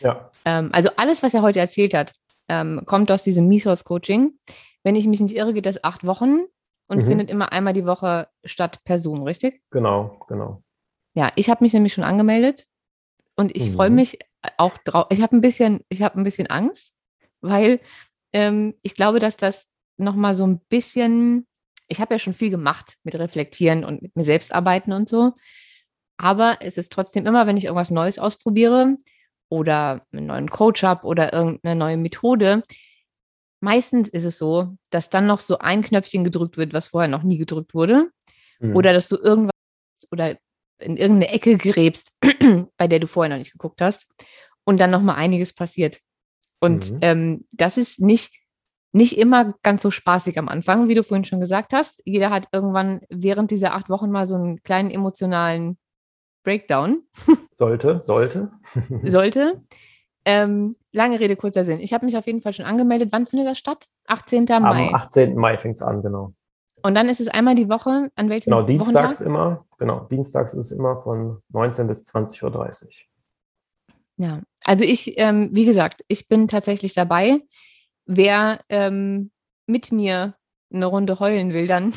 Ja. 0.00 0.30
Ähm, 0.44 0.70
also 0.72 0.90
alles, 0.96 1.22
was 1.22 1.34
er 1.34 1.42
heute 1.42 1.60
erzählt 1.60 1.94
hat, 1.94 2.12
ähm, 2.48 2.82
kommt 2.86 3.10
aus 3.10 3.22
diesem 3.22 3.48
Me-Source-Coaching. 3.48 4.38
Wenn 4.84 4.96
ich 4.96 5.06
mich 5.06 5.20
nicht 5.20 5.34
irre, 5.34 5.52
geht 5.52 5.66
das 5.66 5.82
acht 5.82 6.06
Wochen 6.06 6.44
und 6.86 7.02
mhm. 7.02 7.06
findet 7.06 7.30
immer 7.30 7.52
einmal 7.52 7.72
die 7.72 7.86
Woche 7.86 8.28
statt 8.44 8.80
per 8.84 8.98
Zoom, 8.98 9.22
richtig? 9.22 9.62
Genau, 9.70 10.20
genau. 10.28 10.62
Ja, 11.14 11.32
ich 11.34 11.50
habe 11.50 11.64
mich 11.64 11.72
nämlich 11.72 11.92
schon 11.92 12.04
angemeldet 12.04 12.66
und 13.36 13.54
ich 13.56 13.70
mhm. 13.70 13.74
freue 13.74 13.90
mich 13.90 14.18
auch 14.56 14.78
drauf. 14.78 15.06
Ich 15.10 15.20
habe 15.20 15.36
ein 15.36 15.40
bisschen, 15.40 15.80
ich 15.88 16.02
habe 16.02 16.18
ein 16.18 16.24
bisschen 16.24 16.46
Angst, 16.46 16.92
weil 17.40 17.80
ähm, 18.32 18.74
ich 18.82 18.94
glaube, 18.94 19.18
dass 19.18 19.36
das 19.36 19.66
nochmal 19.96 20.34
so 20.34 20.46
ein 20.46 20.60
bisschen, 20.68 21.46
ich 21.88 22.00
habe 22.00 22.14
ja 22.14 22.18
schon 22.18 22.34
viel 22.34 22.50
gemacht 22.50 22.96
mit 23.02 23.18
Reflektieren 23.18 23.84
und 23.84 24.02
mit 24.02 24.14
mir 24.14 24.24
selbst 24.24 24.54
arbeiten 24.54 24.92
und 24.92 25.08
so. 25.08 25.32
Aber 26.18 26.58
es 26.60 26.76
ist 26.76 26.92
trotzdem 26.92 27.26
immer, 27.26 27.46
wenn 27.46 27.56
ich 27.56 27.64
irgendwas 27.64 27.90
Neues 27.90 28.18
ausprobiere 28.18 28.96
oder 29.48 30.06
einen 30.12 30.26
neuen 30.26 30.50
Coach 30.50 30.82
habe 30.82 31.06
oder 31.06 31.32
irgendeine 31.32 31.76
neue 31.76 31.96
Methode, 31.96 32.62
meistens 33.60 34.08
ist 34.08 34.24
es 34.24 34.38
so, 34.38 34.76
dass 34.90 35.10
dann 35.10 35.26
noch 35.26 35.40
so 35.40 35.58
ein 35.58 35.82
Knöpfchen 35.82 36.24
gedrückt 36.24 36.56
wird, 36.56 36.72
was 36.72 36.88
vorher 36.88 37.08
noch 37.08 37.22
nie 37.22 37.38
gedrückt 37.38 37.74
wurde. 37.74 38.10
Mhm. 38.60 38.76
Oder 38.76 38.92
dass 38.92 39.08
du 39.08 39.16
irgendwas 39.16 39.52
oder 40.10 40.36
in 40.80 40.96
irgendeine 40.96 41.32
Ecke 41.32 41.56
gräbst, 41.56 42.14
bei 42.76 42.88
der 42.88 43.00
du 43.00 43.06
vorher 43.06 43.30
noch 43.30 43.38
nicht 43.38 43.52
geguckt 43.52 43.80
hast. 43.80 44.06
Und 44.64 44.78
dann 44.78 44.90
nochmal 44.90 45.16
einiges 45.16 45.52
passiert. 45.52 45.98
Und 46.60 46.92
mhm. 46.92 46.98
ähm, 47.00 47.48
das 47.52 47.78
ist 47.78 48.00
nicht, 48.00 48.32
nicht 48.92 49.18
immer 49.18 49.54
ganz 49.62 49.82
so 49.82 49.90
spaßig 49.90 50.38
am 50.38 50.48
Anfang, 50.48 50.88
wie 50.88 50.94
du 50.94 51.02
vorhin 51.02 51.24
schon 51.24 51.40
gesagt 51.40 51.72
hast. 51.72 52.02
Jeder 52.04 52.30
hat 52.30 52.48
irgendwann 52.52 53.00
während 53.10 53.50
dieser 53.50 53.74
acht 53.74 53.90
Wochen 53.90 54.10
mal 54.10 54.26
so 54.26 54.34
einen 54.34 54.62
kleinen 54.62 54.90
emotionalen 54.90 55.78
Breakdown. 56.42 57.02
Sollte, 57.52 58.00
sollte. 58.00 58.50
sollte. 59.02 59.60
Ähm, 60.24 60.76
lange 60.92 61.20
Rede, 61.20 61.36
kurzer 61.36 61.64
Sinn. 61.64 61.80
Ich 61.80 61.92
habe 61.92 62.04
mich 62.04 62.16
auf 62.16 62.26
jeden 62.26 62.40
Fall 62.40 62.52
schon 62.52 62.64
angemeldet. 62.66 63.10
Wann 63.12 63.26
findet 63.26 63.48
das 63.48 63.58
statt? 63.58 63.88
18. 64.06 64.44
Mai. 64.44 64.88
Am 64.88 64.94
18. 64.94 65.34
Mai 65.36 65.58
fängt 65.58 65.76
es 65.76 65.82
an, 65.82 66.02
genau. 66.02 66.32
Und 66.82 66.94
dann 66.94 67.08
ist 67.08 67.20
es 67.20 67.28
einmal 67.28 67.54
die 67.54 67.68
Woche, 67.68 68.10
an 68.14 68.28
welchem 68.28 68.50
Genau, 68.50 68.62
dienstags 68.62 69.20
Wochentag? 69.20 69.26
immer. 69.26 69.64
Genau, 69.78 70.00
dienstags 70.10 70.54
ist 70.54 70.66
es 70.66 70.72
immer 70.72 71.00
von 71.02 71.42
19 71.50 71.86
bis 71.86 72.04
20.30 72.04 72.44
Uhr. 72.44 72.90
Ja, 74.18 74.40
also 74.64 74.84
ich, 74.84 75.18
ähm, 75.18 75.50
wie 75.52 75.64
gesagt, 75.64 76.04
ich 76.08 76.28
bin 76.28 76.48
tatsächlich 76.48 76.94
dabei. 76.94 77.40
Wer 78.08 78.60
ähm, 78.70 79.30
mit 79.66 79.92
mir 79.92 80.34
eine 80.72 80.86
Runde 80.86 81.20
heulen 81.20 81.52
will, 81.52 81.66
dann 81.66 81.92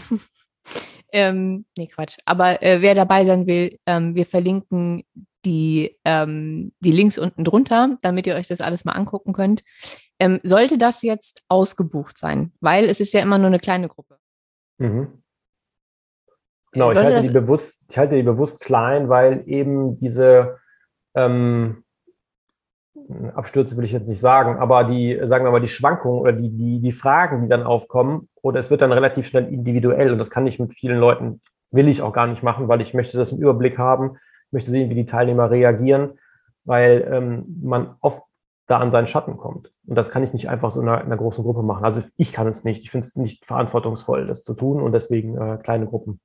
ähm, 1.14 1.66
nee, 1.78 1.88
Quatsch. 1.88 2.18
Aber 2.26 2.62
äh, 2.62 2.82
wer 2.82 2.96
dabei 2.96 3.26
sein 3.26 3.48
will, 3.48 3.80
ähm, 3.86 4.14
wir 4.14 4.26
verlinken 4.26 5.04
die, 5.46 5.98
ähm, 6.06 6.74
die 6.82 6.92
Links 6.92 7.18
unten 7.18 7.44
drunter, 7.44 7.98
damit 8.02 8.28
ihr 8.28 8.36
euch 8.36 8.48
das 8.48 8.62
alles 8.62 8.86
mal 8.86 8.92
angucken 8.92 9.34
könnt. 9.34 9.64
Ähm, 10.20 10.40
sollte 10.44 10.78
das 10.78 11.02
jetzt 11.02 11.44
ausgebucht 11.48 12.18
sein, 12.18 12.52
weil 12.60 12.86
es 12.86 13.00
ist 13.00 13.14
ja 13.14 13.22
immer 13.22 13.38
nur 13.38 13.48
eine 13.48 13.60
kleine 13.60 13.88
Gruppe. 13.88 14.18
Mhm. 14.78 15.24
Genau, 16.74 16.92
ich 16.92 16.98
halte, 16.98 17.22
die 17.22 17.30
bewusst, 17.30 17.84
ich 17.90 17.98
halte 17.98 18.16
die 18.16 18.24
bewusst 18.24 18.62
klein, 18.62 19.10
weil 19.10 19.44
eben 19.46 19.98
diese 20.00 20.60
ähm, 21.16 21.81
Abstürze 23.36 23.78
will 23.78 23.86
ich 23.86 23.94
jetzt 23.94 24.10
nicht 24.10 24.20
sagen, 24.20 24.58
aber 24.58 24.84
die, 24.84 25.20
sagen 25.24 25.46
wir 25.46 25.52
mal, 25.52 25.62
die 25.62 25.68
Schwankungen 25.68 26.20
oder 26.20 26.34
die, 26.34 26.50
die, 26.50 26.80
die 26.82 26.92
Fragen, 26.92 27.44
die 27.44 27.50
dann 27.50 27.64
aufkommen, 27.64 28.28
oder 28.42 28.60
es 28.60 28.70
wird 28.70 28.82
dann 28.82 28.92
relativ 28.92 29.28
schnell 29.28 29.48
individuell 29.48 30.12
und 30.12 30.18
das 30.18 30.30
kann 30.30 30.46
ich 30.48 30.60
mit 30.60 30.74
vielen 30.74 30.98
Leuten, 30.98 31.42
will 31.72 31.88
ich 31.88 32.02
auch 32.02 32.14
gar 32.14 32.28
nicht 32.28 32.44
machen, 32.44 32.68
weil 32.68 32.82
ich 32.82 32.94
möchte 32.94 33.18
das 33.18 33.32
im 33.32 33.40
Überblick 33.40 33.78
haben, 33.78 34.18
möchte 34.52 34.72
sehen, 34.72 34.90
wie 34.90 34.96
die 34.96 35.06
Teilnehmer 35.06 35.50
reagieren, 35.50 36.20
weil 36.66 37.08
ähm, 37.10 37.46
man 37.64 37.96
oft 38.02 38.24
da 38.68 38.80
an 38.80 38.92
seinen 38.92 39.08
Schatten 39.08 39.38
kommt. 39.38 39.70
Und 39.86 39.96
das 39.96 40.12
kann 40.12 40.24
ich 40.24 40.34
nicht 40.34 40.50
einfach 40.50 40.72
so 40.72 40.82
in 40.82 40.88
einer, 40.88 41.00
in 41.02 41.08
einer 41.08 41.18
großen 41.18 41.44
Gruppe 41.44 41.64
machen. 41.64 41.84
Also 41.84 42.02
ich 42.18 42.32
kann 42.32 42.48
es 42.48 42.64
nicht. 42.64 42.84
Ich 42.84 42.92
finde 42.92 43.06
es 43.06 43.16
nicht 43.16 43.46
verantwortungsvoll, 43.46 44.26
das 44.26 44.44
zu 44.44 44.54
tun 44.54 44.82
und 44.82 44.94
deswegen 44.94 45.38
äh, 45.38 45.58
kleine 45.62 45.88
Gruppen. 45.88 46.20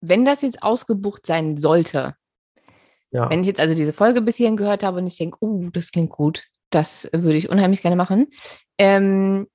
Wenn 0.00 0.24
das 0.24 0.42
jetzt 0.42 0.62
ausgebucht 0.62 1.26
sein 1.26 1.56
sollte, 1.56 2.16
ja. 3.12 3.30
wenn 3.30 3.40
ich 3.40 3.46
jetzt 3.46 3.60
also 3.60 3.74
diese 3.74 3.92
Folge 3.92 4.22
bis 4.22 4.36
hierhin 4.36 4.56
gehört 4.56 4.82
habe 4.82 4.98
und 4.98 5.06
ich 5.06 5.16
denke, 5.16 5.38
oh, 5.40 5.68
das 5.72 5.92
klingt 5.92 6.10
gut, 6.10 6.44
das 6.70 7.08
würde 7.12 7.36
ich 7.36 7.48
unheimlich 7.48 7.82
gerne 7.82 7.96
machen. 7.96 8.28
Ähm, 8.78 9.46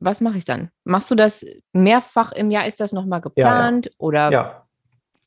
was 0.00 0.20
mache 0.20 0.38
ich 0.38 0.44
dann? 0.44 0.70
Machst 0.84 1.10
du 1.10 1.14
das 1.14 1.44
mehrfach 1.72 2.32
im 2.32 2.50
Jahr? 2.50 2.66
Ist 2.66 2.80
das 2.80 2.92
nochmal 2.92 3.20
geplant? 3.20 3.86
Ja, 3.86 3.92
ja. 3.92 3.96
Oder? 3.98 4.32
Ja. 4.32 4.66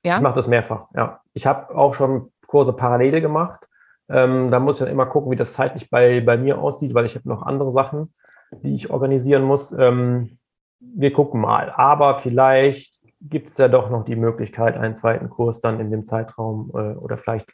ja. 0.04 0.16
Ich 0.18 0.22
mache 0.22 0.36
das 0.36 0.48
mehrfach, 0.48 0.88
ja. 0.96 1.22
Ich 1.34 1.48
habe 1.48 1.76
auch 1.76 1.94
schon 1.94 2.32
Kurse 2.48 2.74
parallel 2.74 3.22
gemacht. 3.22 3.68
Ähm, 4.10 4.52
da 4.52 4.60
muss 4.60 4.78
ich 4.78 4.86
dann 4.86 4.94
immer 4.94 5.06
gucken, 5.06 5.32
wie 5.32 5.36
das 5.36 5.54
zeitlich 5.54 5.90
bei, 5.90 6.22
bei 6.22 6.38
mir 6.38 6.60
aussieht, 6.60 6.94
weil 6.94 7.06
ich 7.06 7.16
habe 7.16 7.28
noch 7.28 7.42
andere 7.42 7.72
Sachen, 7.72 8.14
die 8.52 8.74
ich 8.74 8.90
organisieren 8.90 9.44
muss. 9.44 9.72
Ähm, 9.74 10.38
wir 10.80 11.12
gucken 11.12 11.42
mal. 11.42 11.72
Aber 11.76 12.20
vielleicht 12.20 13.00
gibt 13.22 13.50
es 13.50 13.58
ja 13.58 13.68
doch 13.68 13.90
noch 13.90 14.06
die 14.06 14.16
Möglichkeit, 14.16 14.78
einen 14.78 14.94
zweiten 14.94 15.30
Kurs 15.30 15.62
dann 15.62 15.80
in 15.80 15.92
dem 15.92 16.04
Zeitraum 16.04 16.72
äh, 16.74 16.96
oder 16.96 17.18
vielleicht 17.18 17.52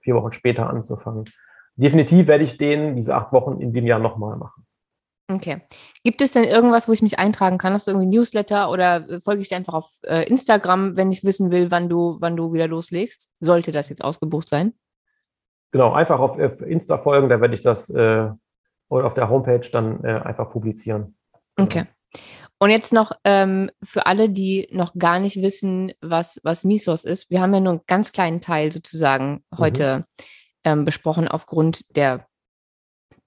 vier 0.00 0.14
Wochen 0.14 0.32
später 0.32 0.68
anzufangen. 0.68 1.24
Definitiv 1.76 2.26
werde 2.26 2.44
ich 2.44 2.58
den 2.58 2.96
diese 2.96 3.14
acht 3.14 3.32
Wochen 3.32 3.60
in 3.60 3.72
dem 3.72 3.86
Jahr 3.86 3.98
nochmal 3.98 4.36
machen. 4.36 4.66
Okay. 5.28 5.62
Gibt 6.02 6.20
es 6.20 6.32
denn 6.32 6.44
irgendwas, 6.44 6.88
wo 6.88 6.92
ich 6.92 7.00
mich 7.00 7.18
eintragen 7.18 7.56
kann? 7.56 7.72
Hast 7.72 7.86
du 7.86 7.92
irgendwie 7.92 8.16
Newsletter 8.16 8.70
oder 8.70 9.08
äh, 9.08 9.20
folge 9.20 9.40
ich 9.40 9.48
dir 9.48 9.56
einfach 9.56 9.74
auf 9.74 10.00
äh, 10.02 10.24
Instagram, 10.24 10.96
wenn 10.96 11.12
ich 11.12 11.24
wissen 11.24 11.50
will, 11.50 11.70
wann 11.70 11.88
du, 11.88 12.16
wann 12.20 12.36
du 12.36 12.52
wieder 12.52 12.66
loslegst? 12.66 13.30
Sollte 13.40 13.70
das 13.72 13.88
jetzt 13.88 14.04
ausgebucht 14.04 14.48
sein? 14.48 14.74
Genau, 15.70 15.92
einfach 15.92 16.20
auf, 16.20 16.38
auf 16.38 16.60
Insta 16.60 16.98
folgen, 16.98 17.30
da 17.30 17.40
werde 17.40 17.54
ich 17.54 17.62
das 17.62 17.88
äh, 17.88 18.28
oder 18.88 19.06
auf 19.06 19.14
der 19.14 19.30
Homepage 19.30 19.66
dann 19.72 20.04
äh, 20.04 20.20
einfach 20.20 20.50
publizieren. 20.50 21.16
Genau. 21.56 21.66
Okay. 21.66 21.86
Und 22.62 22.70
jetzt 22.70 22.92
noch 22.92 23.10
ähm, 23.24 23.72
für 23.82 24.06
alle, 24.06 24.30
die 24.30 24.68
noch 24.70 24.94
gar 24.96 25.18
nicht 25.18 25.42
wissen, 25.42 25.94
was, 26.00 26.40
was 26.44 26.62
Misos 26.62 27.02
ist. 27.02 27.28
Wir 27.28 27.40
haben 27.40 27.52
ja 27.52 27.58
nur 27.58 27.72
einen 27.72 27.86
ganz 27.88 28.12
kleinen 28.12 28.40
Teil 28.40 28.70
sozusagen 28.70 29.42
mhm. 29.50 29.58
heute 29.58 30.06
ähm, 30.62 30.84
besprochen 30.84 31.26
aufgrund 31.26 31.84
der 31.96 32.28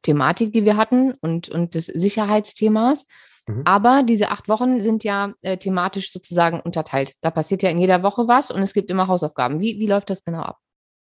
Thematik, 0.04 0.54
die 0.54 0.64
wir 0.64 0.78
hatten 0.78 1.16
und, 1.16 1.50
und 1.50 1.76
des 1.76 1.88
Sicherheitsthemas. 1.88 3.08
Mhm. 3.46 3.64
Aber 3.66 4.04
diese 4.04 4.32
acht 4.32 4.48
Wochen 4.48 4.80
sind 4.80 5.04
ja 5.04 5.34
äh, 5.42 5.58
thematisch 5.58 6.14
sozusagen 6.14 6.62
unterteilt. 6.62 7.16
Da 7.20 7.30
passiert 7.30 7.62
ja 7.62 7.70
in 7.70 7.78
jeder 7.78 8.04
Woche 8.04 8.30
was 8.30 8.52
und 8.52 8.62
es 8.62 8.74
gibt 8.74 8.90
immer 8.90 9.10
Hausaufgaben. 9.10 9.60
Wie, 9.60 9.80
wie 9.80 9.88
läuft 9.88 10.10
das 10.10 10.24
genau 10.24 10.44
ab? 10.44 10.60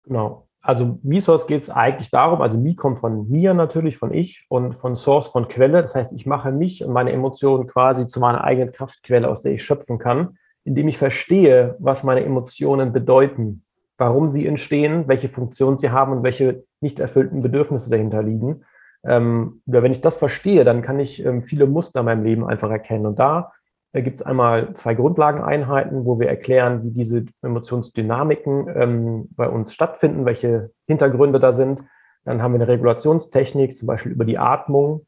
Genau. 0.04 0.48
Also 0.62 1.00
Mi-Source 1.04 1.48
geht 1.48 1.62
es 1.62 1.70
eigentlich 1.70 2.12
darum, 2.12 2.42
also 2.42 2.58
Mi 2.58 2.76
kommt 2.76 3.00
von 3.00 3.30
mir 3.30 3.54
natürlich, 3.54 3.98
von 3.98 4.14
ich 4.14 4.46
und 4.50 4.74
von 4.74 4.96
Source 4.96 5.30
von 5.30 5.48
Quelle. 5.48 5.82
Das 5.82 5.96
heißt, 5.96 6.12
ich 6.14 6.26
mache 6.26 6.52
mich 6.52 6.84
und 6.84 6.92
meine 6.92 7.12
Emotionen 7.12 7.66
quasi 7.66 8.08
zu 8.08 8.20
meiner 8.20 8.44
eigenen 8.44 8.74
Kraftquelle, 8.74 9.30
aus 9.30 9.42
der 9.42 9.54
ich 9.54 9.64
schöpfen 9.64 10.00
kann, 10.00 10.38
indem 10.66 10.90
ich 10.90 10.98
verstehe, 10.98 11.76
was 11.80 12.04
meine 12.04 12.26
Emotionen 12.26 12.92
bedeuten, 12.92 13.64
warum 13.98 14.30
sie 14.30 14.46
entstehen, 14.46 15.08
welche 15.08 15.30
Funktion 15.30 15.78
sie 15.78 15.92
haben 15.92 16.12
und 16.12 16.24
welche 16.24 16.64
nicht 16.82 17.00
erfüllten 17.00 17.42
Bedürfnisse 17.42 17.90
dahinter 17.90 18.22
liegen. 18.22 18.64
Ähm, 19.06 19.62
wenn 19.66 19.92
ich 19.92 20.02
das 20.02 20.18
verstehe, 20.18 20.66
dann 20.66 20.82
kann 20.82 21.00
ich 21.00 21.24
ähm, 21.26 21.42
viele 21.42 21.68
Muster 21.68 22.02
in 22.02 22.06
meinem 22.06 22.24
Leben 22.24 22.46
einfach 22.46 22.70
erkennen. 22.70 23.06
Und 23.06 23.18
da 23.18 23.54
gibt 23.94 24.18
es 24.18 24.22
einmal 24.22 24.74
zwei 24.76 24.94
Grundlageneinheiten, 24.94 26.06
wo 26.06 26.20
wir 26.20 26.30
erklären, 26.30 26.84
wie 26.84 26.92
diese 26.92 27.26
Emotionsdynamiken 27.42 28.68
ähm, 28.76 29.30
bei 29.32 29.50
uns 29.50 29.74
stattfinden, 29.74 30.26
welche 30.26 30.72
Hintergründe 30.88 31.40
da 31.40 31.54
sind. 31.54 31.84
Dann 32.24 32.42
haben 32.42 32.54
wir 32.54 32.62
eine 32.62 32.68
Regulationstechnik, 32.68 33.76
zum 33.76 33.88
Beispiel 33.88 34.12
über 34.12 34.26
die 34.26 34.38
Atmung. 34.38 35.08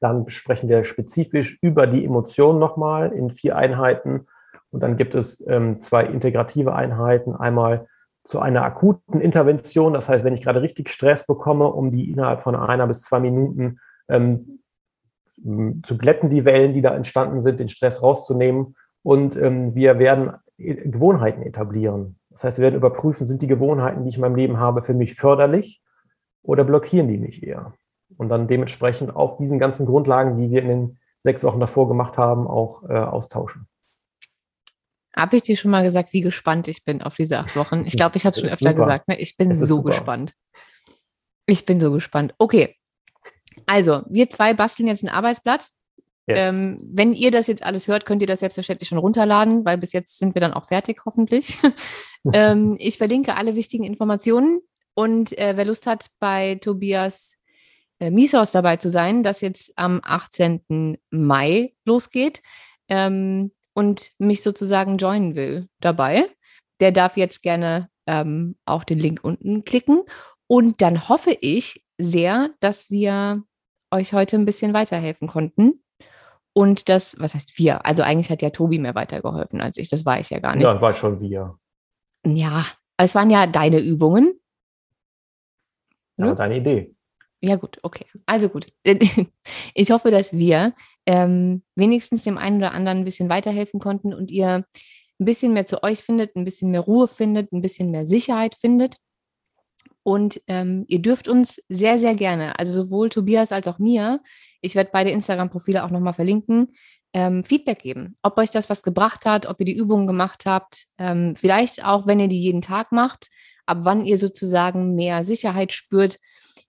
Dann 0.00 0.26
sprechen 0.28 0.68
wir 0.68 0.84
spezifisch 0.84 1.58
über 1.60 1.86
die 1.86 2.04
Emotionen 2.04 2.58
nochmal 2.58 3.12
in 3.12 3.30
vier 3.30 3.56
Einheiten. 3.56 4.26
Und 4.70 4.82
dann 4.82 4.96
gibt 4.96 5.14
es 5.14 5.46
ähm, 5.46 5.80
zwei 5.80 6.04
integrative 6.04 6.74
Einheiten. 6.74 7.36
Einmal 7.36 7.86
zu 8.24 8.40
einer 8.40 8.64
akuten 8.64 9.20
Intervention. 9.20 9.92
Das 9.92 10.08
heißt, 10.08 10.24
wenn 10.24 10.34
ich 10.34 10.42
gerade 10.42 10.62
richtig 10.62 10.88
Stress 10.88 11.26
bekomme, 11.26 11.66
um 11.66 11.90
die 11.90 12.10
innerhalb 12.10 12.40
von 12.40 12.56
einer 12.56 12.86
bis 12.86 13.02
zwei 13.02 13.20
Minuten 13.20 13.78
ähm, 14.08 14.61
zu 15.82 15.98
glätten, 15.98 16.30
die 16.30 16.44
Wellen, 16.44 16.74
die 16.74 16.82
da 16.82 16.94
entstanden 16.94 17.40
sind, 17.40 17.60
den 17.60 17.68
Stress 17.68 18.02
rauszunehmen. 18.02 18.76
Und 19.02 19.36
ähm, 19.36 19.74
wir 19.74 19.98
werden 19.98 20.32
Gewohnheiten 20.58 21.42
etablieren. 21.42 22.18
Das 22.30 22.44
heißt, 22.44 22.58
wir 22.58 22.64
werden 22.64 22.76
überprüfen, 22.76 23.26
sind 23.26 23.42
die 23.42 23.46
Gewohnheiten, 23.46 24.04
die 24.04 24.10
ich 24.10 24.16
in 24.16 24.20
meinem 24.22 24.36
Leben 24.36 24.58
habe, 24.58 24.82
für 24.82 24.94
mich 24.94 25.14
förderlich 25.14 25.82
oder 26.42 26.64
blockieren 26.64 27.08
die 27.08 27.18
mich 27.18 27.42
eher? 27.42 27.74
Und 28.16 28.28
dann 28.28 28.48
dementsprechend 28.48 29.14
auf 29.14 29.36
diesen 29.38 29.58
ganzen 29.58 29.86
Grundlagen, 29.86 30.36
die 30.36 30.50
wir 30.50 30.62
in 30.62 30.68
den 30.68 30.98
sechs 31.18 31.44
Wochen 31.44 31.60
davor 31.60 31.88
gemacht 31.88 32.18
haben, 32.18 32.46
auch 32.46 32.82
äh, 32.88 32.94
austauschen. 32.94 33.68
Habe 35.14 35.36
ich 35.36 35.42
dir 35.42 35.56
schon 35.56 35.70
mal 35.70 35.82
gesagt, 35.82 36.12
wie 36.12 36.22
gespannt 36.22 36.68
ich 36.68 36.84
bin 36.84 37.02
auf 37.02 37.16
diese 37.16 37.38
acht 37.38 37.54
Wochen? 37.56 37.84
Ich 37.86 37.96
glaube, 37.96 38.16
ich 38.16 38.26
habe 38.26 38.34
es 38.34 38.40
schon 38.40 38.50
öfter 38.50 38.70
super. 38.70 38.74
gesagt. 38.74 39.08
Ne? 39.08 39.20
Ich 39.20 39.36
bin 39.36 39.54
so 39.54 39.66
super. 39.66 39.90
gespannt. 39.90 40.34
Ich 41.46 41.66
bin 41.66 41.80
so 41.80 41.92
gespannt. 41.92 42.34
Okay. 42.38 42.76
Also, 43.66 44.02
wir 44.08 44.28
zwei 44.30 44.54
basteln 44.54 44.88
jetzt 44.88 45.02
ein 45.02 45.08
Arbeitsblatt. 45.08 45.68
Yes. 46.26 46.52
Ähm, 46.52 46.80
wenn 46.92 47.12
ihr 47.12 47.30
das 47.32 47.48
jetzt 47.48 47.64
alles 47.64 47.88
hört, 47.88 48.06
könnt 48.06 48.22
ihr 48.22 48.28
das 48.28 48.40
selbstverständlich 48.40 48.88
schon 48.88 48.98
runterladen, 48.98 49.64
weil 49.64 49.76
bis 49.78 49.92
jetzt 49.92 50.18
sind 50.18 50.34
wir 50.34 50.40
dann 50.40 50.52
auch 50.52 50.66
fertig, 50.66 51.00
hoffentlich. 51.04 51.58
ähm, 52.32 52.76
ich 52.78 52.98
verlinke 52.98 53.34
alle 53.34 53.56
wichtigen 53.56 53.84
Informationen 53.84 54.60
und 54.94 55.36
äh, 55.36 55.56
wer 55.56 55.64
Lust 55.64 55.86
hat, 55.86 56.10
bei 56.20 56.56
Tobias 56.56 57.36
äh, 57.98 58.10
Misos 58.10 58.50
dabei 58.50 58.76
zu 58.76 58.88
sein, 58.88 59.22
das 59.22 59.40
jetzt 59.40 59.72
am 59.76 60.00
18. 60.04 60.98
Mai 61.10 61.74
losgeht 61.84 62.42
ähm, 62.88 63.52
und 63.74 64.12
mich 64.18 64.42
sozusagen 64.42 64.98
joinen 64.98 65.34
will 65.34 65.68
dabei, 65.80 66.28
der 66.80 66.92
darf 66.92 67.16
jetzt 67.16 67.42
gerne 67.42 67.88
ähm, 68.06 68.56
auch 68.64 68.84
den 68.84 68.98
Link 68.98 69.20
unten 69.22 69.64
klicken. 69.64 70.02
Und 70.46 70.82
dann 70.82 71.08
hoffe 71.08 71.36
ich 71.40 71.84
sehr, 71.98 72.50
dass 72.60 72.90
wir 72.90 73.42
euch 73.92 74.12
heute 74.12 74.36
ein 74.36 74.44
bisschen 74.44 74.72
weiterhelfen 74.72 75.28
konnten 75.28 75.82
und 76.54 76.88
das, 76.88 77.16
was 77.18 77.34
heißt 77.34 77.58
wir? 77.58 77.86
Also 77.86 78.02
eigentlich 78.02 78.30
hat 78.30 78.42
ja 78.42 78.50
Tobi 78.50 78.78
mir 78.78 78.94
weitergeholfen 78.94 79.60
als 79.60 79.78
ich. 79.78 79.88
Das 79.88 80.04
war 80.04 80.20
ich 80.20 80.30
ja 80.30 80.38
gar 80.38 80.54
nicht. 80.54 80.64
Ja, 80.64 80.80
war 80.80 80.94
schon 80.94 81.20
wir. 81.20 81.58
Ja, 82.26 82.66
es 82.96 83.14
waren 83.14 83.30
ja 83.30 83.46
deine 83.46 83.80
Übungen. 83.80 84.34
Ja, 86.18 86.30
hm? 86.30 86.36
deine 86.36 86.56
Idee. 86.58 86.94
Ja, 87.40 87.56
gut, 87.56 87.78
okay. 87.82 88.06
Also 88.26 88.48
gut. 88.48 88.66
Ich 89.74 89.90
hoffe, 89.90 90.10
dass 90.10 90.36
wir 90.36 90.74
ähm, 91.06 91.62
wenigstens 91.74 92.22
dem 92.22 92.38
einen 92.38 92.58
oder 92.58 92.72
anderen 92.72 92.98
ein 92.98 93.04
bisschen 93.04 93.28
weiterhelfen 93.28 93.80
konnten 93.80 94.14
und 94.14 94.30
ihr 94.30 94.64
ein 95.18 95.24
bisschen 95.24 95.52
mehr 95.52 95.66
zu 95.66 95.82
euch 95.82 96.00
findet, 96.00 96.36
ein 96.36 96.44
bisschen 96.44 96.70
mehr 96.70 96.80
Ruhe 96.80 97.08
findet, 97.08 97.52
ein 97.52 97.62
bisschen 97.62 97.90
mehr 97.90 98.06
Sicherheit 98.06 98.54
findet. 98.54 98.98
Und 100.04 100.40
ähm, 100.48 100.84
ihr 100.88 101.00
dürft 101.00 101.28
uns 101.28 101.62
sehr, 101.68 101.98
sehr 101.98 102.14
gerne, 102.14 102.58
also 102.58 102.84
sowohl 102.84 103.08
Tobias 103.08 103.52
als 103.52 103.68
auch 103.68 103.78
mir, 103.78 104.20
ich 104.60 104.74
werde 104.74 104.90
beide 104.92 105.10
Instagram-Profile 105.10 105.84
auch 105.84 105.90
nochmal 105.90 106.12
verlinken, 106.12 106.74
ähm, 107.12 107.44
Feedback 107.44 107.80
geben. 107.80 108.16
Ob 108.22 108.38
euch 108.38 108.50
das 108.50 108.68
was 108.70 108.82
gebracht 108.82 109.26
hat, 109.26 109.46
ob 109.46 109.60
ihr 109.60 109.66
die 109.66 109.76
Übungen 109.76 110.06
gemacht 110.06 110.44
habt, 110.46 110.86
ähm, 110.98 111.34
vielleicht 111.36 111.84
auch, 111.84 112.06
wenn 112.06 112.20
ihr 112.20 112.28
die 112.28 112.40
jeden 112.40 112.62
Tag 112.62 112.90
macht, 112.90 113.30
ab 113.66 113.78
wann 113.82 114.04
ihr 114.04 114.18
sozusagen 114.18 114.94
mehr 114.94 115.24
Sicherheit 115.24 115.72
spürt. 115.72 116.18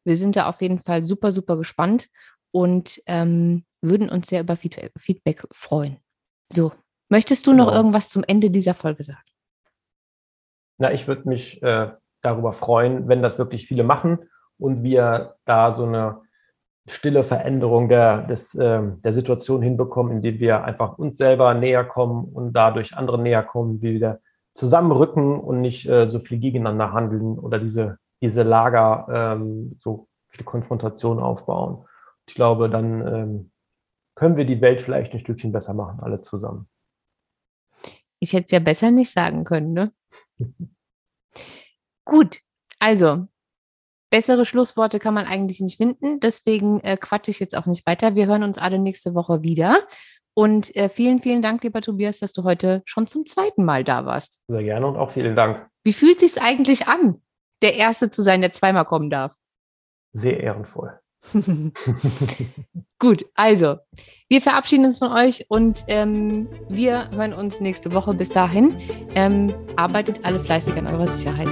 Wir 0.03 0.15
sind 0.15 0.35
da 0.35 0.47
auf 0.47 0.61
jeden 0.61 0.79
Fall 0.79 1.05
super, 1.05 1.31
super 1.31 1.57
gespannt 1.57 2.09
und 2.51 3.01
ähm, 3.07 3.65
würden 3.81 4.09
uns 4.09 4.27
sehr 4.27 4.41
über 4.41 4.55
Feedback 4.55 5.43
freuen. 5.51 5.97
So, 6.51 6.71
möchtest 7.09 7.47
du 7.47 7.51
genau. 7.51 7.65
noch 7.65 7.73
irgendwas 7.73 8.09
zum 8.09 8.23
Ende 8.23 8.51
dieser 8.51 8.73
Folge 8.73 9.03
sagen? 9.03 9.23
Na, 10.77 10.91
ich 10.91 11.07
würde 11.07 11.27
mich 11.27 11.61
äh, 11.63 11.91
darüber 12.23 12.53
freuen, 12.53 13.07
wenn 13.07 13.21
das 13.21 13.37
wirklich 13.37 13.67
viele 13.67 13.83
machen 13.83 14.19
und 14.57 14.83
wir 14.83 15.35
da 15.45 15.73
so 15.73 15.85
eine 15.85 16.21
stille 16.87 17.23
Veränderung 17.23 17.87
der, 17.87 18.23
des, 18.23 18.55
äh, 18.55 18.81
der 19.03 19.13
Situation 19.13 19.61
hinbekommen, 19.61 20.13
indem 20.13 20.39
wir 20.39 20.63
einfach 20.63 20.97
uns 20.97 21.17
selber 21.17 21.53
näher 21.53 21.83
kommen 21.85 22.25
und 22.25 22.53
dadurch 22.53 22.97
andere 22.97 23.21
näher 23.21 23.43
kommen, 23.43 23.81
wie 23.81 23.99
wir 23.99 24.19
zusammenrücken 24.55 25.39
und 25.39 25.61
nicht 25.61 25.87
äh, 25.87 26.09
so 26.09 26.19
viel 26.19 26.39
gegeneinander 26.39 26.91
handeln 26.91 27.39
oder 27.39 27.59
diese, 27.59 27.97
diese 28.21 28.43
Lager 28.43 29.07
ähm, 29.09 29.77
so 29.79 30.07
viele 30.27 30.45
Konfrontationen 30.45 31.23
aufbauen. 31.23 31.85
Ich 32.27 32.35
glaube, 32.35 32.69
dann 32.69 33.07
ähm, 33.07 33.51
können 34.15 34.37
wir 34.37 34.45
die 34.45 34.61
Welt 34.61 34.81
vielleicht 34.81 35.13
ein 35.13 35.19
Stückchen 35.19 35.51
besser 35.51 35.73
machen, 35.73 35.99
alle 36.01 36.21
zusammen. 36.21 36.67
Ich 38.19 38.33
hätte 38.33 38.45
es 38.45 38.51
ja 38.51 38.59
besser 38.59 38.91
nicht 38.91 39.11
sagen 39.11 39.43
können, 39.43 39.73
ne? 39.73 39.91
Gut, 42.05 42.39
also 42.79 43.27
bessere 44.09 44.45
Schlussworte 44.45 44.99
kann 44.99 45.13
man 45.13 45.25
eigentlich 45.25 45.59
nicht 45.59 45.77
finden. 45.77 46.19
Deswegen 46.19 46.79
äh, 46.81 46.97
quatsche 46.97 47.31
ich 47.31 47.39
jetzt 47.39 47.55
auch 47.55 47.65
nicht 47.65 47.85
weiter. 47.87 48.13
Wir 48.13 48.27
hören 48.27 48.43
uns 48.43 48.57
alle 48.57 48.77
nächste 48.77 49.15
Woche 49.15 49.41
wieder. 49.41 49.87
Und 50.35 50.75
äh, 50.75 50.89
vielen, 50.89 51.19
vielen 51.19 51.41
Dank, 51.41 51.63
lieber 51.63 51.81
Tobias, 51.81 52.19
dass 52.19 52.33
du 52.33 52.43
heute 52.43 52.81
schon 52.85 53.07
zum 53.07 53.25
zweiten 53.25 53.65
Mal 53.65 53.83
da 53.83 54.05
warst. 54.05 54.39
Sehr 54.47 54.63
gerne 54.63 54.87
und 54.87 54.97
auch 54.97 55.11
vielen 55.11 55.35
Dank. 55.35 55.67
Wie 55.83 55.93
fühlt 55.93 56.21
es 56.21 56.33
sich 56.33 56.43
eigentlich 56.43 56.87
an, 56.87 57.21
der 57.61 57.75
Erste 57.75 58.09
zu 58.09 58.21
sein, 58.21 58.41
der 58.41 58.51
zweimal 58.51 58.85
kommen 58.85 59.09
darf? 59.09 59.33
Sehr 60.13 60.39
ehrenvoll. 60.39 60.99
Gut, 62.99 63.25
also, 63.35 63.77
wir 64.27 64.41
verabschieden 64.41 64.85
uns 64.85 64.97
von 64.97 65.11
euch 65.11 65.45
und 65.49 65.83
ähm, 65.87 66.47
wir 66.69 67.09
hören 67.11 67.33
uns 67.33 67.59
nächste 67.59 67.93
Woche. 67.93 68.13
Bis 68.13 68.29
dahin, 68.29 68.75
ähm, 69.15 69.53
arbeitet 69.75 70.23
alle 70.23 70.39
fleißig 70.39 70.75
an 70.75 70.87
eurer 70.87 71.07
Sicherheit. 71.07 71.49